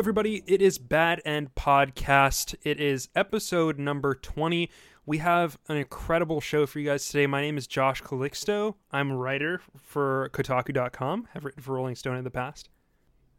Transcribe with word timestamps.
everybody. 0.00 0.42
It 0.46 0.62
is 0.62 0.78
Bad 0.78 1.20
End 1.26 1.54
Podcast. 1.54 2.54
It 2.62 2.80
is 2.80 3.10
episode 3.14 3.78
number 3.78 4.14
20. 4.14 4.70
We 5.04 5.18
have 5.18 5.58
an 5.68 5.76
incredible 5.76 6.40
show 6.40 6.64
for 6.64 6.78
you 6.78 6.88
guys 6.88 7.06
today. 7.06 7.26
My 7.26 7.42
name 7.42 7.58
is 7.58 7.66
Josh 7.66 8.02
Calixto. 8.02 8.76
I'm 8.92 9.10
a 9.10 9.16
writer 9.18 9.60
for 9.76 10.30
Kotaku.com, 10.32 11.28
have 11.34 11.44
written 11.44 11.62
for 11.62 11.74
Rolling 11.74 11.96
Stone 11.96 12.16
in 12.16 12.24
the 12.24 12.30
past. 12.30 12.70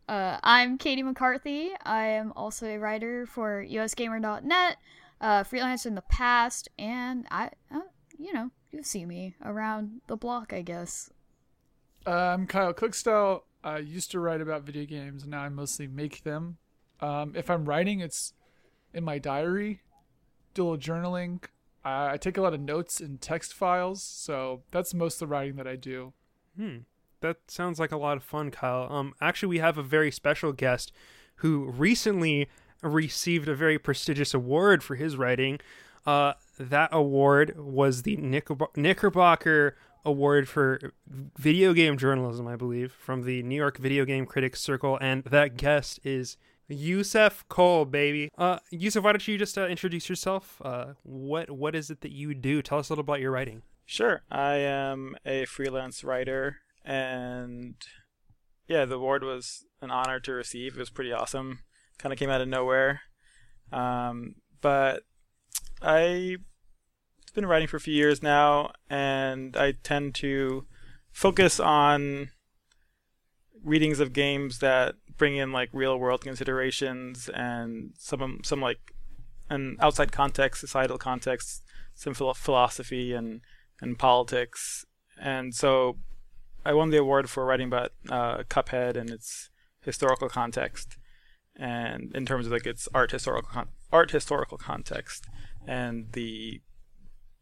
Uh, 0.08 0.38
I'm 0.44 0.78
Caty 0.78 1.04
McCarthy. 1.04 1.72
I 1.84 2.06
am 2.06 2.32
also 2.36 2.68
a 2.68 2.78
writer 2.78 3.26
for 3.26 3.66
USGamer.net, 3.68 4.78
uh, 5.20 5.44
freelance 5.44 5.88
in 5.88 5.96
the 5.96 6.04
past, 6.04 6.70
and 6.78 7.26
I, 7.32 7.50
uh, 7.74 7.80
you 8.20 8.34
know, 8.34 8.52
you 8.72 8.84
see 8.84 9.08
me 9.08 9.34
around 9.44 10.02
the 10.06 10.16
block, 10.16 10.54
I 10.54 10.62
guess. 10.62 11.10
Uh, 12.06 12.12
I'm 12.12 12.46
Kyle 12.46 12.72
Cookstell. 12.72 13.42
I 13.64 13.78
used 13.78 14.12
to 14.12 14.20
write 14.20 14.42
about 14.42 14.64
video 14.64 14.86
games, 14.86 15.24
and 15.24 15.32
now 15.32 15.42
I 15.42 15.50
mostly 15.50 15.88
make 15.88 16.24
them. 16.24 16.58
Um, 17.00 17.34
if 17.36 17.50
I'm 17.50 17.66
writing, 17.66 18.00
it's 18.00 18.34
in 18.94 19.04
my 19.04 19.18
diary, 19.18 19.82
do 20.54 20.64
a 20.64 20.72
little 20.72 20.78
journaling. 20.78 21.44
I, 21.84 22.14
I 22.14 22.18
take 22.18 22.38
a 22.38 22.42
lot 22.42 22.54
of 22.54 22.60
notes 22.60 23.00
in 23.00 23.18
text 23.18 23.54
files, 23.54 24.04
so 24.04 24.62
that's 24.72 24.94
most 24.94 25.16
of 25.16 25.20
the 25.20 25.28
writing 25.28 25.56
that 25.56 25.68
I 25.68 25.76
do. 25.76 26.14
Hmm. 26.58 26.78
That 27.22 27.38
sounds 27.48 27.80
like 27.80 27.92
a 27.92 27.98
lot 27.98 28.18
of 28.18 28.24
fun, 28.24 28.50
Kyle. 28.50 28.92
Um, 28.92 29.14
actually, 29.22 29.50
we 29.50 29.60
have 29.60 29.78
a 29.78 29.84
very 29.84 30.12
special 30.12 30.52
guest 30.54 30.92
who 31.36 31.70
recently 31.70 32.48
received 32.82 33.48
a 33.48 33.56
very 33.56 33.78
prestigious 33.78 34.34
award 34.34 34.84
for 34.84 34.96
his 34.96 35.16
writing. 35.16 35.60
Uh, 36.06 36.34
that 36.60 36.90
award 36.92 37.56
was 37.58 38.02
the 38.02 38.18
Knickerb- 38.18 38.76
Knickerbocker 38.76 39.78
Award 40.04 40.48
for 40.50 40.94
Video 41.38 41.74
Game 41.74 41.98
Journalism, 41.98 42.48
I 42.48 42.56
believe, 42.56 42.92
from 42.92 43.24
the 43.24 43.44
New 43.44 43.56
York 43.56 43.78
Video 43.78 44.06
Game 44.06 44.26
Critics 44.26 44.62
Circle, 44.62 44.98
and 45.02 45.24
that 45.26 45.58
guest 45.58 46.00
is 46.04 46.38
Yussef 46.70 47.44
Cole, 47.50 47.86
baby. 47.86 48.30
Uh, 48.38 48.60
Yusef, 48.72 49.04
why 49.04 49.12
don't 49.12 49.28
you 49.28 49.38
just 49.38 49.58
uh, 49.58 49.68
introduce 49.68 50.10
yourself? 50.10 50.62
Uh, 50.64 50.94
what 51.04 51.52
what 51.52 51.76
is 51.76 51.90
it 51.90 52.02
that 52.02 52.12
you 52.12 52.34
do? 52.34 52.62
Tell 52.62 52.80
us 52.80 52.90
a 52.90 52.94
little 52.94 53.04
about 53.04 53.20
your 53.20 53.32
writing. 53.32 53.62
Sure, 53.86 54.24
I 54.32 54.56
am 54.56 55.16
a 55.26 55.46
freelance 55.46 56.04
writer, 56.04 56.58
and 56.86 57.76
yeah, 58.68 58.86
the 58.86 58.96
award 58.96 59.24
was 59.24 59.66
an 59.82 59.92
honor 59.92 60.20
to 60.22 60.32
receive. 60.32 60.76
It 60.76 60.80
was 60.80 60.90
pretty 60.90 61.12
awesome. 61.12 61.60
Kind 61.98 62.14
of 62.14 62.20
came 62.20 62.30
out 62.30 62.42
of 62.42 62.48
nowhere, 62.48 63.02
um, 63.72 64.36
but 64.62 65.04
I 65.82 66.38
I've 67.32 67.36
been 67.36 67.46
writing 67.46 67.70
for 67.70 67.78
a 67.78 67.80
few 67.80 67.94
years 67.94 68.22
now, 68.22 68.74
and 68.90 69.56
I 69.56 69.72
tend 69.84 70.16
to 70.16 70.66
focus 71.14 71.62
on 71.62 72.32
readings 73.64 74.02
of 74.02 74.12
games 74.12 74.60
that 74.60 74.96
bring 75.16 75.38
in 75.38 75.54
like 75.54 75.70
real 75.72 75.98
world 75.98 76.20
considerations 76.20 77.30
and 77.30 77.92
some 77.98 78.42
some 78.44 78.60
like 78.60 78.94
an 79.50 79.78
outside 79.80 80.12
context, 80.12 80.60
societal 80.60 80.98
context, 80.98 81.64
some 81.96 82.14
philosophy 82.14 83.14
and 83.14 83.40
and 83.80 83.98
politics. 83.98 84.86
And 85.18 85.56
so 85.56 86.00
I 86.66 86.74
won 86.74 86.90
the 86.90 86.98
award 86.98 87.30
for 87.30 87.46
writing 87.46 87.68
about 87.68 87.94
uh, 88.10 88.44
Cuphead 88.50 88.98
and 88.98 89.10
its 89.10 89.50
historical 89.80 90.28
context, 90.28 90.98
and 91.56 92.14
in 92.14 92.26
terms 92.26 92.46
of 92.46 92.52
like 92.52 92.68
its 92.68 92.90
art 92.94 93.12
historical 93.12 93.50
con- 93.50 93.70
art 93.90 94.12
historical 94.12 94.58
context 94.58 95.28
and 95.66 96.12
the 96.12 96.60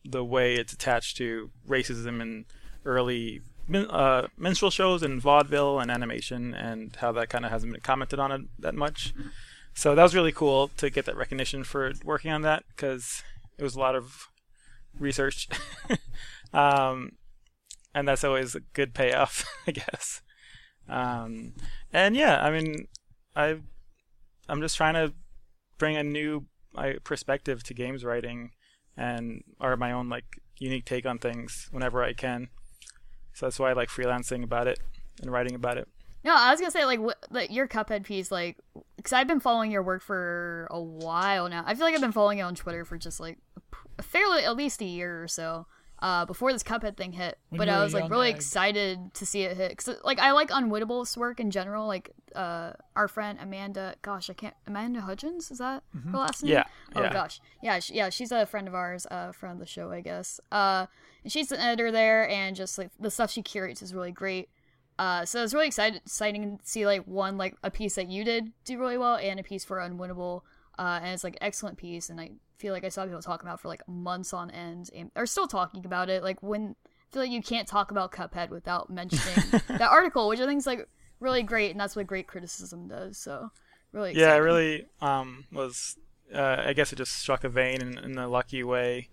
the 0.05 0.23
way 0.23 0.55
it's 0.55 0.73
attached 0.73 1.17
to 1.17 1.51
racism 1.67 2.21
in 2.21 2.45
early 2.85 3.41
uh, 3.73 4.27
minstrel 4.37 4.71
shows 4.71 5.03
and 5.03 5.21
vaudeville 5.21 5.79
and 5.79 5.91
animation, 5.91 6.53
and 6.53 6.95
how 6.97 7.11
that 7.11 7.29
kind 7.29 7.45
of 7.45 7.51
hasn't 7.51 7.71
been 7.71 7.81
commented 7.81 8.19
on 8.19 8.31
it 8.31 8.41
that 8.57 8.75
much. 8.75 9.13
So 9.73 9.95
that 9.95 10.03
was 10.03 10.15
really 10.15 10.31
cool 10.31 10.69
to 10.77 10.89
get 10.89 11.05
that 11.05 11.15
recognition 11.15 11.63
for 11.63 11.93
working 12.03 12.31
on 12.31 12.41
that 12.41 12.63
because 12.69 13.23
it 13.57 13.63
was 13.63 13.75
a 13.75 13.79
lot 13.79 13.95
of 13.95 14.27
research, 14.97 15.47
um, 16.53 17.13
and 17.93 18.07
that's 18.07 18.23
always 18.23 18.55
a 18.55 18.61
good 18.73 18.93
payoff, 18.93 19.45
I 19.67 19.71
guess. 19.71 20.21
Um, 20.87 21.53
and 21.93 22.15
yeah, 22.15 22.43
I 22.43 22.49
mean, 22.49 22.87
I 23.35 23.59
I'm 24.47 24.61
just 24.61 24.77
trying 24.77 24.95
to 24.95 25.13
bring 25.77 25.95
a 25.95 26.03
new 26.03 26.45
perspective 27.03 27.63
to 27.63 27.73
games 27.73 28.03
writing 28.03 28.51
and 28.99 29.43
or 29.61 29.77
my 29.77 29.93
own 29.93 30.09
like 30.09 30.41
unique 30.57 30.85
take 30.85 31.05
on 31.05 31.17
things 31.17 31.69
whenever 31.71 32.03
I 32.03 32.13
can. 32.13 32.49
So 33.33 33.45
that's 33.45 33.57
why 33.57 33.69
I 33.69 33.73
like 33.73 33.89
freelancing 33.89 34.43
about 34.43 34.67
it 34.67 34.79
and 35.21 35.31
writing 35.31 35.55
about 35.55 35.77
it. 35.77 35.87
No, 36.25 36.35
I 36.35 36.51
was 36.51 36.59
gonna 36.59 36.69
say 36.69 36.83
like, 36.83 36.99
like 37.31 37.49
your 37.49 37.65
Cuphead 37.65 38.03
piece, 38.03 38.29
like, 38.29 38.57
because 38.97 39.13
I've 39.13 39.27
been 39.27 39.39
following 39.39 39.71
your 39.71 39.81
work 39.81 40.03
for 40.03 40.67
a 40.69 40.79
while 40.79 41.47
now. 41.47 41.63
I 41.65 41.75
feel 41.75 41.85
like 41.85 41.95
I've 41.95 42.01
been 42.01 42.11
following 42.11 42.39
you 42.39 42.43
on 42.43 42.55
Twitter 42.55 42.83
for 42.83 42.97
just 42.97 43.21
like 43.21 43.37
a 43.97 44.03
fairly 44.03 44.43
at 44.43 44.57
least 44.57 44.81
a 44.81 44.85
year 44.85 45.23
or 45.23 45.29
so 45.29 45.65
uh, 46.01 46.25
before 46.25 46.53
this 46.53 46.63
Cuphead 46.63 46.95
thing 46.97 47.11
hit. 47.11 47.37
When 47.49 47.57
but 47.57 47.67
you 47.67 47.73
were 47.73 47.77
I 47.77 47.81
a 47.81 47.83
was 47.83 47.93
like 47.93 48.09
really 48.09 48.29
egg. 48.29 48.35
excited 48.35 49.13
to 49.15 49.25
see 49.25 49.41
it 49.43 49.57
hit 49.57 49.69
because 49.71 49.97
like 50.03 50.19
I 50.19 50.31
like 50.31 50.49
Unwinnable's 50.49 51.17
work 51.17 51.39
in 51.39 51.51
general. 51.51 51.87
Like 51.87 52.11
uh, 52.35 52.73
our 52.95 53.07
friend 53.07 53.37
Amanda, 53.41 53.95
gosh, 54.01 54.29
I 54.29 54.33
can't 54.33 54.55
Amanda 54.67 55.01
Hudgens 55.01 55.51
is 55.51 55.57
that 55.57 55.83
her 56.11 56.17
last 56.17 56.43
name? 56.43 56.53
Yeah, 56.53 56.63
Oh 56.95 57.01
yeah. 57.03 57.13
gosh, 57.13 57.41
yeah, 57.61 57.79
she, 57.79 57.93
yeah, 57.95 58.09
she's 58.09 58.31
a 58.31 58.45
friend 58.45 58.67
of 58.67 58.75
ours, 58.75 59.05
uh, 59.11 59.31
from 59.31 59.59
the 59.59 59.65
show, 59.65 59.91
I 59.91 60.01
guess. 60.01 60.39
Uh, 60.51 60.85
and 61.23 61.31
she's 61.31 61.51
an 61.51 61.59
editor 61.59 61.91
there, 61.91 62.29
and 62.29 62.55
just 62.55 62.77
like 62.77 62.89
the 62.99 63.11
stuff 63.11 63.31
she 63.31 63.41
curates 63.41 63.81
is 63.81 63.93
really 63.93 64.11
great. 64.11 64.49
Uh, 64.97 65.23
so 65.25 65.43
it's 65.43 65.53
really 65.53 65.67
excited, 65.67 66.01
exciting 66.05 66.57
to 66.57 66.65
see 66.67 66.85
like 66.85 67.03
one 67.05 67.37
like 67.37 67.55
a 67.63 67.71
piece 67.71 67.95
that 67.95 68.09
you 68.09 68.23
did 68.23 68.51
do 68.65 68.77
really 68.79 68.97
well, 68.97 69.15
and 69.15 69.39
a 69.39 69.43
piece 69.43 69.65
for 69.65 69.77
Unwinnable. 69.77 70.41
Uh, 70.79 70.97
and 71.03 71.13
it's 71.13 71.25
like 71.25 71.37
excellent 71.41 71.77
piece, 71.77 72.09
and 72.09 72.21
I 72.21 72.31
feel 72.57 72.71
like 72.71 72.85
I 72.85 72.89
saw 72.89 73.03
people 73.03 73.21
talking 73.21 73.45
about 73.45 73.55
it 73.55 73.61
for 73.61 73.67
like 73.67 73.85
months 73.85 74.31
on 74.31 74.49
end, 74.49 74.89
and 74.95 75.11
are 75.13 75.25
still 75.25 75.45
talking 75.45 75.85
about 75.85 76.09
it. 76.09 76.23
Like 76.23 76.41
when 76.41 76.73
I 76.87 77.13
feel 77.13 77.21
like 77.21 77.31
you 77.31 77.41
can't 77.41 77.67
talk 77.67 77.91
about 77.91 78.13
Cuphead 78.13 78.49
without 78.49 78.89
mentioning 78.89 79.61
that 79.67 79.81
article, 79.81 80.29
which 80.29 80.39
I 80.39 80.45
think 80.45 80.59
is 80.59 80.65
like 80.65 80.87
really 81.19 81.43
great, 81.43 81.71
and 81.71 81.79
that's 81.81 81.97
what 81.97 82.07
great 82.07 82.27
criticism 82.27 82.87
does. 82.87 83.17
So 83.17 83.49
really, 83.91 84.13
Yeah, 84.13 84.33
it 84.35 84.39
really 84.39 84.85
um, 85.01 85.43
was. 85.51 85.97
Uh, 86.33 86.63
I 86.67 86.71
guess 86.71 86.93
it 86.93 86.95
just 86.95 87.11
struck 87.17 87.43
a 87.43 87.49
vein 87.49 87.81
in, 87.81 87.97
in 87.97 88.17
a 88.17 88.29
lucky 88.29 88.63
way, 88.63 89.09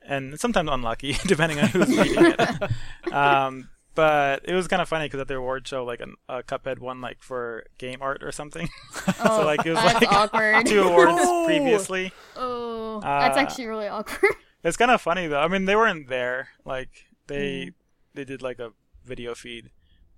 and 0.00 0.40
sometimes 0.40 0.70
unlucky, 0.72 1.18
depending 1.26 1.60
on 1.60 1.68
who's 1.68 1.88
reading 1.98 2.34
it. 2.38 2.70
Um, 3.12 3.68
but 3.94 4.42
it 4.44 4.54
was 4.54 4.68
kind 4.68 4.80
of 4.82 4.88
funny 4.88 5.06
because 5.06 5.20
at 5.20 5.28
the 5.28 5.36
award 5.36 5.66
show, 5.66 5.84
like 5.84 6.00
an, 6.00 6.14
a 6.28 6.42
Cuphead 6.42 6.78
won 6.78 7.00
like 7.00 7.22
for 7.22 7.64
game 7.78 7.98
art 8.00 8.22
or 8.22 8.32
something. 8.32 8.68
Oh, 9.22 9.40
so 9.40 9.44
like 9.44 9.64
it 9.66 9.70
was 9.70 9.82
like 9.84 10.02
awkward. 10.12 10.66
two 10.66 10.82
awards 10.82 11.12
Oh. 11.22 11.44
previously. 11.46 12.12
Oh, 12.36 13.00
that's 13.00 13.36
Uh, 13.36 13.40
actually 13.40 13.66
really 13.66 13.88
awkward. 13.88 14.32
It's 14.62 14.76
kind 14.76 14.90
of 14.90 15.00
funny 15.00 15.26
though. 15.26 15.40
I 15.40 15.48
mean, 15.48 15.64
they 15.64 15.74
weren't 15.74 16.08
there. 16.08 16.48
Like 16.66 16.90
they 17.26 17.66
Mm. 17.68 17.74
they 18.14 18.24
did 18.24 18.42
like 18.42 18.58
a 18.58 18.72
video 19.04 19.34
feed, 19.34 19.70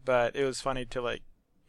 but 0.04 0.34
it 0.34 0.44
was 0.44 0.60
funny 0.60 0.84
to 0.86 1.00
like 1.00 1.22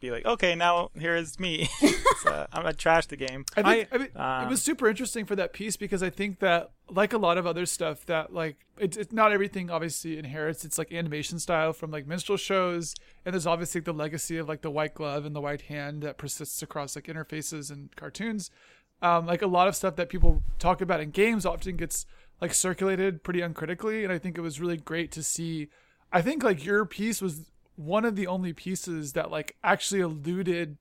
be 0.04 0.10
like, 0.10 0.26
okay, 0.26 0.54
now 0.54 0.90
here 0.98 1.16
is 1.16 1.38
me. 1.38 1.68
so, 2.22 2.46
I'm 2.52 2.62
gonna 2.62 2.74
trash 2.74 3.06
the 3.06 3.16
game. 3.16 3.44
I 3.56 3.62
think 3.62 3.88
I, 3.92 3.98
mean, 3.98 4.08
it 4.14 4.18
um, 4.18 4.48
was 4.48 4.62
super 4.62 4.88
interesting 4.88 5.24
for 5.24 5.36
that 5.36 5.52
piece 5.52 5.76
because 5.76 6.02
I 6.02 6.10
think 6.10 6.40
that 6.40 6.70
like 6.90 7.12
a 7.12 7.18
lot 7.18 7.38
of 7.38 7.46
other 7.46 7.66
stuff 7.66 8.04
that 8.06 8.32
like 8.32 8.56
it's, 8.78 8.96
it's 8.96 9.12
not 9.12 9.32
everything 9.32 9.70
obviously 9.70 10.18
inherits 10.18 10.64
it's 10.64 10.76
like 10.76 10.92
animation 10.92 11.38
style 11.38 11.72
from 11.72 11.90
like 11.90 12.06
minstrel 12.06 12.36
shows 12.36 12.94
and 13.24 13.32
there's 13.32 13.46
obviously 13.46 13.80
the 13.80 13.92
legacy 13.92 14.36
of 14.36 14.48
like 14.48 14.60
the 14.60 14.70
white 14.70 14.94
glove 14.94 15.24
and 15.24 15.34
the 15.34 15.40
white 15.40 15.62
hand 15.62 16.02
that 16.02 16.18
persists 16.18 16.62
across 16.62 16.94
like 16.94 17.06
interfaces 17.06 17.70
and 17.70 17.94
cartoons 17.96 18.50
um, 19.00 19.26
like 19.26 19.42
a 19.42 19.46
lot 19.46 19.66
of 19.66 19.74
stuff 19.74 19.96
that 19.96 20.08
people 20.08 20.42
talk 20.58 20.80
about 20.80 21.00
in 21.00 21.10
games 21.10 21.46
often 21.46 21.76
gets 21.76 22.04
like 22.40 22.52
circulated 22.52 23.22
pretty 23.22 23.40
uncritically 23.40 24.04
and 24.04 24.12
i 24.12 24.18
think 24.18 24.36
it 24.36 24.42
was 24.42 24.60
really 24.60 24.76
great 24.76 25.10
to 25.10 25.22
see 25.22 25.68
i 26.12 26.20
think 26.20 26.42
like 26.42 26.64
your 26.64 26.84
piece 26.84 27.22
was 27.22 27.50
one 27.76 28.04
of 28.04 28.16
the 28.16 28.26
only 28.26 28.52
pieces 28.52 29.12
that 29.12 29.30
like 29.30 29.56
actually 29.62 30.00
alluded 30.00 30.78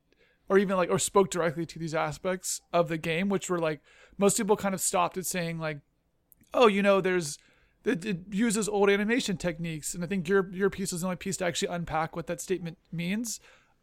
or 0.49 0.57
even 0.57 0.77
like 0.77 0.89
or 0.89 0.99
spoke 0.99 1.29
directly 1.29 1.65
to 1.65 1.79
these 1.79 1.95
aspects 1.95 2.61
of 2.71 2.87
the 2.87 2.97
game 2.97 3.29
which 3.29 3.49
were 3.49 3.59
like 3.59 3.81
most 4.17 4.37
people 4.37 4.55
kind 4.55 4.75
of 4.75 4.81
stopped 4.81 5.17
at 5.17 5.25
saying 5.25 5.59
like 5.59 5.79
oh 6.53 6.67
you 6.67 6.81
know 6.83 7.01
there's 7.01 7.37
it, 7.85 8.05
it 8.05 8.19
uses 8.31 8.69
old 8.69 8.89
animation 8.89 9.37
techniques 9.37 9.93
and 9.93 10.03
i 10.03 10.07
think 10.07 10.27
your 10.27 10.49
your 10.51 10.69
piece 10.69 10.91
was 10.91 11.01
the 11.01 11.07
only 11.07 11.17
piece 11.17 11.37
to 11.37 11.45
actually 11.45 11.73
unpack 11.73 12.15
what 12.15 12.27
that 12.27 12.41
statement 12.41 12.77
means. 12.91 13.39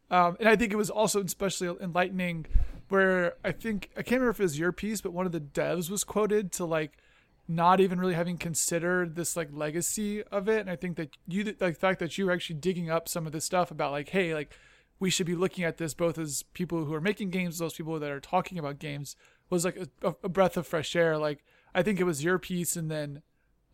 Um, 0.09 0.35
and 0.39 0.49
i 0.49 0.55
think 0.55 0.73
it 0.73 0.77
was 0.77 0.89
also 0.89 1.23
especially 1.23 1.75
enlightening 1.81 2.45
where 2.89 3.35
i 3.43 3.51
think 3.51 3.89
i 3.95 4.01
can't 4.01 4.21
remember 4.21 4.31
if 4.31 4.39
it 4.39 4.43
was 4.43 4.59
your 4.59 4.71
piece 4.71 5.01
but 5.01 5.13
one 5.13 5.25
of 5.25 5.31
the 5.31 5.39
devs 5.39 5.89
was 5.89 6.03
quoted 6.03 6.51
to 6.53 6.65
like 6.65 6.97
not 7.47 7.79
even 7.79 7.99
really 7.99 8.13
having 8.13 8.37
considered 8.37 9.15
this 9.15 9.35
like 9.35 9.49
legacy 9.51 10.23
of 10.23 10.47
it 10.47 10.61
and 10.61 10.69
i 10.69 10.75
think 10.75 10.95
that 10.97 11.09
you 11.27 11.43
like 11.43 11.73
the 11.73 11.73
fact 11.73 11.99
that 11.99 12.17
you 12.17 12.25
were 12.25 12.31
actually 12.31 12.55
digging 12.55 12.89
up 12.89 13.07
some 13.09 13.25
of 13.25 13.31
this 13.31 13.45
stuff 13.45 13.71
about 13.71 13.91
like 13.91 14.09
hey 14.09 14.33
like 14.33 14.53
we 14.99 15.09
should 15.09 15.25
be 15.25 15.35
looking 15.35 15.63
at 15.63 15.77
this 15.77 15.93
both 15.93 16.17
as 16.17 16.43
people 16.53 16.85
who 16.85 16.93
are 16.93 17.01
making 17.01 17.29
games 17.29 17.57
those 17.57 17.73
people 17.73 17.99
that 17.99 18.11
are 18.11 18.19
talking 18.19 18.57
about 18.57 18.79
games 18.79 19.15
was 19.49 19.65
like 19.65 19.77
a, 20.03 20.15
a 20.23 20.29
breath 20.29 20.55
of 20.55 20.65
fresh 20.65 20.95
air 20.95 21.17
like 21.17 21.43
i 21.73 21.81
think 21.81 21.99
it 21.99 22.05
was 22.05 22.23
your 22.23 22.39
piece 22.39 22.75
and 22.75 22.89
then 22.89 23.21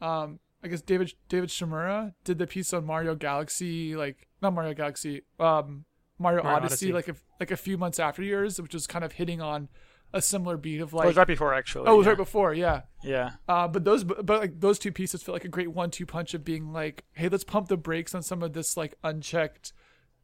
um 0.01 0.39
i 0.63 0.67
guess 0.67 0.81
david 0.81 1.13
david 1.29 1.49
shimura 1.49 2.13
did 2.23 2.37
the 2.37 2.47
piece 2.47 2.73
on 2.73 2.85
mario 2.85 3.15
galaxy 3.15 3.95
like 3.95 4.27
not 4.41 4.53
mario 4.53 4.73
galaxy 4.73 5.21
um 5.39 5.85
Mario, 6.19 6.43
Mario 6.43 6.57
Odyssey, 6.57 6.91
Odyssey. 6.91 6.93
like 6.93 7.07
a, 7.07 7.15
like 7.39 7.51
a 7.51 7.57
few 7.57 7.77
months 7.77 7.99
after 7.99 8.23
yours, 8.23 8.59
which 8.61 8.73
was 8.73 8.87
kind 8.87 9.05
of 9.05 9.13
hitting 9.13 9.41
on 9.41 9.69
a 10.13 10.21
similar 10.21 10.57
beat 10.57 10.80
of 10.81 10.94
Oh, 10.94 10.98
like. 10.98 11.06
it 11.06 11.07
was 11.07 11.18
right 11.18 11.27
before 11.27 11.54
actually. 11.54 11.88
oh, 11.88 11.95
it 11.95 11.98
was 11.98 12.06
yeah. 12.06 12.12
right 12.12 12.18
before, 12.18 12.54
yeah. 12.54 12.81
Yeah. 13.04 13.31
Uh, 13.48 13.68
but 13.68 13.83
those, 13.83 14.04
but, 14.04 14.25
but 14.25 14.39
like 14.39 14.59
those 14.59 14.80
two 14.80 14.92
pieces 14.92 15.21
feel 15.21 15.33
like 15.36 15.45
a 15.45 15.50
great 15.50 15.71
one-two 15.71 16.06
punch 16.06 16.33
of 16.33 16.44
being 16.44 16.71
like, 16.71 17.04
hey, 17.13 17.30
let's 17.30 17.44
pump 17.44 17.68
the 17.68 17.77
brakes 17.77 18.15
on 18.15 18.21
some 18.24 18.42
of 18.42 18.54
this 18.54 18.77
like 18.77 18.95
unchecked 19.04 19.74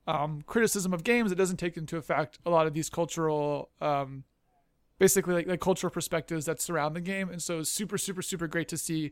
um, 0.08 0.42
criticism 0.46 0.94
of 0.94 1.04
games 1.04 1.30
that 1.30 1.36
doesn't 1.38 1.58
take 1.58 1.78
into 1.78 1.98
effect 1.98 2.40
a 2.46 2.50
lot 2.50 2.68
of 2.68 2.74
these 2.74 2.90
cultural, 2.90 3.70
um, 3.82 4.24
basically 5.00 5.34
like, 5.34 5.48
like 5.48 5.60
cultural 5.62 5.92
perspectives 5.92 6.46
that 6.46 6.62
surround 6.62 6.96
the 6.96 7.02
game. 7.02 7.30
And 7.30 7.42
so 7.42 7.60
it's 7.60 7.70
super, 7.72 7.98
super, 7.98 8.22
super 8.22 8.48
great 8.48 8.68
to 8.70 8.78
see 8.78 9.12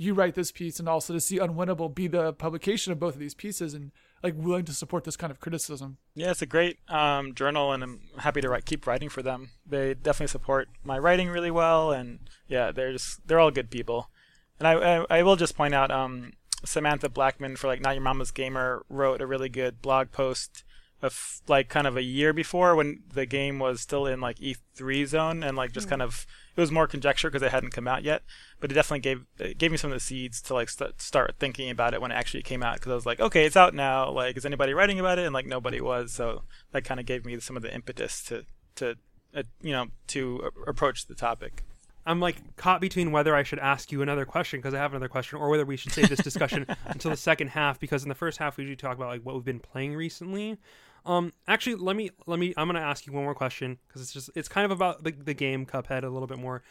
you 0.00 0.14
write 0.14 0.34
this 0.34 0.50
piece 0.50 0.78
and 0.78 0.88
also 0.88 1.12
to 1.12 1.20
see 1.20 1.38
Unwinnable 1.38 1.94
be 1.94 2.06
the 2.06 2.32
publication 2.32 2.90
of 2.90 2.98
both 2.98 3.14
of 3.14 3.20
these 3.20 3.34
pieces 3.34 3.74
and 3.74 3.92
like 4.22 4.34
willing 4.34 4.64
to 4.64 4.72
support 4.72 5.04
this 5.04 5.16
kind 5.16 5.30
of 5.30 5.40
criticism. 5.40 5.98
Yeah, 6.14 6.30
it's 6.30 6.40
a 6.40 6.46
great 6.46 6.78
um, 6.88 7.34
journal, 7.34 7.72
and 7.72 7.82
I'm 7.82 8.00
happy 8.18 8.40
to 8.40 8.48
write, 8.48 8.64
keep 8.64 8.86
writing 8.86 9.10
for 9.10 9.22
them. 9.22 9.50
They 9.66 9.92
definitely 9.92 10.28
support 10.28 10.68
my 10.82 10.98
writing 10.98 11.28
really 11.28 11.50
well, 11.50 11.92
and 11.92 12.20
yeah, 12.48 12.72
they're 12.72 12.92
just 12.92 13.26
they're 13.26 13.38
all 13.38 13.50
good 13.50 13.70
people. 13.70 14.10
And 14.58 14.66
I 14.66 15.02
I, 15.02 15.18
I 15.18 15.22
will 15.22 15.36
just 15.36 15.54
point 15.54 15.74
out 15.74 15.90
um, 15.90 16.32
Samantha 16.64 17.10
Blackmon 17.10 17.58
for 17.58 17.66
like 17.66 17.82
Not 17.82 17.94
Your 17.94 18.02
Mama's 18.02 18.30
Gamer 18.30 18.86
wrote 18.88 19.20
a 19.20 19.26
really 19.26 19.50
good 19.50 19.82
blog 19.82 20.12
post 20.12 20.64
of 21.02 21.42
like 21.46 21.68
kind 21.68 21.86
of 21.86 21.96
a 21.96 22.02
year 22.02 22.32
before 22.32 22.74
when 22.74 23.02
the 23.12 23.26
game 23.26 23.58
was 23.58 23.80
still 23.80 24.06
in 24.06 24.20
like 24.20 24.38
E3 24.38 25.06
zone 25.06 25.42
and 25.42 25.56
like 25.56 25.72
just 25.72 25.88
kind 25.88 26.02
of 26.02 26.26
it 26.60 26.62
was 26.62 26.70
more 26.70 26.86
conjecture 26.86 27.30
because 27.30 27.42
it 27.42 27.52
hadn't 27.52 27.70
come 27.70 27.88
out 27.88 28.04
yet, 28.04 28.22
but 28.60 28.70
it 28.70 28.74
definitely 28.74 29.00
gave 29.00 29.24
it 29.38 29.58
gave 29.58 29.70
me 29.70 29.76
some 29.76 29.90
of 29.90 29.96
the 29.96 30.00
seeds 30.00 30.42
to 30.42 30.54
like 30.54 30.68
st- 30.68 31.00
start 31.00 31.34
thinking 31.38 31.70
about 31.70 31.94
it 31.94 32.00
when 32.00 32.10
it 32.10 32.14
actually 32.14 32.42
came 32.42 32.62
out 32.62 32.74
because 32.74 32.92
I 32.92 32.94
was 32.94 33.06
like, 33.06 33.20
okay, 33.20 33.46
it's 33.46 33.56
out 33.56 33.74
now. 33.74 34.10
Like, 34.10 34.36
is 34.36 34.44
anybody 34.44 34.74
writing 34.74 35.00
about 35.00 35.18
it? 35.18 35.24
And 35.24 35.34
like 35.34 35.46
nobody 35.46 35.80
was, 35.80 36.12
so 36.12 36.42
that 36.72 36.84
kind 36.84 37.00
of 37.00 37.06
gave 37.06 37.24
me 37.24 37.38
some 37.40 37.56
of 37.56 37.62
the 37.62 37.74
impetus 37.74 38.22
to 38.24 38.44
to 38.76 38.96
uh, 39.34 39.42
you 39.62 39.72
know 39.72 39.86
to 40.08 40.50
a- 40.66 40.70
approach 40.70 41.06
the 41.06 41.14
topic. 41.14 41.64
I'm 42.06 42.20
like 42.20 42.56
caught 42.56 42.80
between 42.80 43.12
whether 43.12 43.34
I 43.34 43.42
should 43.42 43.58
ask 43.58 43.92
you 43.92 44.02
another 44.02 44.24
question 44.24 44.58
because 44.58 44.74
I 44.74 44.78
have 44.78 44.92
another 44.92 45.08
question, 45.08 45.38
or 45.38 45.48
whether 45.48 45.64
we 45.64 45.76
should 45.76 45.92
save 45.92 46.08
this 46.08 46.20
discussion 46.20 46.66
until 46.86 47.10
the 47.10 47.16
second 47.16 47.48
half 47.48 47.78
because 47.78 48.02
in 48.02 48.08
the 48.08 48.14
first 48.14 48.38
half 48.38 48.56
we 48.56 48.64
usually 48.64 48.76
talk 48.76 48.96
about 48.96 49.08
like 49.08 49.22
what 49.22 49.34
we've 49.34 49.44
been 49.44 49.60
playing 49.60 49.94
recently. 49.94 50.58
Um, 51.04 51.32
actually, 51.48 51.76
let 51.76 51.96
me 51.96 52.10
let 52.26 52.38
me. 52.38 52.54
I'm 52.56 52.68
gonna 52.68 52.80
ask 52.80 53.06
you 53.06 53.12
one 53.12 53.24
more 53.24 53.34
question 53.34 53.78
because 53.86 54.02
it's 54.02 54.12
just 54.12 54.30
it's 54.34 54.48
kind 54.48 54.64
of 54.64 54.70
about 54.70 55.04
the, 55.04 55.12
the 55.12 55.34
game 55.34 55.66
Cuphead 55.66 56.04
a 56.04 56.08
little 56.08 56.28
bit 56.28 56.38
more. 56.38 56.62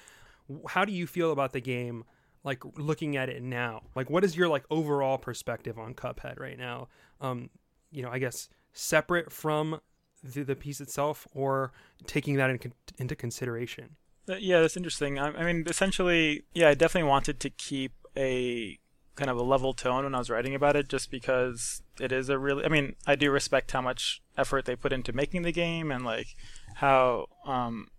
How 0.70 0.86
do 0.86 0.92
you 0.92 1.08
feel 1.08 1.32
about 1.32 1.54
the 1.54 1.62
game? 1.62 2.06
Like 2.44 2.64
looking 2.78 3.18
at 3.18 3.28
it 3.28 3.44
now, 3.44 3.84
like 3.96 4.10
what 4.10 4.24
is 4.24 4.38
your 4.38 4.48
like 4.48 4.64
overall 4.70 5.18
perspective 5.18 5.78
on 5.78 5.94
Cuphead 5.94 6.40
right 6.40 6.58
now? 6.58 6.88
Um, 7.20 7.50
you 7.92 8.02
know, 8.02 8.10
I 8.10 8.20
guess 8.20 8.48
separate 8.72 9.32
from 9.32 9.82
the, 10.24 10.44
the 10.44 10.56
piece 10.56 10.80
itself, 10.80 11.28
or 11.34 11.74
taking 12.06 12.36
that 12.36 12.50
in, 12.50 12.60
into 12.98 13.16
consideration. 13.16 13.98
Uh, 14.30 14.36
Yeah, 14.36 14.62
that's 14.62 14.78
interesting. 14.78 15.20
I, 15.20 15.32
I 15.32 15.44
mean, 15.44 15.66
essentially, 15.68 16.44
yeah, 16.54 16.70
I 16.70 16.76
definitely 16.76 17.10
wanted 17.10 17.40
to 17.42 17.50
keep 17.50 17.92
a 18.16 18.80
kind 19.20 19.30
of 19.30 19.38
a 19.38 19.44
level 19.44 19.74
tone 19.74 20.06
when 20.06 20.16
I 20.16 20.20
was 20.20 20.30
writing 20.30 20.56
about 20.56 20.76
it, 20.76 20.88
just 20.88 21.12
because 21.12 21.84
it 22.00 22.12
is 22.12 22.30
a 22.30 22.40
really. 22.40 22.66
I 22.66 22.70
mean, 22.70 22.96
I 23.06 23.16
do 23.16 23.30
respect 23.30 23.72
how 23.72 23.82
much 23.82 24.24
effort 24.38 24.66
they 24.66 24.76
put 24.76 24.94
into 24.94 25.14
making 25.14 25.44
the 25.44 25.52
game 25.52 25.92
and 25.92 26.04
like 26.04 26.36
how 26.76 27.28
um, 27.46 27.90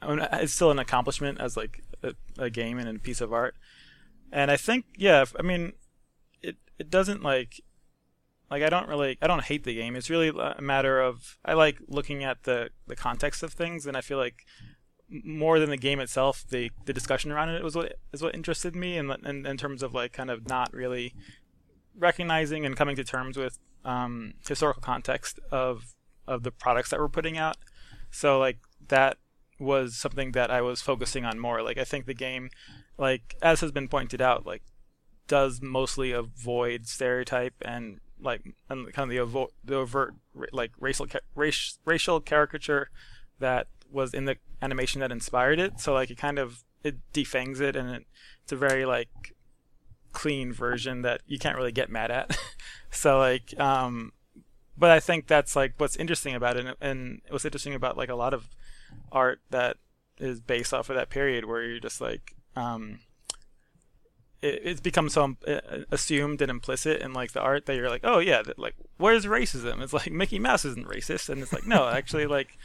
I 0.00 0.08
mean, 0.08 0.26
it's 0.32 0.52
still 0.52 0.70
an 0.70 0.78
accomplishment 0.78 1.40
as 1.40 1.56
like 1.56 1.82
a, 2.02 2.14
a 2.38 2.50
game 2.50 2.78
and 2.78 2.88
a 2.88 2.98
piece 2.98 3.20
of 3.20 3.32
art. 3.32 3.56
And 4.32 4.50
I 4.50 4.56
think, 4.56 4.84
yeah, 4.96 5.24
I 5.38 5.42
mean, 5.42 5.72
it 6.42 6.56
it 6.78 6.90
doesn't 6.90 7.22
like 7.22 7.60
like 8.50 8.62
I 8.62 8.68
don't 8.68 8.88
really 8.88 9.18
I 9.20 9.26
don't 9.26 9.44
hate 9.44 9.64
the 9.64 9.74
game. 9.74 9.96
It's 9.96 10.10
really 10.10 10.28
a 10.28 10.62
matter 10.62 11.00
of 11.00 11.38
I 11.44 11.54
like 11.54 11.78
looking 11.88 12.22
at 12.24 12.44
the 12.44 12.70
the 12.86 12.96
context 12.96 13.42
of 13.42 13.52
things, 13.52 13.86
and 13.86 13.96
I 13.96 14.00
feel 14.00 14.18
like 14.18 14.46
more 15.08 15.58
than 15.60 15.70
the 15.70 15.76
game 15.76 16.00
itself, 16.00 16.44
the 16.48 16.70
the 16.84 16.92
discussion 16.92 17.30
around 17.30 17.50
it 17.50 17.62
was 17.62 17.76
what 17.76 17.98
is 18.12 18.22
what 18.22 18.34
interested 18.34 18.74
me, 18.74 18.96
and 18.98 19.10
in, 19.24 19.46
in 19.46 19.56
terms 19.56 19.82
of 19.82 19.94
like 19.94 20.12
kind 20.12 20.30
of 20.30 20.48
not 20.48 20.72
really 20.72 21.14
recognizing 21.98 22.66
and 22.66 22.76
coming 22.76 22.96
to 22.96 23.04
terms 23.04 23.36
with 23.36 23.58
um, 23.84 24.34
historical 24.46 24.82
context 24.82 25.38
of 25.50 25.94
of 26.26 26.42
the 26.42 26.50
products 26.50 26.90
that 26.90 27.00
we're 27.00 27.08
putting 27.08 27.38
out. 27.38 27.56
So 28.10 28.38
like 28.38 28.58
that 28.88 29.18
was 29.58 29.96
something 29.96 30.32
that 30.32 30.50
I 30.50 30.60
was 30.60 30.82
focusing 30.82 31.24
on 31.24 31.38
more. 31.38 31.62
Like 31.62 31.78
I 31.78 31.84
think 31.84 32.06
the 32.06 32.14
game, 32.14 32.50
like 32.98 33.36
as 33.40 33.60
has 33.60 33.72
been 33.72 33.88
pointed 33.88 34.20
out, 34.20 34.44
like 34.46 34.62
does 35.28 35.60
mostly 35.62 36.12
avoid 36.12 36.86
stereotype 36.86 37.54
and 37.62 38.00
like 38.20 38.42
and 38.68 38.92
kind 38.92 39.10
of 39.10 39.10
the, 39.10 39.20
ovo- 39.20 39.52
the 39.64 39.76
overt 39.76 40.14
like 40.52 40.72
racial 40.78 41.06
ca- 41.06 41.20
race, 41.34 41.78
racial 41.84 42.20
caricature 42.20 42.90
that 43.38 43.68
was 43.90 44.14
in 44.14 44.24
the 44.24 44.36
animation 44.62 45.00
that 45.00 45.12
inspired 45.12 45.58
it. 45.58 45.80
So 45.80 45.92
like 45.92 46.10
it 46.10 46.18
kind 46.18 46.38
of 46.38 46.64
it 46.82 46.96
defangs 47.12 47.60
it 47.60 47.76
and 47.76 47.90
it, 47.90 48.06
it's 48.42 48.52
a 48.52 48.56
very 48.56 48.84
like 48.84 49.34
clean 50.12 50.52
version 50.52 51.02
that 51.02 51.20
you 51.26 51.38
can't 51.38 51.56
really 51.56 51.72
get 51.72 51.90
mad 51.90 52.10
at. 52.10 52.36
so 52.90 53.18
like 53.18 53.58
um 53.60 54.12
but 54.78 54.90
I 54.90 55.00
think 55.00 55.26
that's 55.26 55.56
like 55.56 55.74
what's 55.78 55.96
interesting 55.96 56.34
about 56.34 56.56
it 56.56 56.66
and, 56.66 56.76
and 56.80 57.22
what's 57.28 57.44
interesting 57.44 57.74
about 57.74 57.96
like 57.96 58.10
a 58.10 58.14
lot 58.14 58.34
of 58.34 58.48
art 59.10 59.40
that 59.50 59.78
is 60.18 60.40
based 60.40 60.72
off 60.72 60.90
of 60.90 60.96
that 60.96 61.10
period 61.10 61.44
where 61.44 61.62
you're 61.62 61.80
just 61.80 62.00
like 62.00 62.34
um 62.54 63.00
it, 64.42 64.60
it's 64.64 64.80
become 64.80 65.08
so 65.08 65.36
uh, 65.46 65.60
assumed 65.90 66.40
and 66.42 66.50
implicit 66.50 67.00
in 67.00 67.12
like 67.12 67.32
the 67.32 67.40
art 67.40 67.66
that 67.66 67.76
you're 67.76 67.90
like 67.90 68.02
oh 68.04 68.18
yeah 68.18 68.42
like 68.56 68.74
where's 68.96 69.26
racism 69.26 69.82
it's 69.82 69.92
like 69.92 70.10
mickey 70.10 70.38
mouse 70.38 70.64
isn't 70.64 70.88
racist 70.88 71.28
and 71.28 71.42
it's 71.42 71.52
like 71.52 71.66
no 71.66 71.88
actually 71.88 72.26
like 72.26 72.58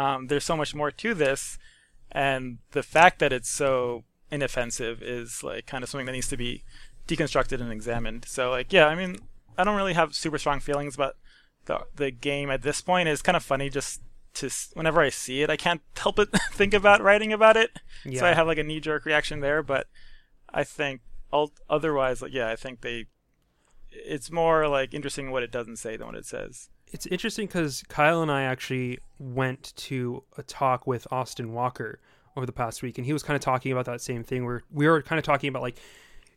um, 0.00 0.26
there's 0.28 0.44
so 0.44 0.56
much 0.56 0.74
more 0.74 0.90
to 0.90 1.14
this 1.14 1.58
and 2.12 2.58
the 2.72 2.82
fact 2.82 3.18
that 3.18 3.32
it's 3.32 3.50
so 3.50 4.04
inoffensive 4.30 5.02
is 5.02 5.44
like 5.44 5.66
kind 5.66 5.82
of 5.84 5.90
something 5.90 6.06
that 6.06 6.12
needs 6.12 6.28
to 6.28 6.36
be 6.36 6.64
deconstructed 7.06 7.60
and 7.60 7.72
examined. 7.72 8.24
So 8.26 8.50
like 8.50 8.72
yeah 8.72 8.86
i 8.86 8.94
mean 8.94 9.16
i 9.58 9.64
don't 9.64 9.76
really 9.76 9.94
have 9.94 10.14
super 10.14 10.38
strong 10.38 10.60
feelings 10.60 10.94
about 10.94 11.16
the 11.66 11.80
the 11.96 12.10
game 12.10 12.50
at 12.50 12.62
this 12.62 12.80
point. 12.80 13.08
It's 13.08 13.22
kind 13.22 13.36
of 13.36 13.42
funny 13.42 13.68
just 13.68 14.00
to 14.34 14.48
whenever 14.74 15.00
i 15.00 15.08
see 15.10 15.42
it 15.42 15.50
i 15.50 15.56
can't 15.56 15.82
help 15.96 16.14
but 16.14 16.30
think 16.52 16.72
about 16.72 17.02
writing 17.02 17.32
about 17.32 17.56
it. 17.56 17.70
So 18.20 18.26
i 18.26 18.34
have 18.34 18.46
like 18.46 18.58
a 18.58 18.62
knee 18.62 18.80
jerk 18.80 19.04
reaction 19.04 19.40
there 19.40 19.60
but 19.62 19.88
i 20.48 20.62
think 20.62 21.00
ul- 21.32 21.52
otherwise 21.68 22.22
like 22.22 22.32
yeah 22.32 22.48
i 22.48 22.54
think 22.56 22.80
they 22.80 23.06
it's 23.90 24.30
more 24.30 24.68
like 24.68 24.94
interesting 24.94 25.32
what 25.32 25.42
it 25.42 25.50
doesn't 25.50 25.78
say 25.78 25.96
than 25.96 26.06
what 26.06 26.16
it 26.16 26.26
says 26.26 26.68
It's 26.92 27.06
interesting 27.06 27.46
because 27.46 27.84
Kyle 27.88 28.22
and 28.22 28.30
I 28.30 28.42
actually 28.42 28.98
went 29.18 29.72
to 29.76 30.24
a 30.36 30.42
talk 30.42 30.86
with 30.86 31.06
Austin 31.10 31.52
Walker 31.52 32.00
over 32.36 32.46
the 32.46 32.52
past 32.52 32.82
week, 32.82 32.98
and 32.98 33.06
he 33.06 33.12
was 33.12 33.22
kind 33.22 33.36
of 33.36 33.40
talking 33.40 33.72
about 33.72 33.84
that 33.86 34.00
same 34.00 34.24
thing. 34.24 34.44
Where 34.44 34.62
we 34.72 34.88
were 34.88 35.02
kind 35.02 35.18
of 35.18 35.24
talking 35.24 35.48
about 35.48 35.62
like, 35.62 35.78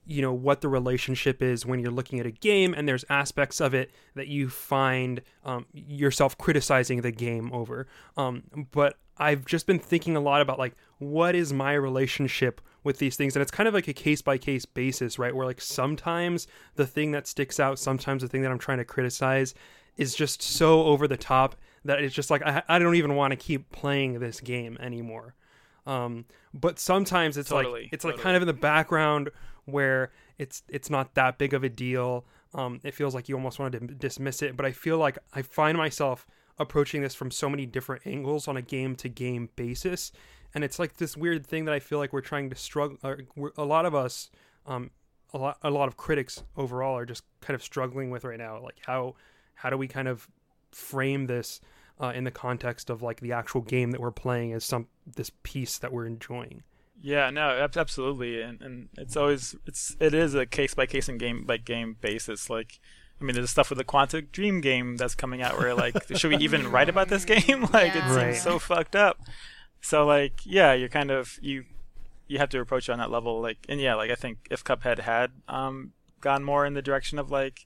you 0.05 0.21
know, 0.21 0.33
what 0.33 0.61
the 0.61 0.69
relationship 0.69 1.41
is 1.41 1.65
when 1.65 1.79
you're 1.79 1.91
looking 1.91 2.19
at 2.19 2.25
a 2.25 2.31
game, 2.31 2.73
and 2.73 2.87
there's 2.87 3.05
aspects 3.09 3.59
of 3.59 3.73
it 3.73 3.91
that 4.15 4.27
you 4.27 4.49
find 4.49 5.21
um, 5.43 5.65
yourself 5.73 6.37
criticizing 6.37 7.01
the 7.01 7.11
game 7.11 7.51
over. 7.51 7.87
Um, 8.17 8.43
but 8.71 8.97
I've 9.17 9.45
just 9.45 9.65
been 9.65 9.79
thinking 9.79 10.15
a 10.15 10.19
lot 10.19 10.41
about 10.41 10.59
like, 10.59 10.75
what 10.99 11.35
is 11.35 11.51
my 11.51 11.73
relationship 11.73 12.61
with 12.83 12.99
these 12.99 13.15
things 13.15 13.35
and 13.35 13.41
it's 13.41 13.51
kind 13.51 13.67
of 13.67 13.73
like 13.73 13.87
a 13.87 13.93
case 13.93 14.21
by 14.21 14.37
case 14.37 14.65
basis 14.65 15.17
right 15.17 15.35
where 15.35 15.45
like 15.45 15.61
sometimes 15.61 16.47
the 16.75 16.85
thing 16.85 17.11
that 17.11 17.27
sticks 17.27 17.59
out 17.59 17.79
sometimes 17.79 18.21
the 18.21 18.27
thing 18.27 18.41
that 18.41 18.51
i'm 18.51 18.59
trying 18.59 18.77
to 18.77 18.85
criticize 18.85 19.53
is 19.97 20.15
just 20.15 20.41
so 20.41 20.83
over 20.83 21.07
the 21.07 21.17
top 21.17 21.55
that 21.85 22.01
it's 22.01 22.13
just 22.13 22.29
like 22.29 22.41
I, 22.43 22.63
I 22.67 22.79
don't 22.79 22.95
even 22.95 23.15
want 23.15 23.31
to 23.31 23.37
keep 23.37 23.71
playing 23.71 24.19
this 24.19 24.39
game 24.39 24.77
anymore. 24.79 25.35
Um, 25.85 26.25
but 26.53 26.79
sometimes 26.79 27.37
it's 27.37 27.49
Totally, 27.49 27.83
like 27.83 27.89
it's 27.93 28.05
like 28.05 28.17
kind 28.17 28.35
of 28.35 28.41
in 28.41 28.47
the 28.47 28.53
background 28.53 29.29
where 29.65 30.11
it's 30.37 30.63
it's 30.69 30.89
not 30.89 31.13
that 31.15 31.37
big 31.37 31.53
of 31.53 31.63
a 31.63 31.69
deal. 31.69 32.25
Um, 32.53 32.79
it 32.83 32.93
feels 32.93 33.15
like 33.15 33.27
you 33.27 33.35
almost 33.35 33.59
want 33.59 33.73
to 33.73 33.79
dismiss 33.79 34.41
it, 34.41 34.55
but 34.55 34.65
I 34.65 34.71
feel 34.71 34.97
like 34.97 35.17
I 35.33 35.41
find 35.41 35.77
myself 35.77 36.27
approaching 36.59 37.01
this 37.01 37.15
from 37.15 37.31
so 37.31 37.49
many 37.49 37.65
different 37.65 38.05
angles 38.05 38.47
on 38.47 38.57
a 38.57 38.61
game 38.61 38.95
to 38.97 39.09
game 39.09 39.49
basis, 39.55 40.11
and 40.53 40.63
it's 40.63 40.79
like 40.79 40.97
this 40.97 41.17
weird 41.17 41.45
thing 41.45 41.65
that 41.65 41.73
I 41.73 41.79
feel 41.79 41.97
like 41.97 42.13
we're 42.13 42.21
trying 42.21 42.49
to 42.51 42.55
struggle. 42.55 42.97
Or 43.03 43.21
we're, 43.35 43.51
a 43.57 43.65
lot 43.65 43.85
of 43.85 43.95
us, 43.95 44.29
um, 44.67 44.91
a 45.33 45.37
lot 45.37 45.57
a 45.63 45.71
lot 45.71 45.87
of 45.87 45.97
critics 45.97 46.43
overall 46.55 46.95
are 46.95 47.05
just 47.05 47.23
kind 47.41 47.55
of 47.55 47.63
struggling 47.63 48.11
with 48.11 48.23
right 48.23 48.37
now. 48.37 48.61
Like 48.61 48.77
how 48.85 49.15
how 49.55 49.69
do 49.69 49.77
we 49.77 49.87
kind 49.87 50.07
of 50.07 50.27
frame 50.71 51.27
this 51.27 51.61
uh, 51.99 52.11
in 52.15 52.23
the 52.23 52.31
context 52.31 52.89
of 52.89 53.01
like 53.01 53.19
the 53.21 53.31
actual 53.31 53.61
game 53.61 53.91
that 53.91 54.01
we're 54.01 54.11
playing 54.11 54.51
as 54.53 54.65
some 54.65 54.87
this 55.05 55.31
piece 55.43 55.77
that 55.77 55.91
we're 55.93 56.05
enjoying. 56.05 56.63
Yeah, 57.01 57.29
no, 57.29 57.67
absolutely, 57.75 58.41
and 58.41 58.61
and 58.61 58.89
it's 58.97 59.17
always 59.17 59.55
it's 59.65 59.95
it 59.99 60.13
is 60.13 60.33
a 60.35 60.45
case 60.45 60.73
by 60.73 60.85
case 60.85 61.09
and 61.09 61.19
game 61.19 61.43
by 61.45 61.57
game 61.57 61.97
basis. 61.99 62.49
Like, 62.49 62.79
I 63.19 63.23
mean, 63.25 63.35
there's 63.35 63.49
stuff 63.49 63.69
with 63.69 63.77
the 63.77 63.83
Quantic 63.83 64.31
Dream 64.31 64.61
game 64.61 64.95
that's 64.97 65.13
coming 65.15 65.41
out 65.41 65.57
where 65.57 65.73
like, 65.75 65.95
should 66.17 66.29
we 66.31 66.37
even 66.37 66.71
write 66.71 66.89
about 66.89 67.09
this 67.09 67.25
game? 67.25 67.67
like, 67.73 67.95
it 67.95 67.99
Right. 68.01 68.33
seems 68.33 68.41
so 68.41 68.57
fucked 68.59 68.95
up. 68.95 69.19
So 69.81 70.05
like, 70.05 70.33
yeah, 70.45 70.73
you're 70.73 70.87
kind 70.89 71.11
of 71.11 71.37
you 71.41 71.65
you 72.27 72.39
have 72.39 72.49
to 72.49 72.59
approach 72.61 72.87
it 72.87 72.93
on 72.93 72.99
that 72.99 73.11
level. 73.11 73.41
Like, 73.41 73.57
and 73.67 73.81
yeah, 73.81 73.95
like 73.95 74.09
I 74.09 74.15
think 74.15 74.47
if 74.49 74.63
Cuphead 74.63 74.99
had 74.99 75.31
um 75.49 75.91
gone 76.21 76.43
more 76.43 76.65
in 76.65 76.73
the 76.73 76.81
direction 76.81 77.19
of 77.19 77.29
like 77.29 77.65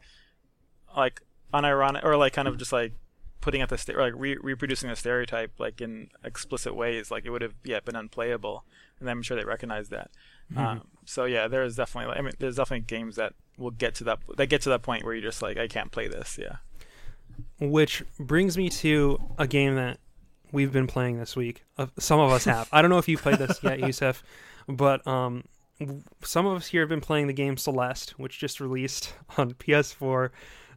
like 0.95 1.21
unironic 1.53 2.03
or 2.03 2.17
like 2.17 2.33
kind 2.33 2.47
of 2.47 2.57
just 2.57 2.73
like 2.73 2.93
putting 3.41 3.61
out 3.61 3.69
the 3.69 3.77
st- 3.77 3.97
like 3.97 4.13
re- 4.15 4.37
reproducing 4.41 4.89
the 4.89 4.95
stereotype 4.95 5.51
like 5.59 5.81
in 5.81 6.09
explicit 6.23 6.75
ways, 6.75 7.11
like 7.11 7.25
it 7.25 7.29
would 7.29 7.41
have 7.41 7.53
yeah 7.63 7.79
been 7.79 7.95
unplayable, 7.95 8.65
and 8.99 9.09
I'm 9.09 9.21
sure 9.21 9.37
they 9.37 9.45
recognize 9.45 9.89
that. 9.89 10.11
Mm-hmm. 10.51 10.65
Um, 10.65 10.87
so 11.05 11.25
yeah, 11.25 11.47
there's 11.47 11.75
definitely 11.75 12.15
I 12.15 12.21
mean 12.21 12.33
there's 12.39 12.55
definitely 12.55 12.85
games 12.85 13.15
that 13.15 13.33
will 13.57 13.71
get 13.71 13.95
to 13.95 14.03
that 14.05 14.19
that 14.37 14.47
get 14.47 14.61
to 14.63 14.69
that 14.69 14.81
point 14.81 15.03
where 15.03 15.13
you're 15.13 15.23
just 15.23 15.41
like 15.41 15.57
I 15.57 15.67
can't 15.67 15.91
play 15.91 16.07
this. 16.07 16.37
Yeah. 16.41 16.57
Which 17.59 18.03
brings 18.19 18.57
me 18.57 18.69
to 18.69 19.19
a 19.37 19.47
game 19.47 19.75
that 19.75 19.99
we've 20.51 20.71
been 20.71 20.87
playing 20.87 21.19
this 21.19 21.35
week. 21.35 21.63
Uh, 21.77 21.87
some 21.99 22.19
of 22.19 22.31
us 22.31 22.45
have. 22.45 22.67
I 22.71 22.81
don't 22.81 22.89
know 22.89 22.97
if 22.97 23.07
you 23.07 23.17
played 23.17 23.37
this 23.37 23.59
yet, 23.61 23.79
Yussef, 23.79 24.21
but 24.67 25.05
um, 25.05 25.43
some 26.23 26.45
of 26.45 26.57
us 26.57 26.67
here 26.67 26.81
have 26.81 26.89
been 26.89 27.01
playing 27.01 27.27
the 27.27 27.33
game 27.33 27.57
Celeste, 27.57 28.11
which 28.17 28.39
just 28.39 28.59
released 28.59 29.13
on 29.37 29.53
PS4, 29.53 30.29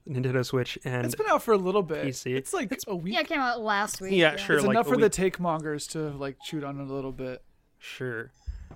Nintendo 0.09 0.45
Switch, 0.45 0.79
and 0.85 1.05
It's 1.05 1.15
been 1.15 1.27
out 1.29 1.43
for 1.43 1.53
a 1.53 1.59
little 1.59 1.83
bit. 1.83 2.07
PC. 2.07 2.35
It's 2.37 2.53
like 2.53 2.73
a 2.87 2.97
week. 2.97 3.15
Yeah, 3.15 3.21
it 3.21 3.29
came 3.29 3.41
out 3.41 3.61
last 3.61 4.01
week. 4.01 4.13
Yeah, 4.13 4.37
sure. 4.37 4.57
it's 4.57 4.65
like 4.65 4.75
enough 4.75 4.87
a 4.87 4.91
for 4.91 4.97
the 4.97 5.09
take 5.09 5.39
mongers 5.39 5.87
to 5.89 6.11
like 6.11 6.37
chewed 6.43 6.65
on 6.65 6.81
it 6.81 6.89
a 6.89 6.93
little 6.93 7.13
bit. 7.13 7.43
Sure. 7.79 8.31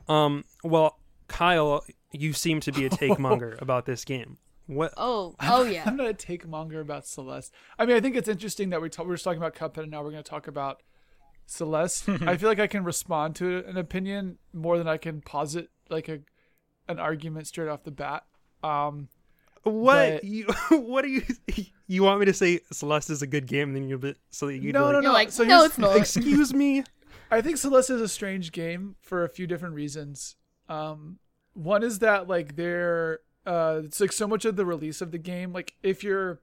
Um. 0.08 0.44
Well, 0.62 0.98
Kyle, 1.28 1.84
you 2.12 2.32
seem 2.32 2.60
to 2.60 2.72
be 2.72 2.84
a 2.86 2.88
take 2.90 3.18
monger 3.18 3.56
about 3.60 3.86
this 3.86 4.04
game. 4.04 4.38
What? 4.66 4.94
Oh, 4.96 5.34
oh 5.40 5.64
yeah. 5.64 5.82
I'm 5.86 5.96
not 5.96 6.06
a 6.06 6.14
take 6.14 6.46
monger 6.46 6.80
about 6.80 7.06
Celeste. 7.06 7.52
I 7.78 7.86
mean, 7.86 7.96
I 7.96 8.00
think 8.00 8.16
it's 8.16 8.28
interesting 8.28 8.70
that 8.70 8.80
we 8.80 8.88
ta- 8.88 9.02
we 9.02 9.10
were 9.10 9.14
just 9.14 9.24
talking 9.24 9.42
about 9.42 9.54
Cuphead 9.54 9.82
and 9.82 9.90
now 9.90 10.02
we're 10.02 10.10
going 10.10 10.22
to 10.22 10.28
talk 10.28 10.46
about 10.46 10.82
Celeste. 11.46 12.08
I 12.22 12.36
feel 12.36 12.48
like 12.48 12.60
I 12.60 12.66
can 12.66 12.84
respond 12.84 13.36
to 13.36 13.64
an 13.66 13.76
opinion 13.76 14.38
more 14.52 14.78
than 14.78 14.88
I 14.88 14.96
can 14.96 15.20
posit 15.20 15.68
like 15.90 16.08
a 16.08 16.20
an 16.88 16.98
argument 16.98 17.46
straight 17.46 17.68
off 17.68 17.84
the 17.84 17.90
bat. 17.90 18.24
Um, 18.62 19.08
What? 19.64 20.14
but- 20.14 20.24
You? 20.24 20.46
What 20.70 21.02
do 21.02 21.10
you? 21.10 21.22
You 21.86 22.02
want 22.02 22.18
me 22.18 22.24
to 22.24 22.32
say 22.32 22.60
Celeste 22.72 23.10
is 23.10 23.20
a 23.20 23.26
good 23.26 23.46
game, 23.46 23.68
and 23.68 23.76
then 23.76 23.88
you'll 23.90 23.98
be 23.98 24.14
so 24.30 24.46
that 24.46 24.56
you 24.56 24.72
No, 24.72 24.84
like, 24.84 24.92
no, 24.94 25.00
You're 25.00 25.12
like, 25.12 25.30
so 25.30 25.44
no, 25.44 25.64
it's 25.64 25.76
not. 25.76 25.94
Excuse 25.98 26.54
me. 26.54 26.82
I 27.30 27.42
think 27.42 27.58
Celeste 27.58 27.90
is 27.90 28.00
a 28.00 28.08
strange 28.08 28.52
game 28.52 28.96
for 29.02 29.22
a 29.22 29.28
few 29.28 29.46
different 29.46 29.74
reasons. 29.74 30.36
Um, 30.70 31.18
one 31.52 31.82
is 31.82 31.98
that 31.98 32.26
like 32.26 32.56
they're 32.56 33.20
uh, 33.46 33.82
it's 33.84 34.00
like 34.00 34.12
so 34.12 34.26
much 34.26 34.44
of 34.46 34.56
the 34.56 34.64
release 34.64 35.02
of 35.02 35.10
the 35.10 35.18
game. 35.18 35.52
Like 35.52 35.74
if 35.82 36.02
you're 36.02 36.40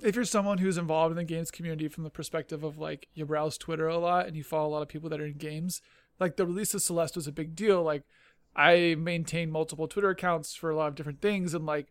if 0.00 0.14
you're 0.14 0.24
someone 0.24 0.58
who's 0.58 0.78
involved 0.78 1.12
in 1.12 1.16
the 1.16 1.24
games 1.24 1.50
community 1.50 1.88
from 1.88 2.04
the 2.04 2.10
perspective 2.10 2.62
of 2.62 2.78
like 2.78 3.08
you 3.14 3.26
browse 3.26 3.58
Twitter 3.58 3.88
a 3.88 3.98
lot 3.98 4.26
and 4.26 4.36
you 4.36 4.44
follow 4.44 4.68
a 4.68 4.70
lot 4.70 4.82
of 4.82 4.88
people 4.88 5.10
that 5.10 5.20
are 5.20 5.26
in 5.26 5.38
games, 5.38 5.82
like 6.20 6.36
the 6.36 6.46
release 6.46 6.72
of 6.74 6.82
Celeste 6.82 7.16
was 7.16 7.26
a 7.26 7.32
big 7.32 7.56
deal. 7.56 7.82
Like 7.82 8.04
I 8.54 8.96
maintain 8.96 9.50
multiple 9.50 9.88
Twitter 9.88 10.10
accounts 10.10 10.54
for 10.54 10.70
a 10.70 10.76
lot 10.76 10.88
of 10.88 10.94
different 10.94 11.20
things, 11.20 11.52
and 11.52 11.66
like 11.66 11.88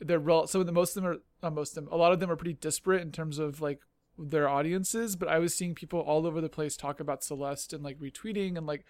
they're 0.00 0.22
some 0.46 0.60
of 0.60 0.66
the 0.66 0.72
most 0.72 0.96
of 0.96 1.02
them 1.02 1.12
are 1.12 1.18
not 1.42 1.54
most 1.54 1.76
of 1.76 1.84
them. 1.84 1.92
A 1.92 1.96
lot 1.96 2.12
of 2.12 2.20
them 2.20 2.30
are 2.30 2.36
pretty 2.36 2.54
disparate 2.54 3.02
in 3.02 3.12
terms 3.12 3.38
of 3.38 3.60
like 3.60 3.80
their 4.18 4.48
audiences. 4.48 5.16
But 5.16 5.28
I 5.28 5.38
was 5.38 5.54
seeing 5.54 5.74
people 5.74 6.00
all 6.00 6.26
over 6.26 6.40
the 6.40 6.48
place 6.48 6.76
talk 6.76 7.00
about 7.00 7.24
Celeste 7.24 7.72
and 7.72 7.82
like 7.84 7.98
retweeting 7.98 8.56
and 8.56 8.66
like 8.66 8.84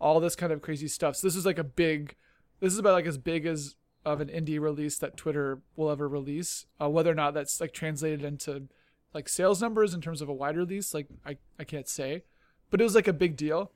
all 0.00 0.20
this 0.20 0.36
kind 0.36 0.52
of 0.52 0.62
crazy 0.62 0.88
stuff. 0.88 1.16
So 1.16 1.26
this 1.26 1.36
is 1.36 1.46
like 1.46 1.58
a 1.58 1.64
big. 1.64 2.16
This 2.60 2.72
is 2.72 2.78
about 2.78 2.94
like 2.94 3.06
as 3.06 3.18
big 3.18 3.46
as 3.46 3.76
of 4.04 4.20
an 4.20 4.28
indie 4.28 4.60
release 4.60 4.98
that 4.98 5.16
Twitter 5.16 5.60
will 5.76 5.90
ever 5.90 6.08
release. 6.08 6.66
Uh, 6.80 6.88
whether 6.88 7.10
or 7.10 7.14
not 7.14 7.34
that's 7.34 7.60
like 7.60 7.72
translated 7.72 8.24
into 8.24 8.68
like 9.12 9.28
sales 9.28 9.62
numbers 9.62 9.94
in 9.94 10.00
terms 10.00 10.20
of 10.20 10.28
a 10.28 10.32
wide 10.32 10.56
release, 10.56 10.92
like 10.92 11.06
I, 11.24 11.38
I 11.58 11.64
can't 11.64 11.88
say, 11.88 12.24
but 12.70 12.80
it 12.80 12.84
was 12.84 12.94
like 12.94 13.08
a 13.08 13.12
big 13.12 13.36
deal. 13.36 13.70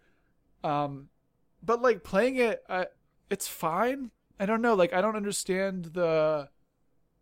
Um, 0.65 1.09
but 1.63 1.81
like 1.81 2.03
playing 2.03 2.37
it, 2.37 2.63
I, 2.69 2.87
it's 3.31 3.47
fine. 3.47 4.11
I 4.41 4.47
don't 4.47 4.63
know. 4.63 4.75
Like 4.75 4.93
I 4.93 5.01
don't 5.01 5.17
understand 5.17 5.87
the, 5.95 6.49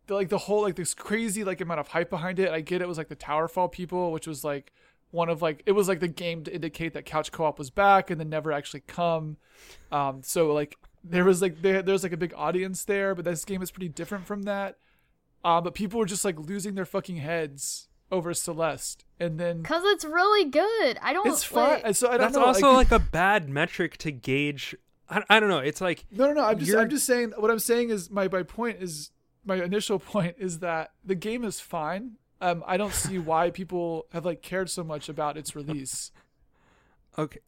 the 0.07 0.15
like 0.15 0.29
the 0.29 0.37
whole 0.37 0.61
like 0.61 0.75
this 0.75 0.93
crazy 0.93 1.43
like 1.43 1.61
amount 1.61 1.79
of 1.79 1.89
hype 1.89 2.09
behind 2.09 2.39
it. 2.39 2.49
I 2.49 2.61
get 2.61 2.81
it 2.81 2.87
was 2.87 2.97
like 2.97 3.09
the 3.09 3.15
Towerfall 3.15 3.71
people, 3.71 4.11
which 4.11 4.27
was 4.27 4.43
like 4.43 4.71
one 5.11 5.29
of 5.29 5.41
like 5.41 5.63
it 5.65 5.71
was 5.73 5.87
like 5.87 5.99
the 5.99 6.07
game 6.07 6.43
to 6.43 6.53
indicate 6.53 6.93
that 6.93 7.05
couch 7.05 7.31
co-op 7.31 7.57
was 7.59 7.69
back 7.69 8.09
and 8.09 8.19
then 8.19 8.29
never 8.29 8.51
actually 8.51 8.81
come. 8.87 9.37
Um, 9.91 10.21
so 10.23 10.51
like 10.53 10.77
there 11.03 11.23
was 11.23 11.41
like 11.41 11.61
there 11.61 11.81
there's 11.81 12.03
like 12.03 12.11
a 12.13 12.17
big 12.17 12.33
audience 12.35 12.83
there, 12.85 13.15
but 13.15 13.25
this 13.25 13.45
game 13.45 13.61
is 13.61 13.71
pretty 13.71 13.89
different 13.89 14.25
from 14.25 14.43
that. 14.43 14.77
Uh, 15.43 15.61
but 15.61 15.73
people 15.73 15.99
were 15.99 16.05
just 16.05 16.25
like 16.25 16.37
losing 16.39 16.75
their 16.75 16.85
fucking 16.85 17.17
heads 17.17 17.87
over 18.11 18.33
Celeste, 18.33 19.05
and 19.19 19.39
then 19.39 19.63
Cause 19.63 19.83
it's 19.85 20.05
really 20.05 20.49
good. 20.49 20.97
I 21.01 21.13
don't. 21.13 21.27
it's 21.27 21.43
fine. 21.43 21.81
like- 21.83 21.95
so 21.95 22.07
I 22.07 22.11
don't 22.11 22.19
That's 22.21 22.35
know. 22.35 22.45
also 22.45 22.71
like 22.73 22.91
a 22.91 22.99
bad 22.99 23.49
metric 23.49 23.97
to 23.97 24.11
gauge. 24.11 24.75
I, 25.09 25.23
I 25.29 25.39
don't 25.39 25.49
know. 25.49 25.59
It's 25.59 25.79
like 25.81 26.05
No, 26.11 26.27
no, 26.27 26.33
no. 26.33 26.43
I'm 26.45 26.57
just, 26.59 26.69
You're- 26.69 26.81
I'm 26.81 26.89
just 26.89 27.05
saying. 27.05 27.33
What 27.37 27.51
I'm 27.51 27.59
saying 27.59 27.89
is 27.89 28.09
my, 28.09 28.27
my 28.27 28.43
point 28.43 28.81
is 28.81 29.11
my 29.47 29.63
initial 29.63 29.99
point 30.13 30.35
is 30.37 30.59
that 30.59 30.91
the 31.03 31.15
game 31.15 31.43
is 31.43 31.59
fine. 31.59 32.13
Um, 32.39 32.63
I 32.67 32.77
don't 32.77 32.93
see 32.93 33.17
why 33.17 33.49
people 33.49 34.05
have 34.11 34.25
like 34.25 34.41
cared 34.41 34.69
so 34.69 34.83
much 34.83 35.09
about 35.09 35.37
its 35.37 35.55
release. 35.55 36.11
okay. 37.17 37.39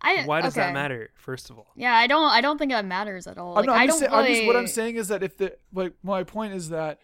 I, 0.00 0.24
Why 0.24 0.42
does 0.42 0.56
okay. 0.56 0.66
that 0.66 0.74
matter? 0.74 1.10
First 1.14 1.48
of 1.48 1.58
all, 1.58 1.68
Yeah, 1.74 1.94
I 1.94 2.06
don't. 2.06 2.30
I 2.30 2.40
don't 2.40 2.58
think 2.58 2.70
that 2.70 2.84
matters 2.84 3.26
at 3.26 3.38
all. 3.38 3.52
I'm, 3.52 3.56
Like, 3.56 3.66
not, 3.66 3.76
I'm 3.76 3.80
I 3.80 3.86
just 3.86 4.00
don't 4.00 4.10
saying, 4.10 4.24
I'm 4.24 4.32
just, 4.34 4.46
what 4.46 4.56
I'm 4.56 4.66
saying 4.66 4.96
is 4.96 5.08
that 5.08 5.22
if 5.22 5.38
the 5.38 5.56
like 5.72 5.94
my 6.02 6.22
point 6.22 6.52
is 6.52 6.68
that 6.68 7.00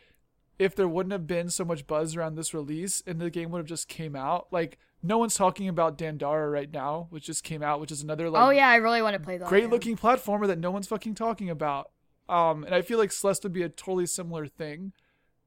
if 0.59 0.77
there 0.77 0.87
wouldn't 0.87 1.13
have 1.13 1.27
been 1.27 1.49
so 1.49 1.65
much 1.65 1.87
buzz 1.87 2.15
around 2.15 2.37
this 2.37 2.53
release 2.53 3.03
and 3.07 3.19
the 3.19 3.31
game 3.31 3.51
would 3.51 3.59
have 3.59 3.67
just 3.67 3.89
came 3.89 4.15
out, 4.15 4.49
like 4.53 4.79
no 5.03 5.19
one's 5.19 5.35
talking 5.35 5.69
about 5.69 5.97
Dandara 5.97 6.53
right 6.53 6.71
now, 6.71 7.07
which 7.11 7.25
just 7.25 7.45
came 7.45 7.63
out, 7.63 7.81
which 7.81 7.91
is 7.91 8.03
another 8.03 8.29
like 8.29 8.43
oh 8.43 8.51
yeah, 8.51 8.69
I 8.69 8.77
really 8.77 9.03
want 9.03 9.15
to 9.15 9.21
play 9.21 9.39
that. 9.39 9.49
great 9.49 9.65
yeah. 9.65 9.71
looking 9.71 9.97
platformer 9.97 10.47
that 10.47 10.59
no 10.59 10.71
one's 10.71 10.87
fucking 10.87 11.15
talking 11.15 11.49
about. 11.49 11.91
Um, 12.29 12.65
and 12.65 12.75
I 12.75 12.83
feel 12.83 12.99
like 12.99 13.13
Celeste 13.13 13.43
would 13.45 13.53
be 13.53 13.63
a 13.63 13.69
totally 13.69 14.07
similar 14.07 14.47
thing, 14.47 14.93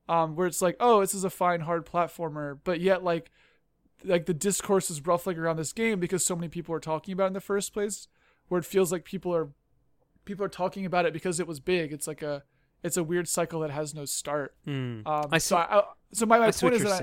um, 0.10 0.36
where 0.36 0.46
it's 0.48 0.62
like, 0.62 0.76
oh, 0.80 1.00
this 1.02 1.14
is 1.14 1.24
a 1.24 1.30
fine 1.30 1.62
hard 1.62 1.86
platformer, 1.86 2.60
but 2.64 2.80
yet 2.80 3.04
like, 3.04 3.32
like 4.04 4.26
the 4.26 4.34
discourse 4.34 4.90
is 4.92 5.06
ruffling 5.06 5.38
around 5.40 5.58
this 5.58 5.74
game 5.74 6.00
because 6.00 6.24
so 6.26 6.36
many 6.36 6.48
people 6.50 6.76
are 6.76 6.80
talking 6.80 7.14
about 7.14 7.26
it 7.26 7.28
in 7.28 7.34
the 7.34 7.42
first 7.42 7.74
place, 7.74 8.08
where 8.50 8.60
it 8.60 8.66
feels 8.66 8.92
like 8.92 9.04
people 9.06 9.34
are, 9.36 9.50
people 10.26 10.46
are 10.46 10.50
talking 10.50 10.86
about 10.86 11.06
it 11.06 11.14
because 11.14 11.40
it 11.40 11.48
was 11.48 11.60
big. 11.60 11.92
It's 11.92 12.06
like 12.08 12.22
a, 12.22 12.44
it's 12.84 12.98
a 12.98 13.04
weird 13.04 13.28
cycle 13.28 13.62
that 13.62 13.72
has 13.72 13.96
no 13.96 14.06
start. 14.06 14.54
Hmm. 14.66 15.00
Um, 15.06 15.30
I 15.32 15.38
so 15.40 15.56
see- 15.56 15.60
I, 15.60 15.80
I- 15.80 15.84
so 16.14 16.26
my, 16.26 16.38
my 16.40 16.52
point 16.52 16.76
is 16.76 16.84
that 16.84 17.02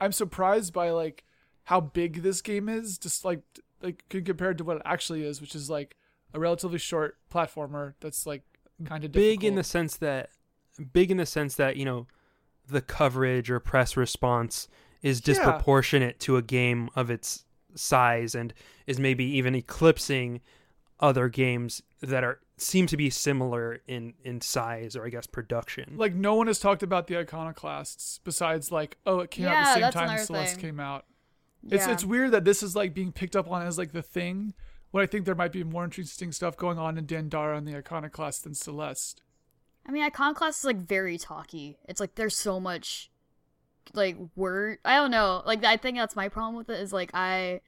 I. 0.00 0.04
I'm 0.04 0.12
surprised 0.12 0.72
by 0.72 0.90
like 0.90 1.24
how 1.64 1.80
big 1.80 2.22
this 2.22 2.42
game 2.42 2.68
is, 2.68 2.98
just 2.98 3.24
like 3.24 3.40
like 3.80 4.04
compared 4.08 4.58
to 4.58 4.64
what 4.64 4.76
it 4.76 4.82
actually 4.84 5.24
is, 5.24 5.40
which 5.40 5.54
is 5.54 5.70
like 5.70 5.96
a 6.34 6.38
relatively 6.40 6.78
short 6.78 7.16
platformer 7.32 7.94
that's 8.00 8.26
like 8.26 8.42
Mm-hmm. 8.84 8.92
kind 8.92 9.04
of 9.04 9.12
big 9.12 9.44
in 9.44 9.54
the 9.54 9.64
sense 9.64 9.96
that 9.96 10.30
big 10.92 11.10
in 11.10 11.16
the 11.16 11.26
sense 11.26 11.54
that 11.56 11.76
you 11.76 11.84
know 11.84 12.06
the 12.68 12.80
coverage 12.80 13.50
or 13.50 13.60
press 13.60 13.96
response 13.96 14.68
is 15.02 15.18
Yeah. 15.20 15.34
disproportionate 15.34 16.20
to 16.20 16.36
a 16.36 16.42
game 16.42 16.88
of 16.94 17.10
its 17.10 17.44
size 17.74 18.34
and 18.34 18.52
is 18.86 18.98
maybe 18.98 19.24
even 19.24 19.54
eclipsing 19.54 20.40
other 21.00 21.28
games 21.28 21.82
that 22.00 22.22
are 22.22 22.38
seem 22.58 22.86
to 22.86 22.96
be 22.96 23.10
similar 23.10 23.80
in 23.88 24.14
in 24.22 24.40
size 24.40 24.94
or 24.94 25.04
I 25.04 25.08
guess 25.08 25.26
production. 25.26 25.94
like 25.96 26.14
no 26.14 26.34
one 26.34 26.46
has 26.46 26.58
talked 26.60 26.82
about 26.84 27.08
the 27.08 27.18
iconoclasts 27.18 28.20
besides 28.22 28.70
like 28.70 28.98
oh 29.06 29.20
it 29.20 29.30
came 29.32 29.46
out 29.46 29.52
Yeah, 29.52 29.74
the 29.74 29.92
same 29.92 30.06
time 30.06 30.18
Celeste 30.18 30.52
thing. 30.54 30.60
came 30.60 30.80
out. 30.80 31.04
It's 31.68 31.86
it's 31.86 32.04
weird 32.04 32.30
that 32.32 32.44
this 32.44 32.62
is 32.62 32.76
like 32.76 32.94
being 32.94 33.10
picked 33.12 33.34
up 33.36 33.50
on 33.50 33.66
as 33.66 33.78
like 33.78 33.92
the 33.92 34.02
thing 34.02 34.54
when 34.92 35.02
I 35.02 35.06
think 35.06 35.24
there 35.24 35.34
might 35.34 35.52
be 35.52 35.64
more 35.64 35.84
interesting 35.84 36.30
stuff 36.30 36.56
going 36.56 36.78
on 36.78 36.96
in 36.96 37.06
Dandara 37.06 37.58
and 37.58 37.66
the 37.66 37.76
iconoclast 37.76 38.44
than 38.44 38.54
Celeste. 38.54 39.22
I 39.84 39.90
mean, 39.90 40.04
Iconoclast 40.04 40.60
is 40.60 40.64
like 40.64 40.76
very 40.76 41.18
talky. 41.18 41.78
It's 41.88 41.98
like 41.98 42.14
there's 42.14 42.36
so 42.36 42.60
much 42.60 43.10
like 43.94 44.16
word. 44.36 44.78
I 44.84 44.96
don't 44.96 45.10
know. 45.10 45.42
Like 45.44 45.64
I 45.64 45.76
think 45.76 45.96
that's 45.96 46.14
my 46.14 46.28
problem 46.28 46.54
with 46.54 46.70
it 46.70 46.78
is 46.78 46.92
like 46.92 47.10
I 47.14 47.62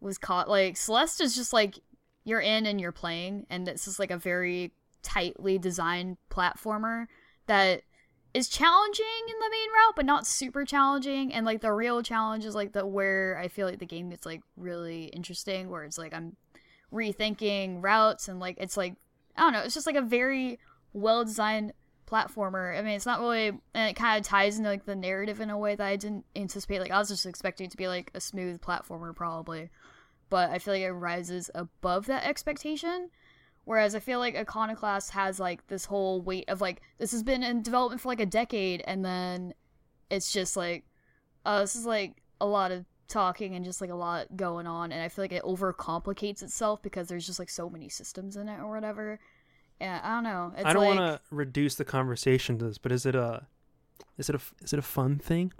was 0.00 0.18
caught 0.18 0.48
like 0.48 0.76
Celeste 0.76 1.22
is 1.22 1.34
just 1.34 1.52
like 1.52 1.78
you're 2.24 2.40
in 2.40 2.66
and 2.66 2.80
you're 2.80 2.92
playing, 2.92 3.46
and 3.48 3.66
this 3.66 3.88
is 3.88 3.98
like 3.98 4.10
a 4.10 4.18
very 4.18 4.72
tightly 5.02 5.58
designed 5.58 6.18
platformer 6.30 7.06
that 7.46 7.82
is 8.32 8.48
challenging 8.48 9.04
in 9.28 9.38
the 9.38 9.50
main 9.50 9.68
route, 9.72 9.96
but 9.96 10.06
not 10.06 10.26
super 10.26 10.64
challenging. 10.64 11.32
And 11.32 11.44
like 11.44 11.60
the 11.60 11.72
real 11.72 12.02
challenge 12.02 12.44
is 12.44 12.54
like 12.54 12.72
the 12.72 12.86
where 12.86 13.38
I 13.38 13.48
feel 13.48 13.66
like 13.66 13.78
the 13.78 13.86
game 13.86 14.10
gets 14.10 14.26
like 14.26 14.42
really 14.56 15.04
interesting, 15.06 15.68
where 15.68 15.84
it's 15.84 15.98
like 15.98 16.14
I'm 16.14 16.36
rethinking 16.92 17.82
routes 17.82 18.28
and 18.28 18.40
like 18.40 18.56
it's 18.58 18.76
like 18.76 18.94
I 19.36 19.42
don't 19.42 19.52
know, 19.52 19.60
it's 19.60 19.74
just 19.74 19.86
like 19.86 19.96
a 19.96 20.02
very 20.02 20.58
well 20.92 21.24
designed 21.24 21.72
platformer. 22.10 22.76
I 22.76 22.82
mean, 22.82 22.94
it's 22.94 23.06
not 23.06 23.20
really, 23.20 23.48
and 23.48 23.90
it 23.90 23.94
kind 23.94 24.18
of 24.18 24.26
ties 24.26 24.58
into 24.58 24.68
like 24.68 24.84
the 24.84 24.96
narrative 24.96 25.40
in 25.40 25.50
a 25.50 25.58
way 25.58 25.74
that 25.74 25.86
I 25.86 25.96
didn't 25.96 26.24
anticipate. 26.34 26.80
Like 26.80 26.90
I 26.90 26.98
was 26.98 27.08
just 27.08 27.26
expecting 27.26 27.66
it 27.66 27.70
to 27.70 27.76
be 27.76 27.88
like 27.88 28.10
a 28.14 28.20
smooth 28.20 28.60
platformer 28.60 29.14
probably, 29.14 29.70
but 30.28 30.50
I 30.50 30.58
feel 30.58 30.74
like 30.74 30.82
it 30.82 30.92
rises 30.92 31.50
above 31.54 32.06
that 32.06 32.24
expectation. 32.24 33.10
Whereas 33.64 33.94
I 33.94 34.00
feel 34.00 34.18
like 34.18 34.36
Iconoclast 34.36 35.10
has 35.10 35.38
like 35.38 35.66
this 35.68 35.84
whole 35.84 36.22
weight 36.22 36.48
of 36.48 36.60
like 36.60 36.82
this 36.98 37.12
has 37.12 37.22
been 37.22 37.42
in 37.42 37.62
development 37.62 38.00
for 38.00 38.08
like 38.08 38.20
a 38.20 38.26
decade, 38.26 38.82
and 38.86 39.04
then 39.04 39.54
it's 40.10 40.32
just 40.32 40.56
like, 40.56 40.84
uh, 41.44 41.60
this 41.60 41.76
is 41.76 41.86
like 41.86 42.22
a 42.40 42.46
lot 42.46 42.72
of 42.72 42.84
talking 43.06 43.54
and 43.54 43.64
just 43.64 43.80
like 43.80 43.90
a 43.90 43.94
lot 43.94 44.36
going 44.36 44.66
on, 44.66 44.92
and 44.92 45.02
I 45.02 45.08
feel 45.08 45.24
like 45.24 45.32
it 45.32 45.42
overcomplicates 45.42 46.42
itself 46.42 46.82
because 46.82 47.08
there's 47.08 47.26
just 47.26 47.38
like 47.38 47.50
so 47.50 47.68
many 47.68 47.88
systems 47.88 48.36
in 48.36 48.48
it 48.48 48.60
or 48.60 48.70
whatever. 48.70 49.20
Yeah, 49.80 50.00
I 50.02 50.14
don't 50.14 50.24
know. 50.24 50.52
It's 50.56 50.66
I 50.66 50.72
don't 50.72 50.84
like, 50.84 50.98
want 50.98 51.22
to 51.22 51.34
reduce 51.34 51.74
the 51.76 51.84
conversation 51.84 52.58
to 52.58 52.66
this, 52.66 52.78
but 52.78 52.92
is 52.92 53.06
it 53.06 53.14
a 53.14 53.46
is 54.18 54.28
it 54.28 54.34
a 54.34 54.40
is 54.62 54.72
it 54.72 54.78
a 54.78 54.82
fun 54.82 55.18
thing? 55.18 55.52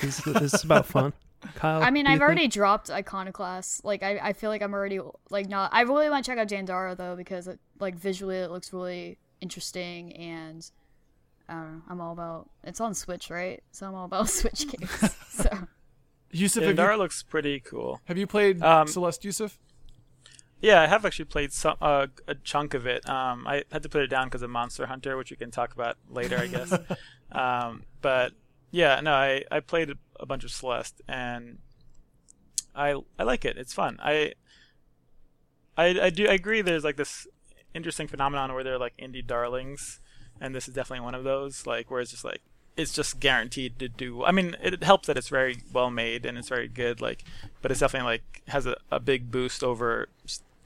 Is, 0.00 0.26
is 0.26 0.34
this 0.34 0.64
about 0.64 0.86
fun? 0.86 1.12
Kyle? 1.54 1.82
I 1.82 1.90
mean, 1.90 2.06
I've 2.06 2.14
think? 2.14 2.22
already 2.22 2.48
dropped 2.48 2.90
Iconoclast. 2.90 3.84
Like, 3.84 4.02
I, 4.02 4.18
I 4.18 4.32
feel 4.32 4.50
like 4.50 4.62
I'm 4.62 4.72
already 4.74 5.00
like 5.30 5.48
not. 5.48 5.70
I 5.72 5.82
really 5.82 6.08
want 6.10 6.24
to 6.24 6.30
check 6.30 6.38
out 6.38 6.48
Dandara 6.48 6.96
though 6.96 7.16
because 7.16 7.48
it, 7.48 7.58
like 7.80 7.94
visually 7.94 8.36
it 8.36 8.50
looks 8.50 8.72
really 8.72 9.18
interesting 9.40 10.12
and 10.14 10.70
I 11.48 11.54
don't 11.54 11.72
know. 11.72 11.82
I'm 11.88 12.00
all 12.00 12.12
about. 12.12 12.48
It's 12.64 12.80
on 12.80 12.94
Switch, 12.94 13.30
right? 13.30 13.62
So 13.72 13.86
I'm 13.86 13.94
all 13.94 14.04
about 14.04 14.28
Switch 14.40 14.66
games. 14.68 14.90
so 15.28 15.48
Yussef, 16.32 16.62
Yeah, 16.76 16.92
you, 16.92 16.98
looks 16.98 17.22
pretty 17.22 17.60
cool. 17.60 18.00
have 18.04 18.16
you 18.16 18.26
played 18.26 18.62
Um, 18.62 18.86
Celeste 18.88 19.22
Yussef? 19.22 19.58
Yeah, 20.62 20.80
I 20.80 20.86
have 20.86 21.04
actually 21.04 21.24
played 21.24 21.52
some 21.52 21.76
uh, 21.82 22.06
a 22.28 22.36
chunk 22.36 22.72
of 22.74 22.86
it. 22.86 23.06
Um, 23.08 23.46
I 23.48 23.64
had 23.72 23.82
to 23.82 23.88
put 23.88 24.02
it 24.02 24.06
down 24.06 24.28
because 24.28 24.42
of 24.42 24.50
Monster 24.50 24.86
Hunter, 24.86 25.16
which 25.16 25.32
we 25.32 25.36
can 25.36 25.50
talk 25.50 25.74
about 25.74 25.96
later, 26.08 26.38
I 26.38 26.46
guess. 26.46 26.72
um, 27.32 27.82
but 28.00 28.32
yeah, 28.70 29.00
no, 29.00 29.12
I, 29.12 29.42
I 29.50 29.58
played 29.58 29.92
a 30.22 30.26
bunch 30.26 30.44
of 30.44 30.50
Celeste, 30.50 31.02
and 31.08 31.58
I 32.74 32.94
I 33.18 33.24
like 33.24 33.44
it. 33.44 33.58
It's 33.58 33.74
fun. 33.74 33.98
I 34.02 34.32
I 35.76 36.00
I 36.00 36.10
do 36.10 36.28
I 36.28 36.34
agree. 36.34 36.62
There's 36.62 36.84
like 36.84 36.96
this 36.96 37.26
interesting 37.74 38.06
phenomenon 38.06 38.54
where 38.54 38.64
they're 38.64 38.78
like 38.78 38.96
indie 38.96 39.26
darlings, 39.26 40.00
and 40.40 40.54
this 40.54 40.68
is 40.68 40.74
definitely 40.74 41.04
one 41.04 41.14
of 41.14 41.24
those. 41.24 41.66
Like 41.66 41.90
where 41.90 42.00
it's 42.00 42.12
just 42.12 42.24
like 42.24 42.40
it's 42.76 42.92
just 42.92 43.20
guaranteed 43.20 43.78
to 43.80 43.88
do. 43.88 44.24
I 44.24 44.32
mean, 44.32 44.56
it 44.62 44.82
helps 44.82 45.08
that 45.08 45.18
it's 45.18 45.28
very 45.28 45.58
well 45.72 45.90
made 45.90 46.24
and 46.24 46.38
it's 46.38 46.48
very 46.48 46.68
good. 46.68 47.00
Like, 47.00 47.24
but 47.60 47.70
it's 47.70 47.80
definitely 47.80 48.12
like 48.12 48.42
has 48.48 48.66
a, 48.66 48.76
a 48.90 48.98
big 49.00 49.30
boost 49.30 49.62
over 49.62 50.08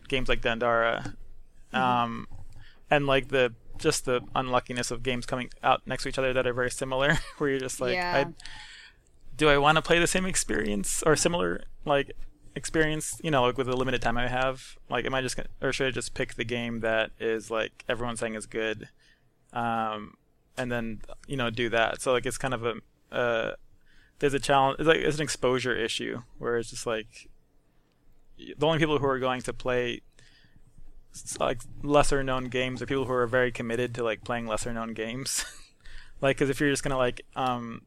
games 0.09 0.29
like 0.29 0.41
Dandara, 0.41 1.17
um, 1.73 2.29
and 2.91 3.07
like 3.07 3.29
the 3.29 3.55
just 3.79 4.05
the 4.05 4.21
unluckiness 4.35 4.91
of 4.91 5.03
games 5.03 5.27
coming 5.27 5.51
out 5.63 5.87
next 5.87 6.05
to 6.05 6.09
each 6.09 6.19
other 6.19 6.33
that 6.33 6.47
are 6.47 6.53
very 6.53 6.71
similar. 6.71 7.19
where 7.39 7.51
you're 7.51 7.61
just 7.61 7.81
like, 7.81 7.95
Yeah. 7.95 8.25
I, 8.29 8.33
do 9.37 9.49
I 9.49 9.59
want 9.59 9.77
to 9.77 9.83
play 9.83 9.99
the 9.99 10.07
same 10.07 10.27
experience 10.27 11.03
or 11.05 11.17
similar 11.17 11.65
like 11.85 12.13
experience? 12.55 13.21
You 13.23 13.31
know, 13.31 13.43
like 13.43 13.59
with 13.59 13.67
the 13.67 13.77
limited 13.77 14.03
time 14.03 14.17
I 14.17 14.29
have. 14.29 14.77
Like, 14.89 15.05
am 15.05 15.15
I 15.15 15.23
just 15.23 15.37
gonna, 15.37 15.49
or 15.61 15.73
should 15.73 15.89
I 15.89 15.91
just 15.91 16.15
pick 16.15 16.35
the 16.35 16.45
game 16.45 16.81
that 16.81 17.11
is 17.19 17.51
like 17.51 17.85
everyone's 17.89 18.21
saying 18.21 18.35
is 18.35 18.47
good? 18.47 18.89
Um, 19.53 20.15
and 20.57 20.71
then 20.73 21.03
you 21.27 21.37
know 21.37 21.51
do 21.51 21.69
that. 21.71 22.01
So 22.01 22.13
like 22.13 22.27
it's 22.27 22.39
kind 22.39 22.55
of 22.55 22.65
a 22.65 22.75
uh, 23.13 23.53
there's 24.19 24.35
a 24.35 24.41
challenge. 24.41 24.79
It's 24.79 24.89
like 24.89 24.99
it's 24.99 25.17
an 25.17 25.23
exposure 25.23 25.75
issue 25.75 26.23
where 26.39 26.57
it's 26.57 26.71
just 26.71 26.87
like 26.87 27.29
the 28.37 28.67
only 28.67 28.79
people 28.79 28.99
who 28.99 29.07
are 29.07 29.19
going 29.19 29.43
to 29.43 29.53
play 29.53 30.03
like 31.41 31.61
lesser 31.83 32.23
known 32.23 32.45
games 32.45 32.83
are 32.83 32.87
people 32.87 33.07
who 33.07 33.13
are 33.13 33.27
very 33.27 33.51
committed 33.51 33.95
to 33.95 34.05
like 34.05 34.25
playing 34.25 34.47
lesser 34.47 34.73
known 34.73 34.93
games. 34.95 35.45
like 36.21 36.37
because 36.37 36.51
if 36.51 36.61
you're 36.61 36.71
just 36.71 36.83
gonna 36.83 36.97
like 36.97 37.23
um 37.35 37.83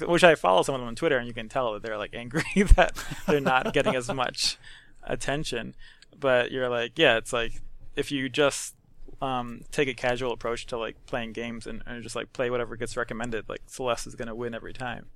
which 0.00 0.24
I 0.24 0.34
follow 0.34 0.62
some 0.62 0.74
of 0.74 0.80
them 0.80 0.88
on 0.88 0.96
Twitter 0.96 1.18
and 1.18 1.26
you 1.26 1.34
can 1.34 1.48
tell 1.48 1.72
that 1.72 1.82
they're 1.82 1.98
like 1.98 2.14
angry 2.14 2.42
that 2.76 2.92
they're 3.26 3.40
not 3.40 3.72
getting 3.72 3.94
as 3.94 4.08
much 4.12 4.58
attention. 5.02 5.74
But 6.18 6.50
you're 6.50 6.68
like, 6.68 6.98
yeah, 6.98 7.16
it's 7.16 7.32
like 7.32 7.60
if 7.96 8.10
you 8.12 8.28
just 8.28 8.74
um, 9.22 9.62
take 9.70 9.88
a 9.88 9.94
casual 9.94 10.32
approach 10.32 10.66
to 10.66 10.78
like 10.78 10.96
playing 11.06 11.32
games 11.32 11.66
and, 11.66 11.82
and 11.86 12.02
just 12.02 12.16
like 12.16 12.32
play 12.32 12.50
whatever 12.50 12.76
gets 12.76 12.96
recommended, 12.96 13.48
like 13.48 13.62
Celeste 13.66 14.06
is 14.06 14.14
gonna 14.14 14.34
win 14.34 14.54
every 14.54 14.72
time. 14.72 15.06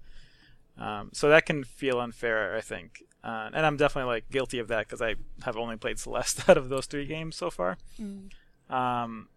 Um, 0.78 1.10
so 1.12 1.28
that 1.28 1.46
can 1.46 1.62
feel 1.64 2.00
unfair, 2.00 2.56
I 2.56 2.60
think, 2.60 3.04
uh, 3.22 3.48
and 3.52 3.64
I'm 3.64 3.76
definitely 3.76 4.12
like 4.12 4.30
guilty 4.30 4.58
of 4.58 4.68
that 4.68 4.86
because 4.86 5.00
I 5.00 5.14
have 5.44 5.56
only 5.56 5.76
played 5.76 5.98
Celeste 5.98 6.48
out 6.48 6.56
of 6.56 6.68
those 6.68 6.86
three 6.86 7.06
games 7.06 7.36
so 7.36 7.50
far. 7.50 7.78
Um, 8.68 9.28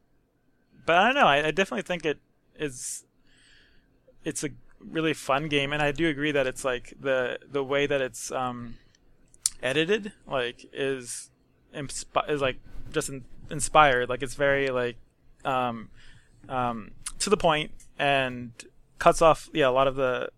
but 0.85 0.95
I 0.97 1.05
don't 1.05 1.15
know. 1.15 1.27
I, 1.27 1.47
I 1.47 1.51
definitely 1.51 1.83
think 1.83 2.05
it 2.05 2.19
is. 2.57 3.05
It's 4.23 4.43
a 4.43 4.49
really 4.79 5.13
fun 5.13 5.47
game, 5.47 5.73
and 5.73 5.81
I 5.81 5.91
do 5.91 6.07
agree 6.07 6.31
that 6.31 6.47
it's 6.47 6.63
like 6.63 6.93
the 6.99 7.39
the 7.49 7.63
way 7.63 7.85
that 7.87 8.01
it's 8.01 8.31
um, 8.31 8.75
edited, 9.61 10.11
like 10.27 10.65
is 10.73 11.29
inspi- 11.75 12.29
is 12.29 12.41
like 12.41 12.57
just 12.91 13.09
in- 13.09 13.25
inspired. 13.49 14.09
Like 14.09 14.21
it's 14.21 14.35
very 14.35 14.69
like 14.69 14.97
um, 15.45 15.89
um, 16.49 16.91
to 17.19 17.29
the 17.29 17.37
point 17.37 17.71
and 17.99 18.51
cuts 18.99 19.21
off 19.21 19.49
yeah 19.53 19.67
a 19.67 19.71
lot 19.71 19.87
of 19.87 19.95
the 19.95 20.29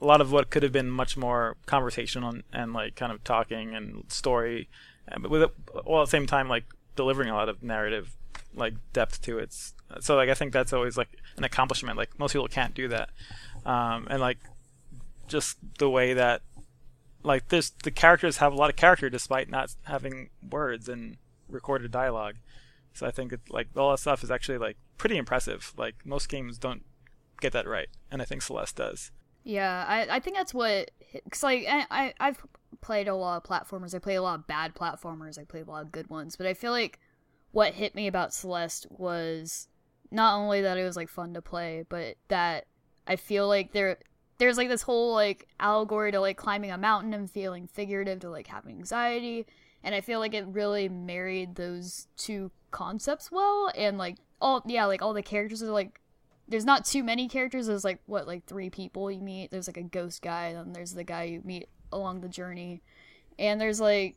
a 0.00 0.04
lot 0.04 0.20
of 0.20 0.32
what 0.32 0.50
could 0.50 0.62
have 0.62 0.72
been 0.72 0.90
much 0.90 1.16
more 1.16 1.56
conversational 1.64 2.28
and, 2.28 2.42
and 2.52 2.72
like 2.72 2.96
kind 2.96 3.12
of 3.12 3.22
talking 3.24 3.74
and 3.74 4.04
story, 4.08 4.68
and 5.06 5.26
with 5.26 5.42
it, 5.42 5.50
while 5.84 6.02
at 6.02 6.06
the 6.06 6.10
same 6.10 6.26
time 6.26 6.48
like 6.48 6.64
delivering 6.96 7.28
a 7.28 7.34
lot 7.34 7.48
of 7.48 7.62
narrative 7.62 8.16
like 8.54 8.74
depth 8.92 9.22
to 9.22 9.38
it. 9.38 9.54
So 10.00 10.16
like 10.16 10.28
I 10.28 10.34
think 10.34 10.52
that's 10.52 10.72
always 10.72 10.96
like 10.96 11.08
an 11.36 11.44
accomplishment. 11.44 11.96
Like 11.96 12.18
most 12.18 12.32
people 12.32 12.48
can't 12.48 12.74
do 12.74 12.88
that, 12.88 13.10
um, 13.64 14.06
and 14.10 14.20
like 14.20 14.38
just 15.28 15.58
the 15.78 15.88
way 15.88 16.14
that 16.14 16.42
like 17.22 17.48
this 17.48 17.70
the 17.84 17.90
characters 17.90 18.38
have 18.38 18.52
a 18.52 18.56
lot 18.56 18.70
of 18.70 18.76
character 18.76 19.08
despite 19.08 19.48
not 19.48 19.74
having 19.84 20.30
words 20.48 20.88
and 20.88 21.16
recorded 21.48 21.90
dialogue. 21.90 22.36
So 22.94 23.06
I 23.06 23.10
think 23.10 23.32
it, 23.32 23.40
like 23.50 23.68
all 23.76 23.90
that 23.90 23.98
stuff 23.98 24.22
is 24.22 24.30
actually 24.30 24.58
like 24.58 24.76
pretty 24.98 25.16
impressive. 25.16 25.72
Like 25.76 25.94
most 26.04 26.28
games 26.28 26.58
don't 26.58 26.84
get 27.40 27.52
that 27.52 27.66
right, 27.66 27.88
and 28.10 28.20
I 28.20 28.24
think 28.24 28.42
Celeste 28.42 28.76
does. 28.76 29.10
Yeah, 29.44 29.84
I, 29.88 30.16
I 30.16 30.20
think 30.20 30.36
that's 30.36 30.54
what 30.54 30.90
because 31.12 31.42
like 31.42 31.66
I, 31.68 32.14
I've 32.20 32.42
played 32.80 33.08
a 33.08 33.14
lot 33.14 33.36
of 33.36 33.42
platformers. 33.48 33.94
I 33.94 33.98
played 33.98 34.16
a 34.16 34.22
lot 34.22 34.38
of 34.38 34.46
bad 34.46 34.74
platformers. 34.74 35.38
I 35.38 35.44
played 35.44 35.66
a 35.66 35.70
lot 35.70 35.82
of 35.82 35.92
good 35.92 36.08
ones, 36.08 36.36
but 36.36 36.46
I 36.46 36.54
feel 36.54 36.72
like 36.72 36.98
what 37.50 37.74
hit 37.74 37.94
me 37.94 38.06
about 38.06 38.32
Celeste 38.32 38.86
was 38.90 39.68
not 40.12 40.36
only 40.38 40.62
that 40.62 40.78
it 40.78 40.84
was 40.84 40.96
like 40.96 41.08
fun 41.08 41.34
to 41.34 41.42
play, 41.42 41.84
but 41.88 42.16
that 42.28 42.66
I 43.06 43.16
feel 43.16 43.48
like 43.48 43.72
there 43.72 43.98
there's 44.38 44.56
like 44.56 44.68
this 44.68 44.82
whole 44.82 45.14
like 45.14 45.48
allegory 45.60 46.12
to 46.12 46.20
like 46.20 46.36
climbing 46.36 46.70
a 46.70 46.78
mountain 46.78 47.14
and 47.14 47.30
feeling 47.30 47.66
figurative 47.66 48.20
to 48.20 48.30
like 48.30 48.46
having 48.46 48.76
anxiety, 48.76 49.46
and 49.82 49.94
I 49.94 50.00
feel 50.00 50.18
like 50.18 50.34
it 50.34 50.46
really 50.46 50.88
married 50.88 51.54
those 51.54 52.08
two 52.16 52.50
concepts 52.70 53.30
well, 53.32 53.70
and 53.76 53.98
like 53.98 54.16
all 54.40 54.62
yeah 54.66 54.84
like 54.84 55.02
all 55.02 55.14
the 55.14 55.22
characters 55.22 55.62
are 55.62 55.70
like 55.70 56.00
there's 56.48 56.64
not 56.64 56.84
too 56.84 57.02
many 57.02 57.28
characters. 57.28 57.66
There's 57.66 57.84
like 57.84 58.00
what, 58.06 58.26
like 58.26 58.44
three 58.46 58.68
people 58.68 59.10
you 59.10 59.20
meet. 59.22 59.50
There's 59.50 59.68
like 59.68 59.76
a 59.76 59.82
ghost 59.82 60.22
guy, 60.22 60.52
then 60.52 60.72
there's 60.72 60.92
the 60.92 61.04
guy 61.04 61.24
you 61.24 61.40
meet 61.44 61.68
along 61.92 62.20
the 62.20 62.28
journey, 62.28 62.82
and 63.38 63.60
there's 63.60 63.80
like 63.80 64.16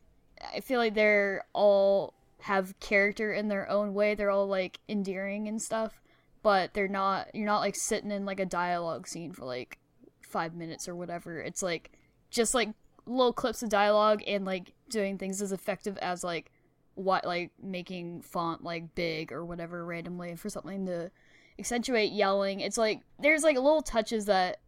I 0.54 0.60
feel 0.60 0.78
like 0.78 0.94
they're 0.94 1.44
all 1.54 2.14
have 2.46 2.78
character 2.78 3.32
in 3.32 3.48
their 3.48 3.68
own 3.68 3.92
way. 3.92 4.14
They're 4.14 4.30
all 4.30 4.46
like 4.46 4.78
endearing 4.88 5.48
and 5.48 5.60
stuff, 5.60 6.00
but 6.44 6.74
they're 6.74 6.86
not. 6.86 7.34
You're 7.34 7.44
not 7.44 7.58
like 7.58 7.74
sitting 7.74 8.12
in 8.12 8.24
like 8.24 8.38
a 8.38 8.46
dialogue 8.46 9.08
scene 9.08 9.32
for 9.32 9.44
like 9.44 9.78
five 10.22 10.54
minutes 10.54 10.86
or 10.86 10.94
whatever. 10.94 11.40
It's 11.40 11.60
like 11.60 11.90
just 12.30 12.54
like 12.54 12.68
little 13.04 13.32
clips 13.32 13.64
of 13.64 13.68
dialogue 13.68 14.22
and 14.28 14.44
like 14.44 14.72
doing 14.90 15.18
things 15.18 15.42
as 15.42 15.50
effective 15.50 15.98
as 15.98 16.22
like 16.22 16.52
what 16.94 17.24
like 17.24 17.50
making 17.60 18.22
font 18.22 18.62
like 18.62 18.94
big 18.94 19.32
or 19.32 19.44
whatever 19.44 19.84
randomly 19.84 20.36
for 20.36 20.48
something 20.48 20.86
to 20.86 21.10
accentuate 21.58 22.12
yelling. 22.12 22.60
It's 22.60 22.78
like 22.78 23.00
there's 23.18 23.42
like 23.42 23.56
little 23.56 23.82
touches 23.82 24.26
that 24.26 24.60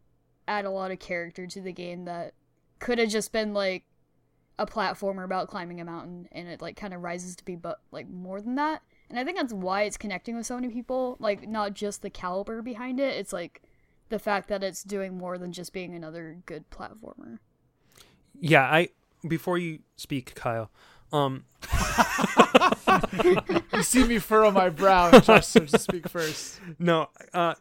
add 0.49 0.65
a 0.65 0.69
lot 0.69 0.91
of 0.91 0.99
character 0.99 1.47
to 1.47 1.61
the 1.61 1.71
game 1.71 2.03
that 2.05 2.33
could 2.79 2.99
have 2.99 3.09
just 3.09 3.31
been 3.31 3.53
like 3.53 3.85
a 4.59 4.65
platformer 4.65 5.23
about 5.23 5.47
climbing 5.47 5.79
a 5.79 5.85
mountain 5.85 6.27
and 6.33 6.47
it 6.49 6.61
like 6.61 6.75
kind 6.75 6.93
of 6.93 7.01
rises 7.01 7.33
to 7.37 7.45
be 7.45 7.55
but 7.55 7.79
like 7.91 8.09
more 8.09 8.41
than 8.41 8.55
that. 8.55 8.83
And 9.09 9.17
I 9.17 9.23
think 9.23 9.37
that's 9.37 9.53
why 9.53 9.83
it's 9.83 9.97
connecting 9.97 10.35
with 10.35 10.45
so 10.45 10.55
many 10.55 10.67
people, 10.67 11.15
like 11.19 11.47
not 11.47 11.73
just 11.73 12.01
the 12.01 12.09
caliber 12.09 12.61
behind 12.61 12.99
it, 12.99 13.15
it's 13.15 13.31
like 13.31 13.61
the 14.09 14.19
fact 14.19 14.49
that 14.49 14.61
it's 14.61 14.83
doing 14.83 15.17
more 15.17 15.37
than 15.37 15.53
just 15.53 15.71
being 15.71 15.95
another 15.95 16.37
good 16.45 16.69
platformer. 16.69 17.39
Yeah, 18.37 18.63
I 18.63 18.89
before 19.27 19.57
you 19.57 19.79
speak, 19.95 20.35
Kyle. 20.35 20.69
Um, 21.11 21.45
You 23.73 23.83
see 23.83 24.03
me 24.03 24.19
furrow 24.19 24.51
my 24.51 24.69
brow 24.69 25.09
and 25.09 25.23
Josh 25.23 25.47
starts 25.47 25.71
to 25.71 25.79
speak 25.79 26.09
first. 26.09 26.59
no, 26.79 27.07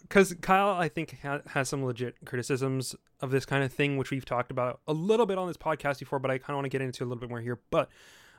because 0.03 0.35
Kyle, 0.41 0.71
I 0.71 0.89
think 0.89 1.19
ha- 1.23 1.43
has 1.49 1.69
some 1.69 1.85
legit 1.85 2.17
criticisms 2.25 2.97
of 3.21 3.31
this 3.31 3.45
kind 3.47 3.63
of 3.63 3.73
thing, 3.73 3.97
which 3.97 4.11
we've 4.11 4.25
talked 4.25 4.51
about 4.51 4.81
a 4.89 4.93
little 4.93 5.27
bit 5.27 5.39
on 5.39 5.47
this 5.47 5.57
podcast 5.57 6.01
before, 6.01 6.19
but 6.19 6.31
I 6.31 6.39
kind 6.39 6.51
of 6.51 6.57
want 6.57 6.65
to 6.67 6.71
get 6.71 6.81
into 6.83 7.05
a 7.05 7.07
little 7.07 7.21
bit 7.21 7.29
more 7.31 7.41
here. 7.41 7.61
But 7.71 7.89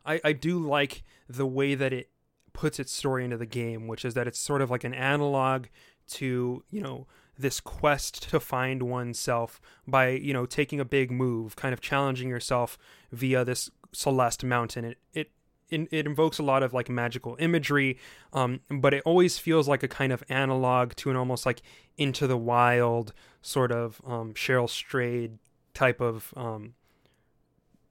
I, 0.06 0.19
I 0.24 0.34
do 0.34 0.60
like 0.60 1.04
the 1.30 1.45
way 1.45 1.76
that 1.76 1.93
it 1.93 2.10
puts 2.54 2.80
its 2.80 2.91
story 2.91 3.24
into 3.24 3.38
the 3.38 3.45
game, 3.45 3.88
which 3.88 4.04
is 4.04 4.13
that 4.15 4.28
it's 4.28 4.39
sort 4.39 4.62
of 4.62 4.69
like 4.69 4.84
an 4.84 4.93
analog 4.93 5.67
to 6.10 6.63
you 6.69 6.82
know 6.82 7.08
this 7.38 7.62
quest 7.62 8.30
to 8.30 8.39
find 8.39 8.84
oneself 8.84 9.62
by 9.88 10.10
you 10.10 10.34
know 10.34 10.45
taking 10.45 10.80
a 10.80 10.86
big 10.86 11.12
move, 11.12 11.56
kind 11.56 11.72
of 11.72 11.80
challenging 11.80 12.30
yourself 12.30 12.78
via 13.12 13.45
this 13.45 13.69
Celeste 13.91 14.43
mountain. 14.43 14.86
It 14.86 14.97
it 15.13 15.32
it, 15.69 15.88
it 15.91 16.06
invokes 16.06 16.39
a 16.39 16.43
lot 16.43 16.63
of 16.63 16.73
like 16.73 16.89
magical 16.89 17.36
imagery, 17.39 17.97
um, 18.34 18.62
but 18.69 18.93
it 18.93 19.04
always 19.06 19.38
feels 19.38 19.67
like 19.67 19.84
a 19.84 19.88
kind 19.88 20.12
of 20.12 20.23
analog 20.30 20.95
to 20.95 21.10
an 21.10 21.15
almost 21.15 21.45
like 21.45 21.62
into 21.97 22.25
the 22.28 22.38
wild 22.38 23.13
sort 23.41 23.71
of 23.71 24.02
um, 24.06 24.34
Cheryl 24.34 24.69
Strayed 24.69 25.38
type 25.73 26.02
of 26.02 26.34
um, 26.36 26.73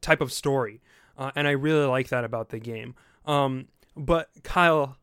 type 0.00 0.20
of 0.20 0.32
story, 0.32 0.80
uh, 1.16 1.30
and 1.36 1.46
I 1.46 1.52
really 1.52 1.86
like 1.86 2.08
that 2.08 2.24
about 2.24 2.48
the 2.50 2.58
game. 2.58 2.94
Um, 3.26 3.68
but 3.96 4.28
Kyle, 4.42 4.96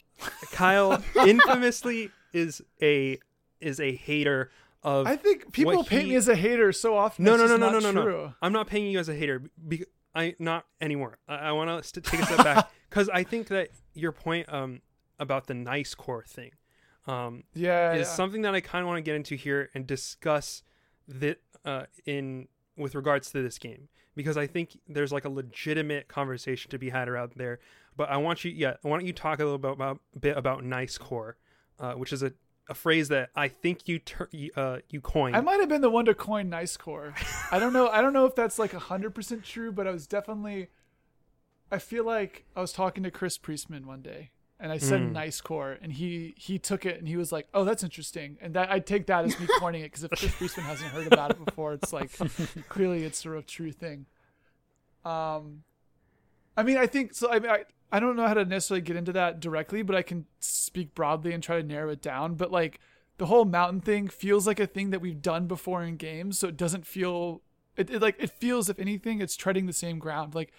Kyle 0.51 1.01
infamously 1.25 2.11
is 2.33 2.61
a 2.81 3.19
is 3.61 3.79
a 3.79 3.95
hater 3.95 4.51
of 4.83 5.07
I 5.07 5.15
think 5.15 5.51
people 5.51 5.83
paint 5.83 6.03
he- 6.03 6.09
me 6.09 6.15
as 6.15 6.27
a 6.27 6.35
hater 6.35 6.71
so 6.71 6.95
often. 6.97 7.25
no, 7.25 7.35
no, 7.35 7.47
no, 7.47 7.57
no, 7.57 7.79
no, 7.79 7.79
no, 7.79 7.91
no. 7.91 8.33
I'm 8.41 8.53
not 8.53 8.67
painting 8.67 8.91
you 8.91 8.99
as 8.99 9.09
a 9.09 9.15
hater. 9.15 9.41
Be- 9.67 9.85
I 10.15 10.35
not 10.39 10.65
anymore. 10.81 11.17
I, 11.27 11.35
I 11.35 11.51
want 11.51 11.83
to 11.83 12.01
take 12.01 12.21
a 12.21 12.25
step 12.25 12.43
back 12.43 12.71
because 12.89 13.09
I 13.09 13.23
think 13.23 13.47
that 13.49 13.69
your 13.93 14.11
point 14.11 14.51
um 14.51 14.81
about 15.19 15.47
the 15.47 15.53
nice 15.53 15.93
core 15.95 16.23
thing 16.27 16.51
um 17.07 17.43
Yeah, 17.53 17.93
is 17.93 18.07
yeah. 18.07 18.13
something 18.13 18.41
that 18.43 18.55
I 18.55 18.61
kind 18.61 18.81
of 18.83 18.87
want 18.87 18.97
to 18.97 19.01
get 19.01 19.15
into 19.15 19.35
here 19.35 19.69
and 19.73 19.85
discuss 19.85 20.63
that 21.07 21.39
uh 21.63 21.83
in 22.05 22.47
with 22.77 22.95
regards 22.95 23.31
to 23.31 23.41
this 23.41 23.57
game 23.57 23.89
because 24.15 24.37
I 24.37 24.47
think 24.47 24.77
there's 24.87 25.11
like 25.11 25.25
a 25.25 25.29
legitimate 25.29 26.07
conversation 26.07 26.71
to 26.71 26.79
be 26.79 26.89
had 26.89 27.07
around 27.09 27.33
there. 27.35 27.59
But 27.97 28.09
I 28.09 28.17
want 28.17 28.43
you, 28.43 28.51
yeah, 28.51 28.75
why 28.81 28.97
don't 28.97 29.05
you 29.05 29.13
talk 29.13 29.39
a 29.39 29.43
little 29.43 29.57
bit 29.57 29.71
about 29.71 29.99
bit 30.19 30.37
about 30.37 30.63
nice 30.63 30.97
core, 30.97 31.37
uh, 31.79 31.93
which 31.93 32.11
is 32.11 32.23
a, 32.23 32.33
a 32.67 32.73
phrase 32.73 33.09
that 33.09 33.29
I 33.35 33.47
think 33.47 33.87
you 33.87 33.99
you, 34.31 34.51
uh, 34.55 34.79
you 34.89 35.01
coined. 35.01 35.35
I 35.35 35.41
might 35.41 35.59
have 35.59 35.69
been 35.69 35.81
the 35.81 35.89
one 35.89 36.05
to 36.05 36.13
coin 36.15 36.49
nice 36.49 36.77
core. 36.77 37.13
I 37.51 37.59
don't 37.59 37.73
know. 37.73 37.89
I 37.89 38.01
don't 38.01 38.13
know 38.13 38.25
if 38.25 38.35
that's 38.35 38.57
like 38.57 38.73
hundred 38.73 39.13
percent 39.15 39.43
true, 39.43 39.71
but 39.71 39.87
I 39.87 39.91
was 39.91 40.07
definitely. 40.07 40.69
I 41.71 41.79
feel 41.79 42.03
like 42.05 42.45
I 42.55 42.61
was 42.61 42.71
talking 42.73 43.03
to 43.03 43.11
Chris 43.11 43.37
Priestman 43.37 43.85
one 43.85 44.01
day, 44.01 44.29
and 44.59 44.71
I 44.71 44.77
said 44.77 45.01
Mm. 45.01 45.11
nice 45.13 45.41
core, 45.41 45.77
and 45.81 45.93
he 45.93 46.33
he 46.37 46.57
took 46.59 46.85
it 46.85 46.97
and 46.99 47.07
he 47.07 47.17
was 47.17 47.31
like, 47.31 47.47
"Oh, 47.53 47.63
that's 47.63 47.83
interesting," 47.83 48.37
and 48.41 48.53
that 48.53 48.71
I 48.71 48.79
take 48.79 49.07
that 49.07 49.25
as 49.25 49.39
me 49.39 49.47
coining 49.59 49.81
it 49.81 49.85
because 49.91 50.03
if 50.03 50.11
Chris 50.11 50.33
Priestman 50.35 50.65
hasn't 50.65 50.91
heard 50.91 51.07
about 51.07 51.31
it 51.31 51.43
before, 51.43 51.73
it's 51.73 51.91
like 51.93 52.11
clearly 52.69 53.03
it's 53.03 53.17
sort 53.21 53.37
of 53.37 53.45
true 53.47 53.71
thing. 53.71 54.05
Um, 55.03 55.63
I 56.57 56.63
mean, 56.63 56.77
I 56.77 56.87
think 56.87 57.13
so. 57.13 57.31
I 57.31 57.39
mean, 57.39 57.51
I 57.51 57.65
I 57.91 57.99
don't 57.99 58.15
know 58.15 58.27
how 58.27 58.33
to 58.33 58.45
necessarily 58.45 58.81
get 58.81 58.95
into 58.95 59.13
that 59.13 59.39
directly, 59.39 59.81
but 59.81 59.95
I 59.95 60.01
can 60.01 60.25
speak 60.39 60.95
broadly 60.95 61.33
and 61.33 61.41
try 61.41 61.61
to 61.61 61.67
narrow 61.67 61.91
it 61.91 62.01
down. 62.01 62.35
But 62.35 62.51
like 62.51 62.79
the 63.17 63.27
whole 63.27 63.45
mountain 63.45 63.81
thing 63.81 64.07
feels 64.07 64.47
like 64.47 64.59
a 64.59 64.67
thing 64.67 64.89
that 64.89 65.01
we've 65.01 65.21
done 65.21 65.47
before 65.47 65.83
in 65.83 65.97
games, 65.97 66.39
so 66.39 66.47
it 66.47 66.57
doesn't 66.57 66.85
feel 66.85 67.41
it, 67.77 67.89
it 67.89 68.01
like 68.01 68.15
it 68.19 68.29
feels 68.29 68.69
if 68.69 68.79
anything 68.79 69.21
it's 69.21 69.35
treading 69.35 69.65
the 69.65 69.73
same 69.73 69.99
ground. 69.99 70.35
Like 70.35 70.51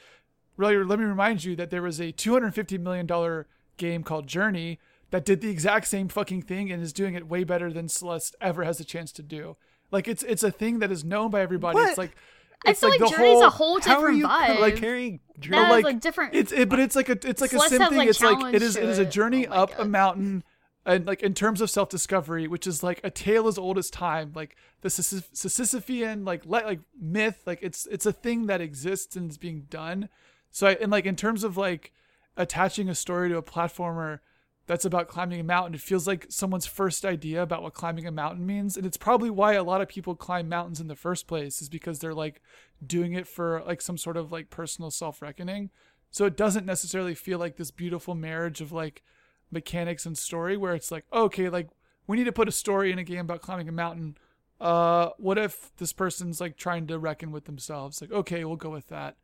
really, 0.57 0.77
let 0.77 0.99
me 0.99 1.05
remind 1.05 1.45
you 1.45 1.57
that 1.57 1.71
there 1.71 1.83
was 1.83 2.01
a 2.01 2.13
250 2.13 2.79
million 2.79 3.07
dollar 3.07 3.47
game 3.77 4.03
called 4.03 4.27
Journey 4.27 4.79
that 5.11 5.25
did 5.25 5.41
the 5.41 5.51
exact 5.51 5.87
same 5.87 6.09
fucking 6.09 6.43
thing 6.43 6.73
and 6.73 6.83
is 6.83 6.93
doing 6.93 7.15
it 7.15 7.29
way 7.29 7.45
better 7.45 7.73
than 7.73 7.89
Celeste 7.89 8.35
ever 8.41 8.65
has 8.65 8.81
a 8.81 8.85
chance 8.85 9.13
to 9.13 9.23
do. 9.23 9.57
Like 9.91 10.09
it's 10.09 10.23
it's 10.23 10.43
a 10.43 10.51
thing 10.51 10.79
that 10.81 10.91
is 10.91 11.05
known 11.05 11.31
by 11.31 11.43
everybody. 11.43 11.77
What? 11.77 11.89
It's 11.91 11.99
like 11.99 12.17
I 12.65 12.71
it's 12.71 12.81
feel 12.81 12.91
like, 12.91 13.01
the 13.01 13.09
Journey's 13.09 13.35
whole, 13.35 13.45
a 13.45 13.51
whole 13.51 13.79
different 13.79 14.19
you 14.19 14.27
vibe. 14.27 14.61
like 14.61 14.77
carrying? 14.77 15.21
But 15.39 15.79
is 15.79 15.85
like, 15.85 15.97
a 15.97 15.99
different. 15.99 16.35
It's 16.35 16.53
it, 16.53 16.69
but 16.69 16.81
it's 16.81 16.97
like 16.97 17.09
a 17.09 17.19
it's 17.29 17.41
like 17.41 17.53
a 17.53 17.61
sim 17.61 17.83
thing. 17.89 17.99
like, 17.99 18.09
it's 18.09 18.21
like 18.23 18.55
it 18.55 18.63
is 18.63 18.77
it 18.77 18.89
is 18.89 18.99
a 18.99 19.05
journey 19.05 19.47
Oh 19.47 19.65
up 19.65 19.79
a 19.79 19.85
mountain, 19.85 20.43
and 20.87 21.07
like 21.07 21.23
in 21.23 21.35
terms 21.35 21.61
of 21.61 21.71
self 21.71 21.89
discovery, 21.89 22.49
which 22.49 22.67
is 22.67 22.83
like 22.83 23.01
a 23.05 23.11
tale 23.11 23.47
as 23.47 23.59
old 23.59 23.77
as 23.77 23.91
time. 23.91 24.33
Like 24.35 24.57
the 24.81 24.89
Sisyph- 24.89 25.31
Sisyphean 25.33 26.27
like 26.27 26.47
like 26.47 26.81
myth. 26.99 27.43
Like 27.45 27.59
it's 27.63 27.87
it's 27.87 28.07
a 28.07 28.13
thing 28.13 28.47
that 28.47 28.61
exists 28.61 29.17
and 29.17 29.31
is 29.31 29.37
being 29.37 29.67
done. 29.69 30.09
So 30.51 30.69
I, 30.69 30.73
and 30.81 30.91
like 30.91 31.05
in 31.05 31.17
terms 31.17 31.45
of 31.45 31.57
like 31.57 31.93
attaching 32.37 32.89
a 32.89 32.95
story 32.95 33.29
to 33.29 33.37
a 33.37 33.43
platformer 33.43 34.21
that's 34.67 34.85
about 34.85 35.09
climbing 35.09 35.41
a 35.41 35.45
mountain, 35.45 35.75
it 35.75 35.81
feels 35.81 36.07
like 36.07 36.27
someone's 36.29 36.67
first 36.67 37.05
idea 37.05 37.43
about 37.43 37.63
what 37.63 37.75
climbing 37.75 38.07
a 38.07 38.13
mountain 38.13 38.45
means, 38.45 38.77
and 38.77 38.85
it's 38.85 38.97
probably 38.97 39.31
why 39.31 39.55
a 39.55 39.63
lot 39.63 39.81
of 39.81 39.89
people 39.89 40.15
climb 40.17 40.49
mountains 40.49 40.81
in 40.81 40.89
the 40.89 40.97
first 40.97 41.27
place 41.27 41.63
is 41.63 41.69
because 41.69 41.99
they're 41.99 42.15
like 42.15 42.43
doing 42.85 43.13
it 43.13 43.29
for 43.29 43.63
like 43.67 43.81
some 43.81 43.97
sort 43.97 44.17
of 44.17 44.33
like 44.33 44.51
personal 44.51 44.91
self 44.91 45.23
reckoning. 45.23 45.71
So 46.11 46.25
it 46.25 46.37
doesn't 46.37 46.67
necessarily 46.67 47.15
feel 47.15 47.39
like 47.39 47.57
this 47.57 47.71
beautiful 47.71 48.15
marriage 48.15 48.61
of 48.61 48.73
like 48.73 49.03
mechanics 49.51 50.07
and 50.07 50.17
story 50.17 50.57
where 50.57 50.75
it's 50.75 50.91
like, 50.91 51.05
okay, 51.13 51.49
like 51.49 51.69
we 52.07 52.17
need 52.17 52.25
to 52.25 52.33
put 52.33 52.49
a 52.49 52.53
story 52.53 52.91
in 52.91 52.99
a 52.99 53.05
game 53.05 53.21
about 53.21 53.43
climbing 53.43 53.69
a 53.69 53.73
mountain. 53.73 54.17
Uh, 54.61 55.11
what 55.19 55.39
if 55.39 55.71
this 55.77 55.93
person's 55.93 56.41
like 56.41 56.57
trying 56.57 56.87
to 56.87 56.99
reckon 56.99 57.31
with 57.31 57.45
themselves? 57.45 58.01
Like, 58.01 58.13
okay, 58.13 58.45
we'll 58.45 58.57
go 58.57 58.71
with 58.71 58.89
that. 58.89 59.17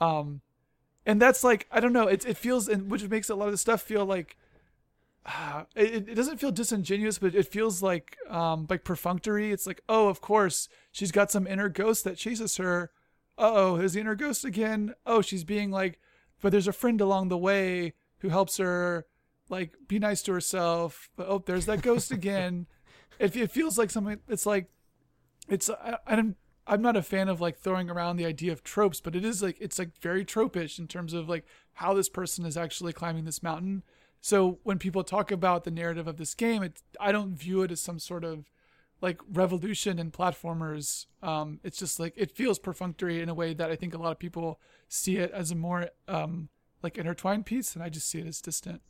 Um, 0.00 0.40
and 1.06 1.20
that's 1.20 1.44
like 1.44 1.66
I 1.70 1.80
don't 1.80 1.92
know. 1.92 2.08
It 2.08 2.24
it 2.26 2.36
feels 2.36 2.68
and 2.68 2.90
which 2.90 3.06
makes 3.08 3.30
a 3.30 3.34
lot 3.34 3.46
of 3.46 3.52
the 3.52 3.58
stuff 3.58 3.82
feel 3.82 4.04
like. 4.04 4.36
Uh, 5.46 5.64
it, 5.76 6.08
it 6.08 6.14
doesn't 6.14 6.38
feel 6.38 6.50
disingenuous, 6.50 7.18
but 7.18 7.34
it 7.34 7.46
feels 7.46 7.82
like 7.82 8.16
um 8.30 8.66
like 8.70 8.84
perfunctory. 8.84 9.52
It's 9.52 9.66
like, 9.66 9.82
oh, 9.88 10.08
of 10.08 10.20
course, 10.20 10.68
she's 10.90 11.12
got 11.12 11.30
some 11.30 11.46
inner 11.46 11.68
ghost 11.68 12.04
that 12.04 12.16
chases 12.16 12.56
her. 12.56 12.90
Uh 13.36 13.50
oh, 13.52 13.76
there's 13.76 13.92
the 13.92 14.00
inner 14.00 14.14
ghost 14.14 14.44
again. 14.46 14.94
Oh, 15.04 15.20
she's 15.20 15.44
being 15.44 15.70
like, 15.70 16.00
but 16.40 16.52
there's 16.52 16.68
a 16.68 16.72
friend 16.72 17.00
along 17.00 17.28
the 17.28 17.38
way 17.38 17.94
who 18.18 18.30
helps 18.30 18.56
her 18.56 19.06
like 19.50 19.74
be 19.86 19.98
nice 19.98 20.22
to 20.22 20.32
herself. 20.32 21.10
But 21.16 21.28
oh, 21.28 21.42
there's 21.44 21.66
that 21.66 21.82
ghost 21.82 22.10
again. 22.10 22.66
It, 23.18 23.36
it 23.36 23.50
feels 23.50 23.76
like 23.76 23.90
something. 23.90 24.18
It's 24.28 24.46
like, 24.46 24.70
it's 25.46 25.68
I, 25.68 25.98
I'm 26.06 26.36
I'm 26.66 26.80
not 26.80 26.96
a 26.96 27.02
fan 27.02 27.28
of 27.28 27.38
like 27.38 27.58
throwing 27.58 27.90
around 27.90 28.16
the 28.16 28.24
idea 28.24 28.50
of 28.50 28.62
tropes, 28.62 29.00
but 29.00 29.14
it 29.14 29.26
is 29.26 29.42
like 29.42 29.58
it's 29.60 29.78
like 29.78 29.90
very 30.00 30.24
tropish 30.24 30.78
in 30.78 30.86
terms 30.86 31.12
of 31.12 31.28
like 31.28 31.44
how 31.74 31.92
this 31.92 32.08
person 32.08 32.46
is 32.46 32.56
actually 32.56 32.94
climbing 32.94 33.26
this 33.26 33.42
mountain. 33.42 33.82
So 34.20 34.58
when 34.62 34.78
people 34.78 35.02
talk 35.02 35.30
about 35.30 35.64
the 35.64 35.70
narrative 35.70 36.06
of 36.06 36.16
this 36.16 36.34
game, 36.34 36.62
it 36.62 36.82
I 36.98 37.12
don't 37.12 37.34
view 37.34 37.62
it 37.62 37.70
as 37.70 37.80
some 37.80 37.98
sort 37.98 38.24
of 38.24 38.50
like 39.00 39.18
revolution 39.32 39.98
in 39.98 40.10
platformers. 40.10 41.06
Um, 41.22 41.60
it's 41.64 41.78
just 41.78 41.98
like 41.98 42.12
it 42.16 42.30
feels 42.30 42.58
perfunctory 42.58 43.20
in 43.22 43.28
a 43.28 43.34
way 43.34 43.54
that 43.54 43.70
I 43.70 43.76
think 43.76 43.94
a 43.94 43.98
lot 43.98 44.12
of 44.12 44.18
people 44.18 44.60
see 44.88 45.16
it 45.16 45.30
as 45.30 45.50
a 45.50 45.54
more 45.54 45.88
um, 46.06 46.50
like 46.82 46.98
intertwined 46.98 47.46
piece, 47.46 47.74
and 47.74 47.82
I 47.82 47.88
just 47.88 48.08
see 48.08 48.18
it 48.20 48.26
as 48.26 48.40
distant. 48.40 48.82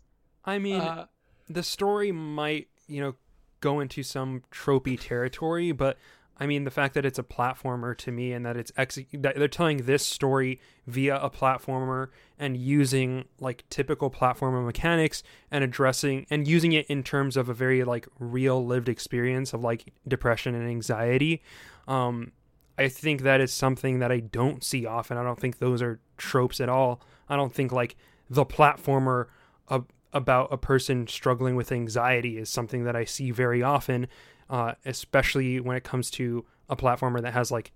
I 0.45 0.59
mean, 0.59 0.81
Uh, 0.81 1.07
the 1.49 1.63
story 1.63 2.11
might 2.13 2.69
you 2.89 3.01
know 3.01 3.15
go 3.61 3.79
into 3.79 4.03
some 4.03 4.43
tropey 4.51 4.99
territory, 4.99 5.71
but 5.71 5.97
I 6.41 6.47
mean 6.47 6.65
the 6.65 6.71
fact 6.71 6.95
that 6.95 7.05
it's 7.05 7.19
a 7.19 7.23
platformer 7.23 7.97
to 7.99 8.11
me 8.11 8.33
and 8.33 8.47
that 8.47 8.57
it's 8.57 8.73
ex- 8.77 8.99
that 9.13 9.37
they're 9.37 9.47
telling 9.47 9.85
this 9.85 10.05
story 10.05 10.59
via 10.87 11.17
a 11.17 11.29
platformer 11.29 12.09
and 12.39 12.57
using 12.57 13.27
like 13.39 13.65
typical 13.69 14.11
platformer 14.11 14.65
mechanics 14.65 15.23
and 15.51 15.63
addressing 15.63 16.27
and 16.31 16.49
using 16.49 16.73
it 16.73 16.87
in 16.87 17.03
terms 17.03 17.37
of 17.37 17.51
a 17.51 17.55
very 17.55 17.85
like 17.85 18.09
real 18.19 18.65
lived 18.65 18.89
experience 18.89 19.53
of 19.53 19.63
like 19.63 19.93
depression 20.09 20.55
and 20.55 20.67
anxiety. 20.67 21.43
Um, 21.87 22.33
I 22.79 22.89
think 22.89 23.21
that 23.21 23.43
is 23.43 23.53
something 23.53 23.99
that 23.99 24.11
I 24.11 24.21
don't 24.21 24.65
see 24.65 24.87
often. 24.87 25.19
I 25.19 25.23
don't 25.23 25.39
think 25.39 25.59
those 25.59 25.83
are 25.83 26.01
tropes 26.17 26.59
at 26.63 26.71
all. 26.71 27.03
I 27.29 27.37
don't 27.37 27.53
think 27.53 27.71
like 27.71 27.97
the 28.31 28.47
platformer 28.47 29.27
ab- 29.69 29.91
about 30.15 30.49
a 30.51 30.57
person 30.57 31.07
struggling 31.07 31.57
with 31.57 31.71
anxiety 31.71 32.39
is 32.39 32.49
something 32.49 32.85
that 32.85 32.97
I 32.97 33.05
see 33.05 33.31
very 33.31 33.63
often, 33.63 34.09
uh, 34.51 34.73
especially 34.85 35.61
when 35.61 35.77
it 35.77 35.85
comes 35.85 36.11
to 36.13 36.45
a 36.69 36.77
platformer 36.77 37.23
that 37.23 37.33
has 37.33 37.51
like 37.51 37.73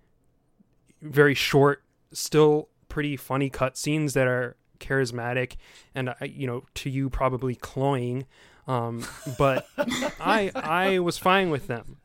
very 1.01 1.35
short, 1.35 1.83
still 2.13 2.69
pretty 2.89 3.17
funny 3.17 3.49
cutscenes 3.49 4.13
that 4.13 4.27
are 4.27 4.57
charismatic 4.81 5.57
and 5.95 6.11
uh, 6.11 6.15
you 6.23 6.47
know 6.47 6.65
to 6.75 6.91
you 6.91 7.09
probably 7.09 7.55
cloying. 7.55 8.27
Um, 8.67 9.05
but 9.39 9.67
I 10.21 10.51
I 10.55 10.99
was 10.99 11.17
fine 11.19 11.51
with 11.51 11.67
them. 11.69 11.99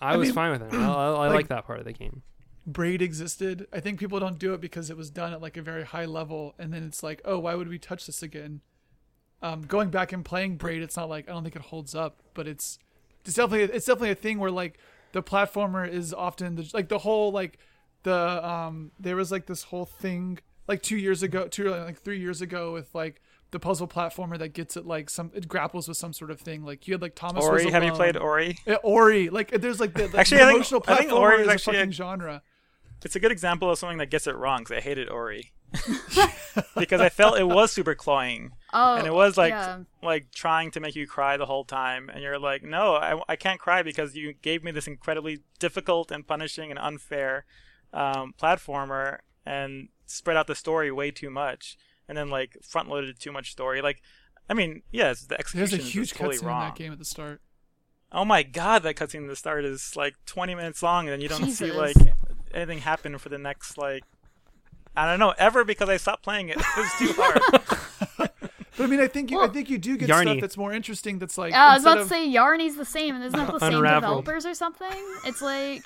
I, 0.00 0.14
I 0.14 0.16
was 0.16 0.28
mean, 0.28 0.34
fine 0.34 0.50
with 0.52 0.70
them. 0.70 0.80
I, 0.82 0.86
I, 0.86 1.04
I 1.06 1.08
like- 1.10 1.32
like 1.34 1.48
that 1.48 1.66
part 1.66 1.78
of 1.78 1.84
the 1.84 1.92
game. 1.92 2.22
braid 2.66 3.02
existed. 3.02 3.66
I 3.72 3.80
think 3.80 3.98
people 4.00 4.18
don't 4.20 4.38
do 4.38 4.54
it 4.54 4.60
because 4.60 4.88
it 4.90 4.96
was 4.96 5.10
done 5.10 5.32
at 5.32 5.42
like 5.42 5.56
a 5.56 5.62
very 5.62 5.84
high 5.84 6.06
level, 6.06 6.54
and 6.58 6.72
then 6.72 6.84
it's 6.84 7.02
like, 7.02 7.20
oh, 7.24 7.38
why 7.40 7.54
would 7.54 7.68
we 7.68 7.78
touch 7.78 8.06
this 8.06 8.22
again? 8.22 8.60
Um, 9.42 9.62
going 9.62 9.88
back 9.90 10.12
and 10.12 10.24
playing 10.24 10.56
braid, 10.56 10.82
it's 10.82 10.96
not 10.96 11.08
like 11.08 11.28
I 11.28 11.32
don't 11.32 11.42
think 11.42 11.56
it 11.56 11.62
holds 11.62 11.94
up, 11.94 12.18
but 12.34 12.46
it's 12.46 12.78
it's 13.24 13.34
definitely 13.34 13.74
it's 13.74 13.86
definitely 13.86 14.10
a 14.10 14.14
thing 14.14 14.38
where 14.38 14.50
like 14.50 14.78
the 15.12 15.22
platformer 15.22 15.88
is 15.88 16.12
often 16.12 16.56
the, 16.56 16.70
like 16.74 16.88
the 16.88 16.98
whole 16.98 17.32
like 17.32 17.58
the 18.02 18.46
um 18.46 18.90
there 18.98 19.16
was 19.16 19.32
like 19.32 19.46
this 19.46 19.64
whole 19.64 19.84
thing 19.86 20.38
like 20.68 20.82
two 20.82 20.96
years 20.96 21.22
ago, 21.22 21.48
two 21.48 21.70
like 21.70 22.00
three 22.02 22.18
years 22.20 22.40
ago 22.42 22.72
with 22.72 22.94
like 22.94 23.20
the 23.50 23.58
puzzle 23.58 23.88
platformer 23.88 24.38
that 24.38 24.50
gets 24.50 24.76
it 24.76 24.86
like 24.86 25.10
some 25.10 25.30
it 25.34 25.48
grapples 25.48 25.88
with 25.88 25.96
some 25.96 26.12
sort 26.12 26.30
of 26.30 26.38
thing. 26.40 26.62
Like 26.64 26.86
you 26.86 26.94
had 26.94 27.02
like 27.02 27.14
Thomas. 27.14 27.42
Ori, 27.44 27.70
have 27.70 27.82
you 27.82 27.92
played 27.92 28.16
Ori? 28.16 28.56
Yeah, 28.66 28.76
Ori, 28.82 29.30
like 29.30 29.50
there's 29.50 29.80
like 29.80 29.94
the, 29.94 30.06
the, 30.06 30.18
Actually, 30.18 30.38
the 30.38 30.44
I 30.44 30.46
think- 30.48 30.56
emotional 30.56 30.84
I 30.86 30.96
think 30.96 31.10
platformer 31.10 31.20
Ori 31.20 31.34
is 31.36 31.40
is 31.42 31.46
a 31.48 31.52
actually 31.52 31.76
a- 31.76 31.80
fucking 31.80 31.92
genre. 31.92 32.42
It's 33.04 33.16
a 33.16 33.20
good 33.20 33.32
example 33.32 33.70
of 33.70 33.78
something 33.78 33.98
that 33.98 34.10
gets 34.10 34.26
it 34.26 34.36
wrong 34.36 34.60
because 34.60 34.76
I 34.76 34.80
hated 34.80 35.08
Ori. 35.08 35.52
Because 36.76 37.00
I 37.00 37.08
felt 37.08 37.38
it 37.38 37.46
was 37.46 37.70
super 37.70 37.94
cloying. 37.94 38.52
Oh, 38.72 38.96
and 38.96 39.06
it 39.06 39.14
was 39.14 39.36
like 39.36 39.52
yeah. 39.52 39.80
like 40.02 40.30
trying 40.32 40.70
to 40.72 40.80
make 40.80 40.96
you 40.96 41.06
cry 41.06 41.36
the 41.36 41.46
whole 41.46 41.64
time 41.64 42.10
and 42.12 42.22
you're 42.22 42.38
like 42.38 42.62
no 42.62 42.94
I, 42.94 43.20
I 43.28 43.36
can't 43.36 43.60
cry 43.60 43.82
because 43.82 44.16
you 44.16 44.32
gave 44.32 44.64
me 44.64 44.70
this 44.70 44.86
incredibly 44.86 45.40
difficult 45.58 46.10
and 46.10 46.26
punishing 46.26 46.70
and 46.70 46.78
unfair 46.78 47.44
um, 47.92 48.34
platformer 48.40 49.18
and 49.46 49.88
spread 50.06 50.36
out 50.36 50.46
the 50.46 50.54
story 50.54 50.90
way 50.90 51.10
too 51.10 51.30
much 51.30 51.76
and 52.08 52.16
then 52.16 52.30
like 52.30 52.56
front 52.62 52.88
loaded 52.88 53.18
too 53.20 53.32
much 53.32 53.52
story. 53.52 53.80
Like 53.80 54.02
I 54.48 54.54
mean 54.54 54.82
yes 54.90 55.22
the 55.22 55.36
There's 55.54 55.72
a 55.72 55.76
execution 55.76 56.00
huge 56.00 56.12
is 56.12 56.16
totally 56.16 56.36
cutscene 56.36 56.42
in 56.42 56.68
that 56.68 56.74
game 56.76 56.92
at 56.92 56.98
the 56.98 57.04
start. 57.04 57.40
oh 58.12 58.24
my 58.24 58.42
god 58.42 58.82
that 58.82 58.96
cutscene 58.96 59.22
at 59.22 59.28
the 59.28 59.36
start 59.36 59.64
is 59.64 59.94
like 59.96 60.14
20 60.26 60.54
minutes 60.54 60.82
long 60.82 61.06
and 61.06 61.12
then 61.12 61.20
you 61.20 61.28
don't 61.28 61.50
see 61.50 61.70
like 61.70 61.96
anything 62.54 62.78
happen 62.78 63.16
for 63.18 63.28
the 63.28 63.38
next 63.38 63.76
like 63.78 64.02
I 64.96 65.06
don't 65.06 65.18
know 65.20 65.34
ever 65.38 65.64
because 65.64 65.88
I 65.88 65.96
stopped 65.96 66.22
playing 66.22 66.48
it. 66.48 66.56
It 66.76 66.76
was 66.76 66.92
too 66.98 67.12
hard. 67.16 68.30
But 68.76 68.84
I 68.84 68.86
mean, 68.86 69.00
I 69.00 69.08
think 69.08 69.30
you, 69.30 69.42
I 69.42 69.48
think 69.48 69.68
you 69.68 69.76
do 69.76 69.98
get 69.98 70.08
Yarny. 70.08 70.22
stuff 70.22 70.40
that's 70.40 70.56
more 70.56 70.72
interesting. 70.72 71.18
That's 71.18 71.36
like 71.36 71.52
Yeah, 71.52 71.66
I 71.66 71.74
was 71.74 71.82
instead 71.84 71.90
about 71.90 71.96
to 71.96 72.02
of- 72.02 72.08
say 72.08 72.28
Yarny's 72.32 72.76
the 72.76 72.84
same, 72.86 73.14
and 73.14 73.22
isn't 73.24 73.38
that 73.38 73.52
the 73.52 73.58
same 73.58 73.74
Unraveled. 73.74 74.00
developers 74.24 74.46
or 74.46 74.54
something? 74.54 74.88
It's 75.26 75.42
like, 75.42 75.84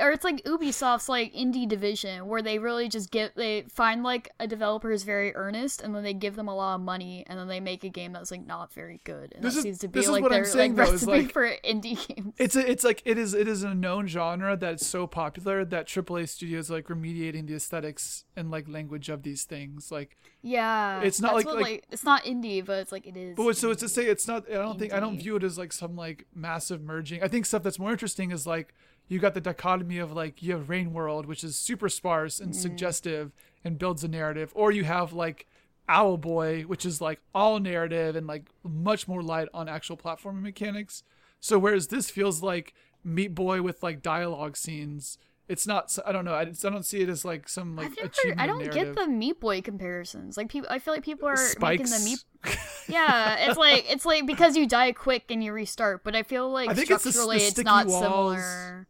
or 0.00 0.10
it's 0.12 0.24
like 0.24 0.42
Ubisoft's 0.44 1.08
like 1.08 1.32
indie 1.34 1.68
division 1.68 2.26
where 2.26 2.42
they 2.42 2.58
really 2.58 2.88
just 2.88 3.10
get 3.10 3.34
they 3.36 3.62
find 3.70 4.02
like 4.02 4.30
a 4.40 4.46
developer 4.46 4.90
is 4.90 5.02
very 5.02 5.34
earnest, 5.34 5.82
and 5.82 5.94
then 5.94 6.02
they 6.02 6.14
give 6.14 6.36
them 6.36 6.48
a 6.48 6.54
lot 6.54 6.74
of 6.76 6.80
money, 6.80 7.24
and 7.28 7.38
then 7.38 7.48
they 7.48 7.60
make 7.60 7.84
a 7.84 7.88
game 7.88 8.12
that's 8.12 8.30
like 8.30 8.46
not 8.46 8.72
very 8.72 9.00
good, 9.04 9.32
and 9.34 9.44
This 9.44 9.54
that 9.54 9.58
is- 9.58 9.62
seems 9.64 9.78
to 9.78 9.88
be 9.88 10.06
like 10.06 10.28
their 10.28 10.44
saying, 10.44 10.74
like 10.76 10.86
though, 10.86 10.92
recipe 10.92 11.12
like- 11.12 11.32
for 11.32 11.48
indie 11.64 12.06
games. 12.08 12.34
It's 12.38 12.56
a, 12.56 12.70
it's 12.70 12.84
like 12.84 13.02
it 13.04 13.18
is 13.18 13.34
it 13.34 13.46
is 13.48 13.62
a 13.62 13.74
known 13.74 14.06
genre 14.06 14.56
that's 14.56 14.86
so 14.86 15.06
popular 15.06 15.64
that 15.64 15.86
AAA 15.86 16.28
studios 16.28 16.70
like 16.70 16.86
remediating 16.88 17.46
the 17.46 17.54
aesthetics 17.54 18.24
and 18.36 18.50
like 18.50 18.68
language 18.68 19.08
of 19.08 19.22
these 19.22 19.44
things. 19.44 19.90
Like, 19.92 20.16
Yeah, 20.42 21.00
It's 21.02 21.20
not 21.20 21.34
like- 21.34 21.46
what, 21.46 21.60
like- 21.60 21.84
it's 21.90 22.04
not 22.04 22.24
indie, 22.24 22.64
but 22.64 22.78
it's 22.80 22.92
like 22.92 23.06
it 23.06 23.16
is. 23.16 23.36
but 23.36 23.56
so 23.56 23.70
it's 23.70 23.80
to 23.82 23.88
say 23.88 24.06
it's 24.06 24.26
not. 24.28 24.50
I 24.50 24.54
don't 24.54 24.78
think 24.78 24.92
I 24.92 25.00
don't 25.00 25.18
view 25.18 25.36
it 25.36 25.42
as 25.44 25.56
like 25.58 25.72
some 25.72 25.96
like 25.96 26.26
massive 26.34 26.82
merging. 26.82 27.22
I 27.22 27.28
think 27.28 27.46
stuff 27.46 27.62
that's 27.62 27.78
more 27.78 27.92
interesting 27.92 28.30
is 28.30 28.46
like 28.46 28.74
you 29.08 29.18
got 29.18 29.34
the 29.34 29.40
dichotomy 29.40 29.98
of 29.98 30.12
like 30.12 30.42
you 30.42 30.52
have 30.52 30.68
Rain 30.68 30.92
World, 30.92 31.26
which 31.26 31.44
is 31.44 31.56
super 31.56 31.88
sparse 31.88 32.40
and 32.40 32.52
mm-hmm. 32.52 32.60
suggestive 32.60 33.32
and 33.62 33.78
builds 33.78 34.04
a 34.04 34.08
narrative, 34.08 34.52
or 34.54 34.72
you 34.72 34.84
have 34.84 35.12
like 35.12 35.46
Owl 35.88 36.16
Boy, 36.16 36.62
which 36.62 36.86
is 36.86 37.00
like 37.00 37.20
all 37.34 37.60
narrative 37.60 38.16
and 38.16 38.26
like 38.26 38.46
much 38.62 39.06
more 39.06 39.22
light 39.22 39.48
on 39.52 39.68
actual 39.68 39.96
platforming 39.96 40.42
mechanics. 40.42 41.02
So 41.40 41.58
whereas 41.58 41.88
this 41.88 42.10
feels 42.10 42.42
like 42.42 42.74
Meat 43.02 43.34
Boy 43.34 43.60
with 43.60 43.82
like 43.82 44.00
dialogue 44.00 44.56
scenes, 44.56 45.18
it's 45.46 45.66
not. 45.66 45.96
i 46.06 46.12
don't 46.12 46.24
know. 46.24 46.32
I, 46.32 46.42
I 46.42 46.44
don't 46.44 46.86
see 46.86 47.02
it 47.02 47.08
as 47.10 47.24
like 47.24 47.48
some 47.48 47.76
like 47.76 47.86
I've 47.86 47.96
never, 47.96 48.08
achievement. 48.08 48.40
I 48.40 48.46
don't 48.46 48.58
narrative. 48.60 48.94
get 48.94 49.04
the 49.04 49.06
Meat 49.06 49.40
Boy 49.40 49.60
comparisons. 49.60 50.36
Like 50.38 50.48
people, 50.48 50.68
I 50.70 50.78
feel 50.78 50.94
like 50.94 51.04
people 51.04 51.28
are 51.28 51.36
making 51.60 51.86
the 51.86 52.00
Meat. 52.04 52.24
Yeah, 52.86 53.48
it's 53.48 53.56
like 53.56 53.90
it's 53.90 54.04
like 54.04 54.26
because 54.26 54.58
you 54.58 54.66
die 54.66 54.92
quick 54.92 55.30
and 55.30 55.42
you 55.42 55.52
restart, 55.52 56.04
but 56.04 56.14
I 56.14 56.22
feel 56.22 56.50
like 56.50 56.68
I 56.68 56.74
think 56.74 56.90
it's 56.90 57.02
the 57.02 57.08
the 57.08 57.12
structurally 57.12 57.38
it's 57.38 57.58
not 57.58 57.86
walls. 57.86 58.02
similar. 58.02 58.86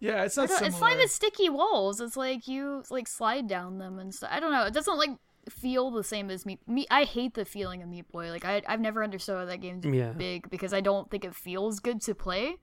Yeah, 0.00 0.24
it's 0.24 0.36
not 0.36 0.48
similar. 0.50 0.66
it's 0.68 0.80
not 0.80 0.92
even 0.92 1.08
sticky 1.08 1.48
walls. 1.48 2.00
It's 2.00 2.16
like 2.16 2.46
you 2.48 2.82
like 2.90 3.08
slide 3.08 3.46
down 3.48 3.78
them 3.78 3.98
and 3.98 4.14
stuff. 4.14 4.30
I 4.32 4.40
don't 4.40 4.52
know. 4.52 4.64
It 4.64 4.74
doesn't 4.74 4.96
like 4.98 5.10
feel 5.48 5.90
the 5.90 6.04
same 6.04 6.30
as 6.30 6.44
Meat. 6.46 6.60
Me, 6.66 6.86
I 6.90 7.04
hate 7.04 7.34
the 7.34 7.44
feeling 7.44 7.82
of 7.82 7.88
Meat 7.88 8.10
Boy. 8.10 8.30
Like 8.30 8.44
I, 8.44 8.62
I've 8.66 8.80
never 8.80 9.02
understood 9.04 9.36
why 9.36 9.44
that 9.44 9.60
game's 9.60 9.84
Yeah. 9.84 10.12
big 10.12 10.48
because 10.50 10.72
I 10.72 10.80
don't 10.80 11.10
think 11.10 11.24
it 11.24 11.34
feels 11.34 11.80
good 11.80 12.00
to 12.02 12.14
play. 12.14 12.56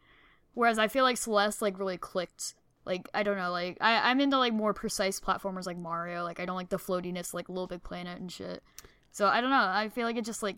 Whereas 0.54 0.78
I 0.80 0.88
feel 0.88 1.04
like 1.04 1.17
Celeste 1.17 1.62
like 1.62 1.80
really 1.80 1.98
clicked. 1.98 2.56
Like 2.86 3.08
I 3.13 3.24
don't 3.24 3.38
know. 3.38 3.52
Like 3.52 3.78
I, 3.82 4.10
I'm 4.10 4.20
into 4.20 4.38
like 4.38 4.54
more 4.54 4.74
precise 4.74 5.20
platformers 5.20 5.65
like 5.65 5.78
Mario. 5.78 6.24
Like 6.24 6.39
I 6.39 6.46
don't 6.46 6.56
like 6.58 6.70
the 6.70 6.78
floatiness 6.80 7.34
like 7.34 7.48
Little 7.50 7.67
Big 7.67 7.84
Planet 7.84 8.20
and 8.20 8.32
shit. 8.32 8.63
So 9.12 9.28
I 9.28 9.41
don't 9.41 9.52
know. 9.52 9.58
I 9.67 9.89
feel 9.89 10.06
like 10.06 10.17
it 10.17 10.26
just 10.26 10.41
like 10.44 10.58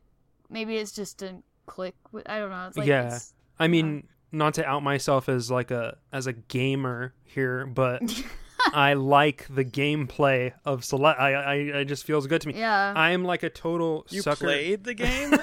maybe 0.49 0.77
it's 0.77 0.91
just 0.93 1.17
didn't 1.17 1.43
click. 1.65 1.95
With, 2.11 2.27
I 2.29 2.39
don't 2.39 2.49
know. 2.49 2.67
It's 2.67 2.77
like 2.77 2.87
Yeah. 2.87 3.19
I 3.59 3.67
mean, 3.67 4.07
not 4.33 4.55
to 4.55 4.65
out 4.65 4.83
myself 4.83 5.29
as 5.29 5.49
like 5.49 5.71
a 5.71 5.97
as 6.11 6.27
a 6.27 6.33
gamer 6.33 7.13
here, 7.23 7.65
but 7.65 8.01
I 8.73 8.93
like 8.93 9.45
the 9.49 9.63
gameplay 9.63 10.53
of 10.65 10.83
Celeste. 10.83 11.19
I, 11.19 11.33
I 11.33 11.79
I 11.79 11.83
just 11.83 12.03
feels 12.05 12.27
good 12.27 12.41
to 12.41 12.47
me. 12.49 12.55
yeah. 12.57 12.93
I 12.95 13.11
am 13.11 13.23
like 13.23 13.43
a 13.43 13.49
total 13.49 14.05
You 14.09 14.21
sucker. 14.21 14.45
played 14.45 14.83
the 14.83 14.93
game? 14.93 15.29
Did 15.31 15.39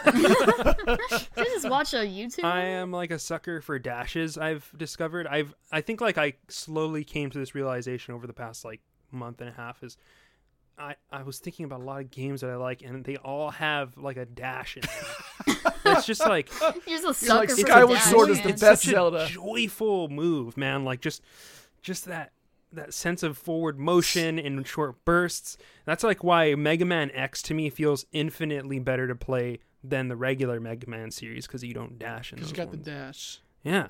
I 1.37 1.45
just 1.45 1.69
watch 1.69 1.95
a 1.95 1.99
YouTube. 1.99 2.45
I 2.45 2.63
am 2.63 2.91
like 2.93 3.11
a 3.11 3.19
sucker 3.19 3.61
for 3.61 3.79
dashes. 3.79 4.37
I've 4.37 4.71
discovered. 4.77 5.27
I've 5.27 5.55
I 5.71 5.81
think 5.81 6.01
like 6.01 6.19
I 6.19 6.35
slowly 6.49 7.05
came 7.05 7.31
to 7.31 7.39
this 7.39 7.55
realization 7.55 8.15
over 8.15 8.27
the 8.27 8.33
past 8.33 8.65
like 8.65 8.81
month 9.13 9.41
and 9.41 9.51
a 9.51 9.53
half 9.53 9.83
is 9.83 9.97
I 10.81 10.95
I 11.13 11.23
was 11.23 11.39
thinking 11.39 11.65
about 11.65 11.81
a 11.81 11.85
lot 11.85 12.01
of 12.01 12.11
games 12.11 12.41
that 12.41 12.51
I 12.51 12.57
like 12.57 12.83
and 12.83 13.05
they 13.05 13.17
all 13.17 13.51
have 13.51 13.97
like 13.99 14.17
a 14.17 14.25
dash 14.27 14.77
in 14.77 14.83
them. 14.83 15.57
it's 15.85 16.07
just 16.07 16.21
like 16.21 16.51
You're 16.87 16.99
just 17.01 17.23
a 17.23 17.27
You're 17.27 17.35
like 17.37 17.51
for 17.51 17.57
Skyward 17.57 17.97
dash, 17.99 18.05
Sword 18.11 18.31
is 18.31 18.41
the 18.43 18.49
it's 18.51 18.61
best 18.63 18.83
such 18.83 18.93
a 18.93 18.95
Zelda. 18.95 19.27
joyful 19.29 20.09
move, 20.09 20.57
man. 20.57 20.85
Like 20.85 21.01
just 21.01 21.23
just 21.83 22.07
that 22.07 22.33
that 22.73 22.95
sense 22.95 23.23
of 23.23 23.37
forward 23.37 23.79
motion 23.79 24.39
in 24.39 24.63
short 24.65 25.05
bursts. 25.05 25.59
That's 25.85 26.05
like 26.05 26.23
why 26.25 26.55
Mega 26.55 26.85
Man 26.85 27.11
X 27.13 27.43
to 27.43 27.55
me 27.55 27.69
feels 27.69 28.07
infinitely 28.13 28.79
better 28.79 29.07
to 29.09 29.15
play 29.17 29.59
than 29.83 30.09
the 30.09 30.17
regular 30.17 30.61
Mega 30.61 30.89
Man 30.89 31.11
series 31.11 31.47
because 31.47 31.65
you 31.65 31.75
don't 31.75 31.99
dash 31.99 32.33
in 32.33 32.37
Because 32.37 32.51
you 32.51 32.57
got 32.57 32.69
ones. 32.69 32.85
the 32.85 32.91
dash. 32.91 33.41
Yeah. 33.65 33.89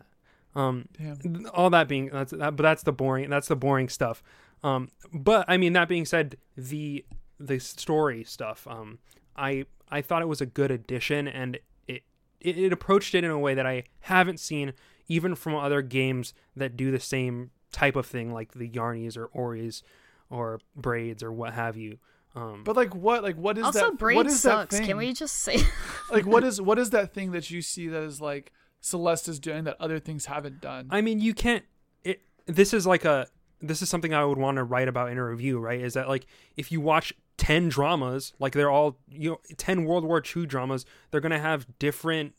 Um, 0.55 0.89
Damn. 0.99 1.47
all 1.55 1.71
that 1.71 1.87
being 1.89 2.09
that's 2.13 2.33
that, 2.33 2.57
but 2.57 2.63
that's 2.63 2.83
the 2.83 2.93
boring 2.93 3.31
that's 3.31 3.47
the 3.49 3.55
boring 3.57 3.89
stuff. 3.89 4.23
Um, 4.63 4.89
but 5.13 5.45
I 5.49 5.57
mean 5.57 5.73
that 5.75 5.89
being 5.89 6.05
said, 6.05 6.37
the 6.57 7.05
the 7.39 7.59
story 7.59 8.25
stuff. 8.25 8.67
Um, 8.69 8.99
I 9.37 9.65
I 9.89 10.03
thought 10.03 10.23
it 10.23 10.29
was 10.29 10.41
a 10.41 10.47
good 10.47 10.71
addition, 10.71 11.27
and 11.29 11.59
it 11.89 12.03
it, 12.41 12.59
it 12.59 12.73
approached 12.73 13.15
it 13.15 13.25
in 13.25 13.31
a 13.31 13.39
way 13.39 13.55
that 13.55 13.67
I 13.67 13.85
haven't 14.01 14.39
seen 14.41 14.73
even 15.09 15.35
from 15.35 15.55
other 15.55 15.83
games 15.83 16.35
that 16.55 16.77
do 16.77 16.91
the 16.91 17.01
same 17.01 17.51
type 17.73 17.97
of 17.97 18.07
thing, 18.07 18.33
like 18.33 18.53
the 18.53 18.69
Yarnies 18.69 19.17
or 19.17 19.27
Oris 19.27 19.83
or 20.29 20.61
Braids 20.77 21.23
or 21.23 21.33
what 21.33 21.53
have 21.55 21.77
you. 21.77 21.99
Um, 22.37 22.63
But 22.65 22.77
like 22.77 22.95
what? 22.95 23.23
Like 23.25 23.37
what 23.37 23.59
is 23.59 23.65
Also, 23.65 23.91
that? 23.91 23.99
braid 23.99 24.17
what 24.17 24.27
is 24.27 24.41
sucks. 24.41 24.71
that 24.73 24.77
thing? 24.79 24.87
Can 24.87 24.97
we 24.99 25.13
just 25.13 25.37
say? 25.39 25.59
like 26.13 26.27
what 26.27 26.45
is 26.45 26.61
what 26.61 26.79
is 26.79 26.91
that 26.91 27.13
thing 27.13 27.33
that 27.33 27.51
you 27.51 27.61
see 27.63 27.89
that 27.89 28.03
is 28.05 28.21
like 28.21 28.53
Celeste 28.81 29.29
is 29.29 29.41
doing 29.41 29.65
that 29.65 29.77
other 29.81 29.99
things 29.99 30.27
haven't 30.27 30.61
done? 30.61 30.87
I 30.91 31.01
mean, 31.01 31.19
you 31.21 31.35
can't. 31.35 31.65
It, 32.05 32.23
this 32.47 32.73
is 32.73 32.87
like 32.87 33.05
a. 33.05 33.27
This 33.61 33.83
is 33.83 33.89
something 33.89 34.15
I 34.15 34.25
would 34.25 34.39
want 34.39 34.57
to 34.57 34.65
write 34.65 34.89
about 34.89 35.11
in 35.11 35.19
a 35.19 35.25
review, 35.25 35.59
right? 35.59 35.81
Is 35.81 35.95
that 35.95 36.09
like 36.09 36.27
if 36.57 36.73
you 36.73 36.81
watch 36.81 37.13
ten 37.37 37.69
dramas, 37.69 38.33
like 38.39 38.53
they're 38.53 38.71
all 38.71 38.99
you 39.11 39.31
know, 39.31 39.41
ten 39.57 39.85
World 39.85 40.05
War 40.05 40.23
II 40.25 40.47
dramas, 40.47 40.85
they're 41.11 41.21
gonna 41.21 41.39
have 41.39 41.67
different 41.79 42.35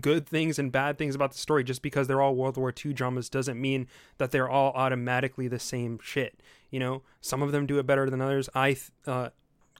good 0.00 0.26
things 0.26 0.58
and 0.58 0.70
bad 0.70 0.98
things 0.98 1.14
about 1.14 1.32
the 1.32 1.38
story. 1.38 1.64
Just 1.64 1.82
because 1.82 2.06
they're 2.06 2.20
all 2.20 2.34
World 2.34 2.56
War 2.56 2.72
II 2.84 2.92
dramas 2.92 3.28
doesn't 3.28 3.60
mean 3.60 3.86
that 4.18 4.30
they're 4.30 4.48
all 4.48 4.72
automatically 4.72 5.48
the 5.48 5.58
same 5.58 5.98
shit. 6.02 6.40
You 6.70 6.80
know, 6.80 7.02
some 7.20 7.42
of 7.42 7.52
them 7.52 7.66
do 7.66 7.78
it 7.78 7.86
better 7.86 8.08
than 8.08 8.20
others. 8.20 8.48
I 8.54 8.76
uh, 9.06 9.30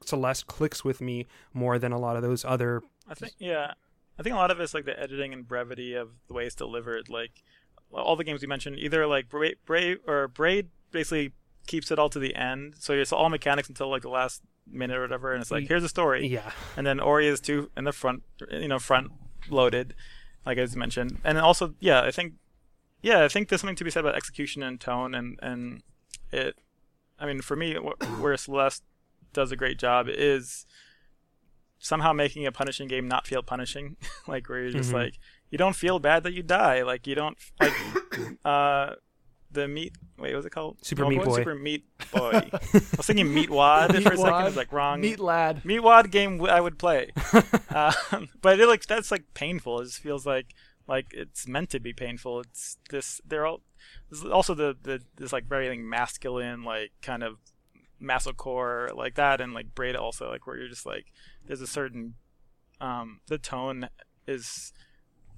Celeste 0.05 0.47
clicks 0.47 0.85
with 0.85 1.01
me 1.01 1.27
more 1.53 1.79
than 1.79 1.93
a 1.93 1.99
lot 1.99 2.17
of 2.17 2.23
those 2.23 2.45
other. 2.45 2.83
I 3.09 3.15
think 3.15 3.35
yeah. 3.39 3.75
I 4.19 4.23
think 4.23 4.35
a 4.35 4.39
lot 4.39 4.51
of 4.51 4.61
it's 4.61 4.75
like 4.75 4.85
the 4.85 5.01
editing 5.01 5.33
and 5.33 5.49
brevity 5.49 5.95
of 5.95 6.11
the 6.29 6.35
way 6.35 6.45
it's 6.45 6.55
delivered. 6.55 7.09
Like 7.09 7.43
all 7.92 8.16
the 8.16 8.24
games 8.24 8.42
you 8.42 8.48
mentioned, 8.48 8.79
either 8.79 9.07
like 9.07 9.29
Braid, 9.29 9.57
Braid 9.66 9.98
or 10.07 10.29
Braid 10.29 10.68
basically 10.92 11.33
keeps 11.66 11.90
it 11.90 11.98
all 11.98 12.09
to 12.11 12.18
the 12.18 12.35
end, 12.35 12.74
so 12.79 12.92
it's 12.94 13.12
all 13.12 13.29
mechanics 13.29 13.68
until 13.68 13.88
like 13.88 14.03
the 14.03 14.09
last 14.09 14.42
minute 14.70 14.96
or 14.96 15.03
whatever, 15.03 15.33
and 15.33 15.40
it's 15.42 15.50
like 15.50 15.66
here's 15.68 15.83
the 15.83 15.88
story, 15.88 16.26
Yeah, 16.26 16.53
and 16.76 16.87
then 16.87 17.00
Ori 17.00 17.26
is 17.26 17.40
too 17.40 17.70
in 17.76 17.85
the 17.85 17.92
front, 17.92 18.22
you 18.50 18.68
know, 18.68 18.79
front 18.79 19.11
loaded, 19.48 19.94
like 20.46 20.59
I 20.59 20.62
just 20.62 20.76
mentioned, 20.76 21.18
and 21.24 21.37
then 21.37 21.44
also 21.44 21.74
yeah, 21.81 22.03
I 22.03 22.11
think 22.11 22.35
yeah, 23.03 23.24
I 23.24 23.29
think 23.29 23.48
there's 23.48 23.61
something 23.62 23.76
to 23.76 23.85
be 23.85 23.90
said 23.90 24.00
about 24.05 24.14
execution 24.16 24.62
and 24.62 24.81
tone, 24.81 25.14
and 25.14 25.38
and 25.42 25.83
it, 26.33 26.57
I 27.18 27.26
mean, 27.26 27.40
for 27.40 27.57
me, 27.57 27.74
wh- 27.74 28.20
where 28.22 28.37
Celeste 28.37 28.83
does 29.33 29.50
a 29.53 29.57
great 29.57 29.79
job 29.79 30.07
is 30.09 30.66
somehow 31.79 32.12
making 32.12 32.46
a 32.46 32.53
punishing 32.53 32.88
game 32.88 33.09
not 33.09 33.26
feel 33.26 33.42
punishing, 33.42 33.96
like 34.26 34.48
where 34.48 34.61
you're 34.62 34.70
just 34.72 34.90
Mhm. 34.90 34.94
like 34.94 35.14
you 35.51 35.59
don't 35.59 35.77
feel 35.77 35.99
bad 35.99 36.23
that 36.25 36.33
you 36.33 36.43
die, 36.43 36.83
like 36.83 37.07
you 37.07 37.15
don't 37.15 37.37
like 37.61 37.73
uh 38.45 38.95
the 39.53 39.69
meat. 39.69 39.97
Wait, 40.19 40.31
what 40.31 40.37
was 40.37 40.47
it 40.47 40.51
called? 40.51 40.79
Super 40.83 41.07
Meat 41.07 41.23
Boy. 41.23 41.37
Super 41.37 41.55
Meat 41.55 41.85
Boy. 42.13 42.31
I 42.53 42.59
was 42.73 43.07
thinking 43.07 43.33
Meat 43.33 43.51
Wad 43.51 43.91
for 43.91 43.99
a 43.99 44.03
second. 44.03 44.19
Meatwad. 44.19 44.45
was 44.45 44.57
like 44.57 44.73
wrong. 44.73 45.01
Meat 45.01 45.19
lad. 45.19 45.65
Meat 45.65 45.81
Wad 45.81 46.11
game 46.11 46.43
I 46.45 46.61
would 46.61 46.79
play, 46.79 47.11
uh, 47.71 47.93
but 48.41 48.61
it 48.61 48.67
like 48.67 48.87
that's 48.87 49.11
like 49.11 49.25
painful. 49.35 49.81
It 49.81 49.87
just 49.87 49.99
feels 49.99 50.27
like 50.27 50.55
like 50.87 51.07
it's 51.13 51.47
meant 51.49 51.71
to 51.71 51.81
be 51.81 51.93
painful. 51.93 52.41
It's 52.41 52.79
this. 52.91 53.21
They're 53.27 53.47
all. 53.47 53.63
This 54.11 54.25
also 54.25 54.55
the 54.55 54.77
the 54.81 55.01
this 55.17 55.33
like 55.33 55.47
very 55.47 55.69
like, 55.69 55.81
masculine 55.81 56.63
like 56.63 56.93
kind 57.03 57.23
of 57.23 57.39
masocore 58.01 58.95
like 58.95 59.17
that, 59.17 59.41
and 59.41 59.53
like 59.53 59.75
Braid 59.75 59.97
also 59.97 60.31
like 60.31 60.47
where 60.47 60.57
you're 60.57 60.69
just 60.69 60.87
like 60.87 61.07
there's 61.47 61.61
a 61.61 61.67
certain 61.67 62.15
um 62.81 63.21
the 63.27 63.39
tone 63.39 63.89
is 64.27 64.73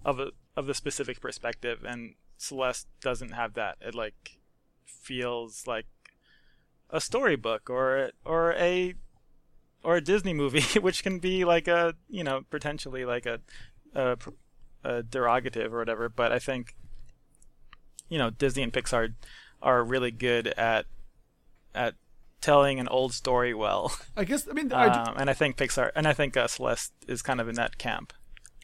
of 0.05 0.19
a 0.21 0.31
of 0.57 0.67
the 0.67 0.75
specific 0.75 1.21
perspective, 1.21 1.85
and 1.85 2.15
Celeste 2.37 2.87
doesn't 3.01 3.33
have 3.33 3.55
that. 3.55 3.77
It 3.81 3.95
like 3.95 4.39
feels 4.85 5.67
like 5.67 5.87
a 6.91 7.01
storybook 7.01 7.71
or 7.71 8.11
or 8.25 8.53
a 8.55 8.95
or 9.83 9.97
a 9.97 10.01
Disney 10.01 10.35
movie, 10.35 10.79
which 10.81 11.03
can 11.03 11.19
be 11.19 11.45
like 11.45 11.69
a 11.69 11.95
you 12.09 12.25
know 12.25 12.43
potentially 12.51 13.05
like 13.05 13.27
a 13.27 13.41
a, 13.95 14.17
a 14.85 15.03
derogative 15.03 15.73
or 15.73 15.79
whatever. 15.79 16.09
But 16.09 16.33
I 16.33 16.39
think 16.39 16.75
you 18.09 18.19
know 18.19 18.31
Disney 18.31 18.63
and 18.63 18.73
Pixar 18.73 19.15
are 19.63 19.83
really 19.85 20.11
good 20.11 20.49
at 20.49 20.87
at 21.75 21.95
telling 22.41 22.81
an 22.81 22.89
old 22.89 23.15
story 23.15 23.55
well, 23.55 23.97
I 24.17 24.25
guess. 24.25 24.49
I 24.49 24.53
mean, 24.53 24.73
I, 24.73 24.89
do- 24.93 25.11
um, 25.13 25.17
and 25.19 25.31
I 25.31 25.33
think 25.33 25.57
Pixar 25.57 25.91
and 25.95 26.07
I 26.07 26.13
think 26.13 26.37
uh, 26.37 26.49
Celeste 26.49 26.93
is 27.07 27.23
kind 27.23 27.41
of 27.41 27.49
in 27.49 27.55
that 27.55 27.79
camp. 27.79 28.13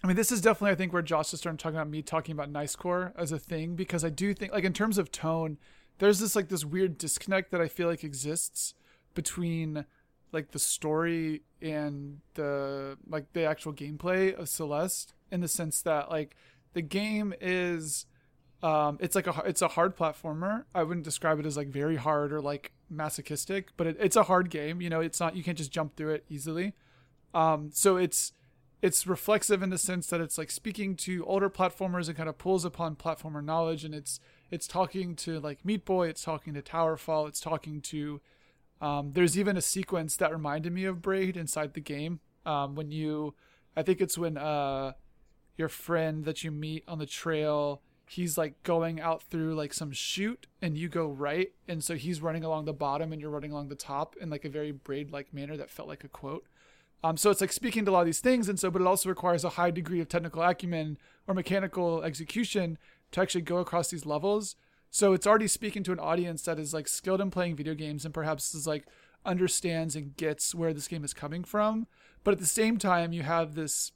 I 0.03 0.07
mean, 0.07 0.17
this 0.17 0.31
is 0.31 0.41
definitely 0.41 0.73
I 0.73 0.77
think 0.77 0.93
where 0.93 1.03
Josh 1.03 1.33
is 1.33 1.41
starting 1.41 1.59
talking 1.59 1.77
about 1.77 1.89
me 1.89 2.03
talking 2.03 2.33
about 2.33 2.51
nice 2.51 2.77
core 2.77 3.13
as 3.17 3.33
a 3.33 3.39
thing 3.39 3.75
because 3.75 4.05
I 4.05 4.11
do 4.11 4.33
think 4.33 4.53
like 4.53 4.65
in 4.65 4.73
terms 4.73 4.99
of 4.99 5.11
tone, 5.11 5.59
there's 5.99 6.21
this 6.21 6.37
like 6.37 6.49
this 6.49 6.65
weird 6.65 6.99
disconnect 6.99 7.51
that 7.51 7.61
I 7.61 7.69
feel 7.69 7.89
like 7.89 8.05
exists 8.05 8.75
between 9.15 9.85
like 10.33 10.53
the 10.53 10.59
story 10.59 11.43
and 11.61 12.21
the 12.35 12.97
like 13.09 13.33
the 13.33 13.45
actual 13.45 13.73
gameplay 13.73 14.35
of 14.39 14.49
Celeste 14.49 15.15
in 15.33 15.41
the 15.41 15.49
sense 15.49 15.83
that 15.83 16.11
like 16.11 16.37
the 16.75 16.83
game 16.83 17.35
is 17.41 18.07
um 18.63 18.99
it's 19.01 19.15
like 19.15 19.27
a 19.27 19.43
it's 19.45 19.63
a 19.63 19.69
hard 19.69 19.97
platformer. 19.97 20.65
I 20.75 20.85
wouldn't 20.85 21.05
describe 21.05 21.41
it 21.41 21.47
as 21.47 21.57
like 21.57 21.69
very 21.69 21.97
hard 21.97 22.33
or 22.33 22.41
like 22.41 22.73
masochistic, 22.89 23.71
but 23.77 23.89
it, 23.89 23.97
it's 23.99 24.17
a 24.17 24.25
hard 24.25 24.51
game. 24.51 24.81
You 24.81 24.91
know, 24.91 25.01
it's 25.01 25.19
not 25.19 25.35
you 25.35 25.43
can't 25.43 25.59
just 25.59 25.73
jump 25.73 25.97
through 25.97 26.15
it 26.15 26.25
easily. 26.29 26.75
Um, 27.35 27.71
so 27.73 27.97
it's 27.97 28.33
it's 28.81 29.07
reflexive 29.07 29.63
in 29.63 29.71
the 29.71 29.79
sense 29.79 30.07
that 30.09 30.21
it's 30.21 30.39
like 30.39 30.51
speaking 30.51 30.95
to 30.97 31.25
older 31.25 31.51
platformers 31.51 32.09
and 32.09 32.17
kind 32.17 32.29
of 32.29 32.39
pulls 32.39 32.65
upon 32.65 32.97
platformer 32.97 33.45
knowledge, 33.45 33.85
and 33.85 33.95
it's 33.95 34.21
it's 34.51 34.67
talking 34.67 35.17
to 35.17 35.41
like 35.41 35.65
Meat 35.65 35.85
Boy, 35.85 36.09
it's 36.09 36.23
talking 36.23 36.55
to 36.55 36.63
Towerfall, 36.63 37.29
it's 37.29 37.41
talking 37.41 37.81
to. 37.83 38.21
Um, 38.81 39.11
there's 39.13 39.37
even 39.37 39.57
a 39.57 39.63
sequence 39.63 40.17
that 40.17 40.31
reminded 40.31 40.73
me 40.73 40.85
of 40.85 41.03
Braid 41.03 41.37
inside 41.37 41.75
the 41.75 41.81
game 41.81 42.21
um, 42.47 42.77
when 42.77 42.93
you, 42.93 43.35
I 43.77 43.83
think 43.83 44.01
it's 44.01 44.17
when 44.17 44.37
uh, 44.37 44.93
your 45.57 45.69
friend 45.69 46.25
that 46.25 46.45
you 46.45 46.53
meet 46.53 46.85
on 46.87 46.99
the 46.99 47.07
trail 47.07 47.83
he's 48.11 48.39
like 48.39 48.63
going 48.63 49.01
out 49.01 49.23
through 49.25 49.55
like 49.55 49.75
some 49.75 49.93
chute 49.93 50.47
and 50.63 50.79
you 50.79 50.89
go 50.89 51.07
right 51.07 51.53
and 51.67 51.85
so 51.85 51.95
he's 51.95 52.23
running 52.23 52.43
along 52.43 52.65
the 52.65 52.73
bottom 52.73 53.13
and 53.13 53.21
you're 53.21 53.31
running 53.31 53.53
along 53.53 53.69
the 53.69 53.75
top 53.75 54.17
in 54.21 54.31
like 54.31 54.45
a 54.45 54.49
very 54.49 54.73
braid 54.73 55.13
like 55.13 55.33
manner 55.35 55.57
that 55.57 55.69
felt 55.69 55.89
like 55.89 56.05
a 56.05 56.09
quote 56.09 56.47
um, 57.05 57.17
so 57.17 57.31
it's 57.31 57.41
like 57.41 57.53
speaking 57.53 57.85
to 57.85 57.91
a 57.91 57.93
lot 57.93 58.01
of 58.01 58.07
these 58.07 58.21
things 58.21 58.49
and 58.49 58.59
so 58.59 58.71
but 58.71 58.83
it 58.83 58.87
also 58.87 59.09
requires 59.09 59.45
a 59.45 59.51
high 59.51 59.71
degree 59.71 60.01
of 60.01 60.09
technical 60.09 60.43
acumen 60.43 60.99
or 61.27 61.35
mechanical 61.35 62.03
execution 62.03 62.79
to 63.13 63.21
actually 63.21 63.43
go 63.43 63.59
across 63.59 63.91
these 63.91 64.07
levels. 64.07 64.57
So 64.91 65.13
it's 65.13 65.27
already 65.27 65.49
speaking 65.49 65.83
to 65.85 65.93
an 65.93 66.01
audience 66.01 66.43
that 66.43 66.59
is 66.59 66.73
like 66.73 66.89
skilled 66.89 67.21
in 67.21 67.31
playing 67.31 67.57
video 67.57 67.75
games 67.75 68.05
and 68.05 68.15
perhaps 68.15 68.55
is 68.55 68.67
like 68.67 68.87
understands 69.25 69.95
and 69.95 70.17
gets 70.17 70.55
where 70.55 70.73
this 70.73 70.89
game 70.89 71.05
is 71.05 71.13
coming 71.13 71.45
from. 71.45 71.87
But 72.25 72.33
at 72.33 72.41
the 72.41 72.47
same 72.47 72.79
time 72.79 73.13
you 73.13 73.23
have 73.23 73.55
this 73.55 73.93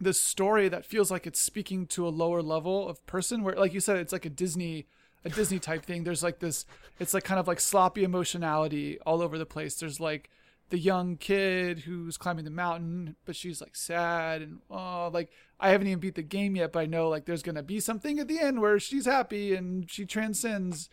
this 0.00 0.20
story 0.20 0.68
that 0.68 0.86
feels 0.86 1.10
like 1.10 1.26
it's 1.26 1.40
speaking 1.40 1.86
to 1.86 2.06
a 2.06 2.10
lower 2.10 2.42
level 2.42 2.88
of 2.88 3.04
person 3.06 3.42
where 3.42 3.54
like 3.54 3.74
you 3.74 3.78
said 3.80 3.98
it's 3.98 4.12
like 4.12 4.24
a 4.24 4.30
disney 4.30 4.86
a 5.24 5.28
disney 5.28 5.58
type 5.58 5.84
thing. 5.84 6.04
There's 6.04 6.22
like 6.22 6.38
this 6.38 6.64
it's 7.00 7.14
like 7.14 7.24
kind 7.24 7.40
of 7.40 7.48
like 7.48 7.60
sloppy 7.60 8.04
emotionality 8.04 8.98
all 9.00 9.22
over 9.22 9.38
the 9.38 9.46
place. 9.46 9.74
There's 9.74 10.00
like 10.00 10.30
the 10.72 10.78
young 10.78 11.18
kid 11.18 11.80
who's 11.80 12.16
climbing 12.16 12.46
the 12.46 12.50
mountain 12.50 13.14
but 13.26 13.36
she's 13.36 13.60
like 13.60 13.76
sad 13.76 14.40
and 14.40 14.58
oh 14.70 15.10
like 15.12 15.30
i 15.60 15.68
haven't 15.68 15.86
even 15.86 16.00
beat 16.00 16.14
the 16.14 16.22
game 16.22 16.56
yet 16.56 16.72
but 16.72 16.80
i 16.80 16.86
know 16.86 17.10
like 17.10 17.26
there's 17.26 17.42
gonna 17.42 17.62
be 17.62 17.78
something 17.78 18.18
at 18.18 18.26
the 18.26 18.40
end 18.40 18.58
where 18.58 18.80
she's 18.80 19.04
happy 19.04 19.54
and 19.54 19.90
she 19.90 20.06
transcends 20.06 20.88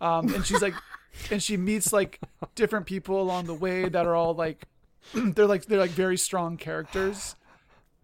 um 0.00 0.34
and 0.34 0.44
she's 0.44 0.60
like 0.60 0.74
and 1.30 1.40
she 1.40 1.56
meets 1.56 1.92
like 1.92 2.18
different 2.56 2.86
people 2.86 3.22
along 3.22 3.44
the 3.44 3.54
way 3.54 3.88
that 3.88 4.04
are 4.04 4.16
all 4.16 4.34
like 4.34 4.64
they're 5.14 5.46
like 5.46 5.64
they're 5.66 5.78
like 5.78 5.92
very 5.92 6.18
strong 6.18 6.56
characters 6.56 7.36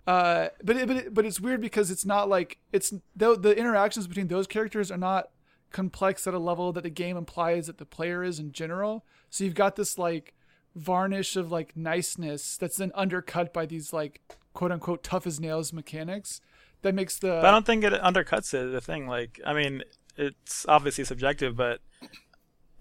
uh, 0.06 0.50
but 0.62 0.76
it, 0.76 0.86
but 0.86 0.96
it, 0.96 1.14
but 1.14 1.26
it's 1.26 1.40
weird 1.40 1.60
because 1.60 1.90
it's 1.90 2.06
not 2.06 2.28
like 2.28 2.58
it's 2.72 2.94
the 3.16 3.36
the 3.36 3.58
interactions 3.58 4.06
between 4.06 4.28
those 4.28 4.46
characters 4.46 4.92
are 4.92 4.96
not 4.96 5.30
complex 5.72 6.28
at 6.28 6.34
a 6.34 6.38
level 6.38 6.72
that 6.72 6.84
the 6.84 6.90
game 6.90 7.16
implies 7.16 7.66
that 7.66 7.78
the 7.78 7.84
player 7.84 8.22
is 8.22 8.38
in 8.38 8.52
general. 8.52 9.04
So 9.30 9.42
you've 9.42 9.56
got 9.56 9.74
this 9.74 9.98
like 9.98 10.32
varnish 10.76 11.36
of 11.36 11.50
like 11.50 11.76
niceness 11.76 12.56
that's 12.58 12.76
then 12.76 12.92
undercut 12.94 13.52
by 13.52 13.66
these 13.66 13.92
like 13.92 14.20
quote 14.52 14.70
unquote 14.70 15.02
tough 15.02 15.26
as 15.26 15.40
nails 15.40 15.72
mechanics 15.72 16.40
that 16.82 16.94
makes 16.94 17.18
the. 17.18 17.28
But 17.28 17.46
I 17.46 17.50
don't 17.50 17.66
think 17.66 17.82
it 17.82 17.92
undercuts 17.94 18.54
it. 18.54 18.70
The 18.70 18.80
thing, 18.80 19.08
like, 19.08 19.40
I 19.44 19.54
mean, 19.54 19.82
it's 20.16 20.66
obviously 20.68 21.04
subjective, 21.04 21.56
but 21.56 21.80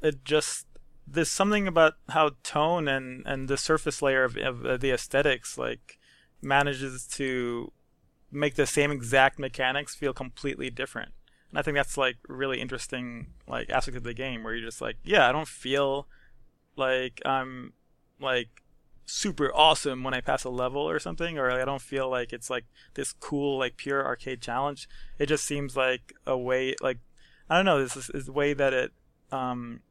it 0.01 0.23
just 0.23 0.67
there's 1.07 1.31
something 1.31 1.67
about 1.67 1.93
how 2.09 2.31
tone 2.43 2.87
and 2.87 3.23
and 3.25 3.47
the 3.47 3.57
surface 3.57 4.01
layer 4.01 4.23
of, 4.23 4.35
of 4.37 4.81
the 4.81 4.91
aesthetics 4.91 5.57
like 5.57 5.99
manages 6.41 7.07
to 7.07 7.71
make 8.31 8.55
the 8.55 8.65
same 8.65 8.91
exact 8.91 9.39
mechanics 9.39 9.95
feel 9.95 10.13
completely 10.13 10.69
different. 10.69 11.11
And 11.49 11.59
I 11.59 11.61
think 11.61 11.75
that's 11.75 11.97
like 11.97 12.17
really 12.27 12.59
interesting 12.59 13.27
like 13.47 13.69
aspect 13.69 13.97
of 13.97 14.03
the 14.03 14.13
game 14.13 14.43
where 14.43 14.53
you're 14.53 14.67
just 14.67 14.81
like, 14.81 14.97
yeah, 15.03 15.29
I 15.29 15.31
don't 15.31 15.47
feel 15.47 16.07
like 16.75 17.21
I'm 17.25 17.73
like 18.19 18.63
super 19.05 19.53
awesome 19.53 20.03
when 20.03 20.13
I 20.13 20.21
pass 20.21 20.43
a 20.43 20.49
level 20.49 20.81
or 20.81 20.99
something, 20.99 21.37
or 21.37 21.51
I 21.51 21.65
don't 21.65 21.81
feel 21.81 22.09
like 22.09 22.33
it's 22.33 22.49
like 22.49 22.65
this 22.95 23.13
cool 23.13 23.57
like 23.59 23.77
pure 23.77 24.05
arcade 24.05 24.41
challenge. 24.41 24.87
It 25.19 25.27
just 25.27 25.45
seems 25.45 25.75
like 25.75 26.13
a 26.25 26.37
way 26.37 26.75
like 26.81 26.99
I 27.49 27.57
don't 27.57 27.65
know, 27.65 27.81
this 27.81 27.95
is, 27.95 28.09
is 28.09 28.25
the 28.25 28.33
way 28.33 28.53
that 28.53 28.73
it 28.73 28.91
um 29.31 29.81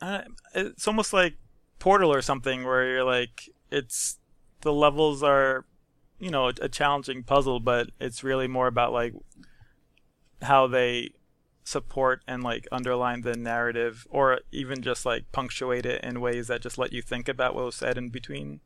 uh, 0.00 0.22
it's 0.54 0.88
almost 0.88 1.12
like 1.12 1.34
Portal 1.78 2.12
or 2.12 2.22
something 2.22 2.64
where 2.64 2.86
you're 2.88 3.04
like 3.04 3.50
it's 3.70 4.18
the 4.62 4.72
levels 4.72 5.22
are 5.22 5.64
you 6.18 6.30
know 6.30 6.48
a, 6.48 6.68
challenging 6.68 7.22
puzzle 7.22 7.60
but 7.60 7.88
it's 7.98 8.22
really 8.22 8.46
more 8.46 8.66
about 8.66 8.92
like 8.92 9.14
how 10.42 10.66
they 10.66 11.10
support 11.64 12.22
and 12.26 12.42
like 12.42 12.66
underline 12.72 13.20
the 13.22 13.36
narrative 13.36 14.06
or 14.10 14.40
even 14.50 14.82
just 14.82 15.04
like 15.06 15.30
punctuate 15.32 15.86
it 15.86 16.02
in 16.02 16.20
ways 16.20 16.48
that 16.48 16.60
just 16.60 16.78
let 16.78 16.92
you 16.92 17.02
think 17.02 17.28
about 17.28 17.54
what 17.54 17.64
was 17.64 17.74
said 17.76 17.96
in 17.98 18.08
between 18.08 18.60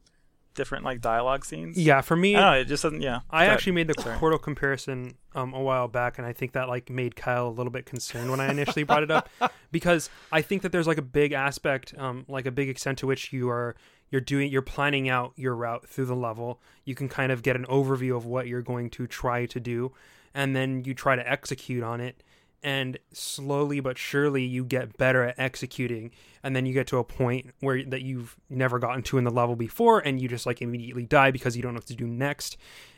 different 0.54 0.84
like 0.84 1.00
dialogue 1.00 1.44
scenes 1.44 1.76
Yeah, 1.76 2.00
for 2.00 2.16
me, 2.16 2.36
I 2.36 2.40
know, 2.40 2.60
it 2.60 2.66
just 2.66 2.84
doesn't 2.84 3.02
yeah 3.02 3.20
I 3.30 3.46
actually 3.46 3.72
made 3.72 3.88
the 3.88 4.00
Sorry. 4.00 4.16
Portal 4.18 4.38
comparison 4.38 5.14
um, 5.34 5.52
a 5.52 5.60
while 5.60 5.88
back, 5.88 6.16
and 6.18 6.26
I 6.26 6.32
think 6.32 6.52
that 6.52 6.68
like 6.68 6.88
made 6.88 7.16
Kyle 7.16 7.48
a 7.48 7.50
little 7.50 7.72
bit 7.72 7.86
concerned 7.86 8.30
when 8.30 8.40
I 8.40 8.48
initially 8.50 8.84
brought 8.84 9.02
it 9.02 9.10
up, 9.10 9.28
because 9.72 10.10
I 10.30 10.42
think 10.42 10.62
that 10.62 10.70
there's 10.70 10.86
like 10.86 10.98
a 10.98 11.02
big 11.02 11.32
aspect, 11.32 11.92
um, 11.98 12.24
like 12.28 12.46
a 12.46 12.52
big 12.52 12.68
extent 12.68 12.98
to 12.98 13.06
which 13.06 13.32
you 13.32 13.50
are 13.50 13.74
you're 14.10 14.20
doing 14.20 14.50
you're 14.50 14.62
planning 14.62 15.08
out 15.08 15.32
your 15.34 15.56
route 15.56 15.88
through 15.88 16.06
the 16.06 16.14
level. 16.14 16.60
You 16.84 16.94
can 16.94 17.08
kind 17.08 17.32
of 17.32 17.42
get 17.42 17.56
an 17.56 17.66
overview 17.66 18.16
of 18.16 18.24
what 18.26 18.46
you're 18.46 18.62
going 18.62 18.90
to 18.90 19.08
try 19.08 19.46
to 19.46 19.58
do, 19.58 19.92
and 20.34 20.54
then 20.54 20.84
you 20.84 20.94
try 20.94 21.16
to 21.16 21.28
execute 21.28 21.82
on 21.82 22.00
it. 22.00 22.22
And 22.64 22.98
slowly 23.12 23.78
but 23.80 23.98
surely, 23.98 24.42
you 24.42 24.64
get 24.64 24.96
better 24.96 25.22
at 25.22 25.38
executing, 25.38 26.10
and 26.42 26.56
then 26.56 26.64
you 26.66 26.72
get 26.72 26.86
to 26.88 26.98
a 26.98 27.04
point 27.04 27.50
where 27.60 27.84
that 27.84 28.02
you've 28.02 28.36
never 28.48 28.78
gotten 28.78 29.02
to 29.04 29.18
in 29.18 29.24
the 29.24 29.30
level 29.30 29.54
before, 29.54 30.00
and 30.00 30.18
you 30.18 30.28
just 30.28 30.46
like 30.46 30.62
immediately 30.62 31.04
die 31.04 31.30
because 31.30 31.56
you 31.56 31.62
don't 31.62 31.74
know 31.74 31.78
what 31.78 31.86
to 31.86 31.94
do 31.94 32.06
next. 32.06 32.56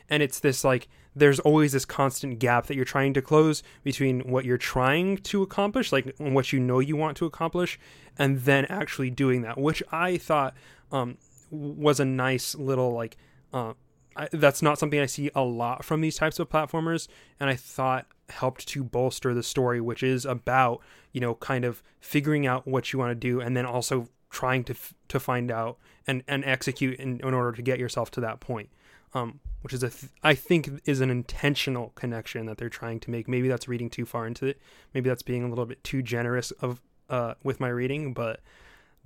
And 0.09 0.23
it's 0.23 0.39
this 0.39 0.63
like 0.63 0.89
there's 1.17 1.41
always 1.41 1.73
this 1.73 1.87
constant 1.87 2.39
gap 2.39 2.67
that 2.67 2.77
you're 2.77 2.85
trying 2.85 3.15
to 3.15 3.23
close 3.23 3.63
between 3.83 4.21
what 4.21 4.45
you're 4.45 4.59
trying 4.59 5.17
to 5.17 5.43
accomplish 5.43 5.91
like 5.91 6.15
what 6.19 6.53
you 6.53 6.61
know 6.61 6.79
you 6.79 6.95
want 6.95 7.17
to 7.17 7.25
accomplish 7.25 7.81
and 8.19 8.41
then 8.41 8.67
actually 8.67 9.11
doing 9.11 9.41
that 9.43 9.59
which 9.59 9.83
i 9.91 10.17
thought 10.19 10.55
um, 10.93 11.17
was 11.51 11.99
a 11.99 12.05
nice 12.05 12.55
little 12.55 12.93
like 12.93 13.17
uh, 13.53 13.73
I, 14.15 14.29
that's 14.31 14.63
not 14.63 14.79
something 14.79 15.01
i 15.01 15.07
see 15.07 15.31
a 15.35 15.43
lot 15.43 15.85
from 15.85 16.03
these 16.03 16.17
types 16.17 16.39
of 16.39 16.51
platformers 16.51 17.09
and 17.41 17.49
i 17.49 17.57
thought 17.57 18.07
helped 18.31 18.67
to 18.69 18.83
bolster 18.85 19.33
the 19.35 19.43
story 19.43 19.81
which 19.81 20.03
is 20.03 20.25
about 20.25 20.81
you 21.13 21.21
know 21.21 21.35
kind 21.37 21.65
of 21.65 21.83
figuring 22.01 22.47
out 22.47 22.67
what 22.67 22.93
you 22.93 22.99
want 22.99 23.11
to 23.11 23.15
do 23.15 23.41
and 23.41 23.57
then 23.57 23.65
also 23.67 24.09
trying 24.31 24.65
to 24.65 24.73
f- 24.73 24.95
to 25.09 25.19
find 25.21 25.51
out 25.51 25.79
and 26.07 26.23
and 26.27 26.45
execute 26.45 26.99
in, 26.99 27.21
in 27.21 27.35
order 27.35 27.53
to 27.53 27.63
get 27.63 27.79
yourself 27.79 28.11
to 28.11 28.21
that 28.21 28.41
point 28.41 28.69
um, 29.15 29.41
which 29.63 29.73
is 29.73 29.83
a 29.83 29.89
th- 29.91 30.13
I 30.23 30.35
think 30.35 30.69
is 30.85 31.01
an 31.01 31.11
intentional 31.11 31.91
connection 31.95 32.47
that 32.47 32.59
they're 32.59 32.69
trying 32.69 33.01
to 33.01 33.11
make. 33.11 33.27
Maybe 33.29 33.49
that's 33.49 33.67
reading 33.67 33.89
too 33.89 34.05
far 34.05 34.27
into 34.27 34.45
it. 34.47 34.61
Maybe 34.93 35.09
that's 35.09 35.23
being 35.23 35.43
a 35.43 35.49
little 35.49 35.65
bit 35.65 35.83
too 35.83 36.03
generous 36.03 36.51
of 36.51 36.83
uh, 37.09 37.35
with 37.43 37.59
my 37.59 37.69
reading, 37.69 38.13
but 38.13 38.41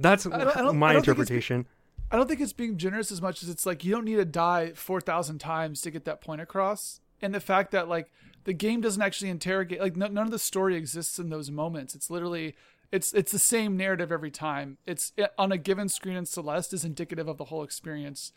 that's 0.01 0.27
I 0.27 0.39
don't- 0.39 0.57
I 0.57 0.63
don't- 0.63 0.79
my 0.79 0.89
I 0.91 0.93
don't 0.95 1.05
think 1.05 1.19
it's 1.19 1.29
be- 1.31 1.35
interpretation. 1.37 1.67
I 2.11 2.17
don't 2.17 2.27
think 2.29 2.41
it's 2.41 2.53
being 2.53 2.77
generous 2.77 3.13
as 3.13 3.23
much 3.23 3.43
as 3.45 3.49
it's 3.51 3.65
like 3.67 3.85
you 3.85 3.93
don't 3.93 4.05
need 4.05 4.17
to 4.17 4.25
die 4.25 4.73
4,000 4.73 5.39
times 5.39 5.81
to 5.83 5.91
get 5.93 6.05
that 6.07 6.21
point 6.21 6.41
across. 6.41 7.01
And 7.23 7.33
the 7.33 7.41
fact 7.41 7.71
that 7.71 7.89
like 7.89 8.11
the 8.45 8.53
game 8.53 8.81
doesn't 8.81 9.03
actually 9.03 9.31
interrogate 9.31 9.81
like 9.81 9.97
no, 9.97 10.07
none 10.07 10.27
of 10.27 10.31
the 10.31 10.39
story 10.39 10.77
exists 10.77 11.19
in 11.19 11.31
those 11.31 11.51
moments. 11.51 11.95
It's 11.95 12.11
literally 12.11 12.55
it's 12.93 13.13
it's 13.13 13.33
the 13.33 13.39
same 13.39 13.77
narrative 13.77 14.11
every 14.11 14.31
time. 14.31 14.79
It's 14.87 15.13
it, 15.17 15.33
on 15.39 15.53
a 15.53 15.59
given 15.59 15.89
screen 15.89 16.17
in 16.17 16.27
Celeste 16.27 16.73
is 16.73 16.85
indicative 16.85 17.29
of 17.29 17.37
the 17.37 17.45
whole 17.47 17.63
experience 17.63 18.33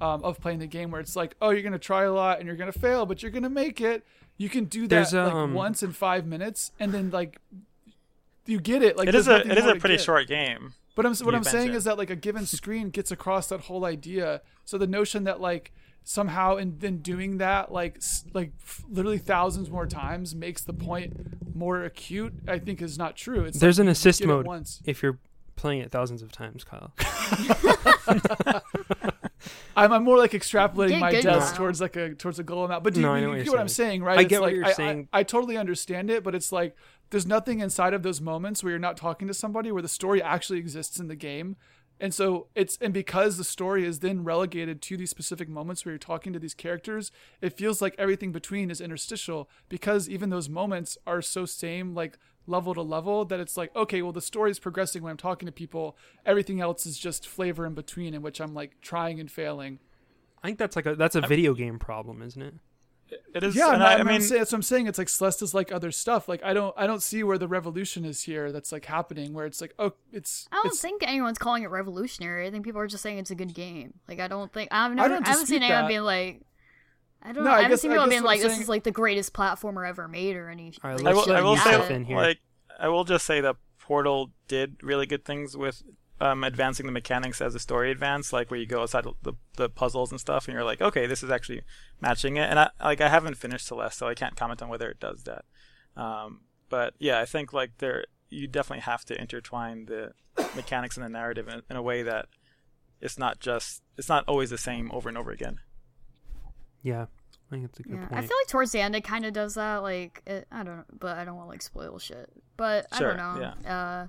um, 0.00 0.22
of 0.24 0.40
playing 0.40 0.60
the 0.60 0.66
game 0.66 0.90
where 0.90 1.00
it's 1.00 1.16
like, 1.16 1.34
oh, 1.42 1.50
you're 1.50 1.62
gonna 1.62 1.78
try 1.78 2.04
a 2.04 2.12
lot 2.12 2.38
and 2.38 2.46
you're 2.46 2.56
gonna 2.56 2.72
fail, 2.72 3.06
but 3.06 3.22
you're 3.22 3.32
gonna 3.32 3.50
make 3.50 3.80
it. 3.80 4.04
You 4.36 4.48
can 4.48 4.66
do 4.66 4.82
that 4.82 5.10
There's, 5.10 5.14
like 5.14 5.32
um, 5.32 5.54
once 5.54 5.82
in 5.82 5.92
five 5.92 6.26
minutes, 6.26 6.72
and 6.78 6.92
then 6.92 7.10
like 7.10 7.40
you 8.46 8.60
get 8.60 8.82
it. 8.82 8.96
Like 8.96 9.08
it 9.08 9.14
is 9.14 9.26
there's 9.26 9.46
a 9.46 9.50
it 9.50 9.58
is 9.58 9.66
a 9.66 9.74
pretty 9.76 9.96
get. 9.96 10.04
short 10.04 10.28
game 10.28 10.74
But 10.94 11.04
I'm 11.06 11.14
what 11.16 11.34
I'm 11.34 11.44
saying 11.44 11.66
mentioned. 11.66 11.76
is 11.76 11.84
that 11.84 11.98
like 11.98 12.10
a 12.10 12.16
given 12.16 12.46
screen 12.46 12.90
gets 12.90 13.10
across 13.10 13.48
that 13.48 13.62
whole 13.62 13.84
idea. 13.84 14.40
So 14.64 14.78
the 14.78 14.86
notion 14.86 15.24
that 15.24 15.40
like 15.40 15.72
somehow 16.10 16.56
in 16.56 16.78
then 16.78 16.96
doing 16.98 17.36
that 17.36 17.70
like 17.70 18.00
like 18.32 18.50
f- 18.62 18.82
literally 18.88 19.18
thousands 19.18 19.68
more 19.70 19.86
times 19.86 20.34
makes 20.34 20.62
the 20.62 20.72
point 20.72 21.14
more 21.54 21.84
acute, 21.84 22.32
I 22.48 22.58
think 22.58 22.80
is 22.80 22.96
not 22.96 23.14
true. 23.14 23.44
It's 23.44 23.58
There's 23.58 23.78
like 23.78 23.84
an 23.84 23.88
assist 23.90 24.24
mode 24.24 24.46
once. 24.46 24.80
if 24.86 25.02
you're 25.02 25.18
playing 25.56 25.80
it 25.82 25.90
thousands 25.90 26.22
of 26.22 26.32
times, 26.32 26.64
Kyle. 26.64 26.92
I'm, 29.76 29.92
I'm 29.92 30.02
more 30.02 30.16
like 30.18 30.32
extrapolating 30.32 30.88
Get 30.90 31.00
my 31.00 31.10
good 31.12 31.22
deaths 31.24 31.52
towards 31.52 31.80
like 31.80 31.94
a 31.96 32.14
towards 32.14 32.38
a 32.38 32.42
goal 32.42 32.64
amount. 32.64 32.84
But 32.84 32.94
do 32.94 33.00
No, 33.02 33.10
you, 33.10 33.14
I 33.14 33.20
know 33.20 33.26
you 33.26 33.28
what 33.30 33.36
get 33.36 33.44
you're 33.46 33.54
what 33.54 33.60
I'm 33.60 33.68
saying. 33.68 33.88
saying, 33.90 34.02
right? 34.02 34.18
I 34.18 34.22
It's 34.22 34.30
get 34.30 34.40
what 34.40 34.54
you're 34.54 34.64
I, 34.64 34.72
saying. 34.72 35.08
I, 35.12 35.20
I 35.20 35.22
totally 35.22 35.56
understand 35.56 36.10
it, 36.10 36.24
but 36.24 36.34
it's 36.34 36.50
like 36.52 36.74
there's 37.10 37.26
nothing 37.26 37.60
inside 37.60 37.94
of 37.94 38.02
those 38.02 38.20
moments 38.20 38.62
where 38.64 38.70
you're 38.70 38.78
not 38.80 38.96
talking 38.96 39.28
to 39.28 39.34
somebody 39.34 39.70
where 39.70 39.82
the 39.82 39.88
story 39.88 40.22
actually 40.22 40.58
exists 40.58 40.98
in 40.98 41.08
the 41.08 41.16
game. 41.16 41.56
And 42.00 42.14
so 42.14 42.46
it's 42.54 42.78
and 42.80 42.94
because 42.94 43.36
the 43.36 43.44
story 43.44 43.84
is 43.84 43.98
then 43.98 44.24
relegated 44.24 44.80
to 44.82 44.96
these 44.96 45.10
specific 45.10 45.48
moments 45.48 45.84
where 45.84 45.92
you're 45.92 45.98
talking 45.98 46.32
to 46.32 46.38
these 46.38 46.54
characters, 46.54 47.10
it 47.40 47.56
feels 47.56 47.82
like 47.82 47.94
everything 47.98 48.30
between 48.30 48.70
is 48.70 48.80
interstitial 48.80 49.48
because 49.68 50.08
even 50.08 50.30
those 50.30 50.48
moments 50.48 50.96
are 51.06 51.20
so 51.20 51.44
same 51.44 51.94
like 51.94 52.18
level 52.46 52.72
to 52.74 52.82
level 52.82 53.24
that 53.24 53.40
it's 53.40 53.56
like 53.56 53.74
okay, 53.74 54.00
well 54.02 54.12
the 54.12 54.20
story 54.20 54.50
is 54.50 54.58
progressing 54.58 55.02
when 55.02 55.10
I'm 55.10 55.16
talking 55.16 55.46
to 55.46 55.52
people. 55.52 55.96
Everything 56.24 56.60
else 56.60 56.86
is 56.86 56.98
just 56.98 57.26
flavor 57.26 57.66
in 57.66 57.74
between 57.74 58.14
in 58.14 58.22
which 58.22 58.40
I'm 58.40 58.54
like 58.54 58.80
trying 58.80 59.18
and 59.18 59.30
failing. 59.30 59.80
I 60.42 60.48
think 60.48 60.58
that's 60.58 60.76
like 60.76 60.86
a 60.86 60.94
that's 60.94 61.16
a 61.16 61.20
video 61.20 61.52
game 61.54 61.78
problem, 61.78 62.22
isn't 62.22 62.40
it? 62.40 62.54
It 63.34 63.42
is. 63.42 63.54
Yeah, 63.56 63.70
and 63.70 63.78
no, 63.80 63.86
I, 63.86 63.94
I'm, 63.94 64.06
mean, 64.06 64.16
I'm 64.16 64.20
saying, 64.20 64.38
that's 64.40 64.52
what 64.52 64.58
I'm 64.58 64.62
saying. 64.62 64.86
It's 64.86 64.98
like 64.98 65.08
Celeste 65.08 65.42
is 65.42 65.54
like 65.54 65.72
other 65.72 65.90
stuff. 65.90 66.28
Like 66.28 66.42
I 66.44 66.52
don't, 66.52 66.74
I 66.76 66.86
don't 66.86 67.02
see 67.02 67.22
where 67.22 67.38
the 67.38 67.48
revolution 67.48 68.04
is 68.04 68.22
here. 68.22 68.52
That's 68.52 68.72
like 68.72 68.84
happening. 68.84 69.32
Where 69.32 69.46
it's 69.46 69.60
like, 69.60 69.74
oh, 69.78 69.92
it's. 70.12 70.48
I 70.52 70.56
don't 70.56 70.66
it's, 70.66 70.80
think 70.80 71.02
anyone's 71.06 71.38
calling 71.38 71.62
it 71.62 71.70
revolutionary. 71.70 72.46
I 72.46 72.50
think 72.50 72.64
people 72.64 72.80
are 72.80 72.86
just 72.86 73.02
saying 73.02 73.18
it's 73.18 73.30
a 73.30 73.34
good 73.34 73.54
game. 73.54 73.94
Like 74.08 74.20
I 74.20 74.28
don't 74.28 74.52
think 74.52 74.68
I've 74.72 74.92
never 74.94 75.08
don't 75.08 75.26
I 75.26 75.30
haven't 75.30 75.46
seen 75.46 75.62
anyone 75.62 75.82
that. 75.82 75.88
being 75.88 76.02
like 76.02 76.42
I 77.22 77.32
don't 77.32 77.44
No, 77.44 77.50
know. 77.50 77.50
I 77.50 77.52
I, 77.52 77.62
haven't 77.62 77.70
guess- 77.72 77.80
seen 77.82 77.90
I 77.92 77.94
people 77.94 78.08
being 78.08 78.22
like 78.22 78.40
I'm 78.42 78.48
this 78.48 78.60
is 78.60 78.68
like 78.68 78.84
the 78.84 78.90
greatest 78.92 79.32
platformer 79.32 79.88
ever 79.88 80.06
made 80.08 80.36
or 80.36 80.48
anything. 80.50 80.80
All 80.84 80.90
right, 80.90 81.00
like, 81.00 81.14
I 81.14 81.16
will, 81.16 81.32
I 81.32 81.40
will 81.42 81.56
say, 81.56 81.70
stuff 81.72 81.90
in 81.90 82.04
here. 82.04 82.16
like, 82.16 82.38
I 82.78 82.88
will 82.88 83.04
just 83.04 83.24
say 83.26 83.40
that 83.40 83.56
Portal 83.78 84.30
did 84.48 84.76
really 84.82 85.06
good 85.06 85.24
things 85.24 85.56
with 85.56 85.82
um, 86.20 86.42
advancing 86.44 86.86
the 86.86 86.92
mechanics 86.92 87.40
as 87.40 87.52
the 87.52 87.60
story 87.60 87.90
advanced, 87.90 88.32
like 88.32 88.50
where 88.50 88.58
you 88.58 88.66
go 88.66 88.82
outside 88.82 89.04
the, 89.22 89.34
the 89.56 89.68
puzzles 89.68 90.10
and 90.10 90.20
stuff, 90.20 90.46
and 90.48 90.54
you're 90.54 90.64
like, 90.64 90.80
okay, 90.80 91.06
this 91.06 91.22
is 91.22 91.30
actually 91.30 91.62
matching 92.00 92.36
it. 92.36 92.48
And 92.50 92.58
I 92.58 92.70
like 92.82 93.00
I 93.00 93.08
haven't 93.08 93.36
finished 93.36 93.66
Celeste, 93.66 93.98
so 93.98 94.08
I 94.08 94.14
can't 94.14 94.36
comment 94.36 94.60
on 94.62 94.68
whether 94.68 94.88
it 94.90 94.98
does 95.00 95.24
that. 95.24 95.44
Um, 95.96 96.40
but 96.68 96.94
yeah, 96.98 97.20
I 97.20 97.24
think 97.24 97.52
like 97.52 97.78
there, 97.78 98.04
you 98.30 98.46
definitely 98.46 98.82
have 98.82 99.04
to 99.06 99.20
intertwine 99.20 99.86
the 99.86 100.12
mechanics 100.56 100.96
and 100.96 101.04
the 101.04 101.08
narrative 101.08 101.48
in, 101.48 101.62
in 101.70 101.76
a 101.76 101.82
way 101.82 102.02
that 102.02 102.26
it's 103.00 103.18
not 103.18 103.38
just 103.38 103.82
it's 103.96 104.08
not 104.08 104.24
always 104.26 104.50
the 104.50 104.58
same 104.58 104.90
over 104.92 105.08
and 105.08 105.16
over 105.16 105.30
again. 105.30 105.60
Yeah, 106.82 107.02
I 107.02 107.50
think 107.50 107.62
that's 107.64 107.80
a 107.80 107.82
good 107.82 107.92
Yeah, 107.92 108.06
point. 108.06 108.12
I 108.12 108.20
feel 108.26 108.36
like 108.40 108.48
towards 108.48 108.72
the 108.72 108.80
end 108.80 108.94
it 108.96 109.04
kind 109.04 109.24
of 109.24 109.32
does 109.32 109.54
that. 109.54 109.78
Like 109.78 110.22
it, 110.26 110.46
I 110.50 110.62
don't 110.62 110.78
know, 110.78 110.84
but 110.98 111.16
I 111.16 111.24
don't 111.24 111.36
want 111.36 111.46
to 111.46 111.50
like 111.50 111.62
spoil 111.62 111.98
shit. 111.98 112.28
But 112.56 112.86
Sure, 112.96 113.12
I 113.12 113.16
don't 113.16 113.34
know. 113.40 113.54
yeah. 113.64 113.72
Uh, 113.72 114.06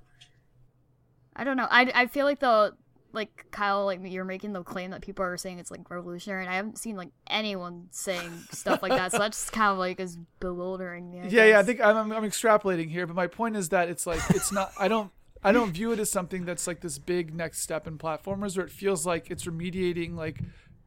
I 1.39 1.45
don't 1.45 1.55
know. 1.55 1.67
I, 1.69 1.89
I 1.95 2.07
feel 2.07 2.25
like 2.25 2.41
the 2.41 2.73
like 3.13 3.45
Kyle, 3.49 3.85
like 3.85 4.01
you're 4.03 4.25
making 4.25 4.53
the 4.53 4.61
claim 4.61 4.91
that 4.91 5.01
people 5.01 5.23
are 5.23 5.37
saying 5.37 5.57
it's 5.57 5.71
like 5.71 5.89
revolutionary, 5.89 6.43
and 6.43 6.51
I 6.51 6.55
haven't 6.55 6.77
seen 6.77 6.97
like 6.97 7.09
anyone 7.27 7.87
saying 7.91 8.31
stuff 8.51 8.83
like 8.83 8.91
that. 8.91 9.13
So 9.13 9.19
that's 9.19 9.49
kind 9.49 9.71
of 9.71 9.77
like 9.77 9.99
is 9.99 10.17
bewildering 10.39 11.09
me. 11.09 11.21
I 11.21 11.27
yeah, 11.27 11.45
yeah. 11.45 11.59
I 11.59 11.63
think 11.63 11.81
I'm, 11.81 12.11
I'm, 12.11 12.23
extrapolating 12.23 12.89
here, 12.89 13.07
but 13.07 13.15
my 13.15 13.27
point 13.27 13.55
is 13.55 13.69
that 13.69 13.89
it's 13.89 14.05
like 14.05 14.19
it's 14.31 14.51
not. 14.51 14.71
I 14.77 14.89
don't. 14.89 15.11
I 15.41 15.53
don't 15.53 15.71
view 15.71 15.93
it 15.93 15.99
as 15.99 16.11
something 16.11 16.43
that's 16.43 16.67
like 16.67 16.81
this 16.81 16.99
big 16.99 17.33
next 17.33 17.61
step 17.61 17.87
in 17.87 17.97
platformers, 17.97 18.57
where 18.57 18.65
it 18.65 18.71
feels 18.71 19.05
like 19.05 19.31
it's 19.31 19.45
remediating 19.45 20.15
like 20.15 20.41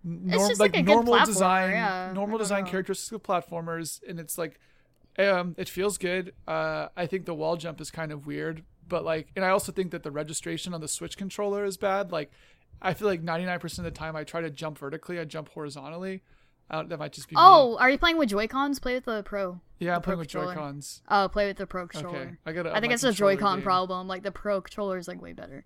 norm, 0.04 0.52
like, 0.58 0.76
like 0.76 0.84
normal 0.84 1.24
design, 1.24 1.70
yeah. 1.70 2.12
Normal 2.14 2.36
design 2.36 2.64
know. 2.64 2.70
characteristics 2.70 3.12
of 3.12 3.22
platformers, 3.22 4.00
and 4.06 4.20
it's 4.20 4.36
like, 4.36 4.60
um, 5.18 5.54
it 5.56 5.70
feels 5.70 5.96
good. 5.96 6.34
Uh, 6.46 6.88
I 6.94 7.06
think 7.06 7.24
the 7.24 7.34
wall 7.34 7.56
jump 7.56 7.80
is 7.80 7.90
kind 7.90 8.12
of 8.12 8.26
weird, 8.26 8.62
but 8.86 9.04
like, 9.04 9.28
and 9.36 9.44
I 9.44 9.50
also 9.50 9.72
think 9.72 9.90
that 9.92 10.02
the 10.02 10.10
registration 10.10 10.74
on 10.74 10.80
the 10.80 10.88
Switch 10.88 11.16
controller 11.16 11.64
is 11.64 11.76
bad. 11.76 12.12
Like, 12.12 12.30
I 12.80 12.94
feel 12.94 13.08
like 13.08 13.22
99% 13.22 13.78
of 13.78 13.84
the 13.84 13.90
time 13.90 14.16
I 14.16 14.24
try 14.24 14.40
to 14.40 14.50
jump 14.50 14.78
vertically, 14.78 15.18
I 15.18 15.24
jump 15.24 15.48
horizontally. 15.50 16.22
I 16.70 16.76
don't, 16.76 16.88
that 16.88 16.98
might 16.98 17.12
just 17.12 17.28
be 17.28 17.36
me. 17.36 17.42
Oh, 17.44 17.76
are 17.78 17.90
you 17.90 17.98
playing 17.98 18.16
with 18.16 18.30
Joy 18.30 18.46
Cons? 18.46 18.78
Play 18.78 18.94
with 18.94 19.04
the 19.04 19.22
Pro. 19.22 19.60
yeah, 19.78 19.90
I'm 19.90 19.96
the 19.96 20.00
Pro 20.00 20.10
playing 20.14 20.18
with 20.20 20.28
Joy. 20.28 20.54
Cons. 20.54 21.02
Oh, 21.08 21.28
play 21.30 21.46
with 21.46 21.58
the 21.58 21.66
Pro 21.66 21.86
controller. 21.86 22.18
Okay, 22.18 22.30
I 22.46 22.52
gotta. 22.52 22.74
I 22.74 22.80
think 22.80 22.92
it's 22.92 23.04
a 23.04 23.12
Joy-Con 23.12 23.58
game. 23.58 23.64
problem. 23.64 24.08
Like 24.08 24.22
the 24.22 24.32
Pro 24.32 24.60
controller 24.60 24.98
is 24.98 25.06
like 25.06 25.20
way 25.20 25.32
better. 25.32 25.64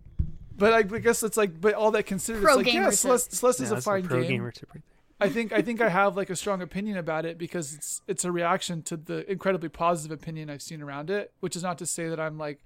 But 0.57 0.73
I, 0.73 0.79
I 0.79 0.83
guess 0.83 1.23
it's 1.23 1.37
like, 1.37 1.61
but 1.61 1.75
all 1.75 1.91
that 1.93 2.05
considered, 2.05 2.43
Pro 2.43 2.59
it's 2.59 2.67
like, 2.67 2.75
yeah, 2.75 2.91
Celeste, 2.91 3.33
Celeste 3.35 3.61
yeah, 3.61 3.65
is 3.65 3.71
a 3.71 3.75
that's 3.75 3.85
fine 3.85 4.05
pro 4.05 4.21
game. 4.21 4.31
gamer 4.31 4.51
tip 4.51 4.71
right 4.75 4.83
I 5.21 5.29
think 5.29 5.53
I 5.53 5.63
think 5.63 5.81
I 5.81 5.89
have 5.89 6.17
like 6.17 6.29
a 6.29 6.37
strong 6.37 6.61
opinion 6.61 6.99
about 6.99 7.25
it 7.25 7.39
because 7.39 7.75
it's 7.75 8.03
it's 8.07 8.25
a 8.25 8.33
reaction 8.33 8.83
to 8.83 8.97
the 8.97 9.31
incredibly 9.31 9.71
positive 9.71 10.19
opinion 10.19 10.51
I've 10.51 10.63
seen 10.63 10.83
around 10.83 11.09
it, 11.09 11.33
which 11.41 11.57
is 11.57 11.63
not 11.63 11.79
to 11.79 11.87
say 11.87 12.09
that 12.09 12.21
I'm 12.21 12.37
like 12.37 12.61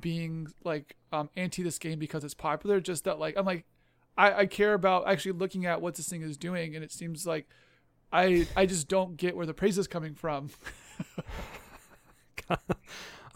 being 0.00 0.48
like 0.64 0.96
um 1.12 1.30
anti 1.36 1.62
this 1.62 1.78
game 1.78 1.98
because 1.98 2.24
it's 2.24 2.34
popular, 2.34 2.80
just 2.80 3.04
that 3.04 3.18
like 3.18 3.36
I'm 3.36 3.44
like 3.46 3.64
I, 4.16 4.32
I 4.40 4.46
care 4.46 4.74
about 4.74 5.08
actually 5.08 5.32
looking 5.32 5.66
at 5.66 5.80
what 5.82 5.94
this 5.96 6.08
thing 6.08 6.22
is 6.22 6.36
doing 6.36 6.74
and 6.74 6.84
it 6.84 6.92
seems 6.92 7.26
like 7.26 7.48
I 8.12 8.46
I 8.56 8.66
just 8.66 8.88
don't 8.88 9.16
get 9.16 9.36
where 9.36 9.46
the 9.46 9.54
praise 9.54 9.76
is 9.78 9.86
coming 9.88 10.14
from. 10.14 10.50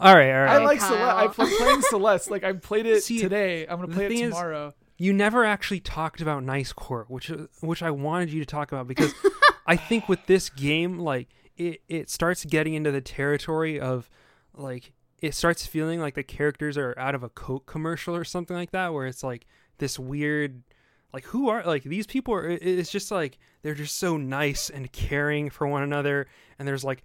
All 0.01 0.15
right, 0.15 0.31
all 0.31 0.41
right. 0.43 0.49
I 0.61 0.63
like 0.63 0.79
Celeste. 0.79 1.39
I'm 1.41 1.47
playing 1.57 1.81
Celeste. 1.81 2.31
Like 2.31 2.45
I 2.45 2.53
played 2.53 2.85
it 2.85 3.03
See, 3.03 3.19
today. 3.19 3.67
I'm 3.67 3.81
gonna 3.81 3.93
play 3.93 4.05
it 4.05 4.09
thing 4.09 4.19
is- 4.19 4.29
tomorrow. 4.29 4.73
you 4.97 5.11
never 5.11 5.43
actually 5.43 5.81
talked 5.81 6.21
about 6.21 6.41
nice 6.43 6.71
core 6.71 7.05
which 7.09 7.29
which 7.61 7.81
i 7.83 7.89
wanted 7.91 8.31
you 8.31 8.39
to 8.41 8.45
talk 8.45 8.71
about 8.71 8.85
because 8.87 9.13
i 9.65 9.75
think 9.75 10.07
with 10.09 10.25
this 10.25 10.49
game 10.49 10.99
like 10.99 11.27
it, 11.57 11.81
it 11.89 12.09
starts 12.09 12.43
getting 12.45 12.73
into 12.73 12.91
the 12.91 12.99
territory 13.01 13.79
of 13.79 14.09
like 14.53 14.91
it 15.21 15.33
starts 15.33 15.65
feeling 15.65 15.99
like 15.99 16.15
the 16.15 16.23
characters 16.23 16.77
are 16.77 16.93
out 16.97 17.15
of 17.15 17.23
a 17.23 17.29
coke 17.29 17.65
commercial 17.65 18.15
or 18.15 18.23
something 18.23 18.55
like 18.55 18.71
that 18.71 18.93
where 18.93 19.05
it's 19.05 19.23
like 19.23 19.45
this 19.77 19.97
weird 19.99 20.63
like 21.13 21.25
who 21.25 21.49
are 21.49 21.63
like 21.65 21.83
these 21.83 22.05
people 22.05 22.33
are 22.33 22.47
it's 22.47 22.91
just 22.91 23.11
like 23.11 23.37
they're 23.61 23.73
just 23.75 23.97
so 23.97 24.17
nice 24.17 24.69
and 24.69 24.91
caring 24.91 25.49
for 25.49 25.67
one 25.67 25.83
another 25.83 26.27
and 26.57 26.67
there's 26.67 26.83
like 26.83 27.03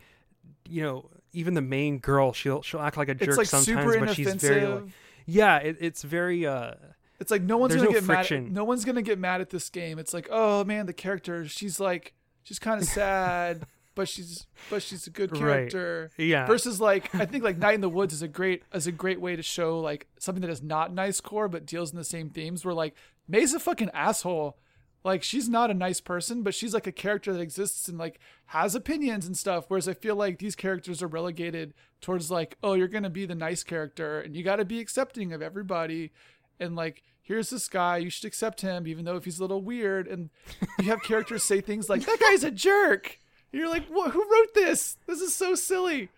you 0.68 0.82
know 0.82 1.08
even 1.32 1.54
the 1.54 1.62
main 1.62 1.98
girl 1.98 2.32
she'll 2.32 2.62
she'll 2.62 2.80
act 2.80 2.96
like 2.96 3.08
a 3.08 3.14
jerk 3.14 3.36
like 3.36 3.46
sometimes 3.46 3.96
but 3.96 4.14
she's 4.14 4.34
very 4.34 4.66
like 4.66 4.84
yeah 5.26 5.56
it, 5.58 5.76
it's 5.80 6.02
very 6.02 6.46
uh 6.46 6.72
It's 7.20 7.30
like 7.30 7.42
no 7.42 7.56
one's 7.56 7.74
gonna 7.74 7.86
no 7.86 7.92
get 7.92 8.04
friction. 8.04 8.44
mad. 8.44 8.52
No 8.52 8.64
one's 8.64 8.84
gonna 8.84 9.00
get 9.02 9.18
mad 9.18 9.40
at 9.40 9.48
this 9.50 9.70
game. 9.70 9.98
It's 9.98 10.12
like, 10.12 10.28
oh 10.30 10.64
man, 10.64 10.86
the 10.86 10.92
character. 10.92 11.46
She's 11.48 11.80
like, 11.80 12.12
she's 12.42 12.58
kind 12.58 12.82
of 12.82 12.86
sad, 12.86 13.66
but 13.94 14.08
she's 14.08 14.46
but 14.70 14.82
she's 14.82 15.06
a 15.06 15.10
good 15.10 15.30
Right. 15.32 15.40
character. 15.70 16.10
yeah 16.16 16.46
Versus 16.46 16.80
like, 16.80 17.14
I 17.14 17.26
think 17.26 17.44
like 17.44 17.58
Night 17.58 17.74
in 17.74 17.80
the 17.80 17.88
Woods 17.88 18.12
is 18.14 18.22
a 18.22 18.28
great 18.28 18.62
is 18.72 18.86
a 18.86 18.92
great 18.92 19.20
way 19.20 19.36
to 19.36 19.42
show 19.42 19.78
like 19.80 20.06
something 20.18 20.40
that 20.42 20.50
is 20.50 20.62
not 20.62 20.92
nice 20.92 21.20
core 21.20 21.48
but 21.48 21.66
deals 21.66 21.90
in 21.92 21.96
the 21.96 22.04
same 22.04 22.30
themes. 22.30 22.64
Where 22.64 22.74
like 22.74 22.94
Mae's 23.28 23.54
a 23.54 23.60
fucking 23.60 23.90
asshole. 23.94 24.58
Like 25.04 25.22
she's 25.22 25.50
not 25.50 25.70
a 25.70 25.74
nice 25.74 26.00
person, 26.00 26.42
but 26.42 26.54
she's 26.54 26.72
like 26.72 26.86
a 26.86 26.92
character 26.92 27.32
that 27.34 27.40
exists 27.40 27.88
and 27.88 27.98
like 27.98 28.18
has 28.46 28.74
opinions 28.74 29.26
and 29.26 29.36
stuff. 29.36 29.66
Whereas 29.68 29.86
I 29.86 29.92
feel 29.92 30.16
like 30.16 30.38
these 30.38 30.56
characters 30.56 31.02
are 31.02 31.06
relegated 31.06 31.74
towards 32.00 32.30
like, 32.30 32.56
oh, 32.62 32.72
you're 32.72 32.88
gonna 32.88 33.10
be 33.10 33.26
the 33.26 33.34
nice 33.34 33.62
character 33.62 34.20
and 34.20 34.34
you 34.34 34.42
got 34.42 34.56
to 34.56 34.64
be 34.64 34.80
accepting 34.80 35.32
of 35.34 35.42
everybody, 35.42 36.10
and 36.58 36.74
like 36.74 37.02
here's 37.20 37.48
this 37.50 37.68
guy, 37.68 37.96
you 37.98 38.08
should 38.10 38.26
accept 38.26 38.60
him 38.62 38.86
even 38.86 39.04
though 39.04 39.16
if 39.16 39.24
he's 39.24 39.38
a 39.38 39.42
little 39.42 39.60
weird. 39.62 40.06
And 40.08 40.30
you 40.78 40.86
have 40.86 41.02
characters 41.02 41.42
say 41.42 41.60
things 41.60 41.88
like, 41.88 42.04
that 42.06 42.18
guy's 42.20 42.44
a 42.44 42.50
jerk. 42.50 43.18
And 43.54 43.60
you're 43.60 43.70
like, 43.70 43.86
what? 43.86 44.10
Who 44.10 44.18
wrote 44.20 44.52
this? 44.52 44.96
This 45.06 45.20
is 45.20 45.32
so 45.32 45.54
silly. 45.54 46.08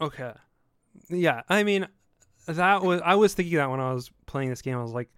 Okay. 0.00 0.30
Yeah, 1.08 1.42
I 1.48 1.64
mean, 1.64 1.88
that 2.46 2.82
was 2.84 3.00
I 3.04 3.16
was 3.16 3.34
thinking 3.34 3.56
that 3.56 3.68
when 3.68 3.80
I 3.80 3.92
was 3.92 4.12
playing 4.26 4.50
this 4.50 4.62
game. 4.62 4.78
I 4.78 4.82
was 4.82 4.92
like, 4.92 5.08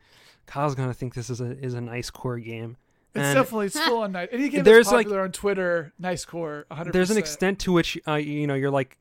Kyle's 0.47 0.75
gonna 0.75 0.95
think 0.95 1.13
this 1.13 1.29
is 1.29 1.43
a 1.43 1.51
is 1.51 1.75
a 1.75 1.83
nice 1.83 2.09
core 2.09 2.39
game. 2.39 2.79
It's 3.15 3.23
And 3.27 3.35
definitely 3.37 3.67
it's 3.67 3.79
full 3.79 3.99
on 3.99 4.13
nice. 4.13 4.29
Any 4.33 4.49
game 4.49 4.65
There's, 4.65 4.87
that's 4.87 4.93
like- 4.95 5.05
popular 5.07 5.23
on 5.25 5.33
Twitter, 5.33 5.93
nice 5.99 6.25
core, 6.25 6.65
100. 6.69 6.95
there's 6.95 7.11
an 7.11 7.19
extent 7.19 7.59
to 7.61 7.73
which 7.73 7.99
uh, 8.09 8.15
you 8.15 8.47
know 8.47 8.55
you're 8.55 8.71
like. 8.71 8.97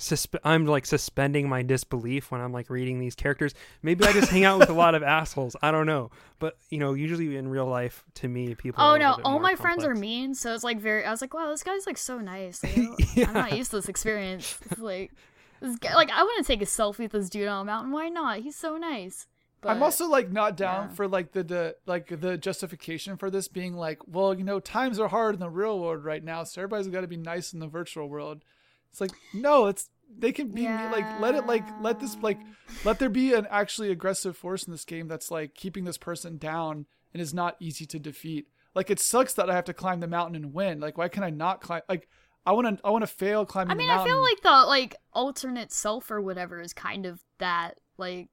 Suspe- 0.00 0.40
I'm 0.44 0.64
like 0.64 0.86
suspending 0.86 1.46
my 1.46 1.60
disbelief 1.60 2.30
when 2.30 2.40
I'm 2.40 2.52
like 2.52 2.70
reading 2.70 2.98
these 2.98 3.14
characters. 3.14 3.52
Maybe 3.82 4.06
I 4.06 4.14
just 4.14 4.30
hang 4.30 4.44
out 4.44 4.58
with 4.58 4.70
a 4.70 4.72
lot 4.72 4.94
of 4.94 5.02
assholes. 5.18 5.54
I 5.60 5.70
don't 5.70 5.86
know, 5.86 6.10
but 6.38 6.56
you 6.70 6.78
know, 6.78 6.94
usually 6.94 7.36
in 7.36 7.48
real 7.48 7.66
life, 7.66 8.02
to 8.14 8.28
me, 8.28 8.54
people. 8.54 8.82
Oh 8.82 8.94
a 8.94 8.98
no, 8.98 9.18
all 9.24 9.32
more 9.32 9.42
my 9.42 9.54
friends 9.56 9.84
are 9.84 9.94
mean, 9.94 10.34
so 10.34 10.54
it's 10.54 10.64
like 10.64 10.80
very. 10.80 11.04
I 11.04 11.10
was 11.10 11.20
like, 11.20 11.34
wow, 11.34 11.50
this 11.50 11.62
guy's 11.62 11.86
like 11.86 11.98
so 11.98 12.18
nice. 12.18 12.62
Like, 12.70 13.16
yeah. 13.16 13.28
I'm 13.28 13.34
not 13.34 13.56
used 13.56 13.70
to 13.72 13.76
this 13.76 13.88
experience. 13.88 14.58
It's 14.70 14.80
like, 14.80 15.12
this 15.60 15.76
guy, 15.76 15.94
like 15.94 16.10
I 16.10 16.22
want 16.22 16.44
to 16.44 16.50
take 16.50 16.62
a 16.62 16.66
selfie 16.66 17.00
with 17.00 17.12
this 17.12 17.28
dude 17.28 17.48
on 17.48 17.62
a 17.62 17.64
mountain. 17.64 17.92
Why 17.92 18.08
not? 18.08 18.38
He's 18.38 18.56
so 18.56 18.78
nice. 18.78 19.26
But, 19.60 19.70
I'm 19.70 19.82
also 19.82 20.08
like 20.08 20.30
not 20.30 20.56
down 20.56 20.88
yeah. 20.88 20.94
for 20.94 21.06
like 21.06 21.32
the, 21.32 21.42
the 21.42 21.76
like 21.84 22.20
the 22.20 22.38
justification 22.38 23.18
for 23.18 23.30
this 23.30 23.48
being 23.48 23.74
like, 23.74 23.98
well, 24.06 24.32
you 24.32 24.44
know, 24.44 24.60
times 24.60 24.98
are 24.98 25.08
hard 25.08 25.34
in 25.34 25.40
the 25.40 25.50
real 25.50 25.78
world 25.78 26.04
right 26.04 26.24
now, 26.24 26.44
so 26.44 26.62
everybody's 26.62 26.86
got 26.86 27.02
to 27.02 27.06
be 27.06 27.18
nice 27.18 27.52
in 27.52 27.58
the 27.58 27.66
virtual 27.66 28.08
world. 28.08 28.42
It's 28.90 29.00
like 29.00 29.12
no, 29.32 29.66
it's 29.66 29.88
they 30.18 30.32
can 30.32 30.48
be 30.48 30.64
like 30.64 31.20
let 31.20 31.34
it 31.34 31.46
like 31.46 31.64
let 31.80 32.00
this 32.00 32.16
like 32.20 32.38
let 32.84 32.98
there 32.98 33.08
be 33.08 33.34
an 33.34 33.46
actually 33.50 33.90
aggressive 33.90 34.36
force 34.36 34.64
in 34.64 34.72
this 34.72 34.84
game 34.84 35.08
that's 35.08 35.30
like 35.30 35.54
keeping 35.54 35.84
this 35.84 35.98
person 35.98 36.36
down 36.36 36.86
and 37.12 37.20
is 37.20 37.34
not 37.34 37.56
easy 37.60 37.86
to 37.86 37.98
defeat. 37.98 38.48
Like 38.74 38.90
it 38.90 39.00
sucks 39.00 39.34
that 39.34 39.50
I 39.50 39.54
have 39.54 39.64
to 39.64 39.74
climb 39.74 40.00
the 40.00 40.08
mountain 40.08 40.36
and 40.36 40.52
win. 40.52 40.80
Like 40.80 40.98
why 40.98 41.08
can 41.08 41.22
I 41.22 41.30
not 41.30 41.60
climb? 41.60 41.82
Like 41.88 42.08
I 42.46 42.52
want 42.52 42.78
to 42.78 42.86
I 42.86 42.90
want 42.90 43.02
to 43.02 43.06
fail 43.06 43.44
climbing 43.44 43.72
I 43.72 43.74
mean, 43.74 43.90
I 43.90 44.04
feel 44.04 44.22
like 44.22 44.40
the 44.42 44.64
like 44.66 44.96
alternate 45.12 45.72
self 45.72 46.10
or 46.10 46.20
whatever 46.20 46.60
is 46.60 46.72
kind 46.72 47.06
of 47.06 47.22
that 47.38 47.80
like 47.98 48.28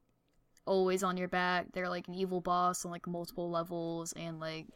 always 0.65 1.03
on 1.03 1.17
your 1.17 1.27
back. 1.27 1.67
They're 1.73 1.89
like 1.89 2.07
an 2.07 2.15
evil 2.15 2.41
boss 2.41 2.85
on 2.85 2.91
like 2.91 3.07
multiple 3.07 3.49
levels, 3.49 4.13
and 4.13 4.39
like 4.39 4.67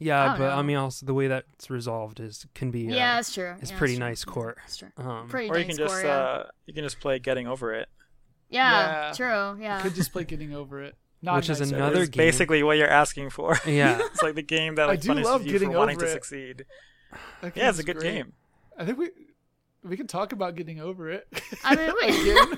Yeah, 0.00 0.26
don't 0.28 0.38
but 0.38 0.52
I 0.52 0.62
mean, 0.62 0.76
also 0.76 1.04
the 1.06 1.14
way 1.14 1.26
that's 1.26 1.70
resolved 1.70 2.20
is 2.20 2.46
can 2.54 2.70
be. 2.70 2.88
Uh, 2.88 2.94
yeah, 2.94 3.16
that's 3.16 3.34
true. 3.34 3.54
it's 3.60 3.70
yeah, 3.72 3.78
pretty 3.78 3.94
that's 3.96 4.00
true. 4.00 4.08
nice 4.08 4.24
core. 4.24 4.56
That's 4.60 4.76
true. 4.76 4.88
Um, 4.96 5.28
Pretty 5.28 5.48
Or 5.50 5.58
you 5.58 5.64
nice 5.64 5.76
can 5.76 5.84
just 5.84 5.94
score, 5.96 6.06
yeah. 6.08 6.16
uh, 6.16 6.46
you 6.66 6.74
can 6.74 6.84
just 6.84 7.00
play 7.00 7.18
Getting 7.18 7.46
Over 7.48 7.74
It, 7.74 7.88
yeah, 8.48 9.08
Yeah. 9.08 9.12
true. 9.12 9.60
Yeah. 9.62 9.80
Could 9.82 9.94
just 9.94 10.12
play 10.12 10.24
getting 10.32 10.54
over 10.54 10.82
it. 10.82 10.94
Not 11.20 11.36
Which 11.36 11.50
is 11.50 11.60
another 11.60 12.06
game. 12.06 12.16
basically 12.16 12.62
what 12.62 12.76
you're 12.76 12.88
asking 12.88 13.30
for. 13.30 13.58
yeah, 13.66 13.98
it's 14.00 14.22
like 14.22 14.36
the 14.36 14.42
game 14.42 14.76
that 14.76 14.84
I 14.84 14.92
like 14.92 15.00
do 15.00 15.08
punishes 15.08 15.28
love 15.28 15.44
you 15.44 15.50
Getting 15.52 15.72
for 15.72 15.78
wanting 15.78 15.96
Over 15.96 16.06
to 16.06 16.12
succeed. 16.12 16.64
That 17.42 17.56
Yeah, 17.56 17.70
it's 17.70 17.80
a 17.80 17.82
good 17.82 17.96
great. 17.98 18.12
game. 18.14 18.32
I 18.78 18.84
think 18.84 18.98
we 18.98 19.10
we 19.82 19.96
can 19.96 20.06
talk 20.06 20.32
about 20.32 20.54
getting 20.54 20.80
over 20.80 21.10
it. 21.10 21.26
I 21.64 21.74
mean, 21.74 21.92
wait. 22.00 22.10
Again. 22.20 22.54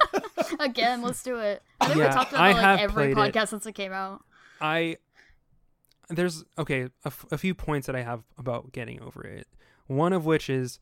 Again, 0.60 1.02
let's 1.02 1.22
do 1.22 1.38
it. 1.38 1.62
I 1.80 1.86
think 1.86 1.98
Yeah, 1.98 2.08
we 2.08 2.12
talked 2.14 2.32
about 2.32 2.42
I 2.42 2.50
it, 2.50 2.54
like 2.54 2.80
every 2.80 3.14
played 3.14 3.28
it. 3.28 3.34
podcast 3.34 3.48
since 3.48 3.64
it 3.66 3.72
came 3.72 3.92
out. 3.92 4.22
I 4.60 4.96
there's 6.10 6.44
okay 6.58 6.82
a, 6.84 6.90
f- 7.06 7.26
a 7.30 7.38
few 7.38 7.54
points 7.54 7.86
that 7.86 7.96
I 7.96 8.02
have 8.02 8.22
about 8.38 8.72
getting 8.72 9.00
over 9.00 9.22
it. 9.24 9.46
One 9.86 10.12
of 10.12 10.24
which 10.26 10.50
is 10.50 10.78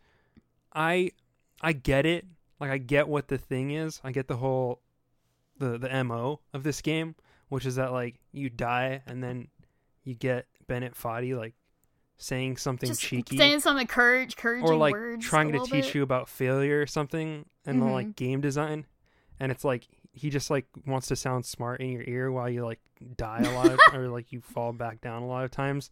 I 0.73 1.13
I 1.61 1.73
get 1.73 2.07
it. 2.07 2.25
Like 2.61 2.71
I 2.71 2.79
get 2.79 3.09
what 3.09 3.29
the 3.29 3.39
thing 3.39 3.71
is. 3.71 4.01
I 4.05 4.13
get 4.13 4.29
the 4.29 4.37
whole 4.37 4.81
the 5.59 5.79
the 5.79 6.05
mo 6.05 6.41
of 6.53 6.63
this 6.63 6.81
game, 6.81 7.15
which 7.49 7.67
is 7.67 7.77
that 7.77 7.93
like 7.93 8.17
you 8.33 8.49
die 8.51 9.03
and 9.07 9.23
then 9.23 9.49
you 10.05 10.15
get 10.15 10.47
Bennett 10.67 10.95
Foddy 10.95 11.35
like 11.37 11.55
saying 12.17 12.57
something 12.57 12.89
Just 12.89 13.01
cheeky 13.01 13.37
saying 13.37 13.61
something 13.61 13.87
courage, 13.87 14.37
courage, 14.37 14.65
or 14.65 14.75
like 14.77 14.93
words. 14.93 15.25
trying 15.25 15.53
to 15.53 15.61
teach 15.61 15.87
bit. 15.87 15.95
you 15.95 16.03
about 16.03 16.29
failure 16.29 16.81
or 16.83 16.87
something 16.87 17.45
and 17.65 17.81
the 17.81 17.87
Mhm. 17.87 17.93
like 17.93 18.17
game 18.17 18.41
design 18.41 18.87
and 19.39 19.53
it's 19.53 19.65
like 19.65 19.87
he 20.19 20.31
just 20.31 20.51
like 20.51 20.67
wants 20.87 21.07
to 21.09 21.17
sound 21.17 21.47
smart 21.47 21.81
in 21.81 21.91
your 21.91 22.03
ear 22.07 22.31
while 22.31 22.49
you 22.49 22.65
like 22.65 22.81
die 23.17 23.41
a 23.45 23.51
lot 23.55 23.71
of, 23.71 23.79
or 23.95 24.09
like 24.09 24.33
you 24.33 24.41
fall 24.41 24.73
back 24.73 25.01
down 25.01 25.23
a 25.23 25.27
lot 25.27 25.45
of 25.45 25.51
times. 25.51 25.91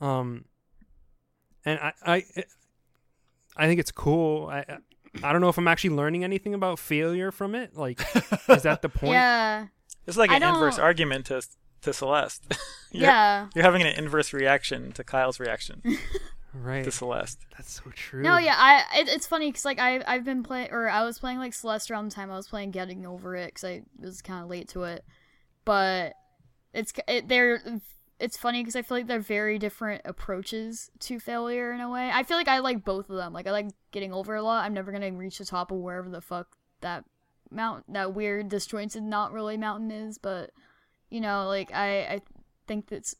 Um 0.00 0.44
and 1.64 1.78
i 1.80 1.92
i 2.04 2.24
i 3.56 3.66
think 3.66 3.80
it's 3.80 3.90
cool. 3.92 4.46
I 4.48 4.58
I- 4.68 4.78
i 5.22 5.32
don't 5.32 5.40
know 5.40 5.48
if 5.48 5.56
i'm 5.56 5.66
actually 5.66 5.96
learning 5.96 6.22
anything 6.22 6.52
about 6.54 6.78
failure 6.78 7.30
from 7.32 7.54
it. 7.54 7.74
Like 7.76 8.00
is 8.48 8.62
that 8.62 8.82
the 8.82 8.88
point? 9.00 9.12
Yeah, 9.12 9.66
It's 10.06 10.16
like 10.18 10.30
I 10.30 10.36
an 10.36 10.42
inverse 10.42 10.76
don't- 10.76 10.84
argument 10.84 11.26
to 11.26 11.42
to 11.82 11.92
Celeste. 11.92 12.44
you're, 12.92 13.04
yeah. 13.04 13.48
You're 13.54 13.64
having 13.64 13.82
an 13.82 13.88
inverse 13.88 14.32
reaction 14.32 14.92
to 14.92 15.02
Kyle's 15.04 15.40
reaction 15.40 15.82
right 16.54 16.84
to 16.84 16.90
Celeste. 16.90 17.40
that's 17.56 17.72
so 17.72 17.90
true 17.94 18.22
No, 18.22 18.38
yeah, 18.38 18.54
I 18.56 19.00
it, 19.00 19.08
it's 19.08 19.26
funny 19.26 19.48
because 19.50 19.64
like 19.64 19.78
I 19.78 20.02
I've 20.06 20.24
been 20.24 20.42
playing 20.42 20.70
or 20.70 20.88
I 20.88 21.04
was 21.04 21.18
playing 21.18 21.38
like 21.38 21.54
Celeste 21.54 21.90
around 21.90 22.10
the 22.10 22.14
time 22.14 22.30
I 22.30 22.36
was 22.36 22.48
playing 22.48 22.70
Getting 22.70 23.06
Over 23.06 23.36
It 23.36 23.48
because 23.48 23.64
I 23.64 23.82
was 24.00 24.22
kind 24.22 24.42
of 24.42 24.48
late 24.48 24.68
to 24.70 24.84
it, 24.84 25.04
but 25.64 26.14
it's 26.72 26.92
it, 27.06 27.28
they're 27.28 27.60
it's 28.20 28.36
funny 28.36 28.62
because 28.62 28.76
I 28.76 28.82
feel 28.82 28.98
like 28.98 29.06
they're 29.06 29.20
very 29.20 29.58
different 29.58 30.02
approaches 30.04 30.90
to 31.00 31.20
failure 31.20 31.72
in 31.72 31.80
a 31.80 31.90
way. 31.90 32.10
I 32.12 32.22
feel 32.24 32.36
like 32.36 32.48
I 32.48 32.58
like 32.58 32.84
both 32.84 33.10
of 33.10 33.16
them. 33.16 33.32
Like 33.32 33.46
I 33.46 33.52
like 33.52 33.68
Getting 33.92 34.12
Over 34.12 34.34
a 34.34 34.42
lot. 34.42 34.64
I'm 34.64 34.74
never 34.74 34.90
gonna 34.90 35.12
reach 35.12 35.38
the 35.38 35.44
top 35.44 35.70
of 35.70 35.78
wherever 35.78 36.08
the 36.08 36.20
fuck 36.20 36.48
that 36.80 37.04
mount 37.50 37.92
that 37.92 38.14
weird 38.14 38.48
disjointed 38.48 39.02
not 39.02 39.32
really 39.32 39.56
mountain 39.56 39.90
is, 39.90 40.18
but 40.18 40.50
you 41.10 41.20
know 41.20 41.46
like 41.46 41.72
I 41.72 42.00
I 42.00 42.20
think 42.66 42.88
that's 42.88 43.14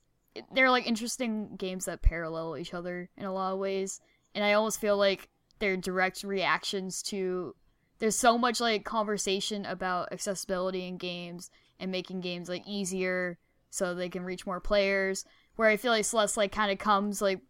they're 0.52 0.70
like 0.70 0.86
interesting 0.86 1.56
games 1.56 1.86
that 1.86 2.02
parallel 2.02 2.56
each 2.56 2.74
other 2.74 3.08
in 3.16 3.24
a 3.24 3.32
lot 3.32 3.52
of 3.52 3.58
ways 3.58 4.00
and 4.34 4.44
I 4.44 4.52
almost 4.52 4.80
feel 4.80 4.96
like 4.96 5.28
they're 5.58 5.76
direct 5.76 6.22
reactions 6.22 7.02
to 7.04 7.54
there's 7.98 8.16
so 8.16 8.38
much 8.38 8.60
like 8.60 8.84
conversation 8.84 9.66
about 9.66 10.12
accessibility 10.12 10.86
in 10.86 10.96
games 10.96 11.50
and 11.80 11.90
making 11.90 12.20
games 12.20 12.48
like 12.48 12.62
easier 12.66 13.38
so 13.70 13.94
they 13.94 14.08
can 14.08 14.24
reach 14.24 14.46
more 14.46 14.60
players 14.60 15.24
where 15.56 15.68
I 15.68 15.76
feel 15.76 15.92
like 15.92 16.04
Celeste 16.04 16.36
like 16.36 16.52
kind 16.52 16.70
of 16.70 16.78
comes 16.78 17.20
like 17.20 17.40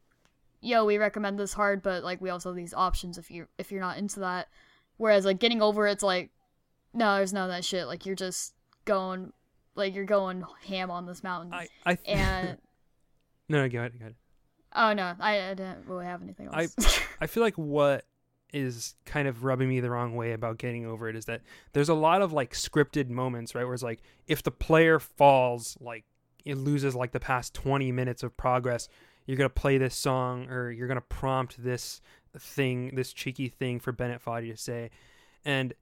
yo 0.60 0.84
we 0.84 0.98
recommend 0.98 1.38
this 1.38 1.52
hard 1.52 1.82
but 1.82 2.02
like 2.02 2.20
we 2.20 2.30
also 2.30 2.48
have 2.48 2.56
these 2.56 2.74
options 2.74 3.18
if 3.18 3.30
you 3.30 3.46
if 3.58 3.70
you're 3.70 3.80
not 3.80 3.98
into 3.98 4.20
that. 4.20 4.48
Whereas 4.96 5.24
like 5.24 5.38
getting 5.38 5.62
over 5.62 5.86
it's 5.86 6.02
like 6.02 6.30
no 6.94 7.16
there's 7.16 7.32
none 7.32 7.50
of 7.50 7.54
that 7.54 7.64
shit. 7.64 7.86
Like 7.86 8.06
you're 8.06 8.16
just 8.16 8.54
going 8.84 9.32
like 9.74 9.94
you're 9.94 10.04
going 10.04 10.44
ham 10.66 10.90
on 10.90 11.06
this 11.06 11.22
mountain. 11.22 11.52
I 11.52 11.68
i 11.84 11.94
th- 11.94 12.18
and 12.18 12.58
no 13.48 13.62
no 13.62 13.68
go 13.68 13.78
ahead, 13.78 13.92
go 13.98 14.04
ahead. 14.04 14.14
oh 14.74 14.92
no 14.92 15.14
I, 15.20 15.50
I 15.50 15.54
didn't 15.54 15.86
really 15.86 16.04
have 16.06 16.22
anything 16.22 16.48
I- 16.52 16.62
else 16.62 17.00
I 17.20 17.26
feel 17.26 17.42
like 17.42 17.56
what 17.56 18.04
is 18.52 18.94
kind 19.04 19.28
of 19.28 19.44
rubbing 19.44 19.68
me 19.68 19.80
the 19.80 19.90
wrong 19.90 20.14
way 20.14 20.32
about 20.32 20.56
getting 20.58 20.86
over 20.86 21.08
it 21.08 21.16
is 21.16 21.26
that 21.26 21.42
there's 21.74 21.90
a 21.90 21.94
lot 21.94 22.22
of 22.22 22.32
like 22.32 22.54
scripted 22.54 23.10
moments, 23.10 23.54
right? 23.54 23.64
Where 23.64 23.74
it's 23.74 23.82
like 23.82 24.00
if 24.26 24.42
the 24.42 24.50
player 24.50 24.98
falls, 24.98 25.76
like 25.80 26.04
it 26.46 26.56
loses 26.56 26.94
like 26.94 27.12
the 27.12 27.20
past 27.20 27.52
20 27.52 27.92
minutes 27.92 28.22
of 28.22 28.34
progress, 28.38 28.88
you're 29.26 29.36
going 29.36 29.50
to 29.50 29.54
play 29.54 29.76
this 29.76 29.94
song 29.94 30.48
or 30.48 30.70
you're 30.70 30.86
going 30.88 30.96
to 30.96 31.02
prompt 31.02 31.62
this 31.62 32.00
thing, 32.38 32.94
this 32.94 33.12
cheeky 33.12 33.48
thing 33.50 33.80
for 33.80 33.92
Bennett 33.92 34.22
Foddy 34.22 34.50
to 34.50 34.56
say. 34.56 34.88
And 35.44 35.74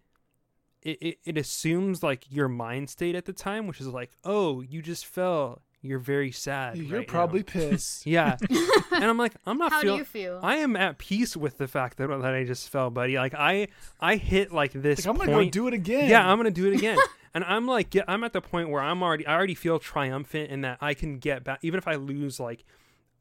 it, 0.82 0.98
it, 1.00 1.18
it 1.24 1.38
assumes 1.38 2.02
like 2.02 2.24
your 2.28 2.48
mind 2.48 2.90
state 2.90 3.14
at 3.14 3.26
the 3.26 3.32
time, 3.32 3.68
which 3.68 3.80
is 3.80 3.86
like, 3.86 4.10
oh, 4.24 4.60
you 4.60 4.82
just 4.82 5.06
fell. 5.06 5.62
You're 5.86 5.98
very 5.98 6.32
sad. 6.32 6.76
You're 6.76 6.98
right 6.98 7.06
now." 7.06 7.12
probably 7.12 7.42
pissed. 7.54 8.06
Yeah. 8.06 8.36
and 8.92 9.04
I'm 9.04 9.16
like, 9.18 9.34
I'm 9.46 9.58
not 9.58 9.72
how 9.72 9.82
do 9.82 9.94
you 9.96 10.04
feel 10.04 10.40
I 10.42 10.56
am 10.56 10.76
at 10.76 10.98
peace 10.98 11.36
with 11.36 11.58
the 11.58 11.68
fact 11.68 11.98
that, 11.98 12.08
that 12.08 12.34
I 12.34 12.44
just 12.44 12.68
fell, 12.68 12.90
buddy. 12.90 13.16
Like 13.16 13.34
I 13.34 13.68
I 14.00 14.16
hit 14.16 14.52
like 14.52 14.72
this 14.72 15.06
Like, 15.06 15.06
I'm 15.06 15.18
gonna 15.18 15.32
point. 15.32 15.52
go 15.52 15.60
do 15.62 15.68
it 15.68 15.74
again. 15.74 16.10
yeah, 16.10 16.28
I'm 16.28 16.38
gonna 16.38 16.50
do 16.50 16.66
it 16.66 16.74
again. 16.74 16.98
and 17.34 17.44
I'm 17.44 17.66
like, 17.66 17.90
get, 17.90 18.04
I'm 18.08 18.24
at 18.24 18.32
the 18.32 18.40
point 18.40 18.70
where 18.70 18.82
I'm 18.82 19.02
already, 19.02 19.26
I 19.26 19.34
already 19.34 19.54
feel 19.54 19.78
triumphant 19.78 20.50
in 20.50 20.62
that 20.62 20.78
I 20.80 20.94
can 20.94 21.18
get 21.18 21.44
back, 21.44 21.58
even 21.62 21.78
if 21.78 21.86
I 21.86 21.94
lose 21.94 22.40
like 22.40 22.64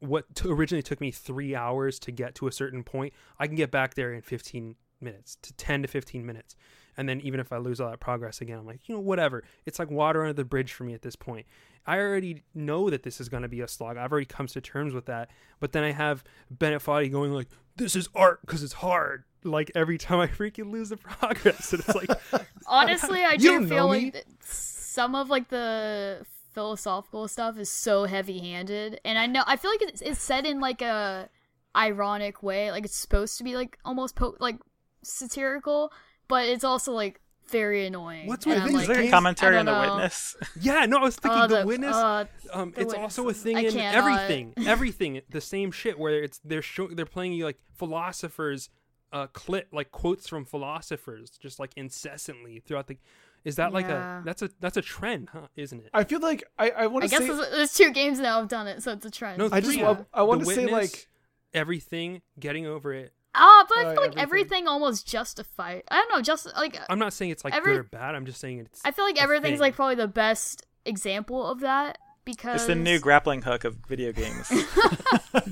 what 0.00 0.34
t- 0.34 0.48
originally 0.48 0.82
took 0.82 1.00
me 1.00 1.10
three 1.10 1.54
hours 1.54 1.98
to 2.00 2.12
get 2.12 2.34
to 2.36 2.46
a 2.46 2.52
certain 2.52 2.82
point, 2.82 3.12
I 3.38 3.46
can 3.46 3.56
get 3.56 3.70
back 3.70 3.94
there 3.94 4.12
in 4.12 4.20
15 4.22 4.76
minutes 5.00 5.36
to 5.42 5.52
10 5.54 5.82
to 5.82 5.88
15 5.88 6.24
minutes. 6.24 6.56
And 6.96 7.08
then 7.08 7.20
even 7.20 7.40
if 7.40 7.52
I 7.52 7.58
lose 7.58 7.80
all 7.80 7.90
that 7.90 8.00
progress 8.00 8.40
again, 8.40 8.58
I'm 8.58 8.66
like, 8.66 8.88
you 8.88 8.94
know, 8.94 9.00
whatever. 9.00 9.44
It's 9.64 9.78
like 9.78 9.90
water 9.90 10.22
under 10.22 10.32
the 10.32 10.44
bridge 10.44 10.72
for 10.72 10.84
me 10.84 10.94
at 10.94 11.02
this 11.02 11.16
point. 11.16 11.46
I 11.86 11.98
already 11.98 12.42
know 12.54 12.90
that 12.90 13.02
this 13.02 13.20
is 13.20 13.28
going 13.28 13.42
to 13.42 13.48
be 13.48 13.60
a 13.60 13.68
slog. 13.68 13.96
I've 13.96 14.10
already 14.10 14.26
come 14.26 14.46
to 14.48 14.60
terms 14.60 14.92
with 14.92 15.06
that. 15.06 15.30
But 15.60 15.72
then 15.72 15.84
I 15.84 15.92
have 15.92 16.24
Bennett 16.50 16.82
Foddy 16.82 17.10
going 17.10 17.32
like, 17.32 17.48
this 17.76 17.94
is 17.94 18.08
art 18.14 18.40
because 18.40 18.62
it's 18.62 18.72
hard. 18.72 19.24
Like 19.44 19.70
every 19.74 19.98
time 19.98 20.18
I 20.18 20.26
freaking 20.26 20.72
lose 20.72 20.88
the 20.88 20.96
progress. 20.96 21.72
And 21.72 21.82
it's 21.86 21.94
like, 21.94 22.10
Honestly, 22.66 23.22
I 23.22 23.36
do 23.38 23.66
feel 23.68 23.86
like 23.86 24.12
th- 24.12 24.24
some 24.40 25.14
of 25.14 25.28
like 25.28 25.48
the 25.48 26.24
philosophical 26.56 27.28
stuff 27.28 27.58
is 27.58 27.70
so 27.70 28.04
heavy-handed, 28.04 28.98
and 29.04 29.18
I 29.18 29.26
know 29.26 29.42
I 29.46 29.56
feel 29.56 29.70
like 29.70 29.82
it's, 29.82 30.00
it's 30.00 30.20
said 30.20 30.46
in 30.46 30.58
like 30.58 30.80
a 30.80 31.28
ironic 31.76 32.42
way, 32.42 32.70
like 32.70 32.86
it's 32.86 32.96
supposed 32.96 33.36
to 33.38 33.44
be 33.44 33.54
like 33.54 33.78
almost 33.84 34.16
po- 34.16 34.36
like 34.40 34.56
satirical, 35.04 35.92
but 36.28 36.46
it's 36.46 36.64
also 36.64 36.92
like 36.92 37.20
very 37.48 37.86
annoying. 37.86 38.26
What's 38.26 38.46
with 38.46 38.58
I'm, 38.58 38.66
these 38.66 38.74
like, 38.74 38.82
Is 38.82 38.88
there 38.88 39.00
a 39.00 39.10
commentary 39.10 39.56
on 39.56 39.66
the 39.66 39.72
know. 39.72 39.94
witness? 39.94 40.36
yeah, 40.60 40.86
no, 40.86 40.98
I 40.98 41.02
was 41.02 41.16
thinking 41.16 41.42
oh, 41.42 41.46
the, 41.46 41.66
witness. 41.66 41.94
uh, 41.94 42.24
um, 42.52 42.72
the 42.72 42.82
it's 42.82 42.94
also 42.94 43.28
a 43.28 43.32
thing 43.32 43.56
I 43.56 43.60
in 43.60 43.78
everything, 43.78 44.54
everything, 44.66 45.20
the 45.30 45.40
same 45.40 45.70
shit 45.70 45.98
where 45.98 46.22
it's 46.22 46.40
they're 46.44 46.62
show, 46.62 46.88
they're 46.88 47.06
playing 47.06 47.32
you 47.32 47.44
like 47.44 47.58
philosophers, 47.74 48.68
uh, 49.12 49.26
clip 49.28 49.68
like 49.72 49.90
quotes 49.90 50.28
from 50.28 50.44
philosophers, 50.44 51.30
just 51.40 51.58
like 51.58 51.72
incessantly 51.76 52.60
throughout 52.60 52.88
the. 52.88 52.98
Is 53.44 53.56
that 53.56 53.72
like 53.72 53.86
a 53.88 54.22
that's 54.24 54.42
a 54.42 54.50
that's 54.58 54.76
a 54.76 54.82
trend, 54.82 55.28
huh? 55.32 55.46
Isn't 55.54 55.78
it? 55.78 55.90
I 55.94 56.02
feel 56.02 56.18
like 56.18 56.42
I, 56.58 56.70
I 56.70 56.86
want 56.88 57.04
I 57.04 57.06
to 57.06 57.10
guess 57.12 57.20
say 57.20 57.26
there's, 57.28 57.50
there's 57.50 57.72
two 57.74 57.92
games 57.92 58.18
now 58.18 58.40
I've 58.40 58.48
done 58.48 58.66
it, 58.66 58.82
so 58.82 58.90
it's 58.90 59.06
a 59.06 59.10
trend. 59.10 59.38
No, 59.38 59.48
I 59.52 59.60
just 59.60 59.74
three. 59.74 59.84
wa- 59.84 60.04
I 60.12 60.24
want 60.24 60.40
The 60.40 60.46
to 60.46 60.54
say 60.56 60.64
Witness, 60.64 60.92
like 60.92 61.08
everything, 61.54 62.22
getting 62.40 62.66
over 62.66 62.92
it. 62.92 63.12
Ah, 63.38 63.64
but 63.68 63.78
I 63.78 63.84
Uh, 63.84 63.92
feel 63.92 64.00
like 64.02 64.16
everything. 64.16 64.18
everything 64.22 64.68
almost 64.68 65.06
justified. 65.06 65.82
I 65.90 65.96
don't 65.96 66.10
know, 66.16 66.22
just 66.22 66.46
like 66.56 66.78
I'm 66.88 66.98
not 66.98 67.12
saying 67.12 67.30
it's 67.32 67.44
like 67.44 67.54
Every- 67.54 67.72
good 67.74 67.80
or 67.80 67.84
bad. 67.84 68.14
I'm 68.14 68.24
just 68.26 68.40
saying 68.40 68.60
it's. 68.60 68.80
I 68.84 68.90
feel 68.92 69.04
like 69.04 69.18
a 69.18 69.22
everything's 69.22 69.54
thing. 69.54 69.60
like 69.60 69.74
probably 69.76 69.94
the 69.96 70.08
best 70.08 70.64
example 70.84 71.46
of 71.46 71.60
that 71.60 71.98
because 72.24 72.56
It's 72.62 72.66
the 72.66 72.74
new 72.74 72.98
grappling 72.98 73.42
hook 73.42 73.64
of 73.64 73.76
video 73.88 74.12
games. 74.12 74.48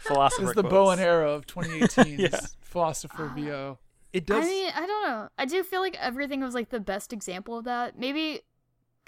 Philosopher 0.00 0.44
it's 0.44 0.54
the 0.54 0.62
quotes. 0.62 0.70
bow 0.70 0.90
and 0.90 1.00
arrow 1.00 1.34
of 1.34 1.46
2018. 1.46 2.18
Yeah. 2.20 2.40
philosopher 2.60 3.30
VO. 3.34 3.78
it 4.12 4.26
does. 4.26 4.44
I 4.44 4.48
mean, 4.48 4.70
I 4.74 4.86
don't 4.86 5.08
know. 5.08 5.28
I 5.38 5.44
do 5.44 5.62
feel 5.62 5.80
like 5.80 5.96
everything 6.00 6.40
was 6.40 6.54
like 6.54 6.70
the 6.70 6.80
best 6.80 7.12
example 7.12 7.58
of 7.58 7.64
that. 7.64 7.98
Maybe 7.98 8.40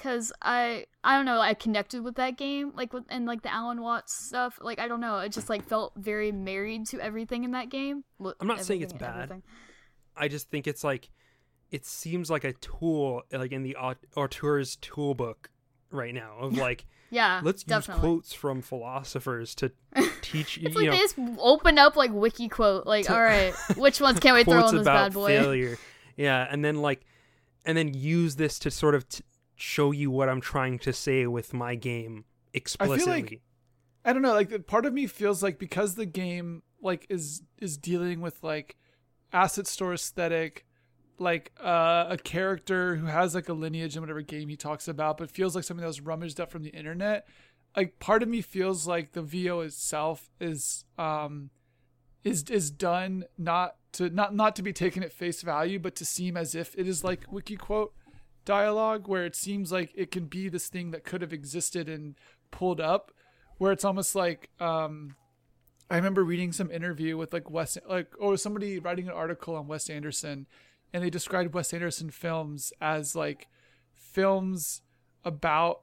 because 0.00 0.32
I, 0.40 0.86
I 1.04 1.16
don't 1.16 1.26
know. 1.26 1.40
I 1.40 1.52
connected 1.52 2.02
with 2.02 2.14
that 2.14 2.38
game, 2.38 2.72
like 2.74 2.92
with 2.94 3.04
and 3.10 3.26
like 3.26 3.42
the 3.42 3.52
Alan 3.52 3.82
Watts 3.82 4.14
stuff. 4.26 4.58
Like 4.62 4.78
I 4.78 4.88
don't 4.88 5.00
know. 5.00 5.18
It 5.18 5.32
just 5.32 5.50
like 5.50 5.62
felt 5.68 5.92
very 5.96 6.32
married 6.32 6.86
to 6.88 7.00
everything 7.00 7.44
in 7.44 7.50
that 7.50 7.68
game. 7.68 8.04
I'm 8.40 8.46
not 8.46 8.64
saying 8.64 8.80
it's 8.80 8.94
bad. 8.94 9.14
everything. 9.24 9.42
I 10.16 10.28
just 10.28 10.48
think 10.50 10.66
it's 10.66 10.82
like 10.82 11.10
it 11.70 11.84
seems 11.84 12.30
like 12.30 12.44
a 12.44 12.54
tool 12.54 13.22
like 13.30 13.52
in 13.52 13.62
the 13.62 13.76
aut- 13.76 13.98
auteur's 14.16 14.76
toolbook 14.80 15.50
right 15.90 16.14
now 16.14 16.36
of 16.40 16.56
like 16.56 16.86
Yeah, 17.12 17.40
let's 17.42 17.64
definitely. 17.64 17.94
use 17.94 18.00
quotes 18.00 18.32
from 18.32 18.62
philosophers 18.62 19.54
to 19.56 19.72
teach 20.22 20.56
you, 20.56 20.68
It's 20.68 20.76
you 20.76 20.80
like 20.82 20.86
know 20.86 20.92
they 20.92 20.98
just 20.98 21.16
open 21.38 21.76
up 21.76 21.96
like 21.96 22.12
wiki 22.12 22.48
quote. 22.48 22.86
Like, 22.86 23.06
To- 23.06 23.14
all 23.14 23.20
right, 23.22 23.52
which 23.76 24.00
ones 24.00 24.20
can 24.20 24.34
we 24.34 24.44
throw 24.44 24.66
in 24.68 24.76
this 24.76 24.84
bad 24.84 25.12
boy? 25.12 25.26
failure. 25.28 25.76
Yeah, 26.16 26.46
and 26.48 26.64
then 26.64 26.76
like 26.76 27.04
and 27.66 27.76
then 27.76 27.92
use 27.94 28.36
this 28.36 28.58
to 28.60 28.70
sort 28.70 28.94
of 28.94 29.08
t- 29.08 29.24
show 29.60 29.90
you 29.90 30.10
what 30.10 30.28
I'm 30.28 30.40
trying 30.40 30.78
to 30.80 30.92
say 30.92 31.26
with 31.26 31.52
my 31.52 31.74
game 31.74 32.24
explicitly. 32.52 33.02
I 33.02 33.04
feel 33.04 33.14
like 33.14 33.40
I 34.04 34.12
don't 34.12 34.22
know. 34.22 34.32
Like 34.32 34.66
part 34.66 34.86
of 34.86 34.92
me 34.92 35.06
feels 35.06 35.42
like 35.42 35.58
because 35.58 35.94
the 35.94 36.06
game 36.06 36.62
like 36.82 37.06
is 37.08 37.42
is 37.58 37.76
dealing 37.76 38.20
with 38.20 38.42
like 38.42 38.76
asset 39.32 39.66
store 39.66 39.92
aesthetic, 39.92 40.64
like 41.18 41.52
uh, 41.62 42.06
a 42.08 42.16
character 42.16 42.96
who 42.96 43.06
has 43.06 43.34
like 43.34 43.48
a 43.48 43.52
lineage 43.52 43.96
in 43.96 44.02
whatever 44.02 44.22
game 44.22 44.48
he 44.48 44.56
talks 44.56 44.88
about, 44.88 45.18
but 45.18 45.30
feels 45.30 45.54
like 45.54 45.64
something 45.64 45.82
that 45.82 45.88
was 45.88 46.00
rummaged 46.00 46.40
up 46.40 46.50
from 46.50 46.62
the 46.62 46.70
internet. 46.70 47.26
Like 47.76 47.98
part 47.98 48.22
of 48.22 48.28
me 48.28 48.40
feels 48.40 48.86
like 48.86 49.12
the 49.12 49.22
VO 49.22 49.60
itself 49.60 50.30
is 50.40 50.84
um 50.98 51.50
is 52.24 52.44
is 52.44 52.70
done 52.70 53.24
not 53.36 53.76
to 53.92 54.08
not 54.08 54.34
not 54.34 54.56
to 54.56 54.62
be 54.62 54.72
taken 54.72 55.02
at 55.02 55.12
face 55.12 55.42
value, 55.42 55.78
but 55.78 55.94
to 55.96 56.06
seem 56.06 56.36
as 56.36 56.54
if 56.54 56.74
it 56.78 56.88
is 56.88 57.04
like 57.04 57.30
wiki 57.30 57.56
quote 57.56 57.92
dialogue, 58.44 59.08
where 59.08 59.24
it 59.24 59.36
seems 59.36 59.70
like 59.72 59.92
it 59.94 60.10
can 60.10 60.26
be 60.26 60.48
this 60.48 60.68
thing 60.68 60.90
that 60.90 61.04
could 61.04 61.22
have 61.22 61.32
existed 61.32 61.88
and 61.88 62.14
pulled 62.50 62.80
up, 62.80 63.12
where 63.58 63.72
it's 63.72 63.84
almost 63.84 64.14
like 64.14 64.50
um 64.60 65.14
I 65.90 65.96
remember 65.96 66.22
reading 66.22 66.52
some 66.52 66.70
interview 66.70 67.16
with 67.16 67.32
like 67.32 67.50
Wes, 67.50 67.76
like 67.88 68.12
or 68.18 68.36
somebody 68.36 68.78
writing 68.78 69.08
an 69.08 69.14
article 69.14 69.56
on 69.56 69.66
Wes 69.66 69.90
Anderson, 69.90 70.46
and 70.92 71.02
they 71.02 71.10
described 71.10 71.52
Wes 71.52 71.74
Anderson 71.74 72.10
films 72.10 72.72
as 72.80 73.16
like 73.16 73.48
films 73.96 74.82
about 75.24 75.80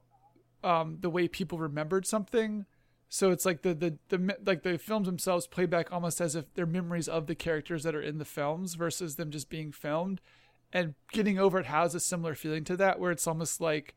um, 0.64 0.98
the 1.00 1.10
way 1.10 1.28
people 1.28 1.58
remembered 1.58 2.06
something. 2.06 2.64
So 3.10 3.30
it's 3.30 3.44
like 3.44 3.62
the, 3.62 3.74
the 3.74 3.98
the 4.08 4.36
like 4.44 4.62
the 4.62 4.78
films 4.78 5.06
themselves 5.06 5.46
play 5.46 5.66
back 5.66 5.92
almost 5.92 6.20
as 6.20 6.34
if 6.34 6.52
they're 6.54 6.66
memories 6.66 7.08
of 7.08 7.26
the 7.26 7.34
characters 7.34 7.82
that 7.82 7.94
are 7.94 8.02
in 8.02 8.18
the 8.18 8.24
films 8.24 8.74
versus 8.74 9.16
them 9.16 9.30
just 9.30 9.50
being 9.50 9.72
filmed. 9.72 10.22
And 10.72 10.94
getting 11.12 11.38
over 11.38 11.58
it 11.58 11.66
has 11.66 11.94
a 11.94 12.00
similar 12.00 12.34
feeling 12.34 12.64
to 12.64 12.76
that, 12.76 13.00
where 13.00 13.10
it's 13.10 13.26
almost 13.26 13.60
like 13.60 13.94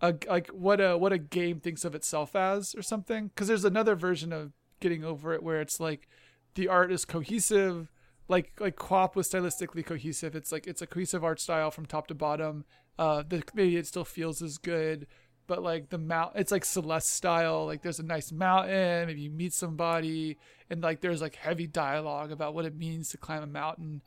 a 0.00 0.14
like 0.28 0.48
what 0.48 0.80
a 0.80 0.96
what 0.96 1.12
a 1.12 1.18
game 1.18 1.60
thinks 1.60 1.84
of 1.84 1.94
itself 1.94 2.34
as 2.34 2.74
or 2.74 2.82
something. 2.82 3.28
Because 3.28 3.48
there's 3.48 3.64
another 3.64 3.94
version 3.94 4.32
of 4.32 4.52
getting 4.80 5.04
over 5.04 5.32
it 5.32 5.42
where 5.42 5.60
it's 5.60 5.80
like 5.80 6.08
the 6.54 6.68
art 6.68 6.92
is 6.92 7.04
cohesive 7.04 7.90
like 8.28 8.52
like 8.60 8.76
QWOP 8.76 9.14
was 9.16 9.28
stylistically 9.28 9.84
cohesive. 9.84 10.34
It's 10.36 10.52
like 10.52 10.66
it's 10.66 10.82
a 10.82 10.86
cohesive 10.86 11.24
art 11.24 11.40
style 11.40 11.70
from 11.70 11.86
top 11.86 12.06
to 12.08 12.14
bottom. 12.14 12.64
Uh 12.98 13.22
the, 13.26 13.42
maybe 13.54 13.76
it 13.76 13.86
still 13.86 14.04
feels 14.04 14.42
as 14.42 14.58
good 14.58 15.06
but 15.46 15.62
like 15.62 15.88
the 15.88 15.98
mount 15.98 16.32
it's 16.36 16.52
like 16.52 16.64
celeste 16.64 17.10
style. 17.10 17.66
Like 17.66 17.82
there's 17.82 17.98
a 18.00 18.04
nice 18.04 18.30
mountain 18.30 19.06
maybe 19.06 19.22
you 19.22 19.30
meet 19.30 19.54
somebody 19.54 20.36
and 20.70 20.82
like 20.82 21.00
there's 21.00 21.22
like 21.22 21.36
heavy 21.36 21.66
dialogue 21.66 22.30
about 22.30 22.54
what 22.54 22.66
it 22.66 22.76
means 22.76 23.08
to 23.10 23.16
climb 23.16 23.42
a 23.42 23.46
mountain 23.46 24.02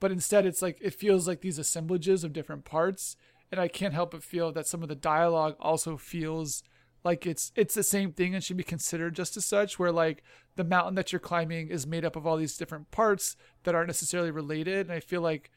but 0.00 0.12
instead 0.12 0.46
it's 0.46 0.62
like 0.62 0.78
it 0.80 0.94
feels 0.94 1.26
like 1.26 1.40
these 1.40 1.58
assemblages 1.58 2.24
of 2.24 2.32
different 2.32 2.64
parts 2.64 3.16
and 3.50 3.60
i 3.60 3.68
can't 3.68 3.94
help 3.94 4.10
but 4.12 4.22
feel 4.22 4.52
that 4.52 4.66
some 4.66 4.82
of 4.82 4.88
the 4.88 4.94
dialogue 4.94 5.56
also 5.60 5.96
feels 5.96 6.62
like 7.04 7.24
it's 7.24 7.52
it's 7.54 7.74
the 7.74 7.82
same 7.82 8.12
thing 8.12 8.34
and 8.34 8.42
should 8.42 8.56
be 8.56 8.64
considered 8.64 9.14
just 9.14 9.36
as 9.36 9.46
such 9.46 9.78
where 9.78 9.92
like 9.92 10.22
the 10.56 10.64
mountain 10.64 10.96
that 10.96 11.12
you're 11.12 11.20
climbing 11.20 11.68
is 11.68 11.86
made 11.86 12.04
up 12.04 12.16
of 12.16 12.26
all 12.26 12.36
these 12.36 12.56
different 12.56 12.90
parts 12.90 13.36
that 13.62 13.74
aren't 13.74 13.86
necessarily 13.86 14.30
related 14.30 14.86
and 14.86 14.92
i 14.92 15.00
feel 15.00 15.20
like 15.20 15.50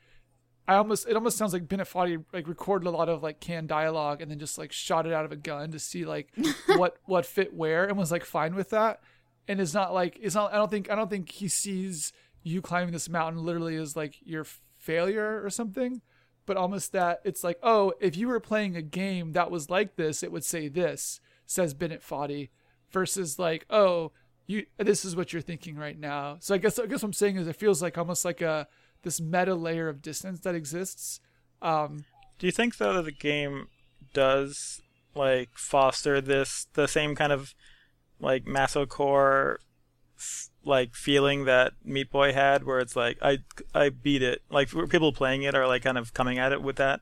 i 0.68 0.76
almost 0.76 1.08
it 1.08 1.16
almost 1.16 1.38
sounds 1.38 1.52
like 1.52 1.68
Bennett 1.68 1.88
Foddy 1.88 2.24
like 2.32 2.48
recorded 2.48 2.88
a 2.88 2.92
lot 2.92 3.10
of 3.10 3.24
like 3.24 3.40
canned 3.40 3.68
dialogue 3.68 4.22
and 4.22 4.30
then 4.30 4.38
just 4.38 4.60
like 4.60 4.72
shot 4.72 5.08
it 5.08 5.14
out 5.14 5.26
of 5.26 5.32
a 5.32 5.36
gun 5.36 5.72
to 5.72 5.80
see 5.80 6.06
like 6.06 6.32
what 6.78 6.98
what 7.06 7.26
fit 7.26 7.54
where 7.54 7.86
and 7.86 7.98
was 7.98 8.12
like 8.12 8.24
fine 8.24 8.54
with 8.56 8.70
that. 8.70 9.02
And 9.48 9.60
it's 9.60 9.74
not 9.74 9.96
like 9.96 10.20
it's 10.22 10.36
not 10.36 10.54
i 10.54 10.58
don't 10.58 10.70
think 10.70 10.92
i 10.92 10.96
don't 10.96 11.10
think 11.10 11.32
he 11.32 11.48
sees 11.48 12.14
you 12.44 12.62
climbing 12.62 12.94
this 12.94 13.10
mountain 13.10 13.44
literally 13.44 13.76
is 13.76 13.96
like 13.96 14.16
your 14.24 14.46
failure 14.78 15.44
or 15.44 15.50
something 15.50 16.02
but 16.46 16.58
almost 16.58 16.92
that 16.94 17.20
it's 17.24 17.44
like 17.44 17.60
oh 17.64 17.94
if 18.00 18.16
you 18.16 18.28
were 18.28 18.40
playing 18.40 18.76
a 18.76 18.82
game 18.82 19.34
that 19.34 19.52
was 19.52 19.70
like 19.70 19.96
this 19.96 20.24
it 20.24 20.32
would 20.32 20.44
say 20.44 20.68
this 20.68 21.20
says 21.50 21.74
Bennett 21.74 22.04
Foddy, 22.04 22.50
versus 22.92 23.40
like, 23.40 23.66
oh, 23.70 24.12
you 24.48 24.66
this 24.78 25.04
is 25.04 25.16
what 25.16 25.34
you're 25.34 25.42
thinking 25.42 25.76
right 25.76 26.00
now. 26.00 26.38
So 26.40 26.56
I 26.56 26.58
guess 26.58 26.80
I 26.80 26.86
guess 26.86 27.02
what 27.02 27.10
I'm 27.10 27.14
saying 27.14 27.38
is 27.38 27.48
it 27.48 27.56
feels 27.56 27.82
like 27.82 27.98
almost 27.98 28.24
like 28.24 28.42
a 28.42 28.68
this 29.04 29.20
meta 29.20 29.56
layer 29.56 29.90
of 29.90 30.02
distance 30.02 30.40
that 30.42 30.56
exists. 30.56 31.20
Um, 31.62 32.06
Do 32.38 32.46
you 32.46 32.52
think 32.52 32.78
though 32.78 32.94
that 32.94 33.06
the 33.06 33.12
game 33.12 33.68
does 34.14 34.82
like 35.16 35.50
foster 35.56 36.22
this 36.22 36.68
the 36.74 36.88
same 36.88 37.16
kind 37.16 37.32
of 37.32 37.54
like 38.20 38.46
masocore 38.46 39.58
like 40.70 40.96
feeling 40.96 41.46
that 41.46 41.74
Meat 41.84 42.10
Boy 42.10 42.32
had, 42.32 42.64
where 42.64 42.80
it's 42.80 42.96
like 42.96 43.18
I 43.22 43.40
I 43.74 43.90
beat 43.90 44.22
it. 44.22 44.42
Like 44.50 44.70
people 44.90 45.12
playing 45.12 45.44
it 45.44 45.56
are 45.56 45.68
like 45.68 45.84
kind 45.84 45.98
of 45.98 46.14
coming 46.14 46.40
at 46.40 46.54
it 46.54 46.62
with 46.62 46.78
that 46.78 47.02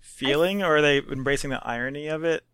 feeling, 0.00 0.62
or 0.62 0.76
are 0.76 0.82
they 0.82 0.98
embracing 0.98 1.50
the 1.50 1.64
irony 1.64 2.08
of 2.08 2.24
it? 2.24 2.44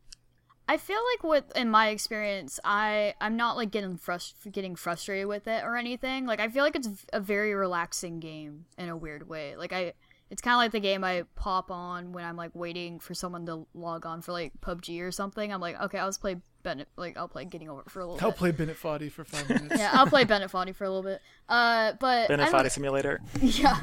I 0.69 0.77
feel 0.77 1.01
like 1.13 1.25
with 1.25 1.57
in 1.57 1.71
my 1.71 1.89
experience, 1.89 2.61
I 2.65 3.15
I'm 3.21 3.37
not 3.37 3.57
like 3.57 3.71
getting 3.71 3.99
frust- 3.99 4.51
getting 4.53 4.77
frustrated 4.77 5.27
with 5.27 5.47
it 5.47 5.65
or 5.65 5.77
anything. 5.77 6.27
Like 6.27 6.41
I 6.41 6.49
feel 6.49 6.65
like 6.65 6.77
it's 6.77 6.89
a 7.13 7.21
very 7.21 7.55
relaxing 7.55 8.21
game 8.21 8.67
in 8.79 8.89
a 8.89 8.97
weird 8.97 9.29
way. 9.29 9.57
Like 9.57 9.73
I 9.73 9.95
it's 10.33 10.41
kind 10.41 10.55
of 10.55 10.59
like 10.59 10.71
the 10.73 10.81
game 10.81 11.05
I 11.05 11.25
pop 11.35 11.71
on 11.71 12.13
when 12.13 12.25
I'm 12.25 12.37
like 12.37 12.53
waiting 12.55 12.99
for 12.99 13.13
someone 13.13 13.45
to 13.45 13.67
log 13.75 14.07
on 14.07 14.23
for 14.23 14.33
like 14.33 14.53
PUBG 14.63 15.03
or 15.03 15.13
something. 15.13 15.53
I'm 15.53 15.61
like, 15.61 15.79
okay, 15.79 15.99
I'll 15.99 16.09
just 16.09 16.23
play 16.23 16.37
Bennett. 16.63 16.89
Like 16.97 17.19
I'll 17.19 17.29
play 17.29 17.45
Getting 17.45 17.69
Over 17.69 17.83
for 17.87 18.01
a 18.01 18.07
little. 18.07 18.25
I'll 18.25 18.31
bit. 18.33 18.39
play 18.39 18.51
Bennett 18.51 18.79
Foddy 18.79 19.11
for 19.13 19.25
five 19.27 19.47
minutes. 19.47 19.75
yeah, 19.79 19.91
I'll 19.93 20.07
play 20.07 20.25
Bennett 20.25 20.51
Foddy 20.51 20.75
for 20.75 20.85
a 20.85 20.89
little 20.89 21.03
bit. 21.03 21.21
Uh, 21.51 21.93
but 22.01 22.29
Bennett 22.29 22.49
I 22.49 22.51
Foddy 22.51 22.71
Simulator. 22.71 23.21
Yeah, 23.43 23.79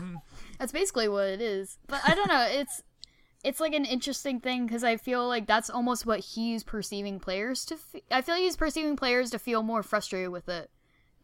that's 0.57 0.71
basically 0.71 1.07
what 1.07 1.27
it 1.27 1.39
is. 1.39 1.77
But 1.85 2.01
I 2.03 2.15
don't 2.15 2.27
know. 2.27 2.47
It's 2.49 2.81
it's 3.43 3.59
like 3.59 3.75
an 3.75 3.85
interesting 3.85 4.39
thing 4.39 4.65
because 4.65 4.83
I 4.83 4.97
feel 4.97 5.27
like 5.27 5.45
that's 5.45 5.69
almost 5.69 6.07
what 6.07 6.19
he's 6.19 6.63
perceiving 6.63 7.19
players 7.19 7.63
to. 7.65 7.75
F- 7.75 8.01
I 8.09 8.21
feel 8.23 8.33
like 8.33 8.43
he's 8.43 8.57
perceiving 8.57 8.95
players 8.95 9.29
to 9.29 9.37
feel 9.37 9.61
more 9.61 9.83
frustrated 9.83 10.31
with 10.31 10.49
it 10.49 10.71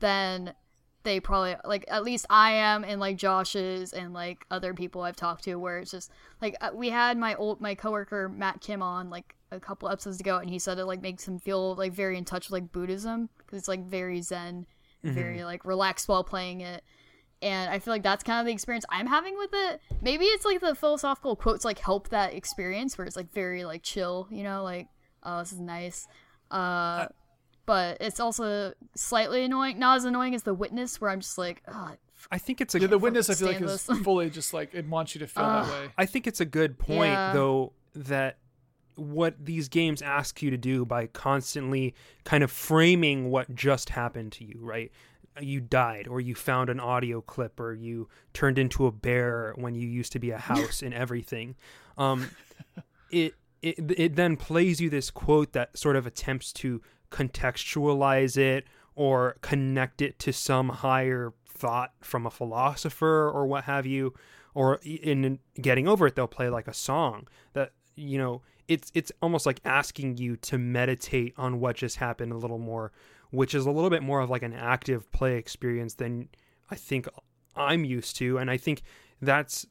than 0.01 0.53
they 1.05 1.21
probably 1.21 1.55
like. 1.63 1.85
At 1.87 2.03
least 2.03 2.25
I 2.29 2.51
am, 2.51 2.83
and 2.83 2.99
like 2.99 3.15
Josh's 3.15 3.93
and 3.93 4.13
like 4.13 4.45
other 4.51 4.73
people 4.73 5.01
I've 5.01 5.15
talked 5.15 5.45
to, 5.45 5.55
where 5.55 5.79
it's 5.79 5.91
just 5.91 6.11
like 6.41 6.57
uh, 6.59 6.71
we 6.73 6.89
had 6.89 7.17
my 7.17 7.35
old 7.35 7.61
my 7.61 7.75
coworker 7.75 8.27
Matt 8.27 8.59
Kim 8.59 8.81
on 8.81 9.09
like 9.09 9.35
a 9.51 9.59
couple 9.59 9.89
episodes 9.89 10.19
ago, 10.19 10.37
and 10.39 10.49
he 10.49 10.59
said 10.59 10.77
it 10.77 10.85
like 10.85 11.01
makes 11.01 11.25
him 11.25 11.39
feel 11.39 11.75
like 11.75 11.93
very 11.93 12.17
in 12.17 12.25
touch 12.25 12.47
with 12.49 12.61
like 12.61 12.71
Buddhism 12.73 13.29
because 13.37 13.59
it's 13.59 13.67
like 13.69 13.85
very 13.85 14.21
zen, 14.21 14.65
very 15.03 15.45
like 15.45 15.63
relaxed 15.63 16.09
while 16.09 16.23
playing 16.23 16.59
it 16.61 16.83
and 17.41 17.69
I 17.69 17.79
feel 17.79 17.93
like 17.93 18.03
that's 18.03 18.23
kind 18.23 18.39
of 18.39 18.45
the 18.45 18.53
experience 18.53 18.85
I'm 18.89 19.07
having 19.07 19.37
with 19.37 19.51
it. 19.53 19.81
Maybe 20.01 20.25
it's 20.25 20.45
like 20.45 20.61
the 20.61 20.73
philosophical 20.73 21.35
quotes 21.35 21.65
like 21.65 21.79
help 21.79 22.09
that 22.09 22.33
experience 22.33 22.97
where 22.97 23.05
it's 23.05 23.15
like 23.15 23.31
very 23.33 23.65
like 23.65 23.83
chill, 23.83 24.27
you 24.31 24.43
know, 24.43 24.63
like 24.63 24.87
oh 25.23 25.39
this 25.39 25.51
is 25.51 25.59
nice. 25.59 26.07
Uh, 26.49 27.07
but 27.65 27.97
it's 27.99 28.19
also 28.19 28.73
slightly 28.95 29.43
annoying, 29.43 29.79
not 29.79 29.97
as 29.97 30.05
annoying 30.05 30.35
as 30.35 30.43
the 30.43 30.53
witness 30.53 30.99
where 31.01 31.09
I'm 31.09 31.19
just 31.21 31.37
like, 31.37 31.61
oh, 31.67 31.91
I 32.31 32.37
think 32.37 32.61
it's 32.61 32.73
a 32.75 32.79
Yeah, 32.79 32.87
the 32.87 32.97
witness 32.97 33.29
I 33.29 33.35
feel 33.35 33.47
like 33.47 33.57
stand 33.57 33.69
is 33.71 34.03
fully 34.03 34.29
just 34.29 34.53
like 34.53 34.73
it 34.73 34.87
wants 34.87 35.13
you 35.15 35.19
to 35.19 35.27
feel 35.27 35.43
Uh, 35.43 35.61
that 35.63 35.71
way. 35.71 35.91
I 35.97 36.05
think 36.05 36.25
it's 36.27 36.41
a 36.41 36.45
good 36.45 36.77
point 36.79 37.13
Yeah. 37.13 37.33
though 37.33 37.73
that 37.93 38.37
what 38.95 39.35
these 39.45 39.67
games 39.67 40.01
ask 40.01 40.41
you 40.41 40.49
to 40.49 40.57
do 40.57 40.85
by 40.85 41.05
constantly 41.07 41.93
kind 42.23 42.43
of 42.43 42.51
framing 42.51 43.29
what 43.29 43.53
just 43.53 43.89
happened 43.89 44.31
to 44.33 44.45
you, 44.45 44.57
right? 44.61 44.91
You 45.41 45.59
died 45.59 46.07
or 46.07 46.21
you 46.21 46.33
found 46.33 46.69
an 46.69 46.79
audio 46.79 47.19
clip 47.19 47.59
or 47.59 47.73
you 47.73 48.07
turned 48.33 48.57
into 48.57 48.85
a 48.85 48.91
bear 48.91 49.53
when 49.57 49.75
you 49.75 49.87
used 49.87 50.13
to 50.13 50.19
be 50.19 50.31
a 50.31 50.37
house 50.51 50.81
and 50.81 50.93
everything. 50.93 51.55
Um 51.97 52.29
it 53.09 53.35
it 53.61 53.75
it 53.97 54.15
then 54.15 54.37
plays 54.37 54.79
you 54.79 54.89
this 54.89 55.11
quote 55.11 55.51
that 55.53 55.77
sort 55.77 55.95
of 55.95 56.07
attempts 56.07 56.53
to 56.53 56.81
contextualize 57.11 58.37
it 58.37 58.65
or 58.95 59.37
connect 59.41 60.01
it 60.01 60.17
to 60.19 60.31
some 60.31 60.69
higher 60.69 61.33
thought 61.47 61.93
from 62.01 62.25
a 62.25 62.31
philosopher 62.31 63.29
or 63.29 63.45
what 63.45 63.63
have 63.65 63.85
you 63.85 64.13
or 64.53 64.79
in 64.83 65.39
getting 65.61 65.87
over 65.87 66.07
it 66.07 66.15
they'll 66.15 66.27
play 66.27 66.49
like 66.49 66.67
a 66.67 66.73
song 66.73 67.27
that 67.53 67.71
you 67.95 68.17
know 68.17 68.41
it's 68.67 68.91
it's 68.93 69.11
almost 69.21 69.45
like 69.45 69.59
asking 69.63 70.17
you 70.17 70.35
to 70.35 70.57
meditate 70.57 71.33
on 71.37 71.59
what 71.59 71.75
just 71.75 71.97
happened 71.97 72.31
a 72.31 72.37
little 72.37 72.57
more 72.57 72.91
which 73.31 73.53
is 73.53 73.65
a 73.65 73.71
little 73.71 73.89
bit 73.89 74.03
more 74.03 74.19
of 74.21 74.29
like 74.29 74.43
an 74.43 74.53
active 74.53 75.09
play 75.11 75.37
experience 75.37 75.93
than 75.95 76.27
i 76.69 76.75
think 76.75 77.07
i'm 77.55 77.85
used 77.85 78.15
to. 78.17 78.37
And 78.37 78.51
i 78.51 78.57
think 78.57 78.81
that's 79.21 79.65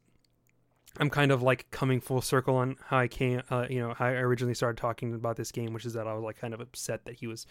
i'm 0.98 1.10
kind 1.10 1.32
of 1.32 1.42
like 1.42 1.70
coming 1.70 2.00
full 2.00 2.20
circle 2.20 2.56
on 2.56 2.76
how 2.86 2.98
i 2.98 3.08
came 3.08 3.42
uh, 3.50 3.66
you 3.68 3.80
know 3.80 3.94
how 3.94 4.06
i 4.06 4.12
originally 4.12 4.54
started 4.54 4.76
talking 4.76 5.14
about 5.14 5.36
this 5.36 5.50
game 5.50 5.72
which 5.72 5.84
is 5.84 5.92
that 5.92 6.06
i 6.06 6.14
was 6.14 6.22
like 6.22 6.36
kind 6.36 6.54
of 6.54 6.60
upset 6.60 7.04
that 7.04 7.14
he 7.16 7.26
was 7.26 7.46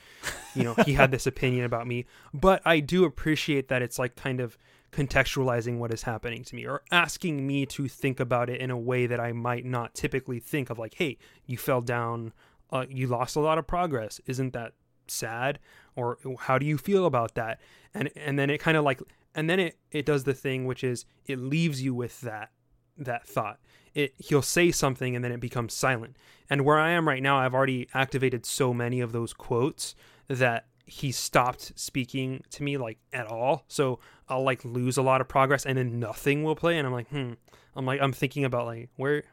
you 0.55 0.63
know 0.63 0.73
he 0.85 0.93
had 0.93 1.11
this 1.13 1.27
opinion 1.27 1.65
about 1.65 1.87
me. 1.87 2.05
But 2.33 2.61
i 2.65 2.79
do 2.79 3.05
appreciate 3.05 3.67
that 3.69 3.81
it's 3.81 3.99
like 3.99 4.15
kind 4.15 4.39
of 4.39 4.57
contextualizing 4.91 5.79
what 5.79 5.91
is 5.91 6.03
happening 6.03 6.43
to 6.43 6.55
me 6.55 6.67
or 6.67 6.83
asking 6.91 7.47
me 7.47 7.65
to 7.65 7.87
think 7.87 8.19
about 8.19 8.49
it 8.49 8.61
in 8.61 8.69
a 8.69 8.77
way 8.77 9.07
that 9.07 9.19
I 9.19 9.31
might 9.31 9.65
not 9.65 9.95
typically 9.95 10.39
think 10.39 10.69
of 10.69 10.77
like 10.77 10.93
hey 10.95 11.17
you 11.45 11.57
fell 11.57 11.81
down 11.81 12.31
uh, 12.73 12.85
you 12.89 13.07
lost 13.07 13.35
a 13.35 13.39
lot 13.39 13.59
of 13.59 13.67
progress. 13.67 14.19
Isn't 14.25 14.53
that 14.53 14.73
sad? 15.07 15.59
Or 15.95 16.17
how 16.39 16.57
do 16.57 16.65
you 16.65 16.77
feel 16.77 17.05
about 17.05 17.35
that? 17.35 17.61
And 17.93 18.09
and 18.15 18.37
then 18.37 18.49
it 18.49 18.59
kind 18.59 18.75
of 18.75 18.83
like 18.83 19.01
and 19.35 19.49
then 19.49 19.59
it 19.59 19.77
it 19.91 20.05
does 20.05 20.23
the 20.23 20.33
thing 20.33 20.65
which 20.65 20.83
is 20.83 21.05
it 21.27 21.37
leaves 21.37 21.81
you 21.81 21.93
with 21.93 22.19
that 22.21 22.49
that 22.97 23.27
thought 23.27 23.59
it 23.93 24.13
he'll 24.17 24.41
say 24.41 24.71
something 24.71 25.15
and 25.15 25.23
then 25.23 25.31
it 25.31 25.39
becomes 25.39 25.73
silent 25.73 26.15
and 26.49 26.63
where 26.63 26.79
i 26.79 26.89
am 26.89 27.07
right 27.07 27.23
now 27.23 27.37
i've 27.37 27.53
already 27.53 27.87
activated 27.93 28.45
so 28.45 28.73
many 28.73 28.99
of 28.99 29.11
those 29.11 29.33
quotes 29.33 29.95
that 30.27 30.65
he 30.85 31.11
stopped 31.11 31.71
speaking 31.75 32.43
to 32.51 32.63
me 32.63 32.77
like 32.77 32.97
at 33.11 33.27
all. 33.27 33.63
So 33.67 33.99
I'll 34.27 34.43
like 34.43 34.63
lose 34.65 34.97
a 34.97 35.01
lot 35.01 35.21
of 35.21 35.27
progress 35.27 35.65
and 35.65 35.77
then 35.77 35.99
nothing 35.99 36.43
will 36.43 36.55
play 36.55 36.77
and 36.77 36.85
I'm 36.85 36.93
like, 36.93 37.09
"Hmm." 37.09 37.33
I'm 37.75 37.85
like 37.85 38.01
I'm 38.01 38.13
thinking 38.13 38.45
about 38.45 38.65
like 38.65 38.89
where 38.97 39.23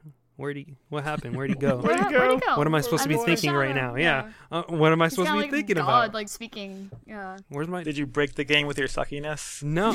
where'd 0.40 0.56
he 0.56 0.74
what 0.88 1.04
happened? 1.04 1.36
Where'd 1.36 1.50
he 1.50 1.56
go? 1.68 1.76
Where'd 1.76 1.96
he 1.98 2.02
Where'd, 2.04 2.12
where'd 2.14 2.30
he 2.32 2.40
go? 2.40 2.46
go? 2.54 2.56
What 2.58 2.66
am 2.66 2.74
I 2.74 2.80
supposed 2.80 3.02
to 3.04 3.08
be 3.08 3.16
thinking 3.16 3.52
right 3.52 3.74
now? 3.74 3.94
Yeah. 3.94 4.30
Uh, 4.50 4.62
what 4.68 4.90
am 4.92 5.02
I 5.02 5.08
supposed 5.08 5.28
to 5.28 5.34
be 5.34 5.40
like 5.42 5.50
thinking 5.50 5.76
God, 5.76 5.82
about? 5.84 6.14
like 6.14 6.28
speaking. 6.28 6.90
Yeah. 7.06 7.36
Where's 7.50 7.68
my 7.68 7.82
Did 7.82 7.96
you 7.98 8.06
break 8.06 8.34
the 8.34 8.44
game 8.44 8.66
with 8.66 8.78
your 8.78 8.88
suckiness? 8.88 9.62
No, 9.62 9.90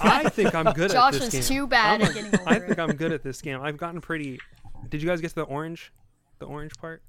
I 0.00 0.28
think 0.28 0.54
I'm 0.54 0.72
good 0.74 0.90
Josh 0.92 1.14
at 1.14 1.20
this 1.20 1.34
is 1.34 1.48
game. 1.48 1.56
too 1.58 1.66
bad 1.66 2.00
I'm- 2.02 2.10
at 2.10 2.14
getting 2.14 2.40
over 2.40 2.48
I 2.48 2.58
think 2.58 2.72
it. 2.72 2.78
I'm 2.78 2.94
good 2.96 3.12
at 3.12 3.22
this 3.22 3.40
game. 3.42 3.60
I've 3.60 3.76
gotten 3.78 4.00
pretty. 4.00 4.38
Did 4.88 5.02
you 5.02 5.08
guys 5.08 5.20
get 5.20 5.30
to 5.30 5.34
the 5.36 5.42
orange, 5.42 5.92
the 6.38 6.46
orange 6.46 6.72
part? 6.78 7.02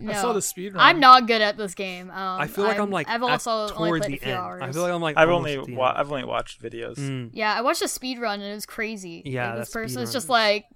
No. 0.00 0.12
I 0.12 0.14
saw 0.16 0.32
the 0.32 0.42
speed 0.42 0.74
run. 0.74 0.82
I'm 0.82 0.98
not 1.00 1.26
good 1.26 1.40
at 1.42 1.56
this 1.56 1.74
game. 1.74 2.10
Um, 2.10 2.40
I 2.40 2.46
feel 2.46 2.64
like 2.64 2.78
I'm, 2.78 2.90
like 2.90 3.08
I've 3.08 3.22
at- 3.22 3.28
also 3.28 3.50
only 3.74 3.90
towards 3.90 4.06
played 4.06 4.12
the 4.12 4.16
a 4.22 4.26
few 4.26 4.32
end. 4.32 4.40
hours. 4.40 4.62
I 4.62 4.72
feel 4.72 4.82
like 4.82 4.92
I'm 4.92 5.02
like 5.02 5.16
I've 5.18 5.28
only 5.28 5.58
wa- 5.58 5.92
I've 5.96 6.10
only 6.10 6.24
watched 6.24 6.62
videos. 6.62 6.96
Mm, 6.96 7.30
Yeah, 7.32 7.52
I 7.54 7.60
watched 7.60 7.82
a 7.82 7.88
speed 7.88 8.18
run 8.18 8.40
and 8.40 8.50
it 8.50 8.54
was 8.54 8.66
crazy. 8.66 9.22
Yeah, 9.24 9.50
like, 9.50 9.58
this 9.60 9.70
person 9.70 10.02
is 10.02 10.12
just 10.12 10.28
like 10.28 10.66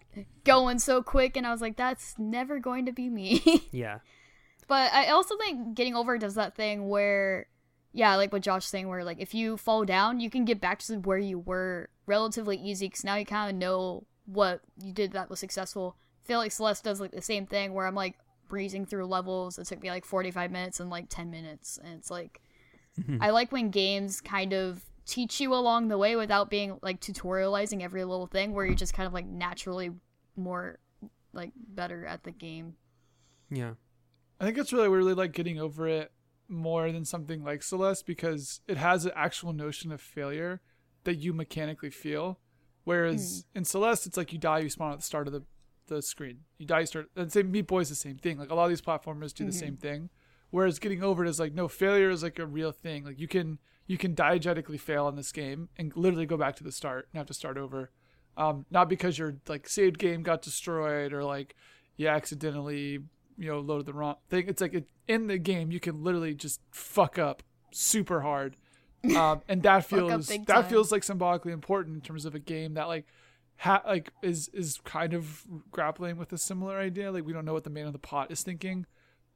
going 0.44 0.78
so 0.78 1.02
quick, 1.02 1.36
and 1.36 1.46
I 1.46 1.50
was 1.52 1.60
like, 1.60 1.76
that's 1.76 2.14
never 2.18 2.58
going 2.58 2.86
to 2.86 2.92
be 2.92 3.08
me. 3.08 3.42
yeah, 3.72 3.98
but 4.68 4.92
I 4.92 5.08
also 5.08 5.36
think 5.36 5.74
getting 5.74 5.94
over 5.94 6.18
does 6.18 6.34
that 6.36 6.54
thing 6.54 6.88
where, 6.88 7.46
yeah, 7.92 8.14
like 8.16 8.32
what 8.32 8.42
Josh 8.42 8.66
saying, 8.66 8.88
where 8.88 9.04
like 9.04 9.20
if 9.20 9.34
you 9.34 9.56
fall 9.56 9.84
down, 9.84 10.20
you 10.20 10.30
can 10.30 10.44
get 10.44 10.60
back 10.60 10.80
to 10.80 10.96
where 10.98 11.18
you 11.18 11.38
were 11.38 11.88
relatively 12.06 12.56
easy 12.56 12.86
because 12.86 13.04
now 13.04 13.14
you 13.16 13.24
kind 13.26 13.50
of 13.50 13.56
know 13.56 14.04
what 14.26 14.60
you 14.82 14.92
did 14.92 15.12
that 15.12 15.30
was 15.30 15.40
successful. 15.40 15.96
I 16.24 16.26
feel 16.26 16.38
like 16.38 16.52
Celeste 16.52 16.84
does 16.84 17.00
like 17.00 17.10
the 17.12 17.20
same 17.22 17.46
thing 17.46 17.74
where 17.74 17.86
I'm 17.86 17.94
like 17.94 18.14
breezing 18.48 18.86
through 18.86 19.06
levels. 19.06 19.58
It 19.58 19.66
took 19.66 19.82
me 19.82 19.90
like 19.90 20.04
45 20.04 20.50
minutes 20.50 20.80
and 20.80 20.90
like 20.90 21.06
10 21.08 21.30
minutes, 21.30 21.78
and 21.82 21.94
it's 21.94 22.10
like 22.10 22.40
Mhm. 23.00 23.18
I 23.20 23.30
like 23.30 23.50
when 23.50 23.70
games 23.70 24.20
kind 24.20 24.52
of 24.52 24.84
teach 25.04 25.40
you 25.40 25.52
along 25.52 25.88
the 25.88 25.98
way 25.98 26.14
without 26.16 26.48
being 26.48 26.78
like 26.80 27.00
tutorializing 27.00 27.82
every 27.82 28.04
little 28.04 28.26
thing 28.26 28.52
where 28.52 28.64
you're 28.64 28.74
just 28.76 28.94
kind 28.94 29.06
of 29.06 29.12
like 29.12 29.26
naturally 29.26 29.90
more 30.36 30.78
like 31.32 31.52
better 31.56 32.06
at 32.06 32.22
the 32.22 32.30
game. 32.30 32.76
yeah. 33.50 33.74
I 34.40 34.44
think 34.44 34.58
it's 34.58 34.72
really 34.72 34.88
really 34.88 35.14
like 35.14 35.32
getting 35.32 35.58
over 35.60 35.86
it 35.88 36.12
more 36.48 36.90
than 36.92 37.04
something 37.04 37.42
like 37.42 37.62
Celeste 37.62 38.04
because 38.06 38.60
it 38.68 38.76
has 38.76 39.04
an 39.06 39.12
actual 39.16 39.52
notion 39.52 39.90
of 39.92 40.00
failure 40.00 40.60
that 41.04 41.16
you 41.16 41.32
mechanically 41.32 41.90
feel. 41.90 42.38
Whereas 42.84 43.46
in 43.54 43.64
Celeste, 43.64 44.06
it's 44.06 44.16
like 44.16 44.32
you 44.32 44.38
die, 44.38 44.58
you 44.60 44.68
spawn 44.68 44.92
at 44.92 44.98
the 44.98 45.04
start 45.04 45.26
of 45.26 45.32
the, 45.32 45.42
the 45.86 46.02
screen. 46.02 46.40
You 46.58 46.66
die, 46.66 46.80
you 46.80 46.86
start. 46.86 47.10
And 47.16 47.32
same 47.32 47.50
Meat 47.50 47.66
Boy 47.66 47.80
is 47.80 47.88
the 47.88 47.94
same 47.94 48.16
thing. 48.16 48.38
Like 48.38 48.50
a 48.50 48.54
lot 48.54 48.64
of 48.64 48.70
these 48.70 48.80
platformers 48.80 49.34
do 49.34 49.44
the 49.44 49.52
same 49.52 49.76
thing. 49.76 50.10
Whereas 50.50 50.78
getting 50.78 51.02
over 51.02 51.24
it 51.24 51.28
is 51.28 51.40
like 51.40 51.52
no 51.52 51.66
failure 51.66 52.10
is 52.10 52.22
like 52.22 52.38
a 52.38 52.46
real 52.46 52.72
thing. 52.72 53.04
Like 53.04 53.18
you 53.18 53.28
can 53.28 53.58
you 53.86 53.98
can 53.98 54.14
diegetically 54.14 54.78
fail 54.78 55.08
in 55.08 55.16
this 55.16 55.32
game 55.32 55.68
and 55.76 55.94
literally 55.96 56.26
go 56.26 56.36
back 56.36 56.56
to 56.56 56.64
the 56.64 56.72
start 56.72 57.08
and 57.12 57.18
have 57.18 57.26
to 57.26 57.34
start 57.34 57.58
over. 57.58 57.90
Um, 58.36 58.64
not 58.70 58.88
because 58.88 59.18
your 59.18 59.36
like 59.48 59.68
saved 59.68 59.98
game 59.98 60.22
got 60.22 60.42
destroyed 60.42 61.12
or 61.12 61.24
like 61.24 61.54
you 61.96 62.08
accidentally 62.08 63.00
you 63.36 63.48
know 63.48 63.60
loaded 63.60 63.86
the 63.86 63.92
wrong 63.92 64.16
thing. 64.28 64.44
It's 64.48 64.60
like 64.60 64.74
it, 64.74 64.86
in 65.08 65.26
the 65.26 65.38
game 65.38 65.70
you 65.70 65.80
can 65.80 66.02
literally 66.02 66.34
just 66.34 66.60
fuck 66.70 67.18
up 67.18 67.42
super 67.72 68.20
hard, 68.20 68.56
um, 69.16 69.42
and 69.48 69.62
that 69.62 69.86
feels 69.86 70.28
that 70.28 70.46
time. 70.46 70.64
feels 70.64 70.92
like 70.92 71.04
symbolically 71.04 71.52
important 71.52 71.96
in 71.96 72.00
terms 72.00 72.24
of 72.24 72.34
a 72.34 72.38
game 72.38 72.74
that 72.74 72.88
like 72.88 73.06
ha- 73.64 73.82
like 73.86 74.12
is 74.22 74.48
is 74.48 74.78
kind 74.84 75.14
of 75.14 75.44
grappling 75.70 76.16
with 76.16 76.32
a 76.32 76.38
similar 76.38 76.78
idea. 76.78 77.10
Like 77.10 77.24
we 77.24 77.32
don't 77.32 77.44
know 77.44 77.54
what 77.54 77.64
the 77.64 77.70
man 77.70 77.86
of 77.86 77.92
the 77.92 77.98
pot 77.98 78.30
is 78.30 78.42
thinking, 78.42 78.86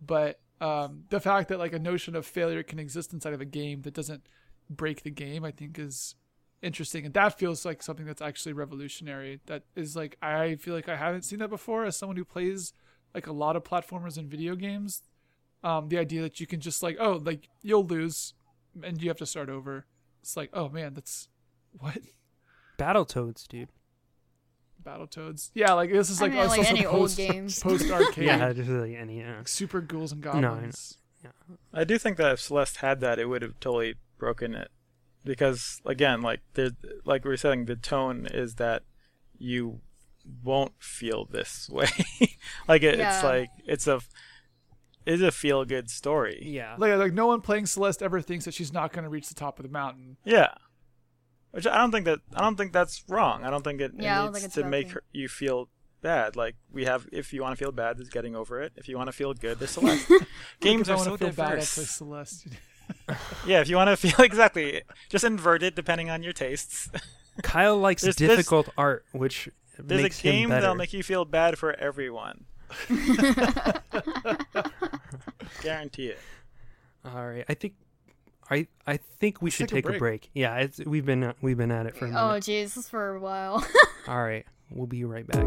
but 0.01 0.41
um, 0.61 1.05
the 1.09 1.21
fact 1.21 1.49
that 1.49 1.59
like 1.59 1.73
a 1.73 1.79
notion 1.79 2.15
of 2.15 2.27
failure 2.27 2.63
can 2.63 2.79
exist 2.79 3.13
inside 3.13 3.33
of 3.33 3.41
a 3.41 3.47
game 3.47 3.83
that 3.83 3.95
doesn't 3.95 4.27
break 4.69 5.03
the 5.03 5.11
game, 5.11 5.45
I 5.45 5.51
think 5.51 5.79
is 5.79 6.15
interesting, 6.61 7.07
and 7.07 7.15
that 7.15 7.39
feels 7.39 7.65
like 7.65 7.83
something 7.83 8.05
that's 8.05 8.23
actually 8.23 8.53
revolutionary. 8.53 9.41
That 9.47 9.63
is 9.75 9.97
like 9.97 10.19
I 10.21 10.57
feel 10.57 10.75
like 10.75 10.89
I 10.89 10.97
haven't 10.97 11.23
seen 11.23 11.39
that 11.39 11.49
before 11.49 11.85
as 11.85 11.97
someone 11.97 12.17
who 12.17 12.25
plays 12.25 12.75
like 13.15 13.27
a 13.27 13.33
lot 13.33 13.57
of 13.57 13.65
platformers 13.65 14.19
and 14.19 14.29
video 14.29 14.55
games. 14.55 15.03
Um, 15.65 15.89
the 15.89 15.99
idea 15.99 16.23
that 16.23 16.39
you 16.39 16.47
can 16.47 16.61
just 16.61 16.83
like 16.83 16.99
oh 17.01 17.21
like 17.25 17.49
you'll 17.63 17.87
lose 17.87 18.35
and 18.83 19.03
you 19.03 19.09
have 19.09 19.19
to 19.19 19.27
start 19.27 19.49
over. 19.49 19.87
It's 20.21 20.37
like 20.37 20.51
oh 20.53 20.69
man 20.69 20.93
that's 20.93 21.29
what 21.79 21.99
Battletoads, 22.79 23.49
dude. 23.49 23.71
Battletoads. 24.83 25.51
Yeah, 25.55 25.73
like 25.73 25.91
this 25.91 26.11
is 26.11 26.21
like, 26.21 26.33
I 26.33 26.47
like, 26.47 26.51
mean, 26.51 26.51
like 26.51 26.59
also 26.61 26.71
any 26.71 26.87
old 26.87 26.99
post, 27.01 27.17
games. 27.17 27.59
post 27.63 27.91
arcade. 27.91 28.25
Yeah, 28.25 28.53
just 28.53 28.71
like 28.71 28.95
any. 28.95 29.19
Yeah. 29.21 29.41
Super 29.45 29.81
ghouls 29.81 30.13
and 30.13 30.25
I 30.27 30.71
yeah. 31.23 31.31
I 31.75 31.85
do 31.85 31.99
think 31.99 32.17
that 32.19 32.33
if 32.33 32.41
Celeste 32.41 32.77
had 32.79 33.01
that, 33.01 33.19
it 33.19 33.27
would 33.27 33.43
have 33.43 33.59
totally 33.61 33.95
broken 34.19 34.55
it, 34.55 34.71
because 35.25 35.81
again, 35.85 36.23
like 36.23 36.41
there, 36.55 36.71
like 37.05 37.25
we 37.25 37.31
were 37.31 37.37
saying, 37.37 37.65
the 37.65 37.77
tone 37.77 38.27
is 38.33 38.55
that 38.55 38.83
you 39.37 39.81
won't 40.45 40.73
feel 40.79 41.25
this 41.25 41.69
way. 41.73 41.89
like 42.69 42.83
it, 42.83 42.99
Yeah. 42.99 43.15
it's 43.15 43.25
like 43.25 43.49
it's 43.67 43.87
a 43.87 44.01
it's 45.07 45.23
a 45.23 45.33
feel 45.33 45.65
good 45.65 45.89
story. 45.91 46.43
Yeah. 46.45 46.75
Like, 46.77 46.95
like 46.99 47.15
no 47.15 47.27
one 47.27 47.41
playing 47.41 47.67
Celeste 47.67 48.03
ever 48.03 48.21
thinks 48.21 48.45
that 48.45 48.53
she's 48.55 48.73
not 48.73 48.93
going 48.93 49.05
to 49.05 49.09
reach 49.09 49.29
the 49.29 49.35
top 49.35 49.59
of 49.59 49.63
the 49.65 49.71
mountain. 49.73 50.19
Yeah. 50.25 50.53
Which 51.51 51.67
I 51.67 51.77
don't 51.79 51.91
think 51.91 52.05
that 52.05 52.21
I 52.35 52.41
don't 52.43 52.57
think 52.57 52.73
that's 52.73 53.03
wrong. 53.09 53.45
I 53.45 53.51
don't 53.51 53.63
think 53.65 53.81
it, 53.81 53.93
it 53.97 54.03
Yeah, 54.03 54.21
I 54.21 54.25
don't 54.25 54.33
needs 54.35 54.41
think 54.43 54.53
to 54.55 54.63
bad 54.63 54.71
make 54.71 54.91
her, 54.93 55.03
you 55.13 55.29
feel 55.29 55.69
bad. 56.03 56.37
Like 56.37 56.57
we 56.73 56.85
have, 56.85 57.07
if 57.11 57.33
you 57.33 57.43
want 57.43 57.57
to 57.59 57.65
feel 57.65 57.73
bad, 57.73 57.97
there's 57.99 58.09
getting 58.11 58.37
over 58.37 58.61
it. 58.63 58.73
If 58.77 58.89
you 58.89 58.97
want 58.97 59.09
to 59.09 59.13
feel 59.13 59.33
good, 59.35 59.59
there's 59.59 59.71
Celeste. 59.73 60.09
Games 60.61 60.87
Because 60.87 60.89
I 60.89 60.93
are 60.93 60.97
want 60.97 61.05
so 61.05 61.17
to 61.17 61.19
feel 61.19 61.33
bad. 61.33 61.45
I'll 61.45 61.51
diverse. 61.53 61.75
play 61.75 61.85
Celeste. 61.85 62.47
Yeah, 63.47 63.61
if 63.61 63.69
you 63.69 63.77
want 63.77 63.89
to 63.89 63.97
feel 63.97 64.19
exactly, 64.25 64.83
just 65.11 65.23
invert 65.25 65.63
it 65.63 65.75
depending 65.75 66.09
on 66.11 66.23
your 66.23 66.33
tastes. 66.33 66.89
Kyle 67.43 67.77
likes 67.77 68.01
There's- 68.03 68.17
there's- 68.17 68.37
difficult 68.37 68.71
art, 68.79 69.05
which 69.13 69.49
There's 69.79 70.03
makes 70.03 70.21
a 70.21 70.23
game 70.23 70.45
him 70.45 70.51
that'll 70.51 70.75
make 70.75 70.93
you 70.95 71.03
feel 71.03 71.25
bad 71.27 71.59
for 71.59 71.75
everyone. 71.75 72.47
Guarantee 75.63 76.07
it. 76.09 76.19
All 77.05 77.27
right, 77.27 77.45
I 77.49 77.55
think. 77.55 77.75
I, 78.51 78.67
I 78.87 78.97
think 78.97 79.43
we 79.43 79.51
should 79.51 79.69
take 79.69 79.85
a 79.85 79.89
take 79.89 79.97
a 79.97 79.99
break. 79.99 80.31
Yeah, 80.35 80.57
it's, 80.57 80.79
we've 80.79 81.05
been 81.05 81.23
uh, 81.23 81.33
we've 81.41 81.57
been 81.57 81.71
at 81.71 81.87
it 81.87 81.97
for 81.97 82.07
a 82.07 82.09
minute. 82.09 82.21
Oh 82.21 82.39
jeez, 82.39 82.89
for 82.89 83.15
a 83.15 83.21
while. 83.21 83.65
All 84.09 84.23
right, 84.23 84.47
we'll 84.71 84.87
be 84.87 85.05
right 85.05 85.27
back. 85.27 85.47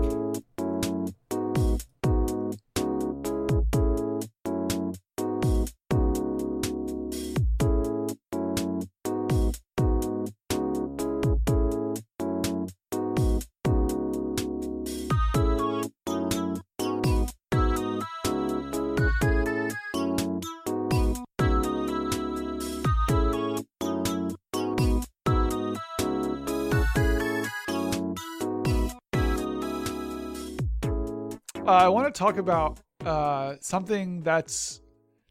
I 31.71 31.87
want 31.87 32.13
to 32.13 32.19
talk 32.19 32.37
about 32.37 32.81
uh, 33.05 33.55
something 33.61 34.23
that's 34.23 34.81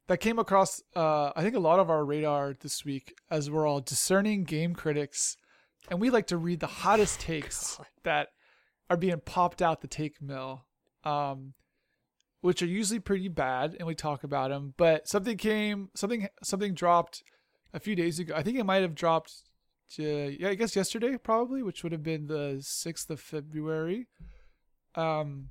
that 0.09 0.19
came 0.19 0.39
across 0.39 0.83
uh, 0.97 1.33
I 1.37 1.43
think 1.43 1.55
a 1.55 1.61
lot 1.61 1.79
of 1.81 1.91
our 1.91 2.05
radar 2.05 2.55
this 2.59 2.85
week 2.85 3.15
as 3.31 3.51
we're 3.51 3.67
all 3.67 3.81
discerning 3.81 4.45
game 4.45 4.75
critics, 4.75 5.37
and 5.91 6.01
we 6.01 6.09
like 6.09 6.29
to 6.29 6.39
read 6.39 6.61
the 6.61 6.67
hottest 6.67 7.21
takes 7.21 7.79
that 8.05 8.29
are 8.89 8.97
being 8.97 9.21
popped 9.25 9.61
out 9.61 9.83
the 9.83 9.87
take 9.87 10.23
mill, 10.23 10.65
um, 11.05 11.53
which 12.41 12.63
are 12.63 12.67
usually 12.67 13.01
pretty 13.01 13.29
bad, 13.29 13.77
and 13.79 13.87
we 13.87 13.95
talk 13.95 14.25
about 14.25 14.49
them. 14.49 14.73
But 14.77 15.09
something 15.09 15.37
came, 15.37 15.91
something 15.95 16.27
something 16.43 16.75
dropped 16.75 17.23
a 17.75 17.81
few 17.81 17.95
days 17.95 18.19
ago. 18.19 18.35
I 18.35 18.43
think 18.43 18.59
it 18.59 18.65
might 18.65 18.83
have 18.83 18.95
dropped. 18.95 19.33
To, 19.97 20.37
yeah, 20.39 20.49
I 20.49 20.55
guess 20.55 20.75
yesterday 20.75 21.17
probably, 21.19 21.63
which 21.63 21.83
would 21.83 21.93
have 21.93 22.03
been 22.03 22.29
the 22.29 22.59
sixth 22.61 23.11
of 23.11 23.21
February. 23.21 24.07
Um, 24.95 25.51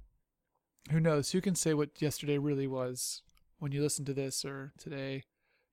who 0.92 1.00
knows? 1.00 1.32
Who 1.32 1.42
can 1.42 1.56
say 1.56 1.74
what 1.74 2.02
yesterday 2.02 2.38
really 2.38 2.68
was 2.68 3.22
when 3.60 3.72
you 3.72 3.82
listen 3.82 4.06
to 4.06 4.14
this 4.14 4.44
or 4.44 4.74
today? 4.78 5.24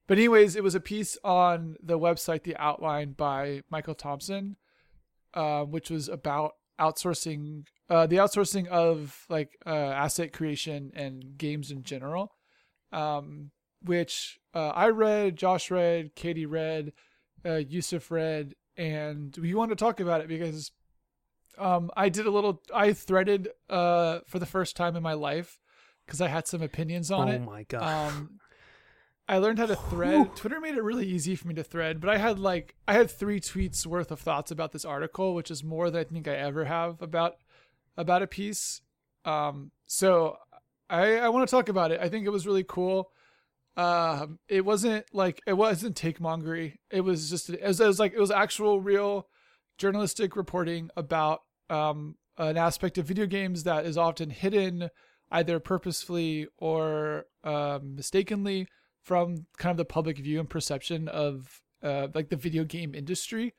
But 0.06 0.18
anyways, 0.18 0.54
it 0.54 0.62
was 0.62 0.74
a 0.74 0.80
piece 0.80 1.18
on 1.24 1.76
the 1.82 1.98
website, 1.98 2.44
The 2.44 2.56
Outline 2.56 3.12
by 3.12 3.62
Michael 3.70 3.94
Thomsen, 3.94 4.56
uh, 5.34 5.64
which 5.64 5.90
was 5.90 6.08
about 6.08 6.52
outsourcing, 6.78 7.64
uh, 7.90 8.06
the 8.06 8.16
outsourcing 8.16 8.68
of 8.68 9.26
like 9.28 9.58
uh, 9.66 9.70
asset 9.70 10.32
creation 10.32 10.92
and 10.94 11.36
games 11.36 11.70
in 11.70 11.82
general. 11.82 12.32
Um, 12.92 13.50
which 13.82 14.38
uh, 14.54 14.68
I 14.68 14.88
read, 14.88 15.36
Josh 15.36 15.70
read, 15.70 16.14
Caty 16.16 16.46
read, 16.48 16.92
uh, 17.44 17.62
Yussef 17.62 18.10
read, 18.10 18.54
and 18.76 19.36
we 19.40 19.54
want 19.54 19.70
to 19.70 19.76
talk 19.76 20.00
about 20.00 20.20
it 20.20 20.28
because 20.28 20.72
um, 21.58 21.90
I 21.96 22.08
did 22.08 22.26
a 22.26 22.30
little. 22.30 22.62
I 22.74 22.92
threaded 22.92 23.48
uh, 23.68 24.20
for 24.26 24.38
the 24.38 24.46
first 24.46 24.76
time 24.76 24.96
in 24.96 25.02
my 25.02 25.14
life 25.14 25.58
because 26.04 26.20
I 26.20 26.28
had 26.28 26.46
some 26.46 26.62
opinions 26.62 27.10
on 27.10 27.28
oh 27.28 27.32
it. 27.32 27.42
my 27.42 27.62
god! 27.64 28.12
Um, 28.12 28.40
I 29.28 29.38
learned 29.38 29.58
how 29.58 29.66
to 29.66 29.76
thread. 29.76 30.36
Twitter 30.36 30.60
made 30.60 30.76
it 30.76 30.82
really 30.82 31.06
easy 31.06 31.34
for 31.34 31.48
me 31.48 31.54
to 31.54 31.64
thread, 31.64 32.00
but 32.00 32.10
I 32.10 32.18
had 32.18 32.38
like 32.38 32.74
I 32.86 32.94
had 32.94 33.10
three 33.10 33.40
tweets 33.40 33.84
worth 33.86 34.10
of 34.10 34.20
thoughts 34.20 34.50
about 34.50 34.72
this 34.72 34.84
article, 34.84 35.34
which 35.34 35.50
is 35.50 35.64
more 35.64 35.90
than 35.90 36.00
I 36.00 36.04
think 36.04 36.28
I 36.28 36.36
ever 36.36 36.64
have 36.64 37.02
about 37.02 37.34
about 37.96 38.22
a 38.22 38.26
piece. 38.26 38.82
Um, 39.24 39.72
so 39.86 40.36
I 40.88 41.16
I 41.18 41.28
want 41.30 41.48
to 41.48 41.50
talk 41.50 41.68
about 41.68 41.90
it. 41.90 42.00
I 42.00 42.08
think 42.08 42.26
it 42.26 42.30
was 42.30 42.46
really 42.46 42.64
cool. 42.64 43.10
Um, 43.76 44.38
it 44.48 44.64
wasn't 44.64 45.04
like 45.12 45.42
it 45.46 45.54
wasn't 45.54 45.96
take 45.96 46.20
mongery. 46.20 46.74
It 46.90 47.00
was 47.00 47.28
just 47.28 47.50
it 47.50 47.62
was, 47.62 47.80
it 47.80 47.86
was 47.86 47.98
like 47.98 48.12
it 48.12 48.20
was 48.20 48.30
actual 48.30 48.80
real 48.80 49.28
journalistic 49.76 50.36
reporting 50.36 50.90
about 50.96 51.42
um 51.70 52.16
an 52.38 52.56
aspect 52.56 52.98
of 52.98 53.06
video 53.06 53.26
games 53.26 53.64
that 53.64 53.86
is 53.86 53.96
often 53.96 54.30
hidden 54.30 54.90
either 55.30 55.58
purposefully 55.58 56.46
or 56.58 57.24
um, 57.44 57.96
mistakenly 57.96 58.68
from 59.02 59.46
kind 59.58 59.70
of 59.70 59.76
the 59.78 59.84
public 59.84 60.18
view 60.18 60.38
and 60.38 60.50
perception 60.50 61.08
of 61.08 61.62
uh, 61.82 62.08
like 62.14 62.28
the 62.28 62.36
video 62.36 62.64
game 62.64 62.94
industry. 62.94 63.54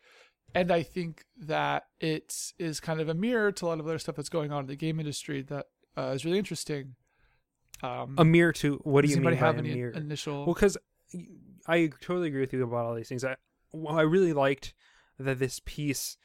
And 0.53 0.71
I 0.71 0.83
think 0.83 1.25
that 1.39 1.83
it 1.99 2.33
is 2.57 2.79
kind 2.79 3.01
of 3.01 3.09
a 3.09 3.13
mirror 3.13 3.51
to 3.51 3.65
a 3.65 3.67
lot 3.67 3.79
of 3.79 3.87
other 3.87 3.99
stuff 3.99 4.15
that's 4.15 4.29
going 4.29 4.51
on 4.51 4.61
in 4.61 4.67
the 4.67 4.75
game 4.75 4.99
industry 4.99 5.41
that 5.43 5.65
uh, 5.97 6.11
is 6.15 6.23
really 6.23 6.37
interesting. 6.37 6.95
Um, 7.83 8.15
A 8.17 8.25
mirror 8.25 8.53
to 8.53 8.79
what 8.83 9.03
do 9.03 9.09
you 9.09 9.17
mean 9.17 9.25
by 9.25 9.35
have 9.35 9.55
a 9.55 9.59
any 9.59 9.73
mirror? 9.73 9.91
initial? 9.91 10.45
Well, 10.45 10.53
because 10.53 10.77
I 11.67 11.87
totally 12.01 12.27
agree 12.27 12.41
with 12.41 12.53
you 12.53 12.63
about 12.63 12.85
all 12.85 12.95
these 12.95 13.09
things. 13.09 13.23
I 13.23 13.35
well, 13.71 13.97
I 13.97 14.03
really 14.03 14.33
liked 14.33 14.73
that 15.19 15.39
this 15.39 15.59
piece. 15.65 16.17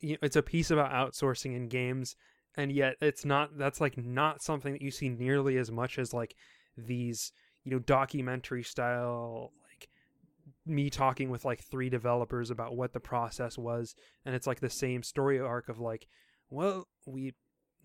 You 0.00 0.12
know, 0.12 0.18
it's 0.22 0.36
a 0.36 0.42
piece 0.42 0.70
about 0.70 0.90
outsourcing 0.90 1.56
in 1.56 1.68
games, 1.68 2.16
and 2.56 2.70
yet 2.72 2.96
it's 3.00 3.24
not. 3.24 3.56
That's 3.56 3.80
like 3.80 3.96
not 3.96 4.42
something 4.42 4.72
that 4.72 4.82
you 4.82 4.90
see 4.90 5.08
nearly 5.08 5.56
as 5.58 5.70
much 5.70 5.98
as 5.98 6.12
like 6.12 6.34
these 6.76 7.32
you 7.64 7.72
know 7.72 7.78
documentary 7.78 8.62
style 8.62 9.52
like 9.68 9.88
me 10.64 10.88
talking 10.88 11.30
with 11.30 11.44
like 11.44 11.62
three 11.62 11.90
developers 11.90 12.50
about 12.50 12.76
what 12.76 12.92
the 12.92 13.00
process 13.00 13.58
was 13.58 13.94
and 14.24 14.34
it's 14.34 14.46
like 14.46 14.60
the 14.60 14.70
same 14.70 15.02
story 15.02 15.40
arc 15.40 15.68
of 15.68 15.80
like 15.80 16.06
well 16.50 16.86
we 17.06 17.34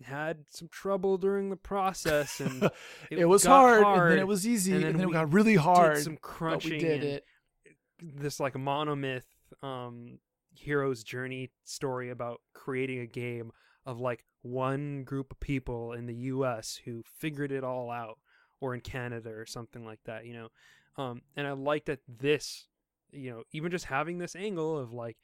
had 0.04 0.38
some 0.48 0.68
trouble 0.68 1.18
during 1.18 1.50
the 1.50 1.56
process 1.56 2.40
and 2.40 2.70
it, 3.10 3.24
was 3.24 3.44
got 3.44 3.82
hard, 3.82 4.02
and 4.02 4.12
then 4.12 4.18
it 4.18 4.26
was 4.26 4.46
easy, 4.46 4.72
and 4.72 4.84
and 4.84 4.94
then 4.94 4.98
then, 4.98 5.08
we 5.08 5.14
it 5.14 5.18
got 5.18 5.32
really 5.32 5.54
hard. 5.54 5.98
some 5.98 6.16
crunching 6.16 6.72
we 6.72 6.78
did 6.78 7.02
and 7.02 7.12
it. 7.12 7.24
this 8.00 8.40
like 8.40 8.54
monomyth 8.54 9.24
um 9.62 10.18
hero's 10.54 11.02
journey 11.02 11.50
story 11.64 12.10
about 12.10 12.40
creating 12.54 13.00
a 13.00 13.06
game 13.06 13.52
of 13.86 14.00
like 14.00 14.24
one 14.42 15.04
group 15.04 15.32
of 15.32 15.40
people 15.40 15.92
in 15.92 16.06
the 16.06 16.14
US 16.14 16.80
who 16.84 17.02
figured 17.18 17.52
it 17.52 17.64
all 17.64 17.90
out 17.90 18.18
or 18.60 18.74
in 18.74 18.80
Canada 18.80 19.30
or 19.30 19.46
something 19.46 19.84
like 19.84 20.00
that, 20.04 20.24
you 20.26 20.34
know. 20.34 20.48
Um 20.96 21.22
and 21.36 21.46
I 21.46 21.52
like 21.52 21.86
that 21.86 22.00
this, 22.06 22.66
you 23.10 23.30
know, 23.30 23.42
even 23.52 23.70
just 23.70 23.86
having 23.86 24.18
this 24.18 24.36
angle 24.36 24.78
of 24.78 24.92
like 24.92 25.16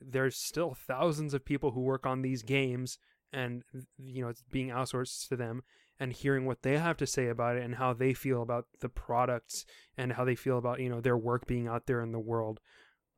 there's 0.00 0.36
still 0.36 0.74
thousands 0.74 1.34
of 1.34 1.44
people 1.44 1.70
who 1.70 1.80
work 1.80 2.06
on 2.06 2.22
these 2.22 2.42
games 2.42 2.98
and 3.32 3.62
you 3.98 4.22
know 4.22 4.28
it's 4.28 4.42
being 4.50 4.68
outsourced 4.68 5.28
to 5.28 5.36
them 5.36 5.62
and 5.98 6.12
hearing 6.12 6.44
what 6.44 6.62
they 6.62 6.76
have 6.76 6.96
to 6.96 7.06
say 7.06 7.28
about 7.28 7.56
it 7.56 7.62
and 7.62 7.76
how 7.76 7.92
they 7.92 8.12
feel 8.12 8.42
about 8.42 8.66
the 8.80 8.88
products 8.88 9.64
and 9.96 10.12
how 10.12 10.24
they 10.24 10.34
feel 10.34 10.58
about 10.58 10.80
you 10.80 10.88
know 10.88 11.00
their 11.00 11.16
work 11.16 11.46
being 11.46 11.66
out 11.66 11.86
there 11.86 12.02
in 12.02 12.12
the 12.12 12.20
world 12.20 12.60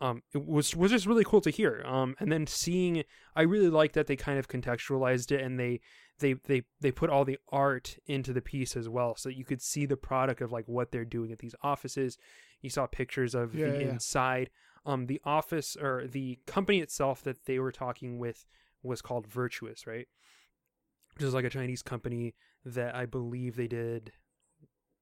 um 0.01 0.23
it 0.35 0.47
was 0.47 0.75
was 0.77 0.91
just 0.91 1.07
really 1.07 1.25
cool 1.25 1.41
to 1.41 1.51
hear 1.51 1.83
um 1.87 2.15
and 2.21 2.31
then 2.31 2.47
seeing 2.47 3.03
i 3.35 3.43
really 3.43 3.69
like 3.69 3.93
that 3.93 4.07
they 4.07 4.17
kind 4.17 4.39
of 4.39 4.49
contextualized 4.49 5.33
it 5.33 5.41
and 5.41 5.59
they 5.59 5.81
they 6.21 6.35
they 6.47 6.63
they 6.81 6.91
put 6.93 7.11
all 7.11 7.25
the 7.25 7.39
art 7.51 7.97
into 8.07 8.33
the 8.33 8.41
piece 8.41 8.77
as 8.77 8.89
well 8.89 9.15
so 9.17 9.29
that 9.29 9.37
you 9.37 9.45
could 9.45 9.63
see 9.63 9.87
the 9.87 9.97
product 9.97 10.41
of 10.41 10.53
like 10.53 10.67
what 10.67 10.91
they're 10.93 11.05
doing 11.05 11.33
at 11.33 11.39
these 11.39 11.55
offices 11.63 12.17
you 12.61 12.71
saw 12.71 12.87
pictures 12.87 13.35
of 13.35 13.55
Yeah, 13.55 13.67
the 13.67 13.81
yeah. 13.81 13.91
inside 13.91 14.51
um 14.87 15.07
the 15.07 15.21
office 15.25 15.77
or 15.77 16.07
the 16.07 16.39
company 16.47 16.79
itself 16.81 17.23
that 17.23 17.45
they 17.47 17.59
were 17.59 17.73
talking 17.73 18.19
with 18.19 18.45
was 18.83 19.03
called 19.03 19.29
Virtuos 19.29 19.87
right 19.87 20.07
which 21.15 21.25
is 21.25 21.35
like 21.35 21.45
a 21.45 21.51
chinese 21.51 21.83
company 21.83 22.35
that 22.65 22.95
i 22.95 23.05
believe 23.07 23.57
they 23.57 23.67
did 23.69 24.13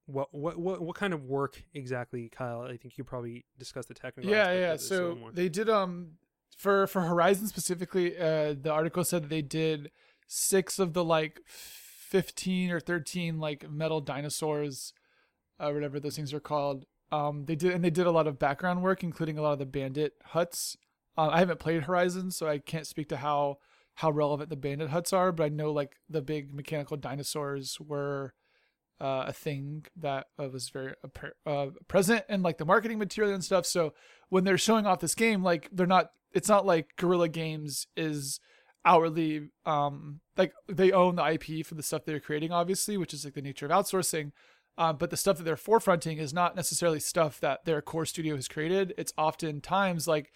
what 0.07 0.33
what 0.33 0.57
what 0.57 0.81
what 0.81 0.97
kind 0.97 1.13
of 1.13 1.25
work 1.25 1.63
exactly 1.75 2.29
kyle? 2.29 2.63
I 2.63 2.77
think 2.77 2.97
you 2.97 3.05
probably 3.05 3.45
discussed 3.59 3.89
the 3.89 3.95
technical 3.95 4.31
yeah 4.31 4.53
yeah 4.53 4.73
of 4.73 4.79
this 4.79 4.91
a 4.91 4.95
little 4.95 5.17
so 5.17 5.31
they 5.33 5.49
did 5.49 5.69
um 5.69 6.13
for 6.57 6.87
for 6.87 7.03
horizon 7.03 7.49
specifically 7.49 8.17
uh 8.17 8.55
the 8.61 8.71
article 8.71 9.05
said 9.05 9.25
that 9.25 9.31
they 9.31 9.43
did 9.43 9.91
six 10.29 10.79
of 10.79 10.93
the 10.93 11.05
like 11.05 11.41
15 11.47 12.71
or 12.71 12.81
13 12.81 13.39
like 13.39 13.69
metal 13.69 14.01
dinosaurs 14.01 14.93
uh 15.59 15.71
whatever 15.71 15.99
those 16.01 16.17
things 16.17 16.33
are 16.33 16.41
called. 16.41 16.87
Um 17.11 17.45
they 17.47 17.57
did 17.57 17.73
and 17.73 17.85
they 17.85 17.91
did 17.91 18.07
a 18.07 18.13
lot 18.13 18.27
of 18.27 18.39
background 18.39 18.83
work 18.83 19.03
including 19.03 19.39
a 19.39 19.43
lot 19.43 19.53
of 19.53 19.59
the 19.59 19.67
bandit 19.67 20.15
huts. 20.25 20.77
Uh, 21.19 21.31
i 21.33 21.39
haven't 21.39 21.59
played 21.59 21.85
horizon 21.85 22.31
so 22.31 22.47
i 22.47 22.59
can't 22.59 22.87
speak 22.87 23.09
to 23.09 23.17
how 23.17 23.57
how 23.95 24.11
relevant 24.11 24.51
the 24.51 24.57
bandit 24.57 24.91
huts 24.91 25.11
are 25.15 25.33
but 25.33 25.45
i 25.45 25.49
know 25.49 25.73
like 25.73 25.97
the 26.11 26.21
big 26.21 26.53
mechanical 26.53 26.95
dinosaurs 26.95 27.81
were 27.81 28.35
uh, 29.01 29.25
a 29.27 29.33
thing 29.33 29.85
that 29.97 30.27
uh, 30.39 30.49
was 30.49 30.69
very 30.69 30.95
uh, 31.45 31.67
present 31.89 32.25
in 32.29 32.43
like 32.43 32.59
the 32.59 32.65
marketing 32.65 32.99
material 32.99 33.35
and 33.35 33.45
stuff. 33.45 33.67
So 33.67 33.93
when 34.29 34.45
they're 34.45 34.59
showing 34.59 34.87
off 34.87 35.01
this 35.01 35.15
game, 35.15 35.43
like 35.43 35.69
they're 35.73 35.87
not, 35.87 36.11
it's 36.33 36.49
not 36.49 36.67
like 36.67 36.97
Guerrilla 36.97 37.29
Games 37.29 37.87
is 37.97 38.41
hourly, 38.85 39.51
um, 39.65 40.21
like 40.37 40.53
they 40.69 40.93
own 40.93 41.17
the 41.17 41.25
IP 41.25 41.67
for 41.67 41.75
the 41.75 41.83
stuff 41.83 42.05
they're 42.05 42.21
creating, 42.21 42.53
obviously, 42.53 42.97
which 42.97 43.13
is 43.13 43.25
like 43.25 43.35
the 43.35 43.43
nature 43.43 43.67
of 43.67 43.73
outsourcing. 43.73 44.33
Uh, 44.79 44.93
but 44.93 45.11
the 45.11 45.17
stuff 45.17 45.39
that 45.39 45.45
they're 45.45 45.57
forefronting 45.57 46.19
is 46.19 46.35
not 46.35 46.55
necessarily 46.55 47.01
stuff 47.01 47.41
that 47.41 47.65
their 47.65 47.81
core 47.81 48.05
studio 48.05 48.37
has 48.37 48.49
created. 48.49 48.93
It's 48.99 49.13
oftentimes 49.17 50.07
like 50.07 50.33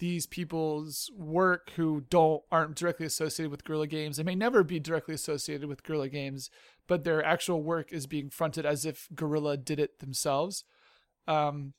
these 0.00 0.26
people's 0.26 1.10
work 1.14 1.70
who 1.76 2.00
don't 2.08 2.42
aren't 2.50 2.74
directly 2.74 3.04
associated 3.04 3.50
with 3.50 3.64
Guerrilla 3.64 3.86
Games. 3.86 4.16
They 4.16 4.22
may 4.22 4.34
never 4.34 4.64
be 4.64 4.80
directly 4.80 5.14
associated 5.14 5.68
with 5.68 5.82
Guerrilla 5.82 6.08
Games, 6.08 6.50
but 6.90 7.04
their 7.04 7.24
actual 7.24 7.62
work 7.62 7.92
is 7.92 8.08
being 8.08 8.28
fronted 8.28 8.66
as 8.66 8.84
if 8.84 9.06
Guerrilla 9.14 9.56
did 9.56 9.78
it 9.78 10.00
themselves. 10.00 10.64
Um, 11.28 11.74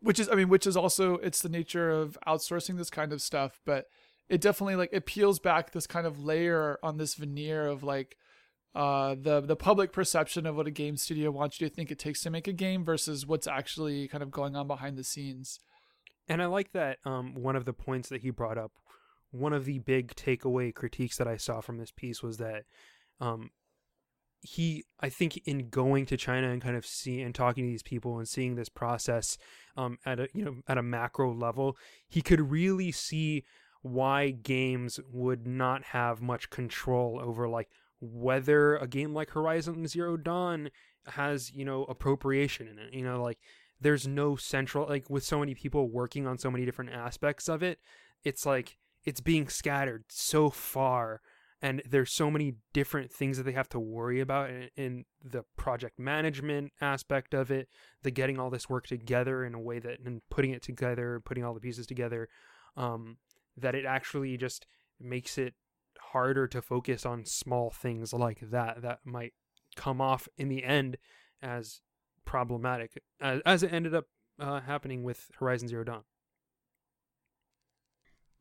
which 0.00 0.18
is, 0.18 0.26
I 0.30 0.36
mean, 0.36 0.48
which 0.48 0.66
is 0.66 0.74
also 0.74 1.16
it's 1.16 1.42
the 1.42 1.50
nature 1.50 1.90
of 1.90 2.16
outsourcing 2.26 2.78
this 2.78 2.88
kind 2.88 3.12
of 3.12 3.20
stuff, 3.20 3.60
but 3.66 3.84
it 4.30 4.40
definitely 4.40 4.76
like 4.76 4.88
it 4.90 5.04
peels 5.04 5.38
back 5.38 5.72
this 5.72 5.86
kind 5.86 6.06
of 6.06 6.24
layer 6.24 6.78
on 6.82 6.96
this 6.96 7.14
veneer 7.14 7.66
of 7.66 7.82
like 7.82 8.16
uh 8.74 9.16
the 9.20 9.42
the 9.42 9.56
public 9.56 9.92
perception 9.92 10.46
of 10.46 10.56
what 10.56 10.66
a 10.66 10.70
game 10.70 10.96
studio 10.96 11.30
wants 11.30 11.60
you 11.60 11.68
to 11.68 11.74
think 11.74 11.90
it 11.90 11.98
takes 11.98 12.22
to 12.22 12.30
make 12.30 12.48
a 12.48 12.52
game 12.54 12.86
versus 12.86 13.26
what's 13.26 13.46
actually 13.46 14.08
kind 14.08 14.22
of 14.22 14.30
going 14.30 14.56
on 14.56 14.66
behind 14.66 14.96
the 14.96 15.04
scenes. 15.04 15.58
And 16.26 16.40
I 16.40 16.46
like 16.46 16.72
that 16.72 16.98
um, 17.04 17.34
one 17.34 17.54
of 17.54 17.66
the 17.66 17.74
points 17.74 18.08
that 18.08 18.22
he 18.22 18.30
brought 18.30 18.56
up, 18.56 18.72
one 19.30 19.52
of 19.52 19.66
the 19.66 19.80
big 19.80 20.14
takeaway 20.14 20.72
critiques 20.72 21.18
that 21.18 21.28
I 21.28 21.36
saw 21.36 21.60
from 21.60 21.76
this 21.76 21.90
piece 21.90 22.22
was 22.22 22.38
that 22.38 22.64
um, 23.20 23.50
he, 24.40 24.84
I 25.00 25.08
think, 25.08 25.36
in 25.46 25.68
going 25.68 26.06
to 26.06 26.16
China 26.16 26.50
and 26.50 26.62
kind 26.62 26.76
of 26.76 26.86
seeing 26.86 27.22
and 27.22 27.34
talking 27.34 27.64
to 27.64 27.70
these 27.70 27.82
people 27.82 28.18
and 28.18 28.28
seeing 28.28 28.54
this 28.54 28.68
process 28.68 29.38
um, 29.76 29.98
at 30.06 30.20
a 30.20 30.28
you 30.34 30.44
know 30.44 30.56
at 30.66 30.78
a 30.78 30.82
macro 30.82 31.32
level, 31.32 31.76
he 32.08 32.22
could 32.22 32.50
really 32.50 32.92
see 32.92 33.44
why 33.82 34.30
games 34.30 34.98
would 35.12 35.46
not 35.46 35.84
have 35.84 36.20
much 36.20 36.50
control 36.50 37.20
over 37.22 37.48
like 37.48 37.68
whether 38.00 38.76
a 38.76 38.86
game 38.86 39.14
like 39.14 39.30
Horizon 39.30 39.86
Zero 39.86 40.16
Dawn 40.16 40.70
has 41.06 41.52
you 41.52 41.64
know 41.64 41.84
appropriation 41.84 42.68
in 42.68 42.78
it. 42.78 42.94
You 42.94 43.04
know, 43.04 43.22
like 43.22 43.38
there's 43.80 44.06
no 44.06 44.36
central 44.36 44.88
like 44.88 45.08
with 45.08 45.24
so 45.24 45.38
many 45.38 45.54
people 45.54 45.88
working 45.88 46.26
on 46.26 46.38
so 46.38 46.50
many 46.50 46.64
different 46.64 46.90
aspects 46.90 47.48
of 47.48 47.62
it 47.62 47.78
it's 48.24 48.44
like 48.44 48.76
it's 49.04 49.20
being 49.20 49.48
scattered 49.48 50.04
so 50.08 50.50
far 50.50 51.20
and 51.60 51.82
there's 51.88 52.12
so 52.12 52.30
many 52.30 52.54
different 52.72 53.12
things 53.12 53.36
that 53.36 53.42
they 53.42 53.52
have 53.52 53.68
to 53.68 53.80
worry 53.80 54.20
about 54.20 54.50
in, 54.50 54.68
in 54.76 55.04
the 55.22 55.44
project 55.56 55.98
management 55.98 56.72
aspect 56.80 57.34
of 57.34 57.50
it 57.50 57.68
the 58.02 58.10
getting 58.10 58.38
all 58.38 58.50
this 58.50 58.68
work 58.68 58.86
together 58.86 59.44
in 59.44 59.54
a 59.54 59.60
way 59.60 59.78
that 59.78 60.00
and 60.04 60.22
putting 60.30 60.50
it 60.52 60.62
together 60.62 61.20
putting 61.24 61.44
all 61.44 61.54
the 61.54 61.60
pieces 61.60 61.86
together 61.86 62.28
um 62.76 63.16
that 63.56 63.74
it 63.74 63.84
actually 63.84 64.36
just 64.36 64.66
makes 65.00 65.38
it 65.38 65.54
harder 66.12 66.46
to 66.46 66.62
focus 66.62 67.04
on 67.04 67.24
small 67.24 67.70
things 67.70 68.12
like 68.12 68.40
that 68.50 68.82
that 68.82 69.00
might 69.04 69.32
come 69.76 70.00
off 70.00 70.28
in 70.36 70.48
the 70.48 70.64
end 70.64 70.96
as 71.42 71.80
problematic 72.24 73.02
as, 73.20 73.40
as 73.44 73.62
it 73.62 73.72
ended 73.72 73.94
up 73.94 74.06
uh, 74.40 74.60
happening 74.60 75.02
with 75.02 75.30
Horizon 75.40 75.66
Zero 75.66 75.82
Dawn. 75.82 76.04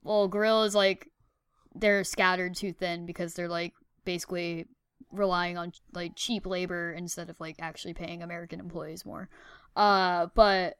well, 0.03 0.29
Guerrilla's 0.29 0.75
like 0.75 1.09
they're 1.75 2.03
scattered 2.03 2.55
too 2.55 2.73
thin 2.73 3.05
because 3.05 3.33
they're 3.33 3.49
like 3.49 3.73
basically 4.05 4.65
relying 5.11 5.57
on 5.57 5.71
like 5.93 6.13
cheap 6.15 6.45
labor 6.45 6.91
instead 6.91 7.29
of 7.29 7.39
like 7.39 7.55
actually 7.59 7.93
paying 7.93 8.21
American 8.21 8.59
employees 8.59 9.05
more. 9.05 9.29
Uh, 9.75 10.27
but 10.35 10.77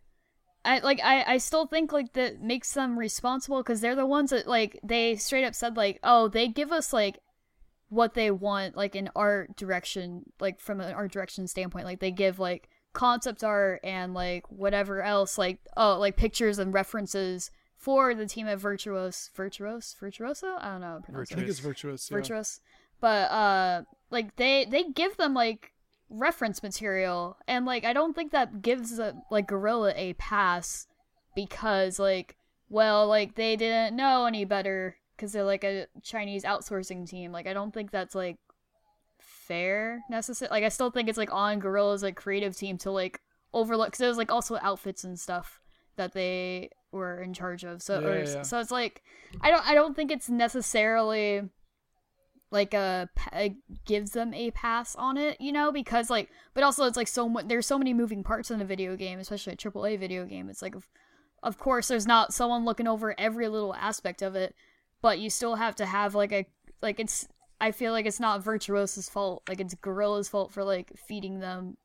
I 0.66 0.80
like 0.80 1.00
I 1.04 1.24
I 1.24 1.38
still 1.38 1.68
think 1.68 1.92
like 1.92 2.14
that 2.14 2.42
makes 2.42 2.74
them 2.74 2.98
responsible 2.98 3.58
because 3.58 3.82
they're 3.82 3.96
the 3.96 4.06
ones 4.06 4.32
that 4.32 4.48
like 4.48 4.80
they 4.84 5.16
straight 5.16 5.46
up 5.46 5.56
said 5.56 5.78
like 5.78 6.00
oh 6.04 6.28
they 6.28 6.48
give 6.48 6.72
us 6.72 6.92
like 6.92 7.20
what 7.90 8.16
they 8.16 8.32
want 8.32 8.76
like 8.76 8.96
in 8.96 9.10
art 9.16 9.56
direction 9.56 10.24
like 10.42 10.60
from 10.60 10.82
an 10.82 10.94
art 10.94 11.12
direction 11.12 11.48
standpoint 11.48 11.86
like 11.86 12.02
they 12.02 12.12
give 12.12 12.38
like 12.38 12.70
concept 12.98 13.44
art 13.44 13.80
and 13.84 14.16
like 14.16 14.44
whatever 14.50 15.04
else, 15.04 15.38
like 15.38 15.60
oh, 15.78 15.98
like 16.00 16.18
pictures 16.18 16.58
and 16.58 16.74
references 16.74 17.52
for 17.78 18.16
the 18.16 18.26
team 18.26 18.48
at 18.48 18.60
Virtuos, 18.60 19.32
Virtuos, 19.32 19.98
Virtuoso. 19.98 20.58
I 20.60 20.72
don't 20.72 20.82
know. 20.82 20.88
how 20.88 20.96
to 20.98 21.02
pronounce 21.04 21.32
I 21.32 21.36
think 21.36 21.48
it's 21.48 21.60
virtuous. 21.60 22.10
yeah. 22.10 22.18
Virtuous, 22.18 22.60
but 23.00 23.32
uh, 23.32 23.84
like 24.10 24.36
they 24.36 24.66
they 24.66 24.84
give 24.84 25.16
them 25.18 25.34
like 25.34 25.74
reference 26.10 26.64
material, 26.64 27.38
and 27.48 27.66
like 27.66 27.86
I 27.86 27.94
don't 27.94 28.16
think 28.16 28.32
that 28.32 28.62
gives 28.62 29.00
uh, 29.00 29.14
like 29.30 29.48
Guerrilla 29.48 29.94
a 29.96 30.14
pass 30.14 30.88
because 31.36 32.00
like 32.00 32.36
well 32.70 33.08
like 33.08 33.36
they 33.36 33.56
didn't 33.56 33.96
know 33.96 34.26
any 34.26 34.44
better 34.44 34.98
because 35.16 35.32
they're 35.32 35.44
like 35.44 35.64
a 35.64 35.88
Chinese 36.04 36.44
outsourcing 36.44 37.08
team. 37.08 37.32
Like 37.32 37.48
I 37.48 37.54
don't 37.54 37.74
think 37.74 37.92
that's 37.92 38.16
like 38.16 38.38
fair 39.20 40.04
necessarily. 40.10 40.52
Like 40.52 40.66
I 40.66 40.70
still 40.70 40.92
think 40.92 41.10
it's 41.10 41.18
like 41.18 41.34
on 41.34 41.60
Guerrilla's 41.60 42.04
like 42.04 42.16
creative 42.16 42.58
team 42.58 42.78
to 42.80 42.92
like 42.92 43.22
overlook 43.54 43.88
because 43.88 44.02
it 44.02 44.08
was 44.08 44.18
like 44.18 44.32
also 44.32 44.58
outfits 44.62 45.04
and 45.04 45.20
stuff 45.20 45.60
that 45.96 46.14
they 46.14 46.70
were 46.92 47.22
in 47.22 47.34
charge 47.34 47.64
of. 47.64 47.82
So 47.82 48.00
Yeah, 48.00 48.08
or, 48.08 48.24
yeah, 48.24 48.42
so 48.42 48.60
it's 48.60 48.72
like 48.72 49.02
I 49.42 49.50
don't 49.52 49.68
I 49.68 49.74
don't 49.74 49.96
think 49.96 50.12
it's 50.12 50.30
necessarily 50.30 51.44
like 52.50 52.74
a 52.74 53.10
it 53.34 53.56
gives 53.86 54.12
them 54.12 54.34
a 54.34 54.52
pass 54.52 54.96
on 54.96 55.18
it, 55.18 55.40
you 55.40 55.52
know, 55.52 55.72
because 55.72 56.10
like 56.10 56.30
but 56.54 56.64
also 56.64 56.86
it's 56.86 56.98
like 56.98 57.08
so 57.08 57.28
much 57.28 57.48
there's 57.48 57.68
so 57.68 57.78
many 57.78 57.94
moving 57.94 58.24
parts 58.24 58.52
in 58.52 58.62
a 58.62 58.66
video 58.66 58.96
game, 58.96 59.20
especially 59.20 59.54
a 59.54 59.58
AAA 59.58 60.00
video 60.00 60.26
game. 60.26 60.50
It's 60.50 60.62
like 60.62 60.76
of, 60.76 60.88
of 61.44 61.58
course 61.58 61.88
there's 61.88 62.08
not 62.08 62.34
someone 62.34 62.66
looking 62.66 62.88
over 62.88 63.14
every 63.18 63.48
little 63.48 63.76
aspect 63.76 64.22
of 64.22 64.36
it, 64.36 64.56
but 65.02 65.20
you 65.20 65.30
still 65.30 65.56
have 65.56 65.76
to 65.76 65.86
have 65.86 66.16
like 66.16 66.32
a 66.32 66.46
like 66.82 67.00
it's 67.00 67.28
I 67.60 67.72
feel 67.72 67.92
like 67.92 68.06
it's 68.06 68.20
not 68.20 68.44
Virtuos's 68.44 69.10
fault, 69.10 69.44
like 69.50 69.60
it's 69.60 69.76
Guerrilla's 69.76 70.30
fault 70.30 70.54
for 70.54 70.64
like 70.64 70.94
feeding 71.08 71.40
them 71.40 71.78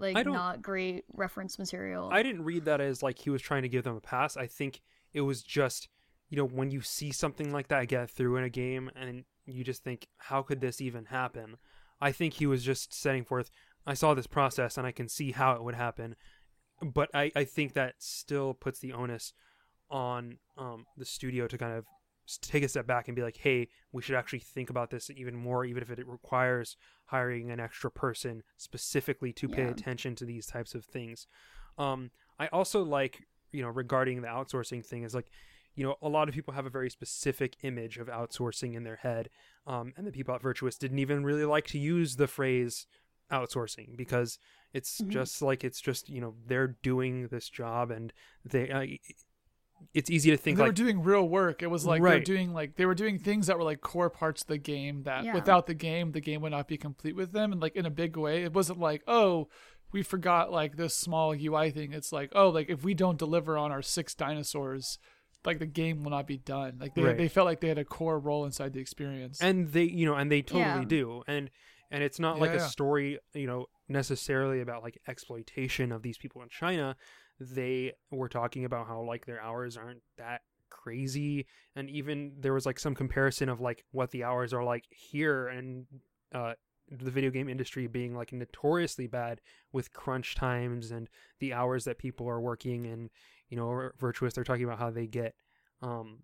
like 0.00 0.24
don't- 0.24 0.62
great 0.62 1.04
reference 1.12 1.58
material. 1.58 2.10
I 2.12 2.22
didn't 2.22 2.44
read 2.44 2.64
that 2.64 2.80
as 2.80 3.02
like 3.02 3.18
he 3.18 3.30
was 3.30 3.42
trying 3.42 3.62
to 3.62 3.68
give 3.68 3.84
them 3.84 3.96
a 3.96 4.00
pass. 4.00 4.36
I 4.36 4.46
think 4.46 4.80
it 5.12 5.22
was 5.22 5.42
just, 5.42 5.88
you 6.28 6.36
know, 6.36 6.46
when 6.46 6.70
you 6.70 6.80
see 6.80 7.12
something 7.12 7.52
like 7.52 7.68
that 7.68 7.88
get 7.88 8.10
through 8.10 8.36
in 8.36 8.44
a 8.44 8.50
game 8.50 8.90
and 8.94 9.24
you 9.46 9.64
just 9.64 9.82
think, 9.82 10.08
how 10.18 10.42
could 10.42 10.60
this 10.60 10.80
even 10.80 11.06
happen? 11.06 11.56
I 12.00 12.12
think 12.12 12.34
he 12.34 12.46
was 12.46 12.64
just 12.64 12.94
setting 12.94 13.24
forth, 13.24 13.50
I 13.86 13.94
saw 13.94 14.14
this 14.14 14.26
process 14.26 14.78
and 14.78 14.86
I 14.86 14.92
can 14.92 15.08
see 15.08 15.32
how 15.32 15.52
it 15.52 15.62
would 15.62 15.74
happen. 15.74 16.16
But 16.82 17.10
I, 17.12 17.30
I 17.36 17.44
think 17.44 17.74
that 17.74 17.94
still 17.98 18.54
puts 18.54 18.78
the 18.78 18.92
onus 18.92 19.32
on 19.90 20.38
um, 20.56 20.86
the 20.96 21.04
studio 21.04 21.46
to 21.46 21.58
kind 21.58 21.76
of 21.76 21.84
take 22.38 22.62
a 22.62 22.68
step 22.68 22.86
back 22.86 23.08
and 23.08 23.16
be 23.16 23.22
like, 23.22 23.36
hey, 23.38 23.68
we 23.92 24.02
should 24.02 24.14
actually 24.14 24.40
think 24.40 24.70
about 24.70 24.90
this 24.90 25.10
even 25.10 25.34
more, 25.34 25.64
even 25.64 25.82
if 25.82 25.90
it 25.90 26.06
requires 26.06 26.76
hiring 27.06 27.50
an 27.50 27.60
extra 27.60 27.90
person 27.90 28.42
specifically 28.56 29.32
to 29.34 29.48
pay 29.48 29.62
Yeah. 29.62 29.70
attention 29.70 30.14
to 30.16 30.24
these 30.24 30.46
types 30.46 30.74
of 30.74 30.84
things. 30.84 31.26
Um, 31.78 32.10
I 32.38 32.46
also 32.48 32.82
like, 32.82 33.26
you 33.52 33.62
know, 33.62 33.68
regarding 33.68 34.22
the 34.22 34.28
outsourcing 34.28 34.84
thing 34.84 35.02
is 35.02 35.14
like, 35.14 35.30
you 35.74 35.84
know, 35.84 35.96
a 36.02 36.08
lot 36.08 36.28
of 36.28 36.34
people 36.34 36.52
have 36.54 36.66
a 36.66 36.70
very 36.70 36.90
specific 36.90 37.56
image 37.62 37.98
of 37.98 38.08
outsourcing 38.08 38.74
in 38.74 38.84
their 38.84 38.96
head. 38.96 39.30
Um, 39.66 39.92
and 39.96 40.06
the 40.06 40.12
people 40.12 40.34
at 40.34 40.42
Virtuos 40.42 40.78
didn't 40.78 40.98
even 40.98 41.24
really 41.24 41.44
like 41.44 41.66
to 41.68 41.78
use 41.78 42.16
the 42.16 42.26
phrase 42.26 42.86
outsourcing 43.30 43.96
because 43.96 44.38
it's 44.72 45.00
Mhm. 45.00 45.10
just 45.10 45.42
like, 45.42 45.64
it's 45.64 45.80
just, 45.80 46.08
you 46.08 46.20
know, 46.20 46.34
they're 46.46 46.76
doing 46.82 47.28
this 47.28 47.48
job 47.48 47.90
and 47.90 48.12
they, 48.44 48.70
uh, 48.70 48.84
it's 49.94 50.10
easy 50.10 50.30
to 50.30 50.36
think 50.36 50.58
they 50.58 50.64
were 50.64 50.72
doing 50.72 51.02
real 51.02 51.28
work. 51.28 51.62
It 51.62 51.66
was 51.68 51.84
like 51.86 51.98
they 51.98 52.08
were 52.08 52.14
Right. 52.16 52.24
doing 52.24 52.52
like 52.52 52.76
they 52.76 52.86
were 52.86 52.94
doing 52.94 53.18
things 53.18 53.46
that 53.48 53.56
were 53.58 53.64
like 53.64 53.80
core 53.80 54.10
parts 54.10 54.42
of 54.42 54.48
the 54.48 54.58
game 54.58 55.02
that 55.04 55.24
Yeah. 55.24 55.34
without 55.34 55.66
the 55.66 55.74
game, 55.74 56.12
the 56.12 56.20
game 56.20 56.40
would 56.42 56.52
not 56.52 56.68
be 56.68 56.76
complete 56.76 57.16
with 57.16 57.32
them. 57.32 57.52
And 57.52 57.60
like 57.60 57.74
in 57.76 57.86
a 57.86 57.90
big 57.90 58.16
way, 58.16 58.42
it 58.44 58.52
wasn't 58.52 58.78
like 58.78 59.02
oh 59.06 59.48
we 59.92 60.02
forgot 60.02 60.52
like 60.52 60.76
this 60.76 60.94
small 60.94 61.34
UI 61.34 61.70
thing. 61.70 61.92
It's 61.92 62.12
like 62.12 62.30
oh 62.34 62.48
like 62.50 62.68
if 62.70 62.84
we 62.84 62.94
don't 62.94 63.18
deliver 63.18 63.58
on 63.58 63.72
our 63.72 63.82
six 63.82 64.14
dinosaurs, 64.14 64.98
like 65.44 65.58
the 65.58 65.66
game 65.66 66.04
will 66.04 66.10
not 66.10 66.26
be 66.26 66.38
done. 66.38 66.76
Like 66.80 66.94
they 66.94 67.02
Right. 67.02 67.16
they 67.16 67.28
felt 67.28 67.46
like 67.46 67.60
they 67.60 67.68
had 67.68 67.78
a 67.78 67.84
core 67.84 68.18
role 68.18 68.44
inside 68.44 68.72
the 68.72 68.80
experience. 68.80 69.40
and 69.40 69.72
they 69.72 69.84
you 69.84 70.06
know 70.06 70.14
and 70.14 70.30
they 70.30 70.42
totally 70.42 70.80
Yeah. 70.80 70.84
do 70.84 71.22
and 71.26 71.50
and 71.90 72.04
it's 72.04 72.20
not 72.20 72.38
like 72.38 72.52
Yeah, 72.52 72.58
a 72.66 72.68
story 72.68 73.18
you 73.34 73.46
know 73.48 73.66
necessarily 73.88 74.60
about 74.60 74.84
like 74.84 75.00
exploitation 75.08 75.90
of 75.90 76.02
these 76.02 76.16
people 76.16 76.40
in 76.42 76.48
china 76.48 76.96
they 77.40 77.92
were 78.10 78.28
talking 78.28 78.64
about 78.64 78.86
how 78.86 79.02
like 79.02 79.26
their 79.26 79.40
hours 79.40 79.76
aren't 79.76 80.02
that 80.18 80.42
crazy. 80.68 81.46
And 81.74 81.90
even 81.90 82.32
there 82.38 82.54
was 82.54 82.66
like 82.66 82.78
some 82.78 82.94
comparison 82.94 83.48
of 83.48 83.60
like 83.60 83.84
what 83.92 84.10
the 84.10 84.24
hours 84.24 84.52
are 84.52 84.64
like 84.64 84.84
here 84.90 85.48
and 85.48 85.86
uh 86.32 86.52
the 86.90 87.10
video 87.10 87.30
game 87.30 87.48
industry 87.48 87.86
being 87.86 88.14
like 88.14 88.32
notoriously 88.32 89.06
bad 89.06 89.40
with 89.72 89.92
crunch 89.92 90.34
times 90.34 90.90
and 90.90 91.08
the 91.38 91.52
hours 91.52 91.84
that 91.84 91.98
people 91.98 92.28
are 92.28 92.40
working 92.40 92.86
and 92.86 93.10
you 93.48 93.56
know 93.56 93.90
Virtuos 94.00 94.34
they're 94.34 94.44
talking 94.44 94.64
about 94.64 94.78
how 94.78 94.90
they 94.90 95.06
get 95.06 95.34
um 95.82 96.18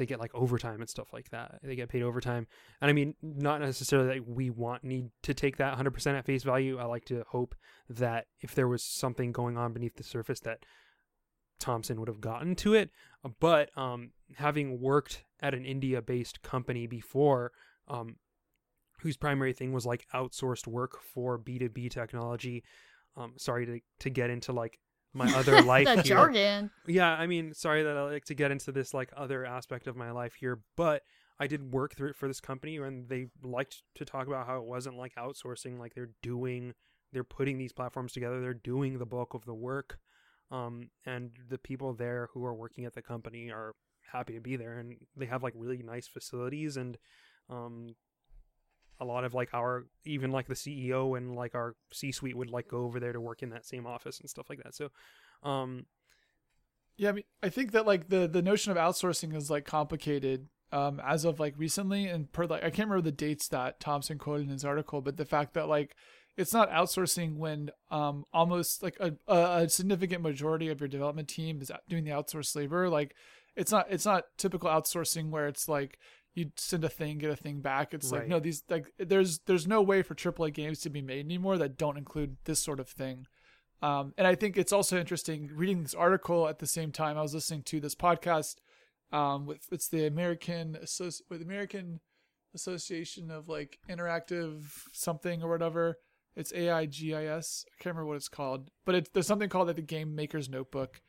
they 0.00 0.06
get 0.06 0.18
like 0.18 0.34
overtime 0.34 0.80
and 0.80 0.88
stuff 0.88 1.12
like 1.12 1.28
that. 1.28 1.60
They 1.62 1.76
get 1.76 1.90
paid 1.90 2.02
overtime. 2.02 2.46
And 2.80 2.90
i 2.90 2.94
mean 2.94 3.14
not 3.22 3.60
necessarily 3.60 4.08
that 4.08 4.26
we 4.26 4.48
want 4.48 4.82
need 4.82 5.10
to 5.24 5.34
take 5.34 5.58
that 5.58 5.76
100% 5.76 6.18
at 6.18 6.24
face 6.24 6.42
value. 6.42 6.78
I 6.78 6.86
like 6.86 7.04
to 7.04 7.22
hope 7.28 7.54
that 7.90 8.26
if 8.40 8.54
there 8.54 8.66
was 8.66 8.82
something 8.82 9.30
going 9.30 9.58
on 9.58 9.74
beneath 9.74 9.96
the 9.96 10.02
surface 10.02 10.40
that 10.40 10.64
Thomsen 11.62 11.98
would 11.98 12.08
have 12.08 12.22
gotten 12.22 12.56
to 12.56 12.72
it. 12.72 12.90
But 13.40 13.76
um 13.76 14.12
having 14.36 14.80
worked 14.80 15.24
at 15.42 15.54
an 15.54 15.64
india 15.66 16.00
based 16.00 16.40
company 16.40 16.86
before 16.86 17.52
um 17.88 18.16
whose 19.00 19.16
primary 19.16 19.52
thing 19.52 19.72
was 19.72 19.84
like 19.84 20.06
outsourced 20.14 20.66
work 20.66 20.98
for 21.02 21.38
b2b 21.38 21.90
technology 21.90 22.62
um 23.16 23.32
sorry 23.36 23.66
to 23.66 23.80
to 23.98 24.08
get 24.08 24.30
into 24.30 24.52
like 24.52 24.78
my 25.12 25.32
other 25.36 25.62
life 25.62 25.86
the 25.86 25.96
here 25.96 26.16
jargon. 26.16 26.70
yeah 26.86 27.12
i 27.12 27.26
mean 27.26 27.52
sorry 27.52 27.82
that 27.82 27.96
i 27.96 28.02
like 28.02 28.24
to 28.24 28.34
get 28.34 28.50
into 28.50 28.72
this 28.72 28.94
like 28.94 29.10
other 29.16 29.44
aspect 29.44 29.86
of 29.86 29.96
my 29.96 30.10
life 30.10 30.34
here 30.34 30.60
but 30.76 31.02
i 31.38 31.46
did 31.46 31.72
work 31.72 31.94
through 31.94 32.10
it 32.10 32.16
for 32.16 32.28
this 32.28 32.40
company 32.40 32.76
and 32.76 33.08
they 33.08 33.26
liked 33.42 33.82
to 33.94 34.04
talk 34.04 34.26
about 34.26 34.46
how 34.46 34.56
it 34.58 34.64
wasn't 34.64 34.96
like 34.96 35.14
outsourcing 35.16 35.78
like 35.78 35.94
they're 35.94 36.10
doing 36.22 36.74
they're 37.12 37.24
putting 37.24 37.58
these 37.58 37.72
platforms 37.72 38.12
together 38.12 38.40
they're 38.40 38.54
doing 38.54 38.98
the 38.98 39.06
bulk 39.06 39.34
of 39.34 39.44
the 39.44 39.54
work 39.54 39.98
um, 40.52 40.90
and 41.06 41.30
the 41.48 41.58
people 41.58 41.94
there 41.94 42.28
who 42.34 42.44
are 42.44 42.54
working 42.54 42.84
at 42.84 42.94
the 42.94 43.02
company 43.02 43.50
are 43.50 43.74
happy 44.12 44.34
to 44.34 44.40
be 44.40 44.56
there 44.56 44.78
and 44.78 44.96
they 45.16 45.26
have 45.26 45.42
like 45.42 45.54
really 45.56 45.78
nice 45.78 46.08
facilities 46.08 46.76
and 46.76 46.98
um, 47.48 47.94
a 49.00 49.04
lot 49.04 49.24
of 49.24 49.34
like 49.34 49.52
our 49.54 49.86
even 50.04 50.30
like 50.30 50.46
the 50.46 50.54
ceo 50.54 51.16
and 51.16 51.34
like 51.34 51.54
our 51.54 51.74
c 51.92 52.12
suite 52.12 52.36
would 52.36 52.50
like 52.50 52.68
go 52.68 52.78
over 52.84 53.00
there 53.00 53.12
to 53.12 53.20
work 53.20 53.42
in 53.42 53.50
that 53.50 53.66
same 53.66 53.86
office 53.86 54.20
and 54.20 54.28
stuff 54.30 54.48
like 54.50 54.62
that 54.62 54.74
so 54.74 54.90
um 55.42 55.86
Yeah, 56.96 57.10
I 57.10 57.12
mean, 57.12 57.24
I 57.42 57.48
think 57.48 57.72
that 57.72 57.86
like 57.86 58.08
the 58.08 58.28
the 58.28 58.42
notion 58.42 58.72
of 58.72 58.78
outsourcing 58.78 59.34
is 59.34 59.50
like 59.50 59.64
complicated 59.64 60.48
um, 60.72 61.00
as 61.04 61.24
of 61.24 61.40
like 61.40 61.54
recently, 61.56 62.06
and 62.06 62.30
per 62.30 62.46
like 62.46 62.62
I 62.62 62.70
can't 62.70 62.88
remember 62.88 63.02
the 63.02 63.12
dates 63.12 63.48
that 63.48 63.80
Thomsen 63.80 64.18
quoted 64.18 64.44
in 64.44 64.50
his 64.50 64.64
article, 64.64 65.00
but 65.00 65.16
the 65.16 65.24
fact 65.24 65.54
that 65.54 65.68
like 65.68 65.96
it's 66.36 66.52
not 66.52 66.70
outsourcing 66.70 67.36
when 67.36 67.70
um 67.90 68.24
almost 68.32 68.82
like 68.82 68.98
a, 69.00 69.12
a 69.32 69.68
significant 69.68 70.22
majority 70.22 70.68
of 70.68 70.80
your 70.80 70.88
development 70.88 71.28
team 71.28 71.60
is 71.62 71.72
doing 71.88 72.04
the 72.04 72.10
outsourced 72.10 72.54
labor. 72.54 72.88
Like 72.88 73.14
it's 73.56 73.72
not 73.72 73.86
it's 73.90 74.06
not 74.06 74.24
typical 74.36 74.68
outsourcing 74.68 75.30
where 75.30 75.48
it's 75.48 75.68
like 75.68 75.98
you 76.34 76.50
send 76.56 76.84
a 76.84 76.88
thing, 76.88 77.18
get 77.18 77.30
a 77.30 77.36
thing 77.36 77.60
back. 77.60 77.92
It's 77.92 78.12
like 78.12 78.28
no, 78.28 78.38
these 78.38 78.62
like 78.68 78.92
there's 78.98 79.40
there's 79.40 79.66
no 79.66 79.82
way 79.82 80.02
for 80.02 80.14
AAA 80.14 80.54
games 80.54 80.80
to 80.80 80.90
be 80.90 81.02
made 81.02 81.24
anymore 81.24 81.58
that 81.58 81.76
don't 81.76 81.98
include 81.98 82.36
this 82.44 82.62
sort 82.62 82.80
of 82.80 82.88
thing. 82.88 83.26
Um, 83.82 84.12
and 84.18 84.26
I 84.26 84.34
think 84.34 84.56
it's 84.56 84.72
also 84.72 84.98
interesting 84.98 85.50
reading 85.54 85.82
this 85.82 85.94
article 85.94 86.46
at 86.48 86.58
the 86.58 86.66
same 86.66 86.92
time 86.92 87.16
I 87.16 87.22
was 87.22 87.34
listening 87.34 87.62
to 87.64 87.80
this 87.80 87.94
podcast. 87.94 88.56
Um, 89.12 89.46
with 89.46 89.66
it's 89.72 89.88
the 89.88 90.06
American 90.06 90.78
Associ- 90.82 91.22
with 91.28 91.42
American 91.42 92.00
Association 92.54 93.30
of 93.30 93.48
like 93.48 93.78
Interactive 93.88 94.62
something 94.92 95.42
or 95.42 95.48
whatever. 95.48 95.96
It's 96.36 96.52
AIGIS. 96.52 97.64
I 97.66 97.82
can't 97.82 97.94
remember 97.96 98.06
what 98.06 98.16
it's 98.16 98.28
called, 98.28 98.70
but 98.86 98.94
it's 98.94 99.10
there's 99.10 99.26
something 99.26 99.48
called 99.48 99.66
like 99.66 99.76
the 99.76 99.82
Game 99.82 100.14
Maker's 100.14 100.48
Notebook. 100.48 101.00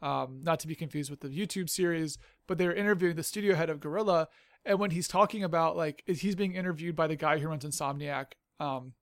Um, 0.00 0.40
not 0.44 0.60
to 0.60 0.68
be 0.68 0.76
confused 0.76 1.10
with 1.10 1.20
the 1.20 1.28
YouTube 1.28 1.68
series, 1.68 2.18
but 2.46 2.56
they're 2.56 2.74
interviewing 2.74 3.16
the 3.16 3.24
studio 3.24 3.56
head 3.56 3.68
of 3.68 3.80
Guerrilla, 3.80 4.28
and 4.68 4.78
when 4.78 4.90
he's 4.90 5.08
talking 5.08 5.42
about 5.42 5.76
like 5.76 6.04
he's 6.06 6.36
being 6.36 6.54
interviewed 6.54 6.94
by 6.94 7.06
the 7.06 7.16
guy 7.16 7.38
who 7.38 7.48
runs 7.48 7.64
Insomniac. 7.64 8.26
Um, 8.60 8.92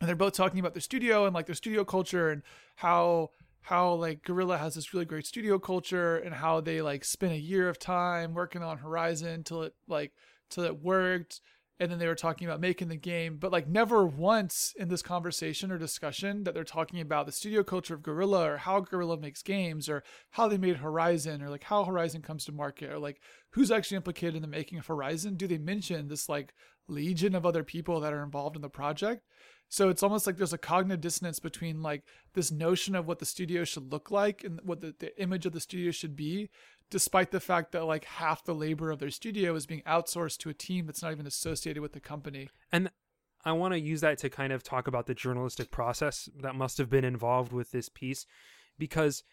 and 0.00 0.08
they're 0.08 0.16
both 0.16 0.32
talking 0.32 0.60
about 0.60 0.74
their 0.74 0.80
studio 0.80 1.26
and 1.26 1.34
like 1.34 1.46
their 1.46 1.54
studio 1.54 1.84
culture 1.84 2.30
and 2.30 2.42
how 2.76 3.30
how 3.62 3.94
like 3.94 4.22
Guerrilla 4.22 4.58
has 4.58 4.76
this 4.76 4.94
really 4.94 5.04
great 5.04 5.26
studio 5.26 5.58
culture 5.58 6.16
and 6.16 6.34
how 6.34 6.60
they 6.60 6.80
like 6.80 7.04
spent 7.04 7.32
a 7.32 7.38
year 7.38 7.68
of 7.68 7.78
time 7.78 8.32
working 8.32 8.62
on 8.62 8.78
Horizon 8.78 9.42
till 9.42 9.62
it 9.62 9.74
like 9.88 10.12
till 10.48 10.64
it 10.64 10.80
worked 10.80 11.40
and 11.82 11.90
then 11.90 11.98
they 11.98 12.06
were 12.06 12.14
talking 12.14 12.46
about 12.46 12.60
making 12.60 12.88
the 12.88 12.96
game 12.96 13.36
but 13.36 13.50
like 13.50 13.66
never 13.66 14.06
once 14.06 14.72
in 14.78 14.88
this 14.88 15.02
conversation 15.02 15.72
or 15.72 15.78
discussion 15.78 16.44
that 16.44 16.54
they're 16.54 16.62
talking 16.62 17.00
about 17.00 17.26
the 17.26 17.32
studio 17.32 17.64
culture 17.64 17.92
of 17.94 18.04
Guerrilla 18.04 18.52
or 18.52 18.56
how 18.58 18.78
Guerrilla 18.78 19.18
makes 19.18 19.42
games 19.42 19.88
or 19.88 20.04
how 20.30 20.46
they 20.46 20.58
made 20.58 20.76
Horizon 20.76 21.42
or 21.42 21.50
like 21.50 21.64
how 21.64 21.82
Horizon 21.82 22.22
comes 22.22 22.44
to 22.44 22.52
market 22.52 22.90
or 22.90 23.00
like 23.00 23.20
who's 23.50 23.72
actually 23.72 23.96
implicated 23.96 24.36
in 24.36 24.42
the 24.42 24.48
making 24.48 24.78
of 24.78 24.86
Horizon. 24.86 25.34
Do 25.34 25.48
they 25.48 25.58
mention 25.58 26.06
this 26.06 26.28
like 26.28 26.54
legion 26.86 27.34
of 27.34 27.44
other 27.44 27.64
people 27.64 27.98
that 28.00 28.12
are 28.12 28.22
involved 28.22 28.54
in 28.54 28.62
the 28.62 28.68
project? 28.68 29.24
So 29.68 29.88
it's 29.88 30.02
almost 30.02 30.26
like 30.26 30.36
there's 30.36 30.52
a 30.52 30.58
cognitive 30.58 31.00
dissonance 31.00 31.40
between 31.40 31.82
like 31.82 32.02
this 32.34 32.52
notion 32.52 32.94
of 32.94 33.06
what 33.06 33.18
the 33.18 33.24
studio 33.24 33.64
should 33.64 33.90
look 33.90 34.10
like 34.10 34.44
and 34.44 34.60
what 34.64 34.82
the, 34.82 34.94
the 34.98 35.18
image 35.20 35.46
of 35.46 35.52
the 35.52 35.60
studio 35.60 35.90
should 35.90 36.14
be, 36.14 36.50
despite 36.92 37.30
the 37.30 37.40
fact 37.40 37.72
that 37.72 37.86
like 37.86 38.04
half 38.04 38.44
the 38.44 38.54
labor 38.54 38.90
of 38.90 38.98
their 38.98 39.10
studio 39.10 39.54
is 39.54 39.64
being 39.64 39.80
outsourced 39.86 40.36
to 40.36 40.50
a 40.50 40.54
team 40.54 40.84
that's 40.84 41.02
not 41.02 41.10
even 41.10 41.26
associated 41.26 41.80
with 41.80 41.94
the 41.94 42.00
company. 42.00 42.50
And 42.70 42.90
I 43.46 43.52
want 43.52 43.72
to 43.72 43.80
use 43.80 44.02
that 44.02 44.18
to 44.18 44.28
kind 44.28 44.52
of 44.52 44.62
talk 44.62 44.86
about 44.86 45.06
the 45.06 45.14
journalistic 45.14 45.70
process 45.70 46.28
that 46.38 46.54
must 46.54 46.76
have 46.76 46.90
been 46.90 47.04
involved 47.04 47.50
with 47.50 47.70
this 47.70 47.88
piece 47.88 48.26
because 48.78 49.24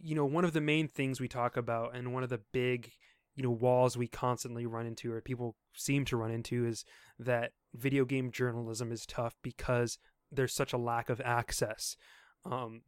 you 0.00 0.14
know 0.14 0.24
one 0.24 0.44
of 0.44 0.52
the 0.52 0.60
main 0.60 0.86
things 0.86 1.20
we 1.20 1.26
talk 1.26 1.56
about 1.56 1.96
and 1.96 2.14
one 2.14 2.22
of 2.22 2.30
the 2.30 2.40
big 2.52 2.92
you 3.34 3.42
know 3.42 3.50
walls 3.50 3.96
we 3.96 4.06
constantly 4.06 4.64
run 4.64 4.86
into 4.86 5.12
or 5.12 5.20
people 5.20 5.56
seem 5.74 6.04
to 6.04 6.16
run 6.16 6.30
into 6.30 6.64
is 6.64 6.84
that 7.18 7.50
video 7.74 8.04
game 8.04 8.30
journalism 8.30 8.92
is 8.92 9.04
tough 9.04 9.34
because 9.42 9.98
there's 10.30 10.54
such 10.54 10.72
a 10.72 10.78
lack 10.78 11.10
of 11.10 11.20
access 11.22 11.96
um, 12.44 12.82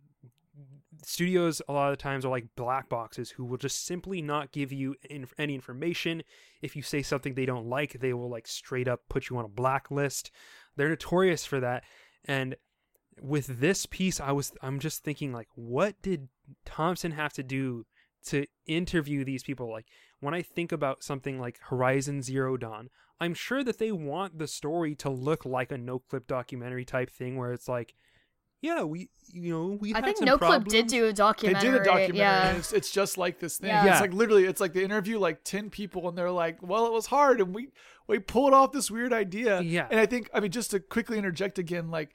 studios 1.04 1.62
a 1.68 1.72
lot 1.72 1.92
of 1.92 1.98
times 1.98 2.24
are 2.24 2.30
like 2.30 2.46
black 2.56 2.88
boxes 2.88 3.30
who 3.30 3.44
will 3.44 3.56
just 3.56 3.86
simply 3.86 4.20
not 4.22 4.52
give 4.52 4.72
you 4.72 4.94
in- 5.08 5.26
any 5.38 5.54
information. 5.54 6.22
If 6.60 6.76
you 6.76 6.82
say 6.82 7.02
something 7.02 7.34
they 7.34 7.46
don't 7.46 7.68
like 7.68 8.00
they 8.00 8.12
will 8.12 8.30
like 8.30 8.46
straight 8.46 8.88
up 8.88 9.00
put 9.08 9.28
you 9.30 9.38
on 9.38 9.44
a 9.44 9.48
blacklist. 9.48 10.30
They're 10.76 10.88
notorious 10.88 11.44
for 11.44 11.60
that. 11.60 11.84
And 12.24 12.56
with 13.20 13.60
this 13.60 13.84
piece 13.86 14.20
i 14.20 14.32
was 14.32 14.52
i'm 14.62 14.78
just 14.78 15.04
thinking 15.04 15.32
like 15.32 15.48
what 15.54 16.00
did 16.00 16.28
Thomsen 16.66 17.12
have 17.12 17.32
to 17.34 17.42
do 17.42 17.84
to 18.24 18.46
interview 18.66 19.24
these 19.24 19.42
people? 19.42 19.70
Like 19.70 19.86
when 20.20 20.34
i 20.34 20.42
think 20.42 20.72
about 20.72 21.02
something 21.02 21.38
like 21.38 21.58
horizon 21.68 22.22
zero 22.22 22.56
dawn 22.56 22.88
i'm 23.20 23.34
sure 23.34 23.62
that 23.64 23.78
they 23.78 23.92
want 23.92 24.38
the 24.38 24.46
story 24.46 24.94
to 24.96 25.10
look 25.10 25.44
like 25.44 25.70
a 25.70 25.78
no 25.78 25.98
clip 25.98 26.26
documentary 26.26 26.84
type 26.84 27.10
thing 27.10 27.36
where 27.36 27.52
it's 27.52 27.68
like 27.68 27.94
yeah 28.62 28.82
we 28.84 29.10
you 29.32 29.52
know 29.52 29.78
we 29.80 29.92
I 29.92 29.98
had 29.98 30.04
think 30.04 30.16
some 30.18 30.26
No 30.26 30.38
Clip 30.38 30.50
problems. 30.50 30.72
did 30.72 30.86
do 30.86 31.06
a 31.06 31.12
documentary. 31.12 31.70
They 31.70 31.72
did 31.72 31.82
a 31.82 31.84
documentary. 31.84 32.18
Yeah. 32.18 32.48
And 32.48 32.58
it's, 32.58 32.72
it's 32.72 32.90
just 32.90 33.18
like 33.18 33.38
this 33.38 33.58
thing. 33.58 33.68
Yeah. 33.68 33.84
Yeah. 33.84 33.92
It's 33.92 34.00
like 34.00 34.14
literally, 34.14 34.44
it's 34.44 34.60
like 34.60 34.72
they 34.72 34.84
interview 34.84 35.18
like 35.18 35.44
ten 35.44 35.68
people, 35.68 36.08
and 36.08 36.16
they're 36.16 36.30
like, 36.30 36.62
"Well, 36.62 36.86
it 36.86 36.92
was 36.92 37.06
hard, 37.06 37.40
and 37.40 37.54
we 37.54 37.68
we 38.06 38.18
pulled 38.18 38.52
off 38.54 38.72
this 38.72 38.90
weird 38.90 39.12
idea." 39.12 39.60
Yeah. 39.60 39.88
And 39.90 39.98
I 39.98 40.06
think, 40.06 40.30
I 40.34 40.40
mean, 40.40 40.50
just 40.50 40.70
to 40.72 40.80
quickly 40.80 41.18
interject 41.18 41.58
again, 41.58 41.90
like 41.90 42.14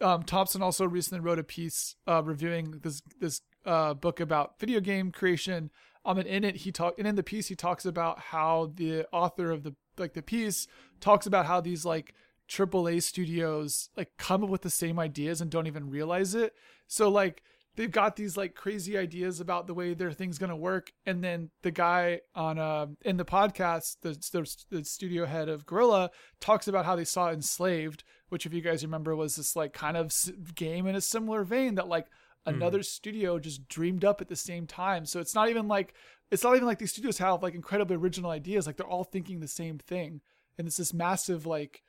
um, 0.00 0.22
Thomsen 0.24 0.60
also 0.60 0.86
recently 0.86 1.20
wrote 1.20 1.38
a 1.38 1.44
piece 1.44 1.96
uh, 2.06 2.22
reviewing 2.22 2.80
this 2.82 3.00
this 3.20 3.40
uh, 3.64 3.94
book 3.94 4.20
about 4.20 4.58
video 4.58 4.80
game 4.80 5.12
creation. 5.12 5.70
Um, 6.04 6.18
and 6.18 6.28
in 6.28 6.44
it, 6.44 6.56
he 6.56 6.72
talk 6.72 6.94
and 6.98 7.06
in 7.06 7.14
the 7.16 7.22
piece, 7.22 7.48
he 7.48 7.56
talks 7.56 7.84
about 7.84 8.18
how 8.18 8.72
the 8.74 9.06
author 9.12 9.50
of 9.50 9.62
the 9.62 9.74
like 9.98 10.14
the 10.14 10.22
piece 10.22 10.66
talks 11.00 11.26
about 11.26 11.46
how 11.46 11.60
these 11.60 11.84
like 11.84 12.14
AAA 12.48 13.02
studios 13.02 13.88
like 13.96 14.10
come 14.18 14.44
up 14.44 14.50
with 14.50 14.62
the 14.62 14.70
same 14.70 14.98
ideas 14.98 15.40
and 15.40 15.50
don't 15.50 15.66
even 15.66 15.90
realize 15.90 16.34
it. 16.34 16.54
So 16.86 17.08
like 17.08 17.42
they've 17.76 17.90
got 17.90 18.16
these 18.16 18.36
like 18.36 18.54
crazy 18.54 18.96
ideas 18.96 19.40
about 19.40 19.66
the 19.66 19.74
way 19.74 19.94
their 19.94 20.12
thing's 20.12 20.38
gonna 20.38 20.56
work, 20.56 20.92
and 21.04 21.22
then 21.22 21.50
the 21.62 21.70
guy 21.70 22.20
on 22.34 22.58
uh 22.58 22.86
in 23.02 23.16
the 23.16 23.24
podcast, 23.24 23.96
the 24.02 24.10
the, 24.32 24.76
the 24.76 24.84
studio 24.84 25.26
head 25.26 25.48
of 25.48 25.66
Guerrilla 25.66 26.10
talks 26.40 26.68
about 26.68 26.84
how 26.84 26.96
they 26.96 27.04
saw 27.04 27.30
Enslaved, 27.30 28.04
which 28.28 28.46
if 28.46 28.54
you 28.54 28.60
guys 28.60 28.84
remember 28.84 29.14
was 29.14 29.36
this 29.36 29.56
like 29.56 29.72
kind 29.72 29.96
of 29.96 30.12
game 30.54 30.86
in 30.86 30.94
a 30.94 31.00
similar 31.00 31.44
vein 31.44 31.74
that 31.76 31.88
like 31.88 32.06
another 32.46 32.82
studio 32.82 33.38
just 33.38 33.68
dreamed 33.68 34.04
up 34.04 34.20
at 34.20 34.28
the 34.28 34.36
same 34.36 34.66
time. 34.66 35.04
So 35.04 35.20
it's 35.20 35.34
not 35.34 35.50
even 35.50 35.68
like 35.68 35.94
it's 36.30 36.44
not 36.44 36.56
even 36.56 36.66
like 36.66 36.78
these 36.78 36.92
studios 36.92 37.18
have 37.18 37.42
like 37.42 37.54
incredibly 37.54 37.96
original 37.96 38.30
ideas. 38.30 38.66
Like 38.66 38.76
they're 38.76 38.86
all 38.86 39.04
thinking 39.04 39.40
the 39.40 39.48
same 39.48 39.78
thing, 39.78 40.20
and 40.58 40.66
it's 40.66 40.76
this 40.76 40.94
massive 40.94 41.46
like 41.46 41.82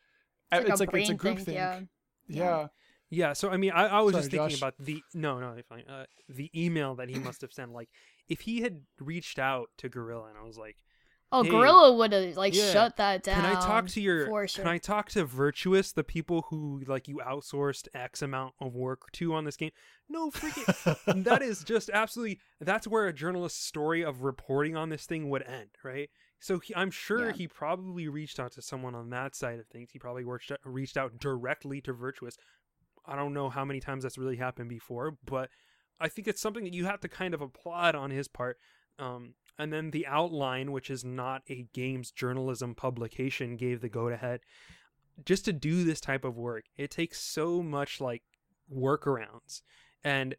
It's 0.52 0.80
like 0.80 0.94
a 0.94 0.98
it's 0.98 1.10
a 1.10 1.14
group 1.14 1.38
thing, 1.38 1.46
thing. 1.46 1.56
yeah. 1.56 1.80
yeah. 2.28 2.68
Yeah, 3.10 3.32
so 3.34 3.50
I 3.50 3.56
mean, 3.56 3.72
I, 3.72 3.86
I 3.88 4.02
was 4.02 4.12
Sorry, 4.12 4.22
just 4.24 4.32
thinking 4.32 4.50
Josh. 4.50 4.58
about 4.58 4.74
the 4.80 5.02
no, 5.14 5.40
no, 5.40 5.56
fine. 5.70 5.86
Uh, 5.88 6.06
the 6.28 6.52
email 6.54 6.96
that 6.96 7.08
he 7.10 7.18
must 7.20 7.40
have 7.40 7.54
sent. 7.54 7.72
Like, 7.72 7.88
if 8.28 8.42
he 8.42 8.60
had 8.62 8.82
reached 9.00 9.40
out 9.40 9.70
to 9.78 9.88
Guerrilla 9.88 10.28
and 10.28 10.38
I 10.38 10.44
was 10.44 10.58
like, 10.58 10.76
Oh, 11.32 11.44
Hey, 11.44 11.50
Guerrilla 11.50 11.94
would 11.94 12.14
have 12.14 12.38
like 12.38 12.56
yeah, 12.56 12.72
shut 12.72 12.96
that 12.98 13.24
down. 13.24 13.36
"Can 13.36 13.46
I 13.46 13.60
talk 13.60 13.88
to 13.90 14.02
your? 14.02 14.28
For 14.28 14.48
sure. 14.48 14.64
Can 14.64 14.72
I 14.72 14.78
talk 14.78 15.10
to 15.10 15.26
Virtuos, 15.26 15.94
the 15.94 16.04
people 16.04 16.46
who 16.50 16.82
like 16.88 17.10
you 17.10 17.18
outsourced 17.18 17.90
X 17.94 18.22
amount 18.22 18.54
of 18.62 18.76
work 18.76 19.12
to 19.14 19.34
on 19.34 19.44
this 19.44 19.58
game? 19.58 19.72
No, 20.10 20.32
freaking. 20.32 21.24
that 21.26 21.42
is 21.42 21.66
just 21.66 21.90
absolutely. 21.94 22.40
That's 22.62 22.88
where 22.88 23.08
a 23.08 23.14
journalist's 23.14 23.66
story 23.66 24.04
of 24.04 24.22
reporting 24.24 24.78
on 24.78 24.88
this 24.88 25.06
thing 25.06 25.30
would 25.30 25.44
end, 25.44 25.70
right? 25.84 26.10
So 26.40 26.60
he, 26.60 26.76
I'm 26.76 26.92
sure 26.92 27.28
Yeah. 27.28 27.34
he 27.34 27.48
probably 27.48 28.08
reached 28.08 28.40
out 28.40 28.52
to 28.54 28.62
someone 28.62 28.96
on 28.96 29.10
that 29.10 29.36
side 29.36 29.60
of 29.60 29.68
things. 29.68 29.90
He 29.92 30.00
probably 30.00 30.24
reached 30.24 30.52
out, 30.52 30.60
reached 30.64 30.98
out 30.98 31.20
directly 31.20 31.82
to 31.82 31.94
Virtuos. 31.94 32.36
I 33.06 33.16
don't 33.16 33.34
know 33.34 33.50
how 33.50 33.66
many 33.66 33.80
times 33.80 34.04
that's 34.04 34.18
really 34.18 34.36
happened 34.38 34.70
before, 34.70 35.18
but 35.26 35.50
I 36.00 36.10
think 36.10 36.28
it's 36.28 36.42
something 36.42 36.64
that 36.64 36.74
you 36.74 36.86
have 36.86 37.00
to 37.02 37.08
kind 37.08 37.34
of 37.34 37.42
applaud 37.42 37.96
on 37.96 38.12
his 38.12 38.28
part. 38.28 38.58
Um, 39.00 39.34
and 39.58 39.74
then 39.74 39.92
the 39.92 40.06
outline, 40.06 40.72
which 40.72 40.90
is 40.90 41.04
not 41.04 41.42
a 41.50 41.68
games 41.74 42.12
journalism 42.12 42.76
publication, 42.76 43.56
gave 43.56 43.82
the 43.82 43.90
go 43.90 44.08
ahead. 44.10 44.42
Just 45.26 45.46
to 45.46 45.54
do 45.54 45.84
this 45.84 46.00
type 46.00 46.24
of 46.24 46.38
work, 46.38 46.66
it 46.76 46.92
takes 46.92 47.20
so 47.20 47.64
much 47.64 48.00
like 48.00 48.22
workarounds, 48.72 49.62
and 50.04 50.36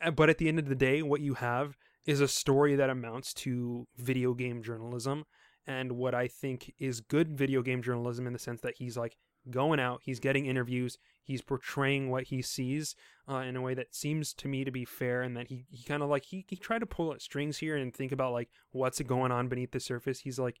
uh, 0.00 0.10
but 0.10 0.28
at 0.28 0.38
the 0.38 0.48
end 0.48 0.58
of 0.58 0.68
the 0.68 0.74
day, 0.74 1.02
what 1.02 1.20
you 1.20 1.34
have 1.34 1.76
is 2.06 2.20
a 2.20 2.28
story 2.28 2.74
that 2.76 2.90
amounts 2.90 3.32
to 3.34 3.86
video 3.96 4.34
game 4.34 4.62
journalism, 4.62 5.24
and 5.66 5.92
what 5.92 6.14
I 6.14 6.28
think 6.28 6.72
is 6.78 7.00
good 7.00 7.36
video 7.36 7.62
game 7.62 7.82
journalism 7.82 8.26
in 8.26 8.32
the 8.32 8.38
sense 8.38 8.60
that 8.62 8.74
he's 8.78 8.96
like 8.96 9.16
going 9.50 9.80
out, 9.80 10.00
he's 10.04 10.20
getting 10.20 10.46
interviews, 10.46 10.98
he's 11.22 11.42
portraying 11.42 12.10
what 12.10 12.24
he 12.24 12.42
sees 12.42 12.94
uh, 13.28 13.36
in 13.38 13.56
a 13.56 13.60
way 13.60 13.74
that 13.74 13.94
seems 13.94 14.32
to 14.34 14.48
me 14.48 14.64
to 14.64 14.70
be 14.70 14.84
fair, 14.84 15.22
and 15.22 15.36
that 15.36 15.48
he, 15.48 15.64
he 15.70 15.84
kind 15.84 16.02
of 16.02 16.08
like 16.08 16.24
he, 16.24 16.44
he 16.48 16.56
tried 16.56 16.80
to 16.80 16.86
pull 16.86 17.12
at 17.12 17.22
strings 17.22 17.58
here 17.58 17.76
and 17.76 17.94
think 17.94 18.12
about 18.12 18.32
like 18.32 18.48
what's 18.70 19.00
going 19.00 19.32
on 19.32 19.48
beneath 19.48 19.72
the 19.72 19.80
surface. 19.80 20.20
He's 20.20 20.38
like, 20.38 20.60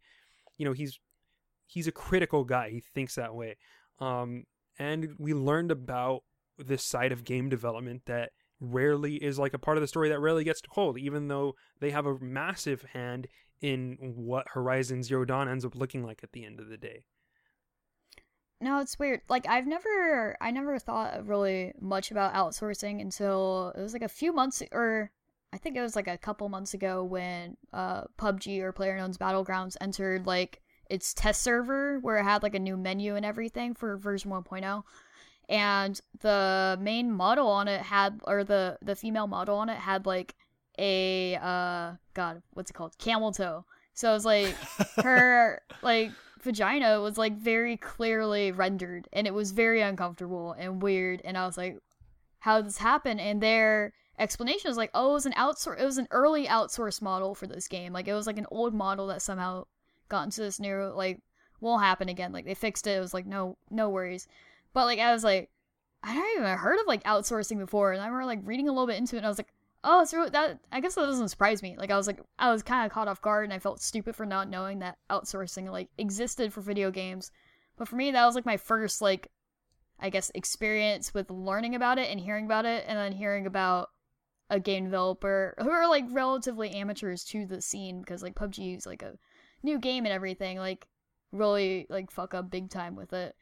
you 0.58 0.64
know, 0.64 0.72
he's 0.72 0.98
he's 1.66 1.86
a 1.86 1.92
critical 1.92 2.44
guy. 2.44 2.70
He 2.70 2.80
thinks 2.80 3.14
that 3.16 3.34
way, 3.34 3.56
um, 3.98 4.44
and 4.78 5.14
we 5.18 5.34
learned 5.34 5.70
about 5.70 6.22
this 6.58 6.84
side 6.84 7.12
of 7.12 7.24
game 7.24 7.48
development 7.48 8.02
that 8.06 8.30
rarely 8.62 9.16
is 9.16 9.38
like 9.38 9.52
a 9.52 9.58
part 9.58 9.76
of 9.76 9.80
the 9.82 9.88
story 9.88 10.08
that 10.08 10.20
rarely 10.20 10.44
gets 10.44 10.62
told, 10.62 10.98
even 10.98 11.28
though 11.28 11.54
they 11.80 11.90
have 11.90 12.06
a 12.06 12.18
massive 12.20 12.82
hand 12.92 13.26
in 13.60 13.96
what 14.16 14.46
Horizon 14.54 15.02
Zero 15.02 15.24
Dawn 15.24 15.48
ends 15.48 15.64
up 15.64 15.74
looking 15.74 16.02
like 16.02 16.22
at 16.22 16.32
the 16.32 16.44
end 16.44 16.60
of 16.60 16.68
the 16.68 16.76
day. 16.76 17.04
No, 18.60 18.78
it's 18.78 18.98
weird. 18.98 19.22
Like 19.28 19.46
I've 19.48 19.66
never, 19.66 20.36
I 20.40 20.52
never 20.52 20.78
thought 20.78 21.26
really 21.26 21.72
much 21.80 22.12
about 22.12 22.34
outsourcing 22.34 23.00
until 23.00 23.72
it 23.76 23.82
was 23.82 23.92
like 23.92 24.02
a 24.02 24.08
few 24.08 24.32
months, 24.32 24.62
or 24.70 25.10
I 25.52 25.58
think 25.58 25.76
it 25.76 25.82
was 25.82 25.96
like 25.96 26.08
a 26.08 26.16
couple 26.16 26.48
months 26.48 26.72
ago 26.72 27.02
when 27.02 27.56
uh 27.72 28.04
PUBG 28.18 28.60
or 28.60 28.72
PlayerUnknown's 28.72 29.18
Battlegrounds 29.18 29.76
entered 29.80 30.26
like 30.26 30.60
its 30.88 31.12
test 31.12 31.42
server 31.42 31.98
where 32.00 32.18
it 32.18 32.24
had 32.24 32.42
like 32.42 32.54
a 32.54 32.60
new 32.60 32.76
menu 32.76 33.16
and 33.16 33.26
everything 33.26 33.74
for 33.74 33.96
version 33.96 34.30
1.0 34.30 34.82
and 35.48 36.00
the 36.20 36.78
main 36.80 37.10
model 37.12 37.48
on 37.48 37.68
it 37.68 37.82
had 37.82 38.20
or 38.24 38.44
the 38.44 38.78
the 38.82 38.96
female 38.96 39.26
model 39.26 39.58
on 39.58 39.68
it 39.68 39.78
had 39.78 40.06
like 40.06 40.34
a 40.78 41.36
uh 41.36 41.92
god 42.14 42.42
what's 42.52 42.70
it 42.70 42.74
called? 42.74 42.96
Camel 42.98 43.32
toe. 43.32 43.64
So 43.94 44.10
it 44.10 44.14
was 44.14 44.24
like 44.24 44.54
her 45.02 45.60
like 45.82 46.12
vagina 46.42 47.00
was 47.00 47.18
like 47.18 47.36
very 47.36 47.76
clearly 47.76 48.52
rendered 48.52 49.08
and 49.12 49.26
it 49.26 49.34
was 49.34 49.52
very 49.52 49.80
uncomfortable 49.80 50.56
and 50.58 50.82
weird 50.82 51.22
and 51.24 51.38
i 51.38 51.46
was 51.46 51.56
like 51.56 51.78
how 52.40 52.56
did 52.56 52.66
this 52.66 52.78
happen? 52.78 53.20
And 53.20 53.40
their 53.40 53.92
explanation 54.18 54.68
was 54.68 54.76
like 54.76 54.90
oh 54.94 55.10
it 55.10 55.14
was 55.14 55.26
an 55.26 55.32
outsource 55.34 55.80
it 55.80 55.84
was 55.84 55.98
an 55.98 56.08
early 56.10 56.46
outsource 56.46 57.02
model 57.02 57.34
for 57.34 57.46
this 57.46 57.68
game. 57.68 57.92
Like 57.92 58.08
it 58.08 58.14
was 58.14 58.26
like 58.26 58.38
an 58.38 58.46
old 58.50 58.74
model 58.74 59.08
that 59.08 59.22
somehow 59.22 59.64
got 60.08 60.24
into 60.24 60.40
this 60.40 60.60
new 60.60 60.92
like 60.94 61.20
won't 61.60 61.82
happen 61.82 62.08
again. 62.08 62.32
Like 62.32 62.44
they 62.44 62.54
fixed 62.54 62.86
it. 62.86 62.96
It 62.96 63.00
was 63.00 63.14
like 63.14 63.26
no 63.26 63.56
no 63.70 63.90
worries 63.90 64.26
but 64.72 64.86
like 64.86 64.98
I 64.98 65.12
was 65.12 65.24
like, 65.24 65.50
I 66.02 66.14
never 66.14 66.26
even 66.26 66.58
heard 66.58 66.80
of 66.80 66.86
like 66.86 67.04
outsourcing 67.04 67.58
before, 67.58 67.92
and 67.92 68.00
I 68.00 68.06
remember 68.06 68.26
like 68.26 68.40
reading 68.44 68.68
a 68.68 68.72
little 68.72 68.86
bit 68.86 68.96
into 68.96 69.16
it, 69.16 69.18
and 69.18 69.26
I 69.26 69.28
was 69.28 69.38
like, 69.38 69.52
oh, 69.84 70.06
really 70.12 70.30
that. 70.30 70.58
I 70.70 70.80
guess 70.80 70.94
that 70.94 71.02
doesn't 71.02 71.28
surprise 71.28 71.62
me. 71.62 71.76
Like 71.76 71.90
I 71.90 71.96
was 71.96 72.06
like, 72.06 72.20
I 72.38 72.50
was 72.50 72.62
kind 72.62 72.86
of 72.86 72.92
caught 72.92 73.08
off 73.08 73.22
guard, 73.22 73.44
and 73.44 73.52
I 73.52 73.58
felt 73.58 73.82
stupid 73.82 74.16
for 74.16 74.26
not 74.26 74.48
knowing 74.48 74.80
that 74.80 74.98
outsourcing 75.10 75.70
like 75.70 75.88
existed 75.98 76.52
for 76.52 76.60
video 76.60 76.90
games. 76.90 77.30
But 77.76 77.88
for 77.88 77.96
me, 77.96 78.10
that 78.10 78.26
was 78.26 78.34
like 78.34 78.46
my 78.46 78.56
first 78.56 79.00
like, 79.00 79.28
I 79.98 80.10
guess 80.10 80.30
experience 80.34 81.14
with 81.14 81.30
learning 81.30 81.74
about 81.74 81.98
it 81.98 82.10
and 82.10 82.20
hearing 82.20 82.46
about 82.46 82.66
it, 82.66 82.84
and 82.86 82.98
then 82.98 83.12
hearing 83.12 83.46
about 83.46 83.90
a 84.50 84.60
game 84.60 84.84
developer 84.84 85.54
who 85.58 85.70
are 85.70 85.88
like 85.88 86.04
relatively 86.10 86.70
amateurs 86.72 87.24
to 87.24 87.46
the 87.46 87.62
scene 87.62 88.00
because 88.00 88.22
like 88.22 88.34
PUBG 88.34 88.76
is 88.76 88.86
like 88.86 89.02
a 89.02 89.16
new 89.62 89.78
game 89.78 90.04
and 90.04 90.12
everything, 90.12 90.58
like 90.58 90.86
really 91.32 91.86
like 91.88 92.10
fuck 92.10 92.34
up 92.34 92.50
big 92.50 92.70
time 92.70 92.94
with 92.94 93.12
it. 93.12 93.34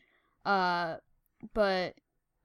Uh, 0.44 0.97
but 1.54 1.94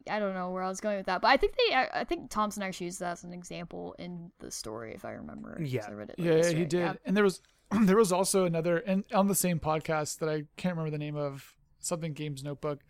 I 0.09 0.19
don't 0.19 0.33
know 0.33 0.51
where 0.51 0.63
I 0.63 0.69
was 0.69 0.79
going 0.79 0.97
with 0.97 1.07
that. 1.07 1.21
But 1.21 1.29
I 1.29 1.37
think 1.37 1.55
they, 1.55 1.73
I, 1.73 1.89
I 2.01 2.03
think 2.03 2.29
Thomsen 2.29 2.61
actually 2.61 2.85
used 2.85 2.99
that 2.99 3.13
as 3.13 3.23
an 3.23 3.33
example 3.33 3.95
in 3.97 4.31
the 4.39 4.51
story, 4.51 4.93
if 4.93 5.05
I 5.05 5.11
remember. 5.11 5.59
Yeah. 5.61 5.85
I 5.87 5.93
read 5.93 6.09
it. 6.11 6.19
like 6.19 6.27
Yeah, 6.27 6.49
he 6.49 6.65
did. 6.65 6.73
Yeah. 6.73 6.93
And 7.05 7.15
there 7.15 7.23
was 7.23 7.41
there 7.81 7.97
was 7.97 8.11
also 8.11 8.45
another 8.45 8.77
and 8.77 9.03
on 9.13 9.27
the 9.27 9.35
same 9.35 9.59
podcast 9.59 10.19
that 10.19 10.29
I 10.29 10.43
can't 10.57 10.75
remember 10.75 10.91
the 10.91 10.97
name 10.97 11.15
of 11.15 11.55
something 11.79 12.13
games 12.13 12.43
notebook. 12.43 12.81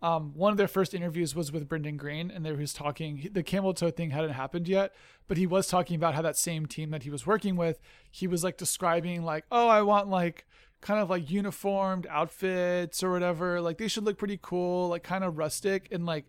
Um, 0.00 0.32
one 0.34 0.50
of 0.50 0.58
their 0.58 0.68
first 0.68 0.94
interviews 0.94 1.36
was 1.36 1.52
with 1.52 1.68
Brendan 1.68 1.96
Greene, 1.96 2.32
and 2.32 2.44
there 2.44 2.54
he 2.54 2.60
was 2.60 2.74
talking. 2.74 3.28
The 3.30 3.44
camel 3.44 3.72
toe 3.72 3.92
thing 3.92 4.10
hadn't 4.10 4.32
happened 4.32 4.66
yet, 4.66 4.92
but 5.28 5.36
he 5.36 5.46
was 5.46 5.68
talking 5.68 5.94
about 5.94 6.14
how 6.14 6.22
that 6.22 6.36
same 6.36 6.66
team 6.66 6.90
that 6.90 7.04
he 7.04 7.10
was 7.10 7.24
working 7.24 7.54
with, 7.54 7.78
he 8.10 8.26
was 8.26 8.42
like 8.42 8.56
describing 8.56 9.22
like, 9.22 9.44
oh, 9.52 9.68
I 9.68 9.82
want 9.82 10.08
like 10.08 10.44
kind 10.82 11.00
of 11.00 11.08
like 11.08 11.30
uniformed 11.30 12.06
outfits 12.10 13.02
or 13.02 13.10
whatever. 13.10 13.60
Like 13.60 13.78
they 13.78 13.88
should 13.88 14.04
look 14.04 14.18
pretty 14.18 14.38
cool, 14.42 14.88
like 14.88 15.02
kind 15.02 15.24
of 15.24 15.38
rustic. 15.38 15.88
And 15.90 16.04
like 16.04 16.26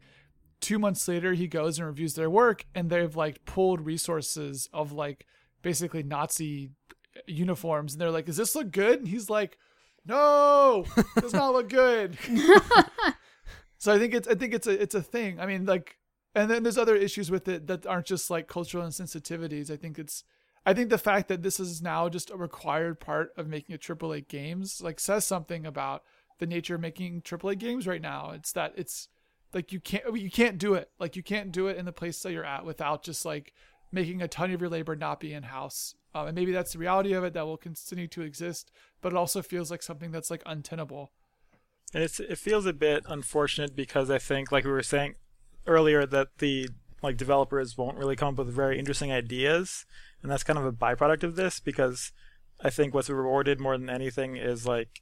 two 0.61 0.79
months 0.79 1.05
later, 1.07 1.33
he 1.33 1.47
goes 1.47 1.77
and 1.77 1.87
reviews 1.87 2.13
their 2.13 2.29
work, 2.29 2.65
and 2.73 2.89
they've 2.89 3.15
like 3.15 3.43
pulled 3.45 3.81
resources 3.85 4.69
of 4.71 4.93
like 4.93 5.25
basically 5.61 6.03
Nazi 6.03 6.71
uniforms, 7.27 7.93
and 7.93 8.01
they're 8.01 8.11
like, 8.11 8.25
"Does 8.27 8.37
this 8.37 8.55
look 8.55 8.71
good?" 8.71 8.99
And 8.99 9.07
he's 9.07 9.29
like, 9.29 9.57
"No, 10.05 10.85
does 11.19 11.33
not 11.33 11.53
look 11.53 11.69
good." 11.69 12.17
so 13.77 13.93
I 13.93 13.99
think 13.99 14.13
it's 14.13 14.27
I 14.27 14.35
think 14.35 14.53
it's 14.53 14.67
a 14.67 14.81
it's 14.81 14.95
a 14.95 15.01
thing. 15.01 15.39
I 15.39 15.47
mean, 15.47 15.65
like, 15.65 15.97
and 16.35 16.49
then 16.49 16.61
there's 16.63 16.77
other 16.77 16.95
issues 16.95 17.31
with 17.31 17.47
it 17.47 17.67
that 17.67 17.87
aren't 17.87 18.05
just 18.05 18.29
like 18.29 18.47
cultural 18.47 18.87
insensitivities. 18.87 19.71
I 19.71 19.77
think 19.77 19.97
it's 19.97 20.23
I 20.65 20.73
think 20.73 20.89
the 20.89 20.97
fact 20.97 21.27
that 21.27 21.43
this 21.43 21.59
is 21.59 21.81
now 21.81 22.07
just 22.09 22.29
a 22.29 22.37
required 22.37 22.99
part 22.99 23.33
of 23.35 23.47
making 23.47 23.75
a 23.75 23.77
AAA 23.77 24.27
games 24.27 24.81
like 24.81 24.99
says 24.99 25.25
something 25.25 25.65
about 25.65 26.03
the 26.39 26.45
nature 26.45 26.75
of 26.75 26.81
making 26.81 27.21
AAA 27.21 27.59
games 27.59 27.85
right 27.85 28.01
now. 28.01 28.31
It's 28.31 28.51
that 28.53 28.73
it's 28.77 29.09
like 29.53 29.71
you 29.71 29.79
can't 29.79 30.17
you 30.17 30.31
can't 30.31 30.57
do 30.57 30.73
it 30.73 30.89
like 30.99 31.15
you 31.15 31.23
can't 31.23 31.51
do 31.51 31.67
it 31.67 31.77
in 31.77 31.85
the 31.85 31.91
place 31.91 32.21
that 32.21 32.31
you're 32.31 32.45
at 32.45 32.65
without 32.65 33.03
just 33.03 33.25
like 33.25 33.53
making 33.91 34.21
a 34.21 34.27
ton 34.27 34.51
of 34.51 34.59
your 34.59 34.69
labor 34.69 34.95
not 34.95 35.19
be 35.19 35.33
in 35.33 35.43
house. 35.43 35.95
Um, 36.15 36.27
and 36.27 36.35
maybe 36.35 36.51
that's 36.51 36.73
the 36.73 36.79
reality 36.79 37.13
of 37.13 37.23
it 37.23 37.33
that 37.33 37.45
will 37.45 37.57
continue 37.57 38.07
to 38.07 38.21
exist, 38.21 38.71
but 39.01 39.13
it 39.13 39.17
also 39.17 39.41
feels 39.41 39.71
like 39.71 39.81
something 39.81 40.11
that's 40.11 40.31
like 40.31 40.43
untenable. 40.45 41.11
And 41.93 42.03
it's 42.03 42.19
it 42.19 42.37
feels 42.37 42.65
a 42.65 42.73
bit 42.73 43.03
unfortunate 43.07 43.75
because 43.75 44.09
I 44.09 44.17
think, 44.17 44.51
like 44.51 44.65
we 44.65 44.71
were 44.71 44.83
saying 44.83 45.15
earlier, 45.67 46.05
that 46.07 46.39
the 46.39 46.69
like 47.01 47.17
developers 47.17 47.77
won't 47.77 47.97
really 47.97 48.15
come 48.15 48.29
up 48.29 48.37
with 48.37 48.53
very 48.53 48.79
interesting 48.79 49.11
ideas, 49.11 49.85
and 50.23 50.31
that's 50.31 50.43
kind 50.43 50.57
of 50.57 50.65
a 50.65 50.71
byproduct 50.71 51.23
of 51.23 51.35
this 51.35 51.59
because 51.59 52.11
I 52.61 52.69
think 52.69 52.93
what's 52.93 53.09
rewarded 53.09 53.59
more 53.59 53.77
than 53.77 53.89
anything 53.89 54.37
is 54.37 54.65
like 54.65 55.01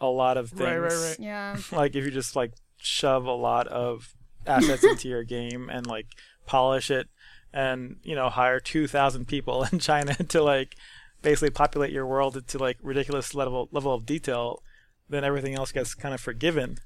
a 0.00 0.08
lot 0.08 0.36
of 0.36 0.50
things. 0.50 0.60
Right, 0.60 0.78
right, 0.78 0.92
right. 0.92 1.16
Yeah. 1.18 1.56
like 1.72 1.94
if 1.94 2.04
you 2.04 2.10
just 2.10 2.36
like 2.36 2.52
shove 2.76 3.24
a 3.24 3.32
lot 3.32 3.68
of 3.68 4.12
assets 4.46 4.84
into 4.84 5.08
your 5.08 5.24
game 5.24 5.70
and 5.70 5.86
like 5.86 6.06
polish 6.46 6.90
it 6.90 7.08
and 7.52 7.96
you 8.02 8.14
know 8.14 8.28
hire 8.28 8.60
2000 8.60 9.26
people 9.26 9.64
in 9.72 9.78
China 9.78 10.14
to 10.14 10.42
like 10.42 10.76
basically 11.22 11.50
populate 11.50 11.92
your 11.92 12.06
world 12.06 12.46
to 12.46 12.58
like 12.58 12.76
ridiculous 12.82 13.34
level 13.34 13.68
level 13.72 13.94
of 13.94 14.04
detail 14.04 14.62
then 15.08 15.24
everything 15.24 15.54
else 15.54 15.72
gets 15.72 15.94
kind 15.94 16.14
of 16.14 16.20
forgiven 16.20 16.76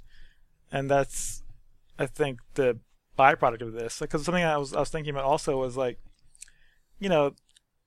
and 0.71 0.91
that's 0.91 1.43
I 1.99 2.07
think 2.07 2.39
the 2.55 2.79
byproduct 3.19 3.61
of 3.61 3.73
this 3.73 3.99
because 3.99 4.25
something 4.25 4.45
I 4.45 4.57
was 4.57 4.73
I 4.73 4.81
was 4.81 4.89
thinking 4.89 5.11
about 5.11 5.25
also 5.25 5.59
was 5.59 5.77
like 5.77 5.99
you 7.01 7.09
know 7.09 7.35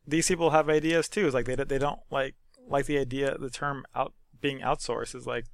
these 0.05 0.27
people 0.27 0.49
have 0.49 0.69
ideas 0.69 1.07
too. 1.07 1.25
It's 1.25 1.33
like 1.33 1.45
they 1.45 1.55
they 1.55 1.77
don't 1.77 2.01
like 2.11 2.35
like 2.67 2.85
the 2.85 2.97
idea 2.97 3.37
the 3.37 3.49
term 3.49 3.85
out 3.95 4.13
being 4.41 4.59
outsourced. 4.59 5.15
Is 5.15 5.25
like 5.25 5.45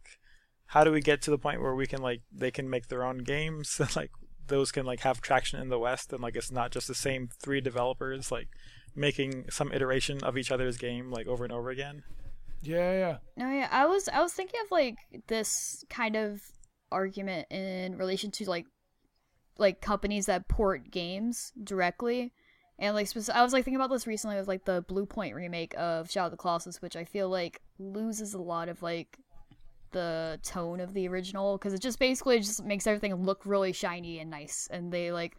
how 0.67 0.83
do 0.83 0.91
we 0.91 1.01
get 1.01 1.21
to 1.23 1.31
the 1.31 1.37
point 1.37 1.61
where 1.61 1.75
we 1.75 1.85
can 1.85 2.01
like 2.01 2.21
they 2.31 2.49
can 2.49 2.69
make 2.69 2.87
their 2.87 3.03
own 3.03 3.19
games? 3.19 3.79
Like 3.95 4.11
those 4.47 4.71
can 4.71 4.85
like 4.85 5.01
have 5.01 5.21
traction 5.21 5.61
in 5.61 5.69
the 5.69 5.77
west. 5.77 6.11
And 6.11 6.21
like 6.21 6.35
it's 6.35 6.51
not 6.51 6.71
just 6.71 6.87
the 6.87 6.95
same 6.95 7.29
three 7.39 7.61
developers 7.61 8.31
like 8.31 8.47
making 8.95 9.45
some 9.49 9.71
iteration 9.71 10.23
of 10.23 10.37
each 10.37 10.51
other's 10.51 10.77
game 10.77 11.11
like 11.11 11.27
over 11.27 11.43
and 11.43 11.53
over 11.53 11.69
again. 11.69 12.03
Yeah, 12.61 12.91
yeah. 12.91 13.17
No, 13.37 13.49
yeah, 13.49 13.69
I 13.71 13.85
was 13.85 14.09
I 14.09 14.21
was 14.21 14.33
thinking 14.33 14.59
of 14.63 14.71
like 14.71 14.97
this 15.27 15.83
kind 15.89 16.15
of 16.15 16.41
argument 16.91 17.47
in 17.51 17.97
relation 17.97 18.31
to 18.31 18.49
like 18.49 18.65
like 19.57 19.81
companies 19.81 20.25
that 20.25 20.47
port 20.47 20.91
games 20.91 21.51
directly. 21.63 22.33
And 22.79 22.95
like 22.95 23.09
I 23.33 23.43
was 23.43 23.53
like 23.53 23.65
thinking 23.65 23.75
about 23.75 23.89
this 23.89 24.07
recently 24.07 24.37
with 24.37 24.47
like 24.47 24.63
the 24.63 24.83
Bluepoint 24.83 25.35
remake 25.35 25.73
of 25.77 26.09
Shadow 26.09 26.27
of 26.27 26.31
the 26.31 26.37
Colossus, 26.37 26.81
which 26.81 26.95
I 26.95 27.03
feel 27.03 27.29
like 27.29 27.61
loses 27.77 28.33
a 28.33 28.41
lot 28.41 28.69
of 28.69 28.81
like 28.81 29.17
the 29.91 30.39
tone 30.43 30.79
of 30.79 30.93
the 30.93 31.07
original 31.07 31.57
because 31.57 31.73
it 31.73 31.81
just 31.81 31.99
basically 31.99 32.39
just 32.39 32.63
makes 32.63 32.87
everything 32.87 33.13
look 33.15 33.45
really 33.45 33.73
shiny 33.73 34.19
and 34.19 34.29
nice, 34.29 34.67
and 34.71 34.91
they 34.91 35.11
like 35.11 35.35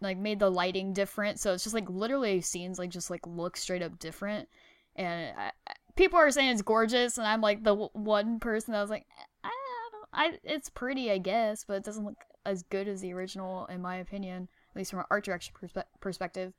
like 0.00 0.16
made 0.16 0.38
the 0.38 0.50
lighting 0.50 0.94
different, 0.94 1.38
so 1.38 1.52
it's 1.52 1.62
just 1.62 1.74
like 1.74 1.88
literally 1.90 2.40
scenes 2.40 2.78
like 2.78 2.90
just 2.90 3.10
like 3.10 3.26
look 3.26 3.56
straight 3.56 3.82
up 3.82 3.98
different. 3.98 4.48
And 4.96 5.36
I, 5.36 5.52
people 5.96 6.18
are 6.18 6.30
saying 6.30 6.50
it's 6.50 6.62
gorgeous, 6.62 7.18
and 7.18 7.26
I'm 7.26 7.42
like 7.42 7.62
the 7.62 7.72
w- 7.72 7.90
one 7.92 8.40
person 8.40 8.72
that 8.72 8.80
was 8.80 8.90
like, 8.90 9.06
I 9.44 9.50
don't, 9.92 10.08
I 10.12 10.38
it's 10.42 10.70
pretty, 10.70 11.10
I 11.10 11.18
guess, 11.18 11.64
but 11.64 11.74
it 11.74 11.84
doesn't 11.84 12.04
look 12.04 12.24
as 12.46 12.62
good 12.62 12.88
as 12.88 13.02
the 13.02 13.12
original, 13.12 13.66
in 13.66 13.82
my 13.82 13.96
opinion, 13.96 14.48
at 14.70 14.76
least 14.76 14.90
from 14.90 15.00
an 15.00 15.06
art 15.10 15.24
direction 15.24 15.54
perspe- 15.60 15.84
perspective. 16.00 16.52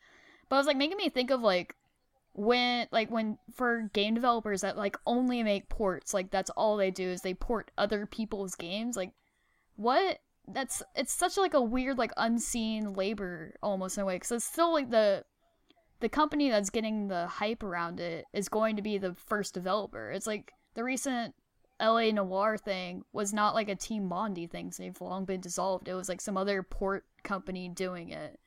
But 0.50 0.58
it 0.58 0.60
was 0.60 0.68
like 0.68 0.78
making 0.78 0.98
me 0.98 1.10
think 1.10 1.32
of 1.32 1.42
like 1.42 1.76
when 2.34 2.88
like 2.92 3.10
when 3.12 3.38
for 3.54 3.90
game 3.94 4.14
developers 4.14 4.62
that 4.62 4.78
like 4.78 4.98
only 5.06 5.44
make 5.44 5.68
ports 5.68 6.14
like 6.14 6.32
that's 6.32 6.50
all 6.52 6.78
they 6.78 6.90
do 6.90 7.10
is 7.10 7.22
they 7.22 7.34
port 7.34 7.72
other 7.78 8.06
people's 8.06 8.56
games 8.56 8.96
like 8.96 9.12
what? 9.82 10.20
That's 10.48 10.84
it's 10.96 11.14
such 11.14 11.38
like 11.38 11.54
a 11.54 11.62
weird 11.62 11.98
like 11.98 12.12
unseen 12.18 12.94
labor 12.94 13.56
almost 13.62 13.98
in 13.98 14.04
a 14.04 14.06
way 14.06 14.16
because 14.16 14.32
it's 14.32 14.46
still 14.46 14.74
like 14.74 14.90
the 14.90 15.24
the 16.00 16.10
company 16.10 16.50
that's 16.50 16.70
getting 16.70 17.08
the 17.08 17.28
hype 17.28 17.64
around 17.64 18.00
it 18.00 18.26
is 18.34 18.50
going 18.50 18.76
to 18.76 18.82
be 18.82 18.98
the 18.98 19.14
first 19.14 19.54
developer. 19.54 20.12
It's 20.12 20.28
like 20.28 20.52
the 20.74 20.84
recent 20.84 21.36
L.A. 21.80 22.12
Noire 22.12 22.58
thing 22.58 23.04
was 23.14 23.34
not 23.34 23.54
like 23.54 23.70
a 23.70 23.76
team 23.76 24.10
bondi 24.10 24.48
thing 24.48 24.72
so 24.72 24.84
they've 24.84 25.02
long 25.02 25.26
been 25.26 25.42
dissolved. 25.42 25.88
It 25.88 25.94
was 25.94 26.10
like 26.10 26.22
some 26.22 26.38
other 26.38 26.64
port 26.64 27.06
company 27.24 27.70
doing 27.70 28.10
it 28.10 28.40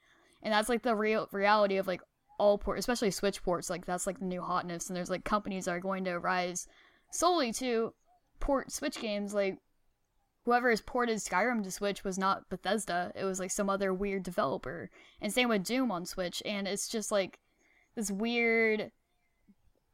and 0.44 0.52
that's 0.52 0.68
like 0.68 0.82
the 0.82 0.94
real 0.94 1.28
reality 1.32 1.78
of 1.78 1.86
like 1.86 2.02
all 2.38 2.58
ports, 2.58 2.80
especially 2.80 3.10
Switch 3.10 3.42
ports. 3.42 3.70
Like 3.70 3.86
that's 3.86 4.06
like 4.06 4.18
the 4.18 4.26
new 4.26 4.42
hotness, 4.42 4.88
and 4.88 4.96
there's 4.96 5.10
like 5.10 5.24
companies 5.24 5.64
that 5.64 5.72
are 5.72 5.80
going 5.80 6.04
to 6.04 6.18
rise 6.18 6.68
solely 7.10 7.52
to 7.54 7.94
port 8.40 8.70
Switch 8.70 9.00
games. 9.00 9.34
Like 9.34 9.58
whoever 10.44 10.70
has 10.70 10.82
ported 10.82 11.18
Skyrim 11.18 11.64
to 11.64 11.70
Switch 11.70 12.04
was 12.04 12.18
not 12.18 12.48
Bethesda; 12.50 13.10
it 13.14 13.24
was 13.24 13.40
like 13.40 13.50
some 13.50 13.70
other 13.70 13.92
weird 13.94 14.22
developer. 14.22 14.90
And 15.20 15.32
same 15.32 15.48
with 15.48 15.64
Doom 15.64 15.90
on 15.90 16.04
Switch, 16.04 16.42
and 16.44 16.68
it's 16.68 16.88
just 16.88 17.10
like 17.10 17.38
this 17.96 18.10
weird 18.10 18.92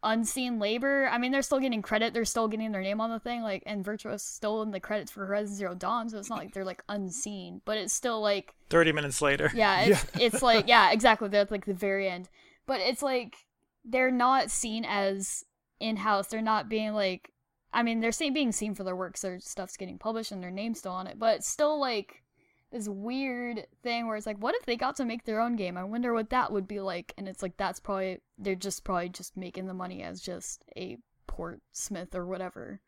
unseen 0.02 0.58
labor. 0.58 1.08
I 1.10 1.18
mean, 1.18 1.32
they're 1.32 1.42
still 1.42 1.60
getting 1.60 1.82
credit; 1.82 2.14
they're 2.14 2.24
still 2.24 2.48
getting 2.48 2.72
their 2.72 2.82
name 2.82 3.00
on 3.00 3.10
the 3.10 3.20
thing. 3.20 3.42
Like, 3.42 3.62
and 3.66 3.84
Virtuos 3.84 4.20
still 4.20 4.62
in 4.62 4.70
the 4.70 4.80
credits 4.80 5.10
for 5.10 5.26
Horizon 5.26 5.54
Zero 5.54 5.74
Dawn, 5.74 6.08
so 6.08 6.18
it's 6.18 6.30
not 6.30 6.38
like 6.38 6.52
they're 6.52 6.64
like 6.64 6.82
unseen, 6.88 7.60
but 7.64 7.78
it's 7.78 7.92
still 7.92 8.20
like 8.20 8.54
30 8.68 8.92
minutes 8.92 9.20
later 9.20 9.50
yeah, 9.54 9.80
it's, 9.84 10.06
it's 10.18 10.42
like 10.42 10.68
yeah, 10.68 10.92
exactly. 10.92 11.28
They're 11.28 11.42
at 11.42 11.50
like 11.50 11.66
the 11.66 11.74
very 11.74 12.08
end, 12.08 12.28
but 12.66 12.80
it's 12.80 13.02
like 13.02 13.36
they're 13.84 14.10
not 14.10 14.50
seen 14.50 14.84
as 14.84 15.44
in 15.78 15.96
house. 15.96 16.28
They're 16.28 16.42
not 16.42 16.68
being 16.68 16.92
like, 16.92 17.32
I 17.72 17.82
mean, 17.82 18.00
they're 18.00 18.12
seen, 18.12 18.34
being 18.34 18.52
seen 18.52 18.74
for 18.74 18.84
their 18.84 18.96
works. 18.96 19.22
Their 19.22 19.40
stuff's 19.40 19.76
getting 19.76 19.98
published 19.98 20.32
and 20.32 20.42
their 20.42 20.50
name's 20.50 20.78
still 20.78 20.92
on 20.92 21.06
it, 21.06 21.18
but 21.18 21.36
it's 21.36 21.48
still 21.48 21.80
like 21.80 22.22
this 22.70 22.88
weird 22.88 23.66
thing 23.82 24.06
where 24.06 24.16
it's 24.16 24.26
like, 24.26 24.38
what 24.38 24.54
if 24.54 24.66
they 24.66 24.76
got 24.76 24.96
to 24.96 25.04
make 25.04 25.24
their 25.24 25.40
own 25.40 25.56
game? 25.56 25.76
I 25.76 25.84
wonder 25.84 26.12
what 26.12 26.30
that 26.30 26.52
would 26.52 26.68
be 26.68 26.80
like. 26.80 27.12
And 27.18 27.28
it's 27.28 27.42
like 27.42 27.56
that's 27.56 27.80
probably 27.80 28.18
they're 28.38 28.54
just 28.54 28.84
probably 28.84 29.08
just 29.08 29.36
making 29.36 29.66
the 29.66 29.74
money 29.74 30.02
as 30.02 30.20
just 30.20 30.64
a 30.76 30.98
port 31.26 31.60
smith 31.72 32.14
or 32.14 32.26
whatever. 32.26 32.80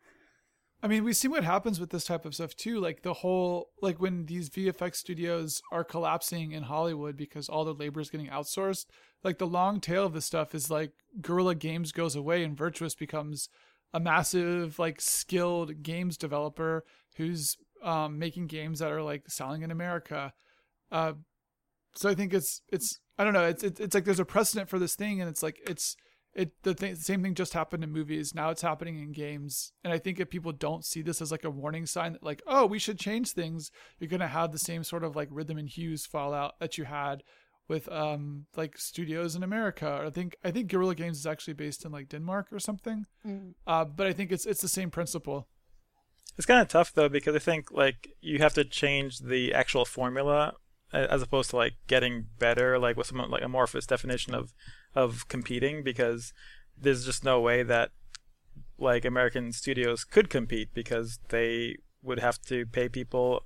I 0.84 0.88
mean, 0.88 1.04
we 1.04 1.12
see 1.12 1.28
what 1.28 1.44
happens 1.44 1.78
with 1.78 1.90
this 1.90 2.04
type 2.04 2.24
of 2.24 2.34
stuff 2.34 2.56
too. 2.56 2.80
Like 2.80 3.02
the 3.02 3.14
whole, 3.14 3.68
like 3.80 4.00
when 4.00 4.26
these 4.26 4.50
VFX 4.50 4.96
studios 4.96 5.62
are 5.70 5.84
collapsing 5.84 6.50
in 6.52 6.64
Hollywood 6.64 7.16
because 7.16 7.48
all 7.48 7.64
their 7.64 7.74
labor 7.74 8.00
is 8.00 8.10
getting 8.10 8.26
outsourced. 8.26 8.86
Like 9.22 9.38
the 9.38 9.46
long 9.46 9.80
tail 9.80 10.04
of 10.06 10.12
this 10.12 10.24
stuff 10.24 10.56
is 10.56 10.70
like 10.70 10.92
Guerrilla 11.20 11.54
Games 11.54 11.92
goes 11.92 12.16
away 12.16 12.42
and 12.42 12.56
Virtuos 12.56 12.98
becomes 12.98 13.48
a 13.94 14.00
massive, 14.00 14.80
like 14.80 15.00
skilled 15.00 15.84
games 15.84 16.16
developer 16.16 16.84
who's 17.16 17.56
um, 17.82 18.18
making 18.18 18.46
games 18.46 18.78
that 18.78 18.90
are 18.90 19.02
like 19.02 19.24
selling 19.28 19.62
in 19.62 19.70
America. 19.70 20.32
Uh, 20.90 21.14
so 21.94 22.08
I 22.08 22.14
think 22.14 22.32
it's 22.32 22.62
it's 22.68 23.00
I 23.18 23.24
don't 23.24 23.34
know. 23.34 23.46
It's 23.46 23.62
it's, 23.62 23.80
it's 23.80 23.94
like 23.94 24.04
there's 24.04 24.20
a 24.20 24.24
precedent 24.24 24.68
for 24.68 24.78
this 24.78 24.94
thing, 24.94 25.20
and 25.20 25.28
it's 25.28 25.42
like 25.42 25.60
it's 25.66 25.96
it 26.34 26.52
the, 26.62 26.74
thing, 26.74 26.94
the 26.94 27.00
same 27.00 27.22
thing 27.22 27.34
just 27.34 27.52
happened 27.52 27.84
in 27.84 27.92
movies. 27.92 28.34
Now 28.34 28.50
it's 28.50 28.62
happening 28.62 28.98
in 28.98 29.12
games. 29.12 29.72
And 29.84 29.92
i 29.92 29.98
think 29.98 30.18
if 30.18 30.30
people 30.30 30.52
don't 30.52 30.84
see 30.84 31.02
this 31.02 31.20
as 31.20 31.30
like 31.30 31.44
a 31.44 31.50
warning 31.50 31.86
sign 31.86 32.12
that 32.12 32.22
like 32.22 32.42
oh 32.46 32.66
we 32.66 32.78
should 32.78 32.98
change 32.98 33.30
things 33.30 33.70
you're 33.98 34.08
gonna 34.08 34.28
have 34.28 34.52
the 34.52 34.58
same 34.58 34.84
sort 34.84 35.04
of 35.04 35.16
like 35.16 35.28
rhythm 35.30 35.58
and 35.58 35.68
hues 35.68 36.06
fallout 36.06 36.58
that 36.60 36.78
you 36.78 36.84
had 36.84 37.22
with 37.68 37.90
um 37.90 38.46
like 38.56 38.78
studios 38.78 39.36
in 39.36 39.42
america. 39.42 40.02
I 40.06 40.10
think 40.10 40.36
i 40.44 40.50
think 40.50 40.70
guerrilla 40.70 40.94
games 40.94 41.18
is 41.18 41.26
actually 41.26 41.54
based 41.54 41.84
in 41.84 41.92
like 41.92 42.08
denmark 42.08 42.48
or 42.52 42.58
something. 42.58 43.06
Uh 43.66 43.84
but 43.84 44.06
i 44.06 44.12
think 44.12 44.32
it's 44.32 44.46
it's 44.46 44.62
the 44.62 44.68
same 44.68 44.90
principle 44.90 45.48
It's 46.36 46.46
kind 46.46 46.60
of 46.60 46.68
tough 46.68 46.92
though 46.92 47.08
because 47.08 47.36
I 47.36 47.38
think 47.38 47.70
like 47.70 48.10
you 48.20 48.38
have 48.38 48.54
to 48.54 48.64
change 48.64 49.20
the 49.20 49.52
actual 49.52 49.84
formula 49.84 50.54
as 50.92 51.22
opposed 51.22 51.50
to 51.50 51.56
like 51.56 51.74
getting 51.86 52.26
better, 52.38 52.78
like 52.78 52.96
with 52.96 53.06
some 53.06 53.18
like 53.18 53.42
amorphous 53.42 53.86
definition 53.86 54.34
of 54.34 54.52
of 54.94 55.28
competing 55.28 55.82
because 55.82 56.32
there's 56.78 57.04
just 57.04 57.24
no 57.24 57.40
way 57.40 57.62
that 57.62 57.90
like 58.78 59.04
American 59.04 59.52
studios 59.52 60.04
could 60.04 60.28
compete 60.28 60.74
because 60.74 61.18
they 61.28 61.76
would 62.02 62.18
have 62.18 62.40
to 62.42 62.66
pay 62.66 62.88
people 62.88 63.44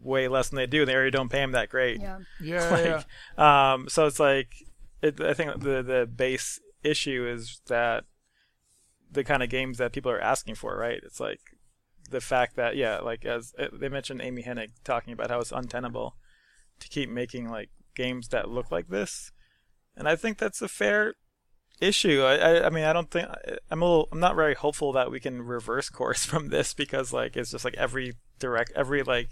way 0.00 0.28
less 0.28 0.48
than 0.48 0.56
they 0.56 0.66
do. 0.66 0.84
They 0.84 0.94
already 0.94 1.10
don't 1.10 1.30
pay 1.30 1.40
them 1.40 1.52
that 1.52 1.68
great. 1.68 2.00
Yeah. 2.00 2.18
Yeah, 2.40 2.70
like, 2.70 3.06
yeah. 3.38 3.72
um, 3.74 3.88
so 3.88 4.06
it's 4.06 4.20
like 4.20 4.54
it, 5.02 5.20
I 5.20 5.34
think 5.34 5.60
the 5.60 5.82
the 5.82 6.06
base 6.06 6.60
issue 6.82 7.28
is 7.28 7.60
that 7.66 8.04
the 9.10 9.24
kind 9.24 9.42
of 9.42 9.50
games 9.50 9.78
that 9.78 9.92
people 9.92 10.10
are 10.10 10.20
asking 10.20 10.54
for, 10.54 10.76
right? 10.76 11.00
It's 11.02 11.20
like 11.20 11.40
the 12.12 12.20
fact 12.20 12.56
that 12.56 12.76
yeah, 12.76 12.98
like 12.98 13.24
as 13.24 13.54
uh, 13.58 13.66
they 13.72 13.88
mentioned, 13.88 14.20
Amy 14.22 14.42
Hennig 14.42 14.70
talking 14.84 15.12
about 15.12 15.30
how 15.30 15.40
it's 15.40 15.52
untenable 15.52 16.16
to 16.80 16.88
keep 16.88 17.10
making 17.10 17.48
like 17.48 17.70
games 17.94 18.28
that 18.28 18.48
look 18.48 18.70
like 18.70 18.88
this, 18.88 19.32
and 19.96 20.08
I 20.08 20.16
think 20.16 20.38
that's 20.38 20.62
a 20.62 20.68
fair 20.68 21.14
issue. 21.80 22.22
I, 22.22 22.36
I, 22.36 22.66
I 22.66 22.70
mean, 22.70 22.84
I 22.84 22.92
don't 22.92 23.10
think 23.10 23.28
I'm 23.70 23.82
a 23.82 23.84
little, 23.84 24.08
I'm 24.12 24.20
not 24.20 24.36
very 24.36 24.54
hopeful 24.54 24.92
that 24.92 25.10
we 25.10 25.20
can 25.20 25.42
reverse 25.42 25.88
course 25.88 26.24
from 26.32 26.48
this 26.48 26.72
because 26.72 27.12
like 27.12 27.36
it's 27.36 27.50
just 27.50 27.64
like 27.64 27.74
every 27.74 28.14
direct, 28.38 28.72
every 28.74 29.02
like 29.02 29.30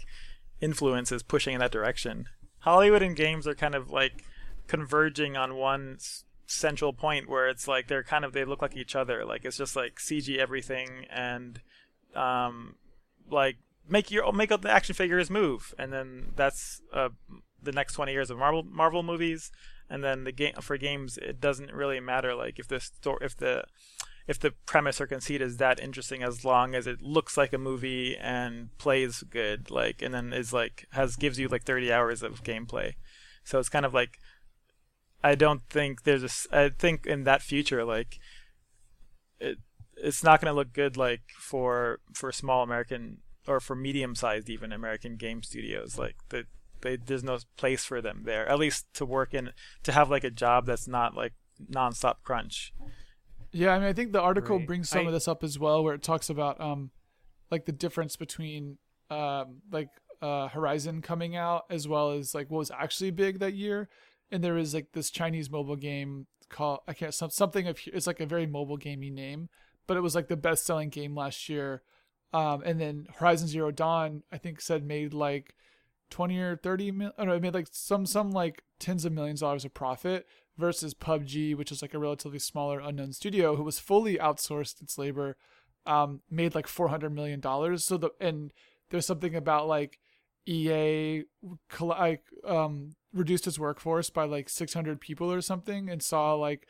influence 0.59 1.11
is 1.11 1.23
pushing 1.23 1.53
in 1.53 1.59
that 1.59 1.71
direction. 1.71 2.25
Hollywood 2.59 3.01
and 3.01 3.15
games 3.15 3.47
are 3.47 3.55
kind 3.55 3.73
of 3.73 3.89
like 3.89 4.23
converging 4.67 5.35
on 5.35 5.55
one 5.55 5.97
central 6.45 6.93
point 6.93 7.29
where 7.29 7.47
it's 7.47 7.67
like 7.67 7.87
they're 7.87 8.03
kind 8.03 8.25
of 8.25 8.33
they 8.33 8.45
look 8.45 8.61
like 8.61 8.75
each 8.75 8.95
other. 8.95 9.25
Like 9.25 9.45
it's 9.45 9.57
just 9.57 9.75
like 9.75 9.95
CG 9.95 10.37
everything 10.37 11.05
and 11.09 11.61
um 12.15 12.75
like 13.29 13.57
make 13.87 14.11
your 14.11 14.31
make 14.31 14.49
the 14.49 14.71
action 14.71 14.95
figures 14.95 15.29
move. 15.29 15.73
And 15.77 15.91
then 15.91 16.33
that's 16.35 16.81
uh 16.93 17.09
the 17.61 17.71
next 17.71 17.93
20 17.93 18.11
years 18.11 18.29
of 18.29 18.37
Marvel 18.37 18.63
Marvel 18.63 19.03
movies. 19.03 19.51
And 19.89 20.03
then 20.03 20.23
the 20.23 20.31
game 20.31 20.53
for 20.61 20.77
games 20.77 21.17
it 21.17 21.41
doesn't 21.41 21.73
really 21.73 21.99
matter 21.99 22.33
like 22.33 22.59
if 22.59 22.67
the 22.67 22.79
story 22.79 23.25
if 23.25 23.35
the 23.37 23.65
if 24.27 24.39
the 24.39 24.51
premise 24.65 25.01
or 25.01 25.07
conceit 25.07 25.41
is 25.41 25.57
that 25.57 25.79
interesting 25.79 26.23
as 26.23 26.45
long 26.45 26.75
as 26.75 26.87
it 26.87 27.01
looks 27.01 27.35
like 27.35 27.51
a 27.51 27.57
movie 27.57 28.15
and 28.15 28.69
plays 28.77 29.23
good 29.23 29.69
like 29.69 30.01
and 30.01 30.13
then 30.13 30.31
is 30.31 30.53
like 30.53 30.85
has 30.91 31.15
gives 31.17 31.39
you 31.39 31.47
like 31.49 31.63
30 31.63 31.91
hours 31.91 32.23
of 32.23 32.43
gameplay. 32.43 32.93
So 33.43 33.59
it's 33.59 33.69
kind 33.69 33.85
of 33.85 33.93
like 33.93 34.17
i 35.23 35.35
don't 35.35 35.61
think 35.69 36.03
there's 36.03 36.23
a 36.23 36.57
i 36.57 36.69
think 36.69 37.05
in 37.05 37.23
that 37.25 37.41
future 37.41 37.83
like 37.83 38.19
it 39.39 39.57
it's 40.03 40.23
not 40.23 40.41
going 40.41 40.51
to 40.51 40.55
look 40.55 40.73
good 40.73 40.97
like 40.97 41.21
for 41.37 41.99
for 42.13 42.31
small 42.31 42.63
american 42.63 43.17
or 43.47 43.59
for 43.59 43.75
medium 43.75 44.15
sized 44.15 44.49
even 44.49 44.71
american 44.71 45.15
game 45.15 45.41
studios. 45.43 45.97
Like 45.97 46.15
the 46.29 46.45
they, 46.81 46.95
there's 46.97 47.23
no 47.23 47.37
place 47.57 47.85
for 47.85 48.01
them 48.01 48.23
there 48.25 48.47
at 48.49 48.57
least 48.59 48.85
to 48.95 49.05
work 49.05 49.33
in 49.33 49.51
to 49.83 49.91
have 49.91 50.09
like 50.09 50.23
a 50.23 50.31
job 50.31 50.65
that's 50.65 50.87
not 50.87 51.15
like 51.15 51.33
nonstop 51.71 52.15
crunch. 52.23 52.73
Yeah, 53.51 53.73
I 53.75 53.79
mean, 53.79 53.87
I 53.87 53.93
think 53.93 54.13
the 54.13 54.21
article 54.21 54.57
Right. 54.57 54.65
brings 54.67 54.89
some 54.89 55.05
I- 55.05 55.07
of 55.07 55.13
this 55.13 55.27
up 55.27 55.43
as 55.43 55.59
well, 55.59 55.83
where 55.83 55.93
it 55.93 56.01
talks 56.01 56.29
about 56.29 56.59
um, 56.61 56.91
like 57.51 57.65
the 57.65 57.71
difference 57.73 58.15
between 58.15 58.77
um, 59.09 59.61
like 59.71 59.89
uh, 60.21 60.47
Horizon 60.47 61.01
coming 61.01 61.35
out 61.35 61.63
as 61.69 61.87
well 61.87 62.11
as 62.11 62.33
like 62.33 62.49
what 62.49 62.59
was 62.59 62.71
actually 62.71 63.11
big 63.11 63.39
that 63.39 63.53
year, 63.53 63.89
and 64.31 64.43
there 64.43 64.53
was 64.53 64.73
like 64.73 64.87
this 64.93 65.11
Chinese 65.11 65.49
mobile 65.51 65.75
game 65.75 66.27
called 66.49 66.79
I 66.87 66.93
can't 66.93 67.13
some 67.13 67.29
something 67.29 67.67
of 67.67 67.77
it's 67.87 68.07
like 68.07 68.19
a 68.21 68.25
very 68.25 68.45
mobile 68.47 68.77
gamey 68.77 69.09
name, 69.09 69.49
but 69.91 69.97
it 69.97 70.01
was 70.03 70.15
like 70.15 70.29
the 70.29 70.37
best 70.37 70.65
selling 70.65 70.87
game 70.87 71.13
last 71.17 71.49
year, 71.49 71.81
um, 72.31 72.63
and 72.63 72.79
then 72.79 73.07
Horizon 73.17 73.49
Zero 73.49 73.71
Dawn 73.71 74.23
I 74.31 74.37
think 74.37 74.61
said 74.61 74.85
made 74.85 75.13
like 75.13 75.53
twenty 76.09 76.39
or 76.39 76.55
thirty 76.55 76.91
mil. 76.91 77.11
I 77.17 77.25
don't 77.25 77.27
know, 77.27 77.35
it 77.35 77.41
made 77.41 77.53
like 77.53 77.67
some 77.71 78.05
some 78.05 78.31
like 78.31 78.63
tens 78.79 79.03
of 79.03 79.11
millions 79.11 79.41
of 79.41 79.47
dollars 79.47 79.65
of 79.65 79.73
profit 79.73 80.25
versus 80.57 80.93
PUBG, 80.93 81.57
which 81.57 81.73
is 81.73 81.81
like 81.81 81.93
a 81.93 81.99
relatively 81.99 82.39
smaller 82.39 82.79
unknown 82.79 83.11
studio 83.11 83.57
who 83.57 83.63
was 83.63 83.79
fully 83.79 84.15
outsourced 84.15 84.81
its 84.81 84.97
labor, 84.97 85.35
um, 85.85 86.21
made 86.29 86.55
like 86.55 86.67
four 86.67 86.87
hundred 86.87 87.13
million 87.13 87.41
dollars. 87.41 87.83
So 87.83 87.97
the 87.97 88.11
and 88.21 88.53
there's 88.91 89.05
something 89.05 89.35
about 89.35 89.67
like 89.67 89.99
EA 90.47 91.23
like 91.81 92.23
um 92.45 92.95
reduced 93.11 93.45
its 93.45 93.59
workforce 93.59 94.09
by 94.09 94.23
like 94.23 94.47
six 94.47 94.73
hundred 94.73 95.01
people 95.01 95.29
or 95.29 95.41
something 95.41 95.89
and 95.89 96.01
saw 96.01 96.33
like 96.33 96.65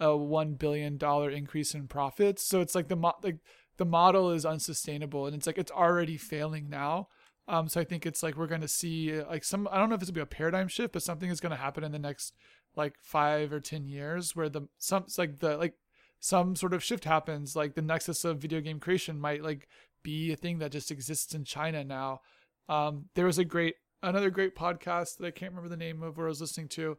a 0.00 0.16
one 0.16 0.54
billion 0.54 0.96
dollar 0.96 1.30
increase 1.30 1.74
in 1.74 1.88
profits. 1.88 2.42
So 2.42 2.60
it's 2.60 2.74
like 2.74 2.88
the 2.88 2.96
mo- 2.96 3.16
like 3.22 3.38
the 3.76 3.84
model 3.84 4.32
is 4.32 4.46
unsustainable 4.46 5.26
and 5.26 5.34
it's 5.34 5.46
like 5.46 5.58
it's 5.58 5.72
already 5.72 6.16
failing 6.16 6.68
now. 6.68 7.08
Um, 7.48 7.68
so 7.68 7.80
I 7.80 7.84
think 7.84 8.06
it's 8.06 8.22
like 8.22 8.36
we're 8.36 8.46
gonna 8.46 8.68
see 8.68 9.20
like 9.22 9.44
some 9.44 9.68
I 9.70 9.78
don't 9.78 9.88
know 9.88 9.94
if 9.94 10.02
it's 10.02 10.10
gonna 10.10 10.24
be 10.24 10.34
a 10.34 10.36
paradigm 10.36 10.68
shift, 10.68 10.92
but 10.92 11.02
something 11.02 11.30
is 11.30 11.40
gonna 11.40 11.56
happen 11.56 11.84
in 11.84 11.92
the 11.92 11.98
next 11.98 12.34
like 12.76 12.94
five 13.02 13.52
or 13.52 13.60
ten 13.60 13.86
years 13.86 14.36
where 14.36 14.48
the 14.48 14.68
some 14.78 15.06
like 15.18 15.38
the 15.38 15.56
like 15.56 15.74
some 16.20 16.56
sort 16.56 16.74
of 16.74 16.82
shift 16.82 17.04
happens 17.04 17.56
like 17.56 17.74
the 17.74 17.82
nexus 17.82 18.24
of 18.24 18.38
video 18.38 18.60
game 18.60 18.80
creation 18.80 19.18
might 19.18 19.42
like 19.42 19.68
be 20.02 20.32
a 20.32 20.36
thing 20.36 20.58
that 20.58 20.72
just 20.72 20.90
exists 20.90 21.34
in 21.34 21.44
china 21.44 21.84
now 21.84 22.20
um 22.68 23.06
there 23.14 23.26
was 23.26 23.38
a 23.38 23.44
great 23.44 23.74
another 24.02 24.30
great 24.30 24.56
podcast 24.56 25.16
that 25.16 25.26
i 25.26 25.30
can't 25.30 25.52
remember 25.52 25.68
the 25.68 25.76
name 25.76 26.02
of 26.02 26.16
where 26.16 26.26
i 26.26 26.28
was 26.28 26.40
listening 26.40 26.68
to 26.68 26.96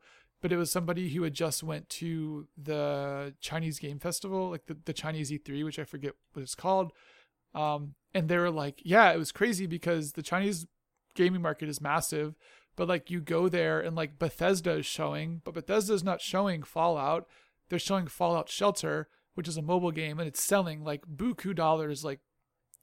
but 0.48 0.54
it 0.54 0.58
was 0.58 0.72
somebody 0.72 1.10
who 1.10 1.24
had 1.24 1.34
just 1.34 1.62
went 1.62 1.90
to 1.90 2.48
the 2.58 3.34
chinese 3.42 3.80
game 3.80 4.00
festival 4.00 4.50
like 4.50 4.66
the, 4.68 4.78
the 4.86 4.94
chinese 4.94 5.30
e3 5.30 5.66
which 5.66 5.78
i 5.78 5.84
forget 5.84 6.14
what 6.32 6.42
it's 6.42 6.56
called 6.56 6.94
um 7.54 7.96
and 8.14 8.30
they 8.30 8.38
were 8.38 8.50
like 8.50 8.82
yeah 8.86 9.12
it 9.12 9.18
was 9.18 9.34
crazy 9.34 9.66
because 9.66 10.14
the 10.14 10.24
chinese 10.24 10.66
gaming 11.16 11.42
market 11.42 11.68
is 11.68 11.82
massive 11.82 12.36
but 12.78 12.88
like 12.88 13.12
you 13.12 13.20
go 13.20 13.50
there 13.50 13.82
and 13.82 13.96
like 13.96 14.20
Bethesda 14.20 14.72
is 14.78 14.86
showing, 14.86 15.42
but 15.44 15.56
Bethesda 15.56 15.94
is 15.94 16.04
not 16.04 16.22
showing 16.22 16.62
Fallout. 16.62 17.28
They're 17.68 17.80
showing 17.80 18.06
Fallout 18.08 18.50
Shelter, 18.50 19.10
which 19.34 19.48
is 19.48 19.58
a 19.58 19.64
mobile 19.64 19.92
game, 19.92 20.20
and 20.20 20.28
it's 20.28 20.44
selling 20.44 20.84
like 20.84 21.04
buku 21.08 21.56
dollars, 21.56 22.06
like 22.06 22.20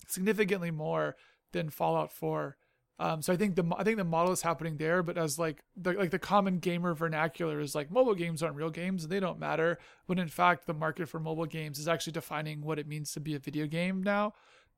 significantly 0.09 0.73
more 0.73 1.15
than 1.53 1.70
Fallout 1.70 2.12
4. 2.12 2.57
Um, 2.98 3.22
so 3.22 3.32
I 3.32 3.36
think 3.36 3.56
the 3.56 3.64
I 3.76 3.82
think 3.82 3.96
the 3.96 4.04
model 4.04 4.32
is 4.32 4.42
happening 4.42 4.76
there, 4.76 5.02
but 5.02 5.18
as 5.18 5.38
like 5.38 5.64
the 5.76 5.92
like 5.92 6.10
the 6.10 6.18
common 6.18 6.58
gamer 6.58 6.94
vernacular 6.94 7.58
is 7.58 7.74
like 7.74 7.90
mobile 7.90 8.14
games 8.14 8.42
aren't 8.42 8.56
real 8.56 8.70
games 8.70 9.02
and 9.02 9.12
they 9.12 9.20
don't 9.20 9.40
matter. 9.40 9.78
When 10.06 10.18
in 10.18 10.28
fact 10.28 10.66
the 10.66 10.74
market 10.74 11.08
for 11.08 11.18
mobile 11.18 11.46
games 11.46 11.78
is 11.78 11.88
actually 11.88 12.12
defining 12.12 12.62
what 12.62 12.78
it 12.78 12.86
means 12.86 13.12
to 13.12 13.20
be 13.20 13.34
a 13.34 13.40
video 13.40 13.66
game 13.66 14.02
now. 14.02 14.34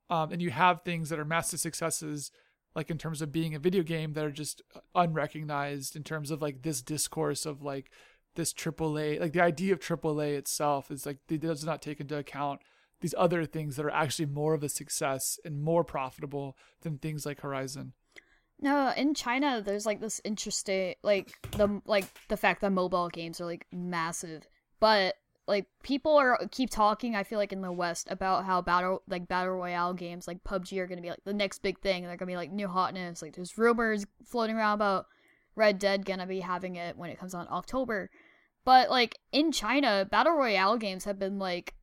Um, 0.08 0.32
and 0.32 0.40
you 0.40 0.50
have 0.50 0.82
things 0.82 1.10
that 1.10 1.18
are 1.18 1.24
massive 1.24 1.60
successes 1.60 2.30
like 2.74 2.90
in 2.90 2.98
terms 2.98 3.22
of 3.22 3.32
being 3.32 3.54
a 3.54 3.58
video 3.58 3.82
game 3.82 4.12
that 4.12 4.24
are 4.24 4.30
just 4.30 4.62
unrecognized 4.94 5.96
in 5.96 6.04
terms 6.04 6.30
of 6.30 6.42
like 6.42 6.62
this 6.62 6.82
discourse 6.82 7.46
of 7.46 7.62
like 7.62 7.90
this 8.34 8.52
AAA, 8.52 9.18
like 9.18 9.32
the 9.32 9.42
idea 9.42 9.72
of 9.72 9.80
AAA 9.80 10.36
itself 10.36 10.90
is 10.90 11.06
like 11.06 11.18
it 11.28 11.40
does 11.40 11.64
not 11.64 11.82
take 11.82 12.00
into 12.00 12.16
account 12.16 12.60
these 13.00 13.14
other 13.18 13.44
things 13.44 13.76
that 13.76 13.86
are 13.86 13.90
actually 13.90 14.26
more 14.26 14.54
of 14.54 14.62
a 14.62 14.68
success 14.68 15.38
and 15.44 15.62
more 15.62 15.84
profitable 15.84 16.56
than 16.82 16.98
things 16.98 17.26
like 17.26 17.40
Horizon. 17.40 17.94
No, 18.60 18.92
in 18.96 19.14
China, 19.14 19.62
there's 19.64 19.84
like 19.86 20.00
this 20.00 20.20
interesting, 20.24 20.94
like 21.02 21.32
the 21.52 21.80
like 21.84 22.06
the 22.28 22.36
fact 22.36 22.62
that 22.62 22.72
mobile 22.72 23.08
games 23.08 23.40
are 23.40 23.44
like 23.44 23.66
massive, 23.70 24.48
but 24.80 25.14
like 25.46 25.66
people 25.82 26.16
are 26.16 26.38
keep 26.50 26.70
talking. 26.70 27.14
I 27.14 27.22
feel 27.22 27.38
like 27.38 27.52
in 27.52 27.60
the 27.60 27.70
West 27.70 28.08
about 28.10 28.44
how 28.44 28.62
battle 28.62 29.02
like 29.08 29.28
battle 29.28 29.54
royale 29.54 29.92
games 29.92 30.26
like 30.26 30.42
PUBG 30.42 30.78
are 30.78 30.86
gonna 30.86 31.02
be 31.02 31.10
like 31.10 31.24
the 31.24 31.34
next 31.34 31.60
big 31.60 31.80
thing. 31.80 32.02
And 32.02 32.06
they're 32.06 32.16
gonna 32.16 32.30
be 32.30 32.36
like 32.36 32.50
new 32.50 32.68
hotness. 32.68 33.20
Like 33.20 33.36
there's 33.36 33.58
rumors 33.58 34.06
floating 34.24 34.56
around 34.56 34.74
about 34.74 35.06
Red 35.54 35.78
Dead 35.78 36.06
gonna 36.06 36.26
be 36.26 36.40
having 36.40 36.76
it 36.76 36.96
when 36.96 37.10
it 37.10 37.18
comes 37.18 37.34
in 37.34 37.46
October, 37.50 38.10
but 38.64 38.88
like 38.90 39.18
in 39.32 39.52
China, 39.52 40.08
battle 40.10 40.34
royale 40.34 40.78
games 40.78 41.04
have 41.04 41.18
been 41.18 41.38
like 41.38 41.74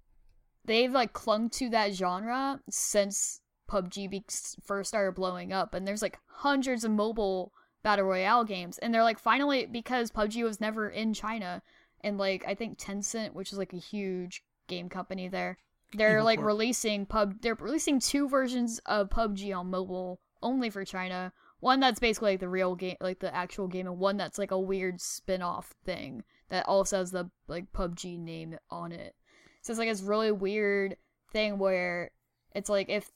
they've 0.65 0.91
like 0.91 1.13
clung 1.13 1.49
to 1.51 1.69
that 1.69 1.93
genre 1.93 2.59
since 2.69 3.41
PUBG 3.69 4.09
be- 4.09 4.25
first 4.63 4.89
started 4.89 5.15
blowing 5.15 5.51
up, 5.51 5.73
and 5.73 5.87
there's 5.87 6.01
like 6.01 6.19
hundreds 6.27 6.83
of 6.83 6.91
mobile 6.91 7.53
battle 7.83 8.05
royale 8.05 8.43
games, 8.43 8.77
and 8.77 8.93
they're 8.93 9.03
like 9.03 9.19
finally 9.19 9.65
because 9.65 10.11
PUBG 10.11 10.43
was 10.43 10.61
never 10.61 10.89
in 10.89 11.13
China, 11.13 11.61
and 12.01 12.17
like 12.17 12.43
I 12.47 12.55
think 12.55 12.77
Tencent, 12.77 13.33
which 13.33 13.51
is 13.51 13.57
like 13.57 13.73
a 13.73 13.77
huge 13.77 14.43
game 14.67 14.89
company 14.89 15.27
there, 15.27 15.57
they're 15.93 16.23
like 16.23 16.41
releasing 16.41 17.05
pub. 17.05 17.41
They're 17.41 17.55
releasing 17.55 17.99
two 17.99 18.27
versions 18.27 18.79
of 18.85 19.09
PUBG 19.09 19.55
on 19.55 19.69
mobile 19.69 20.19
only 20.41 20.69
for 20.69 20.83
China. 20.85 21.31
One 21.59 21.79
that's 21.79 21.99
basically 21.99 22.31
like 22.31 22.39
the 22.41 22.49
real 22.49 22.75
game, 22.75 22.97
like 22.99 23.19
the 23.19 23.33
actual 23.33 23.67
game, 23.67 23.87
and 23.87 23.97
one 23.97 24.17
that's 24.17 24.37
like 24.37 24.51
a 24.51 24.59
weird 24.59 24.99
spin-off 24.99 25.73
thing 25.85 26.23
that 26.49 26.67
also 26.67 26.97
has 26.97 27.11
the 27.11 27.29
like 27.47 27.71
PUBG 27.71 28.19
name 28.19 28.57
on 28.69 28.91
it. 28.91 29.15
So 29.61 29.71
it's 29.71 29.79
like 29.79 29.87
this 29.87 30.01
really 30.01 30.31
weird 30.31 30.97
thing 31.31 31.57
where 31.57 32.11
it's 32.53 32.69
like 32.69 32.89
if 32.89 33.09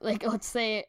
like 0.00 0.26
let's 0.26 0.46
say 0.46 0.84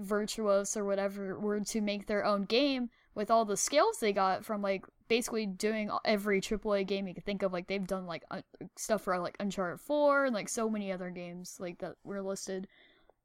Virtuos 0.00 0.76
or 0.76 0.84
whatever 0.84 1.38
were 1.38 1.60
to 1.60 1.80
make 1.80 2.06
their 2.06 2.24
own 2.24 2.44
game 2.44 2.90
with 3.14 3.30
all 3.30 3.44
the 3.44 3.56
skills 3.56 3.98
they 3.98 4.12
got 4.12 4.44
from 4.44 4.60
like 4.60 4.84
basically 5.08 5.46
doing 5.46 5.90
every 6.04 6.40
AAA 6.40 6.86
game 6.86 7.06
you 7.06 7.14
could 7.14 7.24
think 7.24 7.42
of 7.42 7.52
like 7.52 7.66
they've 7.66 7.86
done 7.86 8.06
like 8.06 8.24
un- 8.30 8.44
stuff 8.76 9.02
for 9.02 9.18
like 9.18 9.36
Uncharted 9.40 9.80
4 9.80 10.26
and 10.26 10.34
like 10.34 10.48
so 10.48 10.68
many 10.68 10.92
other 10.92 11.10
games 11.10 11.56
like 11.58 11.78
that 11.78 11.94
were 12.04 12.22
listed. 12.22 12.66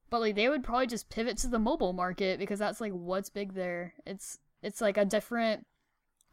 But 0.10 0.22
like 0.22 0.36
they 0.36 0.50
would 0.50 0.64
probably 0.64 0.88
just 0.88 1.10
pivot 1.10 1.38
to 1.40 1.48
the 1.48 1.60
mobile 1.60 1.94
market 1.94 2.40
because 2.40 2.60
that's 2.60 2.82
like 2.82 2.94
what's 2.94 3.30
big 3.30 3.54
there. 3.54 3.94
It's 4.06 4.40
it's 4.62 4.82
like 4.82 4.98
a 4.98 5.06
different 5.06 5.66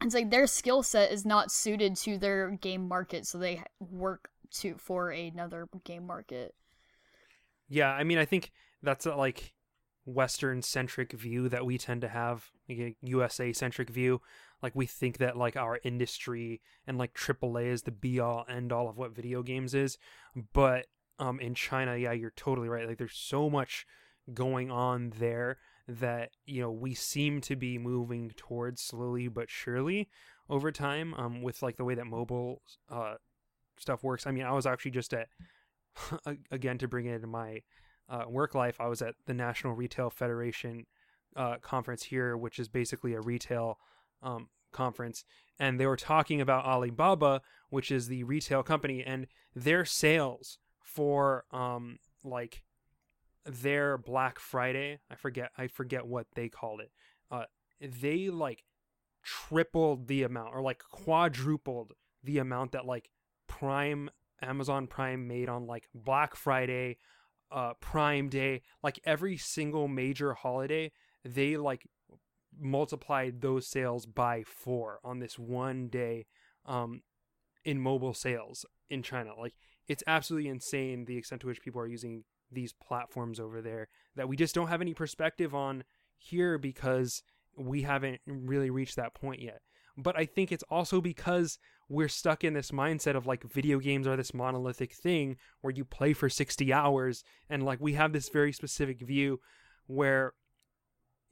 it's 0.01 0.15
like 0.15 0.31
their 0.31 0.47
skill 0.47 0.82
set 0.82 1.10
is 1.10 1.27
not 1.27 1.51
suited 1.51 1.97
to 1.97 2.19
their 2.19 2.51
game 2.51 2.86
market 2.86 3.27
so 3.27 3.39
they 3.39 3.62
work 3.81 4.31
to 4.51 4.77
for 4.78 5.10
another 5.10 5.69
game 5.85 6.06
market. 6.06 6.55
Yeah, 7.69 7.90
I 7.90 8.05
mean, 8.05 8.19
I 8.19 8.24
think 8.24 8.52
that's 8.82 9.06
uh, 9.06 9.16
like 9.16 9.55
Western 10.05 10.62
centric 10.62 11.12
view 11.12 11.48
that 11.48 11.66
we 11.66 11.78
tend 11.78 12.00
to 12.00 12.09
have, 12.09 12.50
like 12.68 12.78
a 12.78 12.96
USA 13.02 13.52
centric 13.52 13.90
view. 13.90 14.20
Like 14.62 14.74
we 14.74 14.86
think 14.86 15.18
that 15.18 15.36
like 15.36 15.56
our 15.56 15.78
industry 15.84 16.60
and 16.86 16.98
like 16.98 17.14
AAA 17.14 17.66
is 17.66 17.82
the 17.82 17.90
be 17.90 18.18
all 18.18 18.44
end 18.48 18.72
all 18.72 18.88
of 18.88 18.96
what 18.96 19.14
video 19.14 19.42
games 19.42 19.74
is, 19.74 19.98
but 20.52 20.86
um 21.18 21.40
in 21.40 21.55
China, 21.55 21.96
yeah, 21.96 22.12
you're 22.12 22.30
totally 22.30 22.68
right. 22.68 22.88
Like 22.88 22.98
there's 22.98 23.16
so 23.16 23.48
much 23.50 23.86
going 24.34 24.70
on 24.70 25.12
there 25.18 25.59
that 25.86 26.30
you 26.44 26.60
know 26.60 26.70
we 26.70 26.94
seem 26.94 27.40
to 27.40 27.56
be 27.56 27.78
moving 27.78 28.30
towards 28.36 28.82
slowly 28.82 29.26
but 29.26 29.48
surely 29.48 30.06
over 30.50 30.70
time 30.70 31.14
um 31.14 31.40
with 31.40 31.62
like 31.62 31.76
the 31.76 31.84
way 31.84 31.94
that 31.94 32.06
mobile 32.06 32.60
uh 32.90 33.14
stuff 33.80 34.02
works. 34.02 34.26
I 34.26 34.30
mean, 34.30 34.44
I 34.44 34.52
was 34.52 34.66
actually 34.66 34.92
just 34.92 35.14
at 35.14 35.28
again 36.50 36.78
to 36.78 36.88
bring 36.88 37.06
it 37.06 37.14
into 37.14 37.26
my 37.26 37.62
uh, 38.09 38.24
work 38.28 38.55
life. 38.55 38.80
I 38.80 38.86
was 38.86 39.02
at 39.02 39.14
the 39.26 39.35
National 39.35 39.74
Retail 39.74 40.10
Federation 40.10 40.86
uh, 41.36 41.56
conference 41.60 42.05
here, 42.05 42.36
which 42.36 42.59
is 42.59 42.68
basically 42.68 43.14
a 43.14 43.20
retail 43.20 43.78
um, 44.22 44.48
conference, 44.72 45.24
and 45.59 45.78
they 45.78 45.86
were 45.86 45.97
talking 45.97 46.40
about 46.40 46.64
Alibaba, 46.64 47.43
which 47.70 47.90
is 47.90 48.09
the 48.09 48.24
retail 48.24 48.62
company, 48.62 49.02
and 49.05 49.26
their 49.55 49.85
sales 49.85 50.59
for 50.82 51.44
um, 51.52 51.98
like 52.24 52.62
their 53.44 53.98
Black 53.98 54.39
Friday. 54.39 55.01
I 55.10 55.14
forget. 55.14 55.51
I 55.56 55.66
forget 55.66 56.06
what 56.06 56.26
they 56.35 56.48
called 56.48 56.80
it. 56.80 56.90
Uh, 57.30 57.44
they 57.80 58.28
like 58.28 58.64
tripled 59.22 60.09
the 60.09 60.22
amount, 60.22 60.55
or 60.55 60.62
like 60.62 60.82
quadrupled 60.90 61.93
the 62.24 62.39
amount 62.39 62.72
that 62.72 62.86
like 62.86 63.10
Prime 63.47 64.10
Amazon 64.43 64.86
Prime 64.86 65.26
made 65.26 65.48
on 65.48 65.66
like 65.66 65.89
Black 65.94 66.35
Friday, 66.35 66.98
uh 67.50 67.74
Prime 67.80 68.28
Day, 68.28 68.62
like 68.82 69.00
every 69.04 69.36
single 69.36 69.88
major 69.88 70.34
holiday, 70.34 70.92
they 71.24 71.56
like 71.56 71.86
multiplied 72.58 73.40
those 73.40 73.68
sales 73.68 74.06
by 74.06 74.42
4 74.42 75.00
on 75.04 75.20
this 75.20 75.38
one 75.38 75.88
day 75.88 76.26
um 76.66 77.02
in 77.64 77.80
mobile 77.80 78.14
sales 78.14 78.64
in 78.90 79.02
China. 79.02 79.30
Like 79.38 79.54
it's 79.86 80.02
absolutely 80.06 80.48
insane 80.48 81.04
the 81.04 81.16
extent 81.16 81.40
to 81.42 81.46
which 81.46 81.62
people 81.62 81.80
are 81.80 81.86
using 81.86 82.24
these 82.50 82.72
platforms 82.72 83.38
over 83.38 83.60
there 83.60 83.88
that 84.16 84.28
we 84.28 84.36
just 84.36 84.54
don't 84.54 84.68
have 84.68 84.80
any 84.80 84.94
perspective 84.94 85.54
on 85.54 85.84
here 86.16 86.58
because 86.58 87.22
we 87.56 87.82
haven't 87.82 88.20
really 88.26 88.70
reached 88.70 88.96
that 88.96 89.14
point 89.14 89.40
yet. 89.40 89.60
But 89.98 90.16
I 90.16 90.24
think 90.26 90.52
it's 90.52 90.64
also 90.70 91.00
because 91.00 91.58
we're 91.88 92.08
stuck 92.08 92.44
in 92.44 92.54
this 92.54 92.70
mindset 92.70 93.16
of 93.16 93.26
like 93.26 93.42
video 93.44 93.78
games 93.78 94.06
are 94.06 94.16
this 94.16 94.32
monolithic 94.32 94.94
thing 94.94 95.36
where 95.60 95.72
you 95.72 95.84
play 95.84 96.12
for 96.12 96.28
60 96.28 96.72
hours 96.72 97.24
and 97.50 97.64
like 97.64 97.80
we 97.80 97.94
have 97.94 98.12
this 98.12 98.28
very 98.28 98.52
specific 98.52 99.00
view 99.00 99.40
where 99.86 100.34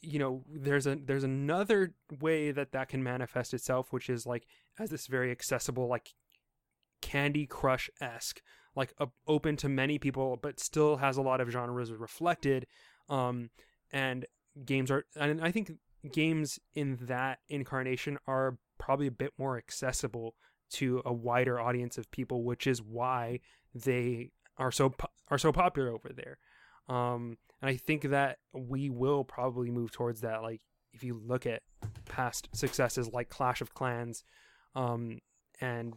you 0.01 0.19
know 0.19 0.43
there's 0.49 0.87
a 0.87 0.97
there's 0.97 1.25
another 1.25 1.95
way 2.21 2.51
that 2.51 2.73
that 2.73 2.89
can 2.89 3.03
manifest 3.03 3.53
itself 3.55 3.93
which 3.93 4.09
is 4.09 4.27
like 4.27 4.47
as 4.79 4.91
this 4.91 5.07
very 5.07 5.31
accessible 5.31 5.89
like 5.89 6.15
candy 7.03 7.47
crush 7.47 7.91
esque 8.01 8.41
like 8.75 8.95
open 9.27 9.57
to 9.57 9.69
many 9.69 9.99
people 9.99 10.39
but 10.41 10.61
still 10.61 10.97
has 10.97 11.17
a 11.17 11.23
lot 11.23 11.41
of 11.41 11.51
genres 11.51 11.93
reflected 11.93 12.67
um 13.09 13.51
and 13.93 14.27
games 14.65 14.91
are 14.91 15.05
and 15.17 15.41
i 15.43 15.51
think 15.51 15.73
games 16.13 16.59
in 16.75 16.99
that 17.03 17.39
incarnation 17.49 18.19
are 18.27 18.59
probably 18.79 19.07
a 19.07 19.13
bit 19.13 19.33
more 19.39 19.57
accessible 19.57 20.35
to 20.69 21.03
a 21.05 21.13
wider 21.13 21.61
audience 21.61 21.97
of 21.99 22.11
people, 22.11 22.43
which 22.43 22.67
is 22.67 22.83
why 22.83 23.41
they 23.75 24.31
are 24.59 24.73
so 24.73 24.91
po- 24.91 25.09
are 25.29 25.39
so 25.39 25.53
popular 25.53 25.91
over 25.91 26.11
there. 26.15 26.39
Um, 26.89 27.39
and 27.61 27.71
I 27.71 27.77
think 27.77 28.03
that 28.03 28.39
we 28.53 28.91
will 28.91 29.25
probably 29.25 29.71
move 29.71 29.91
towards 29.93 30.21
that. 30.21 30.43
Like 30.43 30.61
if 30.93 31.03
you 31.05 31.21
look 31.25 31.47
at 31.47 31.63
past 32.07 32.49
successes 32.53 33.09
like 33.13 33.29
Clash 33.29 33.61
of 33.61 33.75
Clans, 33.75 34.25
um, 34.75 35.19
and 35.61 35.95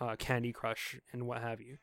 uh, 0.00 0.16
Candy 0.16 0.52
Crush 0.52 0.98
and 1.12 1.26
what 1.26 1.42
have 1.42 1.60
you. 1.60 1.78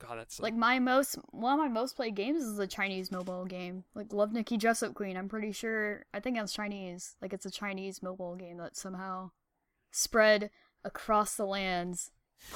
God, 0.00 0.18
that's 0.18 0.38
like 0.38 0.54
my 0.54 0.78
most 0.78 1.16
one 1.30 1.54
of 1.54 1.58
my 1.58 1.68
most 1.68 1.96
played 1.96 2.14
games 2.14 2.42
is 2.44 2.58
a 2.58 2.66
Chinese 2.66 3.10
mobile 3.10 3.44
game. 3.44 3.84
Like 3.94 4.12
Love 4.12 4.32
Nikki 4.32 4.56
Dress 4.56 4.82
Up 4.82 4.94
Queen. 4.94 5.16
I'm 5.16 5.28
pretty 5.28 5.50
sure 5.52 6.04
I 6.14 6.20
think 6.20 6.38
it's 6.38 6.52
Chinese. 6.52 7.16
Like 7.20 7.32
it's 7.32 7.46
a 7.46 7.50
Chinese 7.50 8.02
mobile 8.02 8.36
game 8.36 8.58
that 8.58 8.76
somehow 8.76 9.30
spread 9.90 10.50
across 10.84 11.34
the 11.34 11.46
lands 11.46 12.12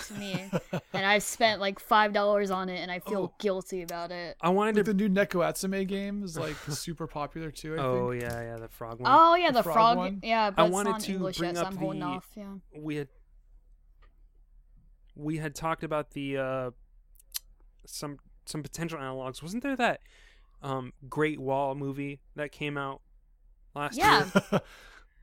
to 0.06 0.14
me. 0.14 0.40
and 0.92 1.04
I've 1.04 1.24
spent 1.24 1.60
like 1.60 1.80
five 1.80 2.12
dollars 2.12 2.52
on 2.52 2.68
it 2.68 2.78
and 2.78 2.92
I 2.92 3.00
feel 3.00 3.32
Oh. 3.32 3.34
guilty 3.40 3.82
about 3.82 4.12
it. 4.12 4.36
I 4.40 4.50
wanted 4.50 4.76
Like 4.76 4.84
to. 4.84 4.92
the 4.94 5.08
new 5.08 5.08
Neko 5.12 5.44
Atsume 5.44 5.84
game 5.88 6.22
is 6.22 6.38
like 6.38 6.54
super 6.68 7.08
popular 7.08 7.50
too. 7.50 7.74
I 7.74 7.78
oh 7.82 8.10
think. 8.10 8.22
yeah, 8.22 8.40
yeah, 8.42 8.56
the 8.58 8.68
frog 8.68 9.00
one. 9.00 9.10
Oh 9.12 9.34
yeah, 9.34 9.50
the, 9.50 9.64
frog 9.64 9.74
frog, 9.74 9.96
one? 9.96 10.20
yeah, 10.22 10.50
but 10.52 10.66
it's 10.66 10.72
wanted 10.72 10.90
not 10.90 11.00
to 11.00 11.12
English 11.12 11.38
bring 11.38 11.48
yet, 11.48 11.56
so 11.56 11.62
up 11.62 11.68
I'm 11.72 11.76
holding 11.76 12.00
the- 12.00 12.06
off, 12.06 12.28
yeah. 12.36 12.52
we 12.78 12.94
had 12.94 13.08
we 15.14 15.38
had 15.38 15.54
talked 15.54 15.84
about 15.84 16.12
the 16.12 16.38
uh 16.38 16.70
some 17.86 18.18
some 18.46 18.62
potential 18.62 18.98
analogs 18.98 19.42
wasn't 19.42 19.62
there 19.62 19.76
that 19.76 20.00
um 20.62 20.92
great 21.08 21.38
wall 21.38 21.74
movie 21.74 22.20
that 22.36 22.52
came 22.52 22.76
out 22.76 23.00
last 23.74 23.96
Yeah. 23.98 24.24
year 24.24 24.32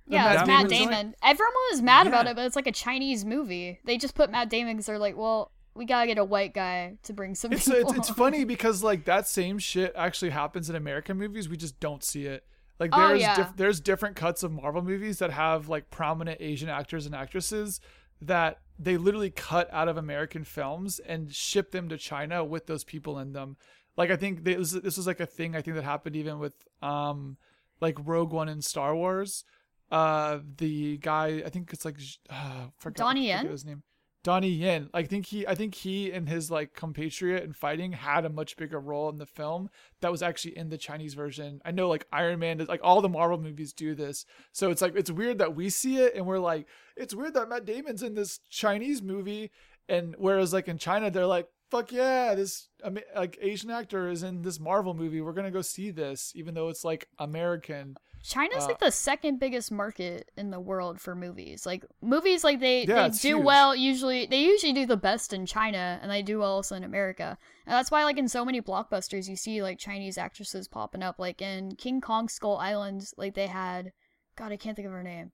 The 0.07 0.15
Yeah, 0.15 0.23
Matt 0.23 0.35
it's 0.39 0.47
Matt 0.47 0.69
Damon 0.69 0.89
Damon. 0.89 1.15
Everyone 1.23 1.53
was 1.71 1.81
mad 1.83 2.07
about 2.07 2.25
it, 2.25 2.35
but 2.35 2.43
it's 2.45 2.55
like 2.55 2.65
a 2.65 2.71
Chinese 2.71 3.23
movie. 3.25 3.79
They 3.85 3.95
just 3.97 4.15
put 4.15 4.31
Matt 4.31 4.49
Damon 4.49 4.73
because 4.75 4.87
they're 4.87 4.97
like, 4.97 5.15
well, 5.15 5.51
we 5.75 5.85
gotta 5.85 6.07
get 6.07 6.17
a 6.17 6.25
white 6.25 6.53
guy 6.55 6.95
to 7.03 7.13
bring 7.13 7.35
some 7.35 7.53
It's, 7.53 7.65
people. 7.69 7.91
it's 7.91 7.99
it's 7.99 8.09
funny 8.09 8.43
because 8.43 8.81
like 8.81 9.05
that 9.05 9.27
same 9.27 9.59
shit 9.59 9.93
actually 9.95 10.31
happens 10.31 10.67
in 10.67 10.75
American 10.75 11.15
movies. 11.17 11.47
We 11.47 11.57
just 11.57 11.79
don't 11.79 12.03
see 12.03 12.25
it. 12.25 12.43
Like 12.79 12.89
Oh, 12.93 13.09
there's 13.09 13.21
yeah. 13.21 13.35
diff- 13.35 13.55
there's 13.55 13.79
different 13.79 14.15
cuts 14.15 14.41
of 14.41 14.51
Marvel 14.51 14.81
movies 14.81 15.19
that 15.19 15.29
have 15.29 15.69
like 15.69 15.91
prominent 15.91 16.41
Asian 16.41 16.69
actors 16.69 17.05
and 17.05 17.13
actresses 17.13 17.79
that 18.21 18.59
they 18.77 18.97
literally 18.97 19.29
cut 19.29 19.69
out 19.71 19.87
of 19.87 19.97
American 19.97 20.43
films 20.43 20.99
and 20.99 21.33
ship 21.33 21.71
them 21.71 21.89
to 21.89 21.97
China 21.97 22.43
with 22.43 22.67
those 22.67 22.83
people 22.83 23.19
in 23.19 23.33
them. 23.33 23.57
Like 23.97 24.11
I 24.11 24.15
think 24.15 24.43
this 24.43 24.57
was, 24.57 24.71
this 24.71 24.97
was 24.97 25.07
like 25.07 25.19
a 25.19 25.25
thing 25.25 25.55
I 25.55 25.61
think 25.61 25.75
that 25.75 25.83
happened 25.83 26.15
even 26.15 26.39
with 26.39 26.53
um 26.81 27.37
like 27.81 27.97
Rogue 28.03 28.31
One 28.31 28.49
and 28.49 28.63
Star 28.63 28.95
Wars. 28.95 29.43
Uh, 29.91 30.39
the 30.57 30.97
guy 30.97 31.41
I 31.45 31.49
think 31.49 31.71
it's 31.73 31.85
like 31.85 31.97
uh, 32.29 32.67
forgot, 32.77 32.97
Donnie 33.05 33.33
I 33.33 33.37
forget 33.37 33.43
Yen? 33.45 33.51
his 33.51 33.65
name. 33.65 33.83
Donnie 34.23 34.49
Yen. 34.49 34.89
I 34.93 35.03
think 35.03 35.27
he 35.27 35.47
I 35.47 35.55
think 35.55 35.75
he 35.75 36.11
and 36.11 36.27
his 36.27 36.51
like 36.51 36.73
compatriot 36.73 37.43
in 37.43 37.53
fighting 37.53 37.93
had 37.93 38.25
a 38.25 38.29
much 38.29 38.57
bigger 38.57 38.79
role 38.79 39.09
in 39.09 39.17
the 39.17 39.25
film 39.25 39.69
that 40.01 40.11
was 40.11 40.21
actually 40.21 40.57
in 40.57 40.69
the 40.69 40.77
Chinese 40.77 41.13
version. 41.13 41.61
I 41.63 41.71
know 41.71 41.87
like 41.87 42.05
Iron 42.11 42.39
Man 42.39 42.57
does 42.57 42.67
like 42.67 42.81
all 42.83 43.01
the 43.01 43.09
Marvel 43.09 43.39
movies 43.39 43.71
do 43.71 43.95
this. 43.95 44.25
So 44.51 44.71
it's 44.71 44.81
like 44.81 44.95
it's 44.95 45.11
weird 45.11 45.37
that 45.37 45.55
we 45.55 45.69
see 45.69 45.97
it 45.97 46.15
and 46.15 46.25
we're 46.25 46.39
like, 46.39 46.67
it's 46.97 47.15
weird 47.15 47.33
that 47.35 47.47
Matt 47.47 47.65
Damon's 47.65 48.03
in 48.03 48.15
this 48.15 48.39
Chinese 48.49 49.01
movie 49.01 49.51
and 49.87 50.15
whereas 50.17 50.51
like 50.51 50.67
in 50.67 50.77
China 50.77 51.09
they're 51.09 51.25
like, 51.25 51.47
fuck 51.71 51.91
yeah, 51.93 52.35
this 52.35 52.67
like 53.15 53.37
Asian 53.41 53.71
actor 53.71 54.09
is 54.09 54.23
in 54.23 54.41
this 54.41 54.59
Marvel 54.59 54.93
movie. 54.93 55.21
We're 55.21 55.33
gonna 55.33 55.49
go 55.49 55.61
see 55.61 55.91
this, 55.91 56.33
even 56.35 56.55
though 56.55 56.67
it's 56.67 56.83
like 56.83 57.07
American. 57.19 57.95
China's 58.21 58.63
Uh, 58.63 58.67
like 58.67 58.79
the 58.79 58.91
second 58.91 59.39
biggest 59.39 59.71
market 59.71 60.29
in 60.37 60.51
the 60.51 60.59
world 60.59 60.99
for 60.99 61.15
movies. 61.15 61.65
Like 61.65 61.85
movies, 62.01 62.43
like 62.43 62.59
they 62.59 62.85
Yeah, 62.85 63.07
they 63.07 63.17
do 63.17 63.37
huge. 63.37 63.45
well. 63.45 63.75
Usually, 63.75 64.25
they 64.25 64.41
usually 64.41 64.73
do 64.73 64.85
the 64.85 64.97
best 64.97 65.33
in 65.33 65.45
China, 65.45 65.99
and 66.01 66.11
they 66.11 66.21
do 66.21 66.39
well 66.39 66.51
also 66.51 66.75
in 66.75 66.83
America. 66.83 67.37
And 67.65 67.73
that's 67.73 67.91
why, 67.91 68.03
like 68.03 68.17
in 68.17 68.27
so 68.27 68.43
many 68.43 68.61
blockbusters, 68.61 69.27
you 69.29 69.35
see 69.35 69.61
like 69.61 69.79
Chinese 69.79 70.17
actresses 70.17 70.67
popping 70.67 71.03
up. 71.03 71.17
Like 71.19 71.41
in 71.41 71.75
King 71.75 72.01
Kong 72.01 72.27
Skull 72.29 72.57
Island, 72.57 73.11
like 73.17 73.35
they 73.35 73.47
had, 73.47 73.93
God, 74.35 74.51
I 74.51 74.57
can't 74.57 74.75
think 74.75 74.85
of 74.87 74.91
her 74.91 75.03
name, 75.03 75.31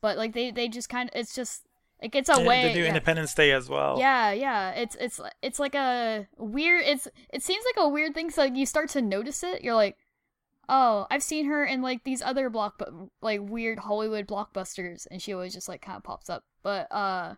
but 0.00 0.16
like 0.16 0.32
they 0.32 0.50
they 0.50 0.68
just 0.68 0.88
kind 0.88 1.08
of 1.10 1.20
it's 1.20 1.34
just 1.34 1.62
it 2.00 2.12
gets 2.12 2.28
a 2.28 2.40
way. 2.42 2.64
they 2.68 2.74
do 2.74 2.80
yeah. 2.80 2.88
Independence 2.88 3.34
Day 3.34 3.52
as 3.52 3.68
well. 3.68 3.98
Yeah, 3.98 4.32
yeah. 4.32 4.70
It's 4.72 4.96
it's 5.00 5.20
it's 5.42 5.58
like 5.58 5.74
a 5.74 6.26
weird. 6.36 6.82
It's 6.84 7.08
it 7.32 7.42
seems 7.42 7.64
like 7.64 7.84
a 7.84 7.88
weird 7.88 8.14
thing. 8.14 8.30
So 8.30 8.42
like 8.42 8.56
you 8.56 8.66
start 8.66 8.90
to 8.90 9.00
notice 9.02 9.42
it. 9.42 9.62
You're 9.62 9.74
like, 9.74 9.96
oh, 10.68 11.06
I've 11.10 11.22
seen 11.22 11.46
her 11.46 11.64
in 11.64 11.82
like 11.82 12.04
these 12.04 12.22
other 12.22 12.50
block, 12.50 12.82
like 13.20 13.40
weird 13.42 13.78
Hollywood 13.78 14.26
blockbusters, 14.26 15.06
and 15.10 15.20
she 15.20 15.32
always 15.32 15.54
just 15.54 15.68
like 15.68 15.82
kind 15.82 15.96
of 15.96 16.04
pops 16.04 16.30
up. 16.30 16.44
But 16.62 16.90
uh, 16.92 17.34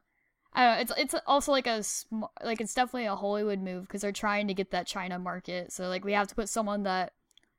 I 0.52 0.64
don't 0.64 0.74
know. 0.74 0.80
It's 0.80 1.14
it's 1.14 1.22
also 1.26 1.52
like 1.52 1.66
a 1.66 1.82
sm- 1.82 2.24
like 2.42 2.60
it's 2.60 2.74
definitely 2.74 3.06
a 3.06 3.16
Hollywood 3.16 3.60
move 3.60 3.82
because 3.82 4.02
they're 4.02 4.12
trying 4.12 4.48
to 4.48 4.54
get 4.54 4.70
that 4.70 4.86
China 4.86 5.18
market. 5.18 5.72
So 5.72 5.88
like 5.88 6.04
we 6.04 6.12
have 6.12 6.28
to 6.28 6.34
put 6.34 6.48
someone 6.48 6.84
that 6.84 7.12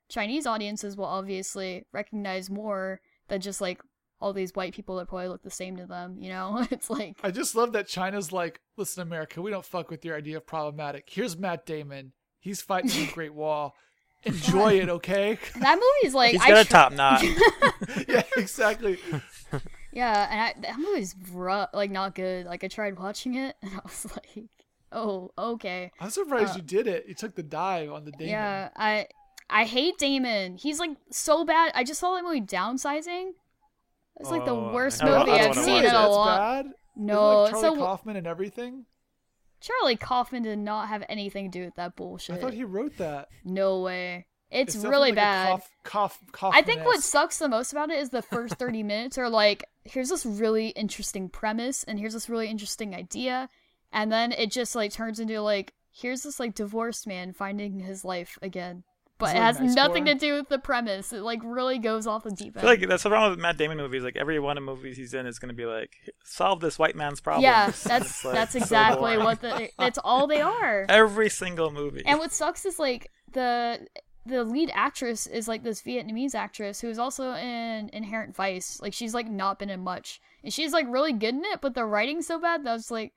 Chinese 0.08 0.46
audiences 0.46 0.96
will 0.96 1.06
obviously 1.06 1.86
recognize 1.92 2.50
more 2.50 3.00
than 3.28 3.40
just 3.40 3.60
like 3.60 3.80
all 4.20 4.32
these 4.32 4.54
white 4.54 4.74
people 4.74 4.96
that 4.96 5.08
probably 5.08 5.28
look 5.28 5.42
the 5.42 5.50
same 5.50 5.76
to 5.76 5.86
them. 5.86 6.16
You 6.20 6.30
know, 6.30 6.66
it's 6.70 6.90
like 6.90 7.16
I 7.22 7.30
just 7.30 7.54
love 7.54 7.72
that 7.72 7.86
China's 7.86 8.32
like, 8.32 8.60
listen, 8.76 9.02
America, 9.02 9.40
we 9.40 9.50
don't 9.50 9.64
fuck 9.64 9.90
with 9.90 10.04
your 10.04 10.16
idea 10.16 10.38
of 10.38 10.46
problematic. 10.46 11.08
Here's 11.08 11.38
Matt 11.38 11.64
Damon. 11.64 12.12
He's 12.40 12.62
fighting 12.62 12.90
the 12.90 13.12
Great 13.12 13.34
Wall. 13.34 13.74
Enjoy 14.24 14.74
it, 14.80 14.88
okay? 14.88 15.38
that 15.60 15.78
movie's 15.78 16.14
like 16.14 16.32
He's 16.32 16.42
I 16.42 16.48
got 16.48 16.58
a 16.58 16.64
tr- 16.64 16.70
top 16.70 16.92
knot. 16.92 17.22
yeah, 18.08 18.22
exactly. 18.36 18.98
Yeah, 19.92 20.28
and 20.30 20.40
I, 20.40 20.68
that 20.68 20.78
movie's 20.78 21.14
rough, 21.32 21.70
like 21.72 21.90
not 21.90 22.14
good. 22.14 22.46
Like 22.46 22.62
I 22.62 22.68
tried 22.68 22.98
watching 22.98 23.34
it, 23.34 23.56
and 23.62 23.72
I 23.72 23.80
was 23.82 24.06
like, 24.36 24.44
"Oh, 24.92 25.30
okay." 25.38 25.90
I'm 26.00 26.10
surprised 26.10 26.52
Uh, 26.52 26.56
you 26.56 26.62
did 26.62 26.86
it. 26.86 27.06
You 27.08 27.14
took 27.14 27.34
the 27.34 27.42
dive 27.42 27.90
on 27.90 28.04
the 28.04 28.12
Damon. 28.12 28.28
Yeah, 28.28 28.68
I, 28.76 29.06
I 29.48 29.64
hate 29.64 29.96
Damon. 29.98 30.56
He's 30.58 30.78
like 30.78 30.90
so 31.10 31.44
bad. 31.44 31.72
I 31.74 31.82
just 31.82 31.98
saw 32.00 32.14
that 32.14 32.22
movie 32.22 32.40
Downsizing. 32.42 33.30
It's 34.20 34.30
like 34.30 34.44
the 34.44 34.54
Oh, 34.54 34.72
worst 34.74 35.02
I 35.02 35.06
movie 35.06 35.30
I 35.32 35.38
don't 35.38 35.56
I've 35.56 35.64
seen 35.64 35.78
in 35.78 35.84
it. 35.86 35.88
a 35.88 35.92
That's 35.92 36.08
long. 36.10 36.72
No, 36.94 37.44
Isn't, 37.44 37.54
like, 37.54 37.62
Charlie 37.62 37.76
so 37.78 37.82
Kaufman 37.82 38.16
and 38.16 38.26
everything. 38.26 38.84
Charlie 39.60 39.96
Kaufman 39.96 40.42
did 40.42 40.58
not 40.58 40.88
have 40.88 41.04
anything 41.08 41.50
to 41.50 41.58
do 41.58 41.64
with 41.64 41.74
that 41.76 41.96
bullshit. 41.96 42.36
I 42.36 42.38
thought 42.38 42.54
he 42.54 42.64
wrote 42.64 42.96
that. 42.98 43.28
No 43.44 43.80
way. 43.80 44.26
It's 44.50 44.74
definitely 44.74 44.90
really 44.90 45.10
like 45.10 45.16
bad. 45.16 45.62
Cough, 45.84 46.18
cough, 46.32 46.54
I 46.56 46.62
think 46.62 46.84
what 46.84 47.02
sucks 47.02 47.38
the 47.38 47.48
most 47.48 47.72
about 47.72 47.90
it 47.90 48.00
is 48.00 48.10
the 48.10 48.22
first 48.22 48.54
30 48.54 48.82
minutes 48.82 49.16
are 49.16 49.28
like, 49.28 49.64
here's 49.84 50.08
this 50.08 50.26
really 50.26 50.68
interesting 50.68 51.28
premise 51.28 51.84
and 51.84 52.00
here's 52.00 52.14
this 52.14 52.28
really 52.28 52.48
interesting 52.48 52.94
idea. 52.94 53.48
And 53.92 54.10
then 54.10 54.32
it 54.32 54.50
just 54.50 54.74
like 54.74 54.92
turns 54.92 55.20
into 55.20 55.40
like, 55.40 55.74
here's 55.92 56.22
this 56.22 56.40
like 56.40 56.54
divorced 56.54 57.06
man 57.06 57.32
finding 57.32 57.78
his 57.80 58.04
life 58.04 58.38
again. 58.42 58.82
But 59.20 59.36
it 59.36 59.38
has 59.38 59.60
nothing 59.60 60.06
to 60.06 60.14
do 60.14 60.34
with 60.34 60.48
the 60.48 60.58
premise. 60.58 61.12
It 61.12 61.22
like 61.22 61.40
really 61.44 61.78
goes 61.78 62.06
off 62.06 62.24
the 62.24 62.30
deep 62.30 62.56
I 62.56 62.60
end. 62.60 62.60
feel 62.60 62.70
like 62.70 62.88
that's 62.88 63.02
the 63.02 63.10
problem 63.10 63.30
with 63.30 63.38
Matt 63.38 63.56
Damon 63.56 63.76
movies. 63.76 64.02
Like 64.02 64.16
every 64.16 64.40
one 64.40 64.58
of 64.58 64.64
the 64.64 64.72
movies 64.72 64.96
he's 64.96 65.14
in 65.14 65.26
is 65.26 65.38
going 65.38 65.50
to 65.50 65.54
be 65.54 65.66
like 65.66 65.92
solve 66.24 66.60
this 66.60 66.78
white 66.78 66.96
man's 66.96 67.20
problem. 67.20 67.44
yeah, 67.44 67.66
that's 67.84 68.24
like 68.24 68.34
that's 68.34 68.54
exactly 68.54 69.12
boring. 69.14 69.24
what 69.24 69.40
the 69.40 69.68
that's 69.78 69.98
all 70.02 70.26
they 70.26 70.40
are. 70.40 70.86
every 70.88 71.28
single 71.28 71.70
movie. 71.70 72.02
And 72.04 72.18
what 72.18 72.32
sucks 72.32 72.64
is 72.64 72.78
like 72.78 73.10
the 73.32 73.86
the 74.26 74.44
lead 74.44 74.70
actress 74.74 75.26
is 75.26 75.48
like 75.48 75.62
this 75.62 75.82
Vietnamese 75.82 76.34
actress 76.34 76.80
who 76.80 76.88
is 76.88 76.98
also 76.98 77.32
in 77.34 77.90
Inherent 77.92 78.34
Vice. 78.34 78.80
Like 78.80 78.92
she's 78.92 79.14
like 79.14 79.28
not 79.28 79.58
been 79.58 79.70
in 79.70 79.80
much, 79.80 80.20
and 80.42 80.52
she's 80.52 80.72
like 80.72 80.86
really 80.88 81.12
good 81.12 81.34
in 81.34 81.44
it, 81.44 81.60
but 81.60 81.74
the 81.74 81.84
writing's 81.84 82.26
so 82.26 82.38
bad 82.38 82.64
that 82.64 82.70
I 82.70 82.72
was 82.74 82.90
like, 82.90 83.12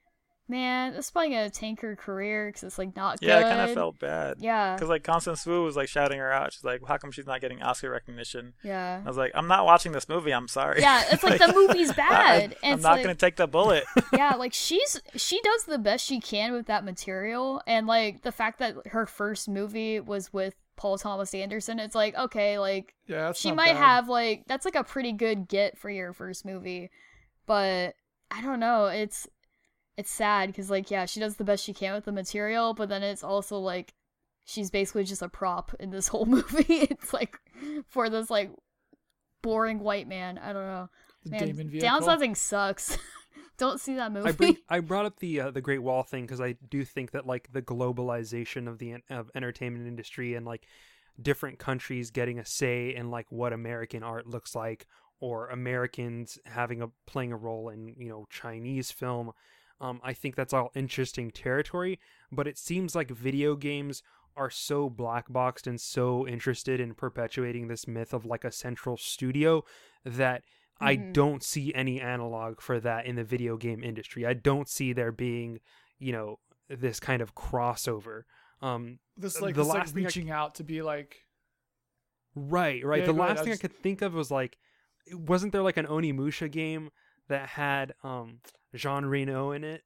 man, 0.48 0.94
this 0.94 1.06
is 1.06 1.12
probably 1.12 1.30
gonna 1.32 1.50
tank 1.50 1.82
her 1.82 1.96
career 1.96 2.48
because 2.50 2.64
it's 2.64 2.78
like 2.78 2.96
not 2.96 3.20
yeah, 3.22 3.40
good. 3.40 3.46
I 3.46 3.50
kind 3.50 3.62
of 3.62 3.74
felt 3.74 4.00
bad. 4.00 4.38
Yeah, 4.40 4.76
Because 4.76 4.90
like 4.90 5.04
Constance 5.04 5.46
Wu 5.46 5.64
was 5.64 5.76
like 5.76 5.88
shouting 5.88 6.20
her 6.20 6.32
out. 6.32 6.54
She's 6.54 6.64
like, 6.64 6.82
"How 6.88 6.98
come 6.98 7.12
she's 7.12 7.26
not 7.26 7.42
getting 7.42 7.62
Oscar 7.62 7.90
recognition?" 7.90 8.54
yeah, 8.64 9.02
I 9.04 9.08
was 9.08 9.18
like, 9.18 9.32
"I'm 9.36 9.48
not 9.48 9.66
watching 9.66 9.92
this 9.92 10.08
movie. 10.10 10.32
I'm 10.34 10.48
sorry." 10.48 10.82
yeah. 10.82 11.04
It's 11.12 11.24
like 11.24 11.40
the 11.40 11.54
movie's 11.68 11.92
I, 12.10 12.10
bad, 12.10 12.56
and 12.64 12.74
am 12.74 12.82
not 12.82 12.94
like, 12.94 13.04
gonna 13.04 13.16
take 13.16 13.36
the 13.38 13.48
bullet. 13.48 13.86
yeah, 14.14 14.36
like 14.36 14.54
she's 14.54 15.00
she 15.16 15.40
does 15.42 15.64
the 15.66 15.78
best 15.80 16.06
she 16.06 16.20
can 16.20 16.54
with 16.54 16.68
that 16.68 16.84
material, 16.84 17.62
and 17.68 17.88
like 17.88 18.22
the 18.24 18.32
fact 18.32 18.60
that 18.60 18.76
her 18.88 19.06
first 19.06 19.48
movie 19.50 20.00
was 20.00 20.32
with 20.34 20.56
Paul 20.76 20.98
Thomas 20.98 21.34
Anderson, 21.34 21.80
it's 21.80 21.96
like 21.96 22.16
okay, 22.18 22.60
like 22.60 22.94
Yeah, 23.08 23.32
she 23.34 23.52
might 23.52 23.74
bad. 23.74 23.78
have 23.78 24.10
like 24.10 24.44
that's 24.48 24.66
like 24.66 24.76
a 24.76 24.84
pretty 24.84 25.12
good 25.14 25.48
get 25.48 25.78
for 25.78 25.90
your 25.90 26.14
first 26.14 26.46
movie 26.46 26.90
but 27.46 27.96
i 28.32 28.42
don't 28.42 28.60
know 28.62 28.86
it's 28.88 29.28
it's 29.98 30.12
sad 30.12 30.48
because 30.48 30.70
like 30.70 30.90
yeah 30.90 31.06
she 31.06 31.20
does 31.20 31.36
the 31.36 31.44
best 31.44 31.64
she 31.64 31.74
can 31.74 31.94
with 31.94 32.06
the 32.06 32.12
material 32.12 32.74
but 32.74 32.90
then 32.90 33.04
it's 33.04 33.24
also 33.24 33.58
like 33.60 33.94
she's 34.46 34.70
basically 34.70 35.04
just 35.04 35.22
a 35.22 35.30
prop 35.30 35.74
in 35.80 35.90
this 35.90 36.08
whole 36.10 36.26
movie. 36.26 36.66
It's 36.70 37.14
like 37.14 37.38
for 37.88 38.10
this 38.10 38.30
like 38.30 38.52
boring 39.42 39.80
white 39.80 40.08
man. 40.08 40.38
I 40.38 40.54
don't 40.54 40.66
know. 40.66 40.90
Man 41.26 41.54
downsizing 41.56 42.36
sucks. 42.36 42.98
Don't 43.60 43.80
see 43.80 43.96
that 43.96 44.12
movie 44.12 44.30
I 44.30 44.32
bring, 44.32 44.58
I 44.68 44.80
brought 44.80 45.06
up 45.06 45.20
the 45.20 45.42
uh, 45.42 45.52
the 45.52 45.62
Great 45.62 45.82
Wall 45.84 46.02
thing 46.02 46.26
because 46.26 46.42
I 46.42 46.54
do 46.70 46.84
think 46.84 47.12
that 47.12 47.28
like 47.28 47.54
the 47.54 47.62
globalization 47.62 48.68
of 48.68 48.80
the 48.80 48.96
of 49.12 49.30
entertainment 49.36 49.88
industry 49.88 50.34
and 50.34 50.44
like 50.44 50.66
different 51.22 51.60
countries 51.60 52.10
getting 52.10 52.40
a 52.40 52.46
say 52.46 52.96
in 52.96 53.12
like 53.12 53.32
what 53.32 53.54
American 53.54 54.02
art 54.02 54.26
looks 54.26 54.56
like 54.56 54.88
or 55.20 55.50
Americans 55.50 56.40
having 56.46 56.82
a 56.82 56.90
playing 57.06 57.32
a 57.32 57.38
role 57.38 57.70
in 57.70 57.94
you 57.96 58.10
know 58.10 58.26
Chinese 58.32 58.90
film. 58.90 59.32
Um, 59.84 60.00
I 60.02 60.14
think 60.14 60.36
that's 60.36 60.54
all 60.54 60.72
interesting 60.76 61.30
territory, 61.30 62.00
but 62.32 62.48
it 62.48 62.58
seems 62.58 62.96
like 62.96 63.10
video 63.12 63.56
games 63.56 64.02
are 64.38 64.50
so 64.50 64.90
black 64.90 65.26
boxed 65.32 65.68
and 65.68 65.80
so 65.80 66.26
interested 66.28 66.80
in 66.80 66.94
perpetuating 66.96 67.68
this 67.68 67.86
myth 67.88 68.14
of 68.14 68.26
like 68.26 68.44
a 68.46 68.52
central 68.52 68.96
studio 68.98 69.64
that 70.06 70.44
I 70.80 70.96
Mhm. 70.96 71.14
don't 71.14 71.44
see 71.44 71.74
any 71.76 72.00
analog 72.02 72.62
for 72.62 72.80
that 72.80 73.06
in 73.06 73.16
the 73.16 73.24
video 73.26 73.58
game 73.58 73.84
industry. 73.84 74.26
I 74.26 74.34
don't 74.34 74.70
see 74.70 74.94
there 74.94 75.12
being, 75.12 75.60
you 76.00 76.12
know, 76.14 76.40
this 76.70 77.00
kind 77.00 77.22
of 77.22 77.36
crossover. 77.36 78.24
Um, 78.62 79.00
this 79.18 79.36
the 79.36 79.42
like 79.44 79.56
this 79.56 79.68
like 79.68 79.78
last 79.80 79.94
thing 79.94 80.04
I- 80.04 80.08
reaching 80.08 80.32
out 80.32 80.56
to 80.56 80.64
be 80.64 80.82
like 80.82 81.26
right, 82.36 82.84
right. 82.86 83.02
Yeah, 83.02 83.06
the 83.08 83.14
go 83.14 83.20
ahead, 83.22 83.30
last 83.36 83.40
I 83.42 83.44
thing 83.44 83.54
just- 83.54 83.66
I 83.66 83.68
could 83.68 83.78
think 83.84 84.02
of 84.02 84.14
was 84.14 84.32
like, 84.32 84.58
wasn't 85.12 85.52
there 85.52 85.62
like 85.62 85.78
an 85.78 85.86
Onimusha 85.88 86.50
game 86.50 86.90
that 87.28 87.50
had 87.50 87.94
um 88.04 88.40
Jean 88.74 89.06
Reno 89.06 89.52
in 89.52 89.64
it? 89.64 89.84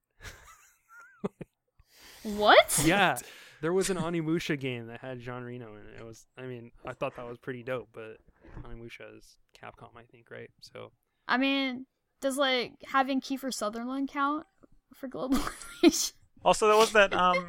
what 2.24 2.82
Yeah, 2.86 3.18
there 3.62 3.74
was 3.74 3.90
an 3.90 3.98
Onimusha 3.98 4.60
game 4.60 4.88
that 4.88 5.02
had 5.02 5.20
Jean 5.20 5.44
Reno 5.44 5.76
in 5.76 5.82
it. 5.88 6.00
It 6.00 6.06
was, 6.06 6.26
I 6.38 6.44
mean, 6.44 6.72
I 6.86 6.94
thought 6.94 7.16
that 7.16 7.28
was 7.28 7.38
pretty 7.38 7.64
dope, 7.64 7.90
but 7.94 8.18
Onimusha 8.64 9.18
is 9.18 9.38
Capcom, 9.62 9.90
I 9.98 10.04
think, 10.04 10.30
right? 10.32 10.50
So 10.62 10.92
i 11.30 11.36
mean 11.36 11.86
does 12.22 12.38
like 12.38 12.72
having 12.86 13.20
kiefer 13.20 13.54
sutherland 13.54 14.08
count 14.08 14.46
for 14.94 15.10
globalization 15.10 16.14
Also, 16.46 16.68
there 16.68 16.78
was 16.78 16.92
that 16.94 17.14
um, 17.26 17.46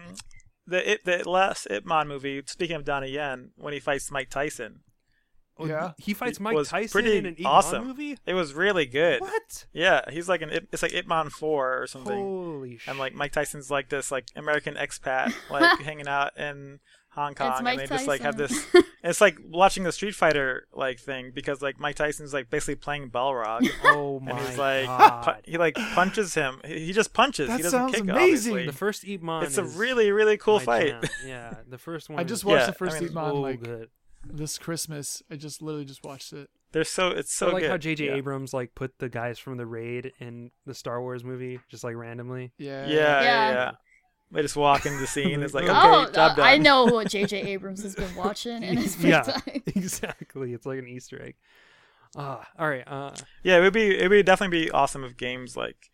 the 0.67 0.93
it, 0.93 1.05
the 1.05 1.29
last 1.29 1.67
Ip 1.71 1.87
Man 1.87 2.09
movie. 2.09 2.43
Speaking 2.47 2.77
of 2.77 2.85
Donnie 2.85 3.11
Yen, 3.11 3.51
when 3.57 3.73
he 3.73 3.81
fights 3.81 4.11
Mike 4.11 4.31
Tyson, 4.31 4.81
Oh, 5.59 5.67
yeah. 5.67 5.93
he 5.99 6.15
fights 6.15 6.39
It 6.39 6.43
Mike 6.43 6.55
was 6.55 6.69
Tyson 6.69 6.91
pretty 6.91 7.17
in 7.19 7.27
an 7.27 7.33
Ip 7.35 7.41
Man 7.41 7.47
awesome. 7.53 7.87
movie. 7.89 8.17
it 8.27 8.35
was 8.35 8.55
really 8.55 8.87
good. 8.87 9.21
What? 9.21 9.67
Yeah, 9.73 10.03
he's 10.11 10.29
like 10.29 10.43
an 10.43 10.51
Ip- 10.51 10.69
it's 10.73 10.83
like 10.83 10.95
Ip 10.95 11.07
Man 11.07 11.31
Four 11.31 11.83
or 11.83 11.87
something. 11.87 12.15
Holy 12.17 12.79
shit! 12.79 12.89
and 12.89 12.99
like 12.99 13.15
Mike 13.15 13.33
Tyson's 13.33 13.71
like 13.71 13.89
this 13.89 14.11
like 14.13 14.27
American 14.37 14.75
expat 14.75 15.33
like 15.51 15.81
hanging 15.81 16.07
out 16.09 16.37
in 16.39 16.81
Hong 17.13 17.35
Kong 17.35 17.65
Mike 17.65 17.79
and 17.81 17.81
they 17.81 17.87
just 17.97 18.07
like 18.07 18.21
have 18.21 18.37
this 18.37 18.67
it's 19.03 19.21
like 19.21 19.39
watching 19.49 19.83
the 19.83 19.91
Street 19.91 20.15
Fighter 20.15 20.69
like 20.73 21.01
thing 21.01 21.33
because 21.35 21.61
like 21.61 21.81
Mike 21.81 21.97
Tyson's 21.97 22.33
like 22.33 22.49
basically 22.51 22.77
playing 22.77 23.11
Balrog 23.11 23.69
oh 23.85 24.21
my 24.21 24.31
and 24.33 24.41
he's 24.49 24.59
like 24.59 24.87
god! 24.87 25.23
pu- 25.25 25.51
he 25.51 25.59
like 25.59 25.75
punches 25.75 26.35
him 26.35 26.61
he 26.65 26.87
he 26.87 26.93
just 26.93 27.13
punches 27.15 27.49
That 27.49 27.57
he 27.57 27.63
doesn't 27.65 27.77
sounds 27.81 27.93
kick 27.95 28.03
amazing. 28.03 28.23
obviously 28.23 28.67
the 28.67 28.73
first 28.73 29.09
Ip 29.09 29.23
Man. 29.23 29.43
it's 29.43 29.59
a 29.59 29.65
really 29.65 30.13
really 30.13 30.37
cool 30.37 30.61
fight 30.61 30.89
jam. 30.89 31.03
Yeah, 31.27 31.55
the 31.67 31.79
first 31.79 32.09
one. 32.09 32.21
I 32.21 32.25
just 32.25 32.43
is 32.43 32.45
watched 32.45 32.61
Yeah, 32.61 32.67
the 32.67 32.73
first 32.75 32.97
I 32.97 33.01
mean, 33.01 33.09
Ip 33.09 33.15
Man 33.15 33.31
so 33.31 33.41
like 33.41 33.63
good. 33.65 33.89
This 34.33 34.59
Christmas. 34.59 35.23
I 35.31 35.37
just 35.37 35.63
literally 35.63 35.85
just 35.85 36.05
watched 36.05 36.33
it. 36.33 36.49
they're 36.73 36.85
so 36.85 37.09
it's 37.09 37.33
so 37.35 37.49
I 37.49 37.53
like 37.53 37.63
good 37.63 37.71
how 37.71 37.77
J.J. 37.79 38.07
yeah. 38.07 38.15
Abrams 38.15 38.53
like 38.55 38.75
put 38.75 38.99
the 38.99 39.09
guys 39.09 39.39
from 39.39 39.57
the 39.57 39.67
raid 39.67 40.13
in 40.21 40.51
the 40.67 40.75
Star 40.75 41.01
Wars 41.01 41.25
movie 41.25 41.61
just 41.71 41.85
like 41.85 41.97
randomly. 41.97 42.53
Yeah. 42.59 42.87
yeah 42.87 42.93
yeah 42.97 43.23
Yeah. 43.23 43.51
yeah 43.53 43.71
they 44.31 44.43
just 44.43 44.57
walk 44.57 44.85
into 44.85 44.99
the 44.99 45.07
scene 45.07 45.43
it's 45.43 45.55
like 45.55 45.65
okay 45.69 45.73
oh, 45.75 46.05
job 46.13 46.33
uh, 46.33 46.35
done 46.35 46.47
I 46.47 46.59
know 46.59 46.85
what 46.85 47.09
J.J. 47.11 47.41
Abrams 47.43 47.83
has 47.83 47.95
been 47.95 48.15
watching 48.15 48.63
in 48.63 48.77
his 48.85 48.95
free 48.97 49.11
Yeah. 49.11 49.23
time. 49.23 49.63
exactly. 49.67 50.53
It's 50.53 50.67
like 50.67 50.79
an 50.79 50.87
Easter 50.89 51.21
egg. 51.23 51.35
Ah, 52.17 52.47
all 52.59 52.69
right. 52.69 52.85
Uh, 52.87 53.13
yeah 53.43 53.57
it 53.59 53.61
would 53.61 53.73
be 53.73 53.99
it 53.99 54.09
would 54.09 54.27
definitely 54.27 54.65
be 54.65 54.71
awesome 54.71 55.05
if 55.05 55.17
games 55.17 55.57
like 55.57 55.91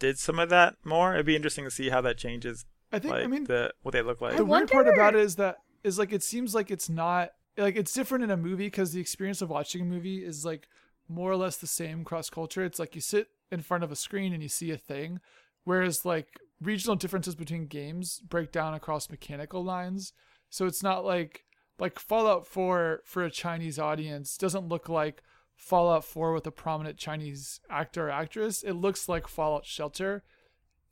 did 0.00 0.18
some 0.18 0.38
of 0.40 0.48
that 0.50 0.74
more 0.84 1.14
it'd 1.14 1.24
be 1.26 1.36
interesting 1.36 1.64
to 1.64 1.70
see 1.70 1.88
how 1.90 2.00
that 2.00 2.18
changes 2.18 2.64
I 2.92 2.98
think. 2.98 3.12
like 3.14 3.24
I 3.24 3.26
mean, 3.28 3.44
the 3.44 3.72
what 3.82 3.92
they 3.92 4.02
look 4.02 4.20
like. 4.20 4.34
I 4.34 4.36
the 4.38 4.44
weird 4.44 4.70
part 4.70 4.86
about 4.88 5.14
it 5.14 5.20
is 5.20 5.36
that 5.36 5.58
is 5.84 5.98
like 5.98 6.12
it 6.12 6.22
seems 6.22 6.54
like 6.54 6.70
it's 6.70 6.88
not 6.88 7.30
like 7.56 7.76
it's 7.76 7.92
different 7.92 8.24
in 8.24 8.30
a 8.30 8.36
movie 8.36 8.66
because 8.66 8.92
the 8.92 9.00
experience 9.00 9.42
of 9.42 9.50
watching 9.50 9.82
a 9.82 9.84
movie 9.84 10.24
is 10.24 10.44
like 10.44 10.68
more 11.08 11.30
or 11.30 11.36
less 11.36 11.56
the 11.56 11.66
same 11.66 12.04
cross 12.04 12.30
culture. 12.30 12.64
It's 12.64 12.78
like 12.78 12.94
you 12.94 13.00
sit 13.00 13.28
in 13.50 13.60
front 13.60 13.84
of 13.84 13.92
a 13.92 13.96
screen 13.96 14.32
and 14.32 14.42
you 14.42 14.48
see 14.48 14.70
a 14.70 14.78
thing, 14.78 15.20
whereas 15.64 16.04
like 16.04 16.40
regional 16.60 16.96
differences 16.96 17.34
between 17.34 17.66
games 17.66 18.20
break 18.20 18.52
down 18.52 18.74
across 18.74 19.10
mechanical 19.10 19.62
lines. 19.62 20.12
So 20.50 20.66
it's 20.66 20.82
not 20.82 21.04
like 21.04 21.44
like 21.78 21.98
Fallout 21.98 22.46
4 22.46 23.02
for 23.04 23.24
a 23.24 23.30
Chinese 23.30 23.78
audience 23.78 24.36
doesn't 24.36 24.68
look 24.68 24.88
like 24.88 25.22
Fallout 25.56 26.04
4 26.04 26.32
with 26.32 26.46
a 26.46 26.52
prominent 26.52 26.96
Chinese 26.96 27.60
actor 27.70 28.08
or 28.08 28.10
actress. 28.10 28.62
It 28.62 28.74
looks 28.74 29.08
like 29.08 29.26
Fallout 29.26 29.66
Shelter. 29.66 30.22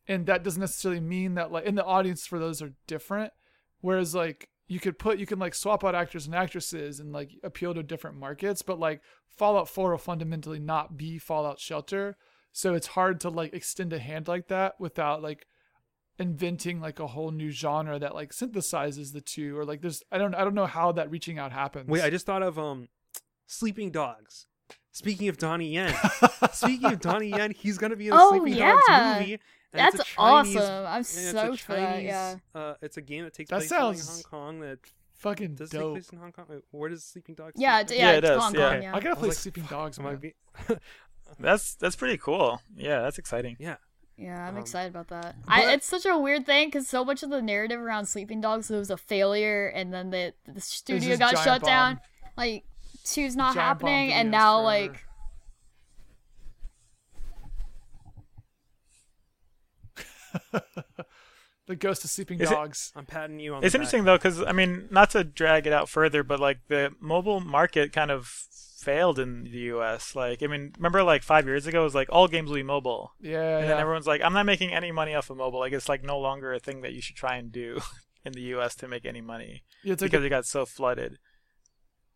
And 0.08 0.26
that 0.26 0.42
doesn't 0.42 0.60
necessarily 0.60 1.00
mean 1.00 1.34
that 1.34 1.52
like 1.52 1.64
in 1.64 1.76
the 1.76 1.84
audience 1.84 2.26
for 2.26 2.38
those 2.38 2.60
are 2.60 2.72
different. 2.86 3.32
Whereas 3.80 4.14
like 4.14 4.48
you 4.72 4.80
could 4.80 4.98
put 4.98 5.18
you 5.18 5.26
can 5.26 5.38
like 5.38 5.54
swap 5.54 5.84
out 5.84 5.94
actors 5.94 6.24
and 6.26 6.34
actresses 6.34 6.98
and 6.98 7.12
like 7.12 7.30
appeal 7.42 7.74
to 7.74 7.82
different 7.82 8.16
markets, 8.16 8.62
but 8.62 8.78
like 8.78 9.02
Fallout 9.28 9.68
4 9.68 9.90
will 9.90 9.98
fundamentally 9.98 10.58
not 10.58 10.96
be 10.96 11.18
Fallout 11.18 11.60
Shelter. 11.60 12.16
So 12.52 12.74
it's 12.74 12.88
hard 12.88 13.20
to 13.20 13.28
like 13.28 13.52
extend 13.54 13.92
a 13.92 13.98
hand 13.98 14.28
like 14.28 14.48
that 14.48 14.80
without 14.80 15.22
like 15.22 15.46
inventing 16.18 16.80
like 16.80 17.00
a 17.00 17.06
whole 17.08 17.30
new 17.30 17.50
genre 17.50 17.98
that 17.98 18.14
like 18.14 18.30
synthesizes 18.32 19.12
the 19.12 19.20
two 19.20 19.58
or 19.58 19.64
like 19.64 19.80
there's 19.82 20.02
I 20.10 20.18
don't 20.18 20.34
I 20.34 20.44
don't 20.44 20.54
know 20.54 20.66
how 20.66 20.92
that 20.92 21.10
reaching 21.10 21.38
out 21.38 21.52
happens. 21.52 21.88
wait, 21.88 22.02
I 22.02 22.10
just 22.10 22.26
thought 22.26 22.42
of 22.42 22.58
um, 22.58 22.88
Sleeping 23.46 23.90
Dogs. 23.90 24.46
Speaking 24.94 25.28
of 25.28 25.38
Donnie 25.38 25.72
Yen, 25.72 25.94
speaking 26.52 26.92
of 26.92 27.00
Donnie 27.00 27.28
Yen, 27.30 27.50
he's 27.50 27.78
gonna 27.78 27.96
be 27.96 28.08
in 28.08 28.14
the 28.14 28.20
Oh, 28.20 28.30
Sleeping 28.30 28.58
yeah. 28.58 28.78
Dogs 28.86 29.20
movie. 29.20 29.38
And 29.72 29.80
That's 29.80 29.94
a 30.00 30.04
Chinese- 30.04 30.56
awesome. 30.56 30.86
I'm 30.86 31.02
so 31.04 31.52
it's 31.52 31.62
a 31.62 31.64
for 31.64 31.72
that. 31.76 32.02
Yeah. 32.02 32.36
Uh, 32.54 32.74
it's 32.82 32.96
a 32.96 33.02
game 33.02 33.24
that 33.24 33.32
takes 33.34 33.50
That 33.50 33.66
place 33.66 33.70
in, 34.08 34.14
Hong 34.14 34.22
Kong. 34.22 34.60
That 34.60 34.78
fucking 35.14 35.54
does 35.54 35.68
it 35.68 35.72
take 35.72 35.80
dope. 35.80 35.92
place 35.94 36.08
in 36.10 36.18
Hong 36.18 36.32
Kong. 36.32 36.44
Wait, 36.48 36.62
where 36.70 36.88
does 36.90 37.04
Sleeping 37.04 37.34
Dogs? 37.34 37.54
Yeah, 37.56 37.82
d- 37.82 37.96
yeah, 37.96 38.10
Yeah, 38.10 38.10
it 38.12 38.18
it's 38.18 38.28
does, 38.28 38.42
Hong 38.42 38.54
yeah. 38.54 38.70
Kong, 38.72 38.82
yeah. 38.82 38.90
I 38.94 39.00
gotta 39.00 39.10
I 39.10 39.14
play 39.18 39.28
like, 39.28 39.36
Sleeping 39.36 39.64
Dogs, 39.64 39.98
am 39.98 40.06
I 40.06 40.10
man. 40.10 40.18
be- 40.20 40.34
That's 41.40 41.74
that's 41.76 41.96
pretty 41.96 42.18
cool. 42.18 42.60
Yeah, 42.76 43.00
that's 43.00 43.18
exciting. 43.18 43.56
yeah. 43.58 43.76
Yeah, 44.18 44.46
I'm 44.46 44.56
Um, 44.56 44.60
excited 44.60 44.90
about 44.90 45.08
that. 45.08 45.34
I, 45.48 45.72
it's 45.72 45.86
such 45.86 46.04
a 46.04 46.18
weird 46.18 46.44
thing 46.44 46.68
because 46.68 46.86
so 46.86 47.02
much 47.04 47.22
of 47.22 47.30
the 47.30 47.40
narrative 47.40 47.80
around 47.80 48.04
Sleeping 48.06 48.40
Dogs 48.42 48.68
was 48.68 48.90
a 48.90 48.98
failure, 48.98 49.68
and 49.68 49.92
then 49.92 50.10
the 50.10 50.34
the 50.46 50.60
studio 50.60 51.16
got 51.16 51.38
shut 51.38 51.62
bomb. 51.62 51.66
down. 51.68 52.00
Like, 52.36 52.64
two's 53.04 53.34
not 53.34 53.54
Giant 53.54 53.66
happening, 53.66 54.12
and 54.12 54.30
now 54.30 54.56
forever. 54.62 54.92
like 54.92 55.04
the 61.66 61.76
ghost 61.76 62.04
of 62.04 62.10
sleeping 62.10 62.40
Is 62.40 62.50
it- 62.50 62.54
dogs. 62.54 62.92
I'm 62.96 63.06
patting 63.06 63.38
you 63.40 63.54
on. 63.54 63.64
It's 63.64 63.72
the 63.72 63.78
back. 63.78 63.82
interesting 63.82 64.04
though, 64.04 64.16
because 64.16 64.42
I 64.42 64.52
mean, 64.52 64.88
not 64.90 65.10
to 65.10 65.24
drag 65.24 65.66
it 65.66 65.72
out 65.72 65.88
further, 65.88 66.22
but 66.22 66.40
like 66.40 66.58
the 66.68 66.90
mobile 67.00 67.40
market 67.40 67.92
kind 67.92 68.10
of 68.10 68.26
failed 68.26 69.18
in 69.18 69.44
the 69.44 69.50
U.S. 69.50 70.16
Like, 70.16 70.42
I 70.42 70.48
mean, 70.48 70.72
remember 70.76 71.02
like 71.04 71.22
five 71.22 71.46
years 71.46 71.66
ago, 71.68 71.82
it 71.82 71.84
was 71.84 71.94
like 71.94 72.08
all 72.10 72.26
games 72.26 72.48
will 72.50 72.56
be 72.56 72.62
mobile, 72.64 73.12
Yeah, 73.20 73.58
and 73.58 73.62
yeah. 73.64 73.68
then 73.68 73.78
everyone's 73.78 74.06
like, 74.08 74.20
I'm 74.22 74.32
not 74.32 74.44
making 74.46 74.72
any 74.72 74.90
money 74.90 75.14
off 75.14 75.30
of 75.30 75.36
mobile. 75.36 75.60
Like, 75.60 75.72
it's 75.72 75.88
like 75.88 76.02
no 76.02 76.18
longer 76.18 76.52
a 76.52 76.58
thing 76.58 76.80
that 76.82 76.92
you 76.92 77.00
should 77.00 77.14
try 77.16 77.36
and 77.36 77.52
do 77.52 77.80
in 78.24 78.32
the 78.32 78.40
U.S. 78.56 78.74
to 78.76 78.88
make 78.88 79.04
any 79.04 79.20
money 79.20 79.62
yeah, 79.84 79.92
it's 79.92 80.02
like 80.02 80.10
because 80.10 80.24
it 80.24 80.30
got 80.30 80.46
so 80.46 80.66
flooded. 80.66 81.18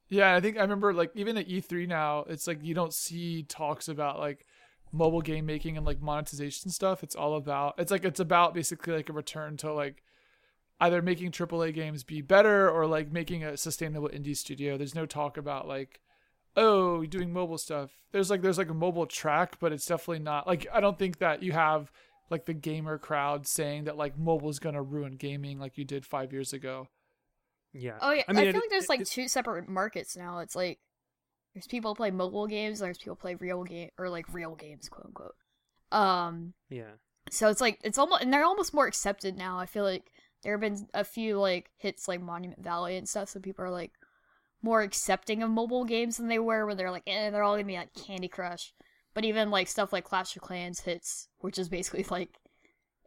Yeah, 0.09 0.35
I 0.37 0.41
think 0.41 0.57
I 0.57 0.61
remember 0.63 0.93
like 0.93 1.11
even 1.15 1.37
at 1.37 1.49
E3 1.49 1.89
now, 1.89 2.25
it's 2.29 2.47
like 2.47 2.63
you 2.63 2.75
don't 2.75 2.95
see 2.95 3.43
talks 3.45 3.89
about 3.89 4.19
like 4.21 4.45
mobile 4.93 5.21
game 5.21 5.47
making 5.47 5.77
and 5.77 5.85
like 5.87 6.01
monetization 6.01 6.71
stuff. 6.71 7.03
It's 7.03 7.15
all 7.17 7.35
about 7.37 7.75
it's 7.79 7.91
like 7.91 8.05
it's 8.05 8.21
about 8.21 8.55
basically 8.55 8.95
like 8.95 9.09
a 9.09 9.13
return 9.13 9.57
to 9.59 9.73
like 9.73 10.03
either 10.81 11.01
making 11.03 11.33
AAA 11.33 11.75
games 11.75 12.05
be 12.05 12.21
better 12.21 12.71
or 12.71 12.87
like 12.87 13.11
making 13.11 13.43
a 13.45 13.57
sustainable 13.57 14.09
indie 14.09 14.37
studio. 14.37 14.77
There's 14.77 14.95
no 14.95 15.07
talk 15.07 15.37
about 15.37 15.67
like 15.69 16.01
oh, 16.59 17.05
doing 17.05 17.31
mobile 17.33 17.59
stuff. 17.59 17.91
There's 18.13 18.31
like 18.31 18.41
there's 18.43 18.59
like 18.59 18.71
a 18.71 18.75
mobile 18.75 19.07
track, 19.07 19.59
but 19.61 19.73
it's 19.73 19.87
definitely 19.87 20.21
not 20.21 20.47
like 20.47 20.67
I 20.73 20.81
don't 20.81 20.99
think 20.99 21.19
that 21.19 21.43
you 21.43 21.53
have 21.53 21.93
like 22.31 22.47
the 22.47 22.55
gamer 22.55 22.99
crowd 22.99 23.47
saying 23.47 23.85
that 23.85 23.97
like 23.97 24.19
mobile 24.19 24.49
is 24.49 24.59
going 24.59 24.75
to 24.75 24.83
ruin 24.83 25.13
gaming 25.17 25.59
like 25.59 25.77
you 25.79 25.85
did 25.85 26.05
5 26.05 26.33
years 26.33 26.53
ago. 26.53 26.89
Yeah. 27.73 27.99
oh 28.01 28.11
yeah, 28.13 28.23
I, 28.27 28.33
I 28.33 28.35
feel 28.35 28.47
it- 28.49 28.55
like 28.55 28.71
there's 28.71 28.85
it- 28.85 28.89
like 28.89 29.01
it- 29.03 29.09
two 29.09 29.29
separate 29.29 29.69
markets 29.69 30.17
now. 30.17 30.39
It's 30.39 30.57
like 30.57 30.79
there's 31.57 31.67
people 31.67 31.95
play 31.95 32.11
mobile 32.11 32.47
games, 32.47 32.81
there's 32.81 32.99
people 32.99 33.17
play 33.17 33.35
real 33.35 33.65
game 33.65 33.89
or 33.99 34.11
like 34.11 34.27
real 34.31 34.55
games, 34.55 34.91
quote 34.91 35.07
unquote. 35.07 35.35
Um, 35.91 36.53
Yeah. 36.69 36.91
so 37.31 37.49
it's 37.49 37.63
like 37.63 37.79
it's 37.83 37.97
almost 37.97 38.23
and 38.23 38.31
they're 38.31 38.45
almost 38.45 38.75
more 38.75 38.87
accepted 38.87 39.39
now. 39.39 39.59
I 39.59 39.65
feel 39.65 39.83
like 39.85 40.11
there 40.43 40.53
have 40.53 40.61
been 40.61 40.87
a 40.93 41.03
few 41.03 41.39
like 41.41 41.71
hits 41.79 42.09
like 42.09 42.21
Monument 42.21 42.63
Valley 42.63 42.99
and 42.99 43.09
stuff, 43.09 43.31
so 43.31 43.41
people 43.41 43.65
are 43.65 43.71
like 43.71 43.93
more 44.61 44.83
accepting 44.83 45.43
of 45.43 45.49
mobile 45.49 45.87
games 45.87 46.19
than 46.19 46.29
they 46.29 46.39
were 46.39 46.67
when 46.67 46.77
they're 46.77 46.91
like, 46.91 47.05
eh, 47.07 47.31
they're 47.31 47.43
all 47.43 47.55
gonna 47.55 47.65
be 47.65 47.77
like 47.77 47.95
Candy 47.95 48.29
Crush. 48.29 48.75
But 49.15 49.25
even 49.25 49.51
like 49.51 49.67
stuff 49.67 49.95
like 49.95 50.05
Clash 50.05 50.37
of 50.37 50.43
Clans 50.43 50.81
hits, 50.81 51.29
which 51.39 51.59
is 51.59 51.71
basically 51.71 52.05
like 52.11 52.39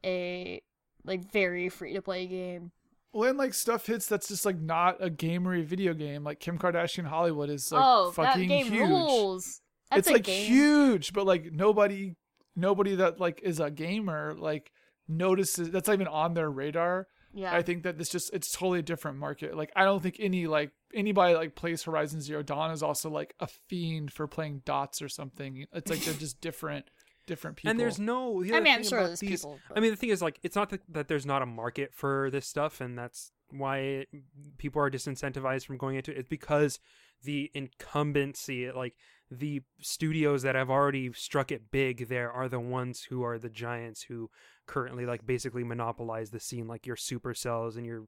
a 0.03 0.59
like 1.05 1.31
very 1.31 1.69
free 1.69 1.93
to 1.93 2.01
play 2.01 2.25
game. 2.25 2.71
When 3.11 3.37
like 3.37 3.53
stuff 3.53 3.87
hits 3.87 4.05
that's 4.07 4.27
just 4.27 4.45
like 4.45 4.59
not 4.59 5.03
a 5.03 5.09
gamery 5.09 5.65
video 5.65 5.93
game, 5.93 6.23
like 6.23 6.39
Kim 6.39 6.59
Kardashian 6.59 7.05
Hollywood 7.05 7.49
is 7.49 7.71
like 7.71 7.81
oh, 7.83 8.07
that 8.11 8.15
fucking 8.15 8.49
game 8.49 8.67
huge. 8.67 8.89
rules. 8.89 9.61
That's 9.89 10.07
it's 10.07 10.13
like 10.13 10.23
game. 10.23 10.45
huge, 10.45 11.13
but 11.13 11.25
like 11.25 11.51
nobody 11.51 12.15
nobody 12.55 12.95
that 12.95 13.19
like 13.19 13.41
is 13.43 13.59
a 13.59 13.71
gamer 13.71 14.35
like 14.37 14.71
notices 15.07 15.71
that's 15.71 15.87
not 15.87 15.95
even 15.95 16.07
on 16.07 16.35
their 16.35 16.49
radar. 16.49 17.07
Yeah. 17.33 17.53
I 17.53 17.61
think 17.61 17.83
that 17.83 17.97
this 17.97 18.09
just 18.09 18.33
it's 18.33 18.51
totally 18.51 18.79
a 18.79 18.83
different 18.83 19.17
market. 19.17 19.55
Like 19.55 19.71
I 19.75 19.85
don't 19.85 20.01
think 20.01 20.17
any 20.19 20.47
like 20.47 20.71
anybody 20.93 21.35
like 21.35 21.55
plays 21.55 21.83
Horizon 21.83 22.21
Zero 22.21 22.43
Dawn 22.43 22.71
is 22.71 22.83
also 22.83 23.09
like 23.09 23.33
a 23.39 23.47
fiend 23.67 24.11
for 24.11 24.27
playing 24.27 24.61
dots 24.65 25.01
or 25.01 25.09
something. 25.09 25.65
It's 25.73 25.89
like 25.89 26.01
they're 26.01 26.13
just 26.13 26.41
different 26.41 26.85
different 27.29 27.55
people. 27.55 27.71
And 27.71 27.79
there's 27.79 27.97
no. 27.97 28.43
the 28.43 28.53
I 28.53 28.59
mean, 28.59 28.73
I'm 28.73 28.83
sure 28.83 29.07
there's 29.07 29.21
these- 29.21 29.41
people. 29.41 29.59
I 29.73 29.79
mean, 29.79 29.91
the 29.91 29.95
thing 29.95 30.09
is, 30.09 30.21
like, 30.21 30.39
it's 30.43 30.55
not 30.55 30.69
that, 30.71 30.81
that 30.89 31.07
there's 31.07 31.25
not 31.25 31.41
a 31.41 31.45
market 31.45 31.93
for 31.93 32.29
this 32.29 32.45
stuff, 32.45 32.81
and 32.81 32.97
that's 32.97 33.31
why 33.51 33.77
it, 33.77 34.09
people 34.57 34.81
are 34.81 34.91
disincentivized 34.91 35.65
from 35.65 35.77
going 35.77 35.95
into 35.95 36.11
it. 36.11 36.17
It's 36.17 36.27
because 36.29 36.79
the 37.23 37.49
incumbency, 37.53 38.71
like 38.71 38.95
the 39.31 39.61
studios 39.79 40.41
that 40.41 40.55
have 40.55 40.69
already 40.69 41.13
struck 41.13 41.51
it 41.51 41.71
big, 41.71 42.09
there 42.09 42.31
are 42.31 42.49
the 42.49 42.59
ones 42.59 43.07
who 43.09 43.23
are 43.23 43.39
the 43.39 43.49
giants 43.49 44.03
who 44.03 44.29
currently, 44.65 45.05
like, 45.05 45.25
basically 45.25 45.63
monopolize 45.63 46.31
the 46.31 46.39
scene. 46.39 46.67
Like 46.67 46.85
your 46.85 46.95
Supercells 46.95 47.77
and 47.77 47.85
your 47.85 48.07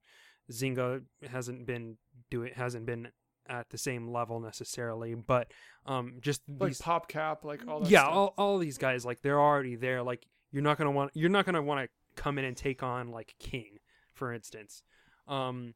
Zynga 0.51 1.03
hasn't 1.29 1.65
been 1.65 1.97
do 2.29 2.43
it 2.43 2.55
hasn't 2.55 2.85
been 2.85 3.09
at 3.47 3.69
the 3.69 3.77
same 3.77 4.07
level 4.09 4.39
necessarily, 4.39 5.13
but 5.15 5.51
um, 5.85 6.15
just 6.21 6.41
like 6.59 6.69
these 6.69 6.81
PopCap, 6.81 7.43
like 7.43 7.67
all 7.67 7.79
that. 7.81 7.89
yeah 7.89 8.01
stuff. 8.01 8.13
all, 8.13 8.33
all 8.37 8.57
these 8.57 8.77
guys 8.77 9.05
like 9.05 9.21
they're 9.21 9.39
already 9.39 9.75
there 9.75 10.03
like 10.03 10.25
you're 10.51 10.61
not 10.63 10.77
gonna 10.77 10.91
want 10.91 11.11
you're 11.13 11.29
not 11.29 11.45
gonna 11.45 11.61
want 11.61 11.81
to 11.81 12.21
come 12.21 12.37
in 12.37 12.45
and 12.45 12.55
take 12.57 12.83
on 12.83 13.09
like 13.09 13.35
king 13.39 13.77
for 14.13 14.33
instance 14.33 14.83
um 15.27 15.73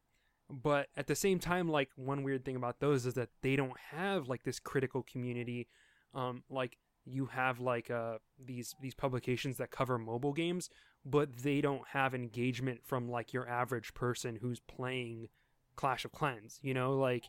but 0.49 0.87
at 0.95 1.07
the 1.07 1.15
same 1.15 1.39
time 1.39 1.69
like 1.69 1.89
one 1.95 2.23
weird 2.23 2.43
thing 2.45 2.55
about 2.55 2.79
those 2.79 3.05
is 3.05 3.13
that 3.15 3.29
they 3.41 3.55
don't 3.55 3.79
have 3.91 4.27
like 4.27 4.43
this 4.43 4.59
critical 4.59 5.01
community 5.03 5.67
um 6.13 6.43
like 6.49 6.77
you 7.05 7.27
have 7.27 7.59
like 7.59 7.89
uh 7.89 8.17
these 8.43 8.75
these 8.81 8.93
publications 8.93 9.57
that 9.57 9.71
cover 9.71 9.97
mobile 9.97 10.33
games 10.33 10.69
but 11.05 11.37
they 11.37 11.61
don't 11.61 11.87
have 11.89 12.13
engagement 12.13 12.81
from 12.83 13.09
like 13.09 13.31
your 13.31 13.47
average 13.47 13.93
person 13.93 14.37
who's 14.41 14.59
playing 14.59 15.29
clash 15.75 16.03
of 16.05 16.11
clans 16.11 16.59
you 16.61 16.73
know 16.73 16.95
like 16.97 17.25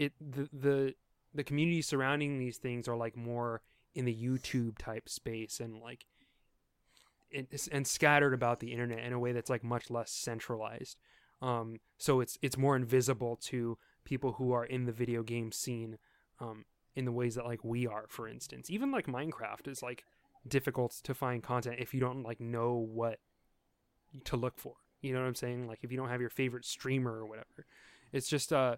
it 0.00 0.14
the 0.18 0.48
the 0.52 0.94
the 1.34 1.44
community 1.44 1.82
surrounding 1.82 2.38
these 2.38 2.56
things 2.56 2.88
are 2.88 2.96
like 2.96 3.16
more 3.16 3.60
in 3.94 4.06
the 4.06 4.14
YouTube 4.14 4.78
type 4.78 5.08
space 5.08 5.60
and 5.60 5.78
like 5.78 6.06
and 7.70 7.86
scattered 7.86 8.34
about 8.34 8.58
the 8.58 8.72
internet 8.72 9.04
in 9.04 9.12
a 9.12 9.18
way 9.18 9.30
that's 9.30 9.50
like 9.50 9.62
much 9.62 9.90
less 9.90 10.10
centralized. 10.10 10.98
Um, 11.42 11.78
so 11.98 12.20
it's 12.20 12.38
it's 12.42 12.56
more 12.56 12.74
invisible 12.74 13.36
to 13.44 13.78
people 14.04 14.32
who 14.32 14.52
are 14.52 14.64
in 14.64 14.86
the 14.86 14.92
video 14.92 15.22
game 15.22 15.52
scene 15.52 15.98
um, 16.40 16.64
in 16.96 17.04
the 17.04 17.12
ways 17.12 17.34
that 17.34 17.44
like 17.44 17.62
we 17.62 17.86
are, 17.86 18.06
for 18.08 18.26
instance. 18.26 18.70
Even 18.70 18.90
like 18.90 19.06
Minecraft 19.06 19.68
is 19.68 19.82
like 19.82 20.04
difficult 20.48 20.98
to 21.04 21.14
find 21.14 21.42
content 21.42 21.76
if 21.78 21.92
you 21.92 22.00
don't 22.00 22.22
like 22.22 22.40
know 22.40 22.74
what 22.74 23.18
to 24.24 24.36
look 24.36 24.58
for. 24.58 24.74
You 25.02 25.12
know 25.12 25.20
what 25.20 25.28
I'm 25.28 25.34
saying? 25.34 25.68
Like 25.68 25.80
if 25.82 25.92
you 25.92 25.98
don't 25.98 26.08
have 26.08 26.22
your 26.22 26.30
favorite 26.30 26.64
streamer 26.64 27.12
or 27.12 27.26
whatever. 27.26 27.66
It's 28.12 28.28
just 28.28 28.52
uh 28.52 28.76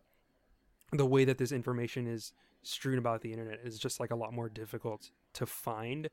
the 0.93 1.06
way 1.06 1.24
that 1.24 1.39
this 1.39 1.52
information 1.52 2.06
is 2.06 2.32
strewn 2.62 2.98
about 2.98 3.23
the 3.23 3.32
internet 3.32 3.60
is 3.64 3.78
just 3.78 3.98
like 3.98 4.10
a 4.10 4.16
lot 4.16 4.32
more 4.32 4.48
difficult 4.48 5.10
to 5.35 5.47
find 5.47 6.09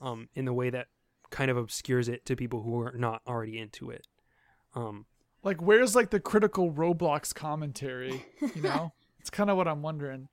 um, 0.00 0.28
in 0.34 0.44
the 0.44 0.52
way 0.52 0.70
that 0.70 0.86
kind 1.30 1.50
of 1.50 1.56
obscures 1.56 2.08
it 2.08 2.24
to 2.26 2.36
people 2.36 2.62
who 2.62 2.80
are 2.80 2.94
not 2.96 3.22
already 3.26 3.58
into 3.58 3.90
it. 3.90 4.06
Um, 4.74 5.06
like 5.42 5.60
where's 5.60 5.94
like 5.94 6.10
the 6.10 6.20
critical 6.20 6.72
Roblox 6.72 7.34
commentary? 7.34 8.24
You 8.54 8.62
know, 8.62 8.92
it's 9.20 9.30
kind 9.30 9.50
of 9.50 9.56
what 9.56 9.68
I'm 9.68 9.82
wondering. 9.82 10.28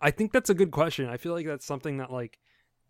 I 0.00 0.10
think 0.10 0.32
that's 0.32 0.50
a 0.50 0.54
good 0.54 0.70
question. 0.70 1.08
I 1.08 1.16
feel 1.16 1.32
like 1.32 1.46
that's 1.46 1.66
something 1.66 1.98
that 1.98 2.10
like 2.10 2.38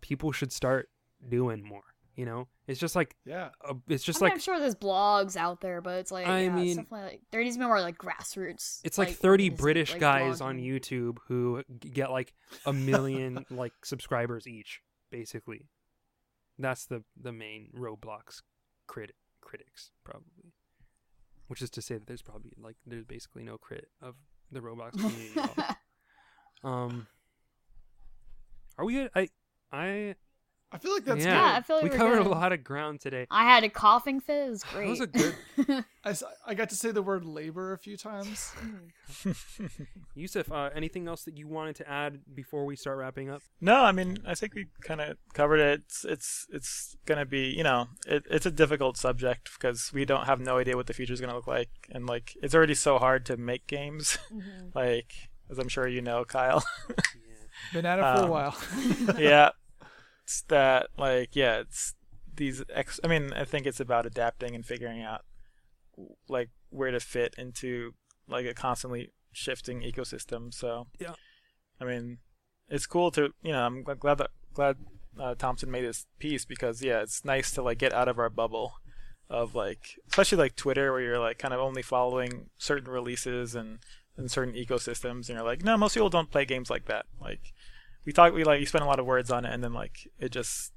people 0.01 0.31
should 0.31 0.51
start 0.51 0.89
doing 1.27 1.63
more. 1.63 1.90
You 2.15 2.25
know, 2.25 2.47
it's 2.67 2.79
just 2.79 2.95
like 2.95 3.15
Yeah, 3.25 3.49
a, 3.67 3.75
it's 3.87 4.03
just 4.03 4.21
I 4.21 4.25
mean, 4.25 4.29
like 4.29 4.33
I'm 4.33 4.39
sure 4.41 4.59
there's 4.59 4.75
blogs 4.75 5.37
out 5.37 5.61
there, 5.61 5.81
but 5.81 5.97
it's 5.99 6.11
like 6.11 6.27
I 6.27 6.41
yeah, 6.41 6.45
it's 6.47 6.55
mean- 6.55 6.75
definitely 6.77 7.01
like 7.09 7.21
there 7.31 7.41
needs 7.43 7.55
to 7.55 7.59
be 7.61 7.65
more 7.65 7.79
like 7.81 7.97
grassroots. 7.97 8.81
it's 8.83 8.97
like 8.97 9.09
30 9.15 9.49
British 9.49 9.91
like, 9.93 10.01
guys 10.01 10.41
on. 10.41 10.57
YouTube 10.59 11.17
who 11.27 11.63
get 11.79 12.11
like 12.11 12.33
a 12.65 12.73
million 12.73 13.45
like 13.51 13.73
subscribers 13.85 14.45
each, 14.47 14.81
basically. 15.09 15.67
That's 16.59 16.85
the 16.85 17.03
the 17.19 17.31
main 17.31 17.69
Roblox 17.75 18.41
crit 18.87 19.15
critics 19.41 19.91
probably. 20.03 20.53
Which 21.47 21.61
is 21.61 21.69
to 21.71 21.81
say 21.81 21.95
that 21.95 22.07
there's 22.07 22.21
probably 22.21 22.51
like 22.61 22.75
there's 22.85 23.05
basically 23.05 23.43
no 23.43 23.57
crit 23.57 23.87
of 24.01 24.15
the 24.51 24.59
Roblox 24.59 24.91
community. 24.91 25.39
Um, 26.63 27.07
are 28.77 28.85
we? 28.85 29.09
I 29.15 29.29
I 29.71 30.15
I 30.73 30.77
feel 30.77 30.93
like 30.93 31.03
that's 31.03 31.25
yeah. 31.25 31.33
Yeah, 31.51 31.57
I 31.57 31.61
feel 31.61 31.75
like 31.77 31.83
we 31.83 31.89
we're 31.89 31.97
covered 31.97 32.19
a 32.25 32.29
lot 32.29 32.53
of 32.53 32.63
ground 32.63 33.01
today. 33.01 33.27
I 33.29 33.43
had 33.43 33.63
a 33.65 33.69
coughing 33.69 34.21
fit. 34.21 34.47
It 34.47 34.49
was 34.51 34.61
That 34.73 34.85
was 34.87 34.99
a 35.01 35.07
good- 35.07 35.35
good. 35.67 35.85
I, 36.05 36.09
s- 36.11 36.23
I 36.47 36.53
got 36.53 36.69
to 36.69 36.75
say 36.75 36.91
the 36.91 37.01
word 37.01 37.25
labor 37.25 37.73
a 37.73 37.77
few 37.77 37.97
times. 37.97 38.53
Yussef, 40.17 40.51
uh, 40.51 40.69
anything 40.75 41.07
else 41.07 41.23
that 41.23 41.37
you 41.37 41.47
wanted 41.47 41.75
to 41.77 41.89
add 41.89 42.19
before 42.33 42.65
we 42.65 42.75
start 42.75 42.97
wrapping 42.97 43.29
up? 43.29 43.41
No, 43.59 43.83
I 43.83 43.91
mean, 43.91 44.17
I 44.25 44.33
think 44.35 44.53
we 44.55 44.67
kind 44.81 45.01
of 45.01 45.17
covered 45.33 45.59
it. 45.59 45.81
It's 45.85 46.05
it's 46.05 46.47
it's 46.51 46.95
gonna 47.05 47.25
be, 47.25 47.53
you 47.55 47.63
know, 47.63 47.87
it, 48.07 48.23
it's 48.29 48.45
a 48.45 48.51
difficult 48.51 48.97
subject 48.97 49.49
because 49.53 49.91
we 49.93 50.05
don't 50.05 50.25
have 50.25 50.39
no 50.39 50.57
idea 50.57 50.75
what 50.75 50.87
the 50.87 50.93
future 50.93 51.13
is 51.13 51.21
gonna 51.21 51.35
look 51.35 51.47
like, 51.47 51.69
and 51.91 52.07
like 52.07 52.35
it's 52.41 52.55
already 52.55 52.75
so 52.75 52.97
hard 52.97 53.25
to 53.27 53.37
make 53.37 53.67
games. 53.67 54.17
Mhm. 54.33 54.71
like 54.75 55.13
as 55.49 55.59
I'm 55.59 55.67
sure 55.69 55.87
you 55.87 56.01
know, 56.01 56.23
Kyle. 56.25 56.63
Been 57.73 57.85
at 57.85 57.99
it 57.99 58.01
for 58.01 58.23
Um, 58.23 58.25
a 58.25 58.31
while. 58.31 58.57
yeah, 59.19 59.49
it's 60.23 60.41
that 60.43 60.87
like 60.97 61.35
yeah, 61.35 61.59
it's 61.59 61.95
these. 62.33 62.63
Ex- 62.73 62.99
I 63.03 63.07
mean, 63.07 63.33
I 63.33 63.45
think 63.45 63.65
it's 63.65 63.79
about 63.79 64.05
adapting 64.05 64.55
and 64.55 64.65
figuring 64.65 65.01
out 65.01 65.21
like 66.27 66.49
where 66.69 66.91
to 66.91 66.99
fit 66.99 67.35
into 67.37 67.93
like 68.27 68.45
a 68.45 68.53
constantly 68.53 69.11
shifting 69.31 69.81
ecosystem. 69.81 70.53
So 70.53 70.87
Yeah. 70.99 71.13
I 71.79 71.85
mean, 71.85 72.19
it's 72.69 72.85
cool 72.85 73.11
to 73.11 73.33
you 73.41 73.51
know 73.51 73.65
I'm 73.65 73.83
glad 73.83 74.17
that 74.19 74.31
glad 74.53 74.77
uh, 75.19 75.35
Thomsen 75.35 75.67
made 75.67 75.83
this 75.83 76.05
piece 76.19 76.45
because 76.45 76.81
yeah, 76.81 77.01
it's 77.01 77.25
nice 77.25 77.51
to 77.51 77.61
like 77.61 77.77
get 77.77 77.93
out 77.93 78.07
of 78.07 78.19
our 78.19 78.29
bubble 78.29 78.73
of 79.29 79.55
like 79.55 79.97
especially 80.09 80.37
like 80.37 80.55
Twitter 80.55 80.91
where 80.91 81.01
you're 81.01 81.19
like 81.19 81.37
kind 81.37 81.53
of 81.53 81.59
only 81.59 81.81
following 81.81 82.49
certain 82.57 82.91
releases 82.91 83.55
and 83.55 83.79
and 84.17 84.29
certain 84.29 84.53
ecosystems 84.53 85.29
and 85.29 85.37
you're 85.37 85.43
like 85.43 85.63
no 85.63 85.77
most 85.77 85.93
people 85.93 86.09
don't 86.09 86.29
play 86.29 86.43
games 86.43 86.69
like 86.69 86.85
that 86.85 87.05
like 87.21 87.53
we 88.05 88.11
talk 88.11 88.33
we 88.33 88.43
like 88.43 88.59
you 88.59 88.65
spend 88.65 88.83
a 88.83 88.87
lot 88.87 88.99
of 88.99 89.05
words 89.05 89.31
on 89.31 89.45
it 89.45 89.53
and 89.53 89.63
then 89.63 89.73
like 89.73 90.07
it 90.19 90.29
just 90.31 90.73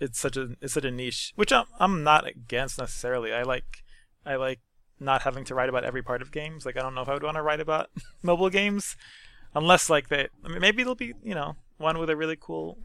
it's 0.00 0.18
such 0.18 0.36
a 0.36 0.56
it's 0.60 0.74
such 0.74 0.84
a 0.84 0.90
niche 0.90 1.32
which 1.36 1.52
I'm 1.52 1.66
I'm 1.78 2.02
not 2.02 2.26
against 2.26 2.78
necessarily. 2.78 3.32
I 3.32 3.42
like 3.42 3.84
I 4.24 4.36
like 4.36 4.60
not 4.98 5.22
having 5.22 5.44
to 5.44 5.54
write 5.54 5.68
about 5.68 5.84
every 5.84 6.02
part 6.02 6.22
of 6.22 6.32
games. 6.32 6.66
Like 6.66 6.76
I 6.76 6.80
don't 6.80 6.94
know 6.94 7.02
if 7.02 7.08
I 7.08 7.14
would 7.14 7.22
want 7.22 7.36
to 7.36 7.42
write 7.42 7.60
about 7.60 7.90
mobile 8.22 8.50
games 8.50 8.96
unless 9.54 9.88
like 9.88 10.08
they 10.08 10.28
I 10.44 10.48
mean, 10.48 10.60
maybe 10.60 10.82
it'll 10.82 10.94
be 10.94 11.14
you 11.22 11.34
know 11.34 11.56
one 11.78 11.98
with 11.98 12.10
a 12.10 12.16
really 12.16 12.36
cool 12.38 12.78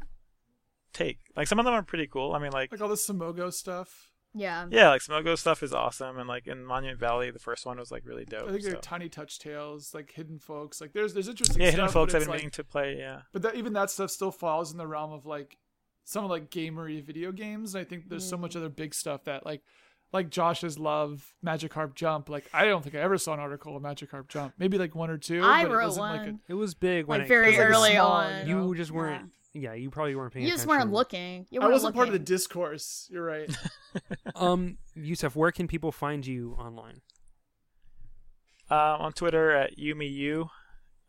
take. 0.94 1.20
Like 1.36 1.48
some 1.48 1.60
of 1.60 1.66
them 1.66 1.74
are 1.74 1.84
pretty 1.84 2.08
cool. 2.08 2.34
I 2.34 2.40
mean 2.40 2.52
like 2.52 2.72
Like 2.72 2.82
all 2.82 2.90
the 2.90 2.96
Simogo 2.96 3.52
stuff. 3.52 4.11
Yeah. 4.34 4.68
yeah, 4.70 4.90
like 4.90 5.02
Simogo 5.02 5.38
stuff 5.38 5.62
is 5.62 5.74
awesome, 5.74 6.18
and 6.18 6.28
like 6.28 6.48
in 6.48 6.64
Monument 6.64 7.00
Valley, 7.00 7.32
the 7.32 7.40
first 7.40 7.66
one 7.66 7.78
was 7.78 7.92
like 7.92 8.04
really 8.06 8.24
dope. 8.26 8.48
I 8.48 8.52
think 8.52 8.64
so. 8.64 8.70
they're 8.70 8.80
tiny 8.80 9.10
touch 9.10 9.40
tales, 9.40 9.94
like 9.94 10.12
hidden 10.12 10.40
folks. 10.40 10.80
Like 10.80 10.94
there's 10.94 11.14
there's 11.14 11.28
interesting 11.28 11.62
Yeah, 11.62 11.70
stuff. 11.70 11.80
Hidden 11.80 11.94
Folks 11.94 12.14
I've 12.16 12.22
it's 12.22 12.26
been 12.28 12.32
like, 12.32 12.40
meaning 12.40 12.52
to 12.52 12.64
play. 12.64 12.98
Yeah, 12.98 13.22
but 13.34 13.42
that 13.42 13.56
even 13.56 13.74
that 13.74 13.90
stuff 13.90 14.10
still 14.10 14.32
falls 14.32 14.72
in 14.72 14.78
the 14.78 14.88
realm 14.88 15.12
of 15.12 15.26
like 15.26 15.58
some 16.06 16.24
of 16.24 16.30
like 16.30 16.50
gamery 16.50 17.04
video 17.04 17.32
games. 17.32 17.76
And 17.76 17.82
I 17.82 17.86
think 17.86 18.10
there's 18.10 18.28
so 18.28 18.38
much 18.38 18.54
mm. 18.54 18.58
other 18.58 18.70
big 18.70 18.94
stuff 18.96 19.26
that 19.26 19.46
like 19.46 19.64
like 20.14 20.30
Josh's 20.30 20.78
love 20.80 21.34
Magikarp 21.46 21.96
Jump. 21.96 22.30
Like 22.30 22.50
I 22.54 22.66
don't 22.66 22.84
think 22.84 22.96
I 22.96 23.00
ever 23.00 23.18
saw 23.18 23.34
an 23.34 23.40
article 23.40 23.76
of 23.76 23.84
Magikarp 23.84 24.28
Jump. 24.28 24.54
Maybe 24.58 24.78
like 24.78 24.96
one 24.96 25.10
or 25.10 25.18
two. 25.18 25.44
I 25.44 25.64
but 25.64 25.72
it 25.72 25.76
wrote 25.76 25.86
wasn't 25.88 26.02
one. 26.02 26.18
like 26.18 26.28
a, 26.30 26.40
It 26.50 26.54
was 26.54 26.74
big 26.74 27.06
when 27.08 27.20
Like 27.20 27.26
it 27.26 27.30
very 27.30 27.50
It's 27.50 27.58
like 27.58 27.68
early 27.68 27.92
small, 27.92 28.12
on. 28.12 28.48
you 28.48 28.56
know? 28.58 28.68
You 28.68 28.76
just 28.76 28.92
weren't. 28.92 29.22
Yeah, 29.24 29.28
you 29.54 29.90
probably 29.90 30.16
weren't 30.16 30.34
paying 30.34 30.46
You 30.46 30.52
just 30.52 30.64
attention. 30.66 30.80
weren't 30.88 30.94
looking. 30.94 31.46
You 31.50 31.60
weren't 31.60 31.72
I 31.72 31.74
wasn't 31.74 31.96
part 31.96 32.08
of 32.08 32.14
the 32.14 32.20
discourse. 32.20 33.08
You're 33.12 33.24
right. 33.26 33.50
Um, 34.36 34.78
Yussef, 34.98 35.36
where 35.36 35.52
can 35.52 35.68
people 35.68 35.92
find 35.92 36.26
you 36.26 36.56
online? 36.58 37.02
uh, 38.70 38.96
on 39.00 39.12
Twitter 39.12 39.52
at 39.52 39.78
YumiU, 39.78 40.48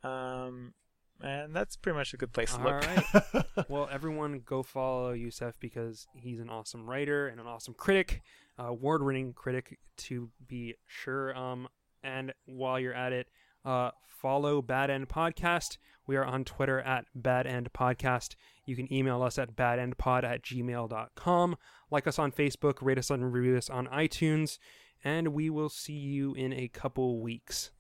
um, 0.03 0.75
and 1.23 1.55
that's 1.55 1.77
pretty 1.77 1.97
much 1.97 2.13
a 2.13 2.17
good 2.17 2.33
place 2.33 2.53
to 2.53 2.59
All 2.59 2.65
look. 2.65 2.85
right. 2.85 3.45
well, 3.69 3.89
everyone 3.93 4.43
go 4.45 4.63
follow 4.65 5.15
Yussef 5.15 5.53
because 5.61 6.07
he's 6.13 6.41
an 6.41 6.51
awesome 6.51 6.89
writer 6.91 7.29
and 7.29 7.41
an 7.41 7.47
awesome 7.47 7.75
critic, 7.75 8.23
uh, 8.59 8.65
award-winning 8.65 9.33
critic 9.33 9.79
to 9.99 10.31
be 10.47 10.75
sure. 10.87 11.37
Um, 11.37 11.69
and 12.03 12.33
while 12.47 12.81
you're 12.81 12.95
at 12.95 13.13
it, 13.13 13.29
uh, 13.65 13.91
follow 14.07 14.63
Bad 14.63 14.91
End 14.91 15.09
Podcast. 15.09 15.77
We 16.07 16.17
are 16.17 16.25
on 16.25 16.45
Twitter 16.45 16.81
at 16.81 17.07
Bad 17.15 17.47
End 17.47 17.73
Podcast. 17.73 18.35
You 18.65 18.77
can 18.77 18.93
email 18.93 19.23
us 19.23 19.39
at 19.39 19.57
badendpod 19.57 20.25
at 20.25 20.43
gmail.com. 20.43 21.57
Like 21.91 22.07
us 22.07 22.19
on 22.19 22.33
Facebook, 22.33 22.79
rate 22.81 22.99
us 22.99 23.11
and 23.11 23.33
review 23.33 23.57
us 23.57 23.69
on 23.69 23.87
iTunes, 23.89 24.59
and 25.05 25.29
we 25.29 25.51
will 25.51 25.69
see 25.69 25.93
you 25.93 26.35
in 26.35 26.53
a 26.53 26.69
couple 26.69 27.21
weeks. 27.21 27.71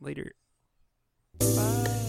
Later. 0.00 0.32
Thank 1.38 2.05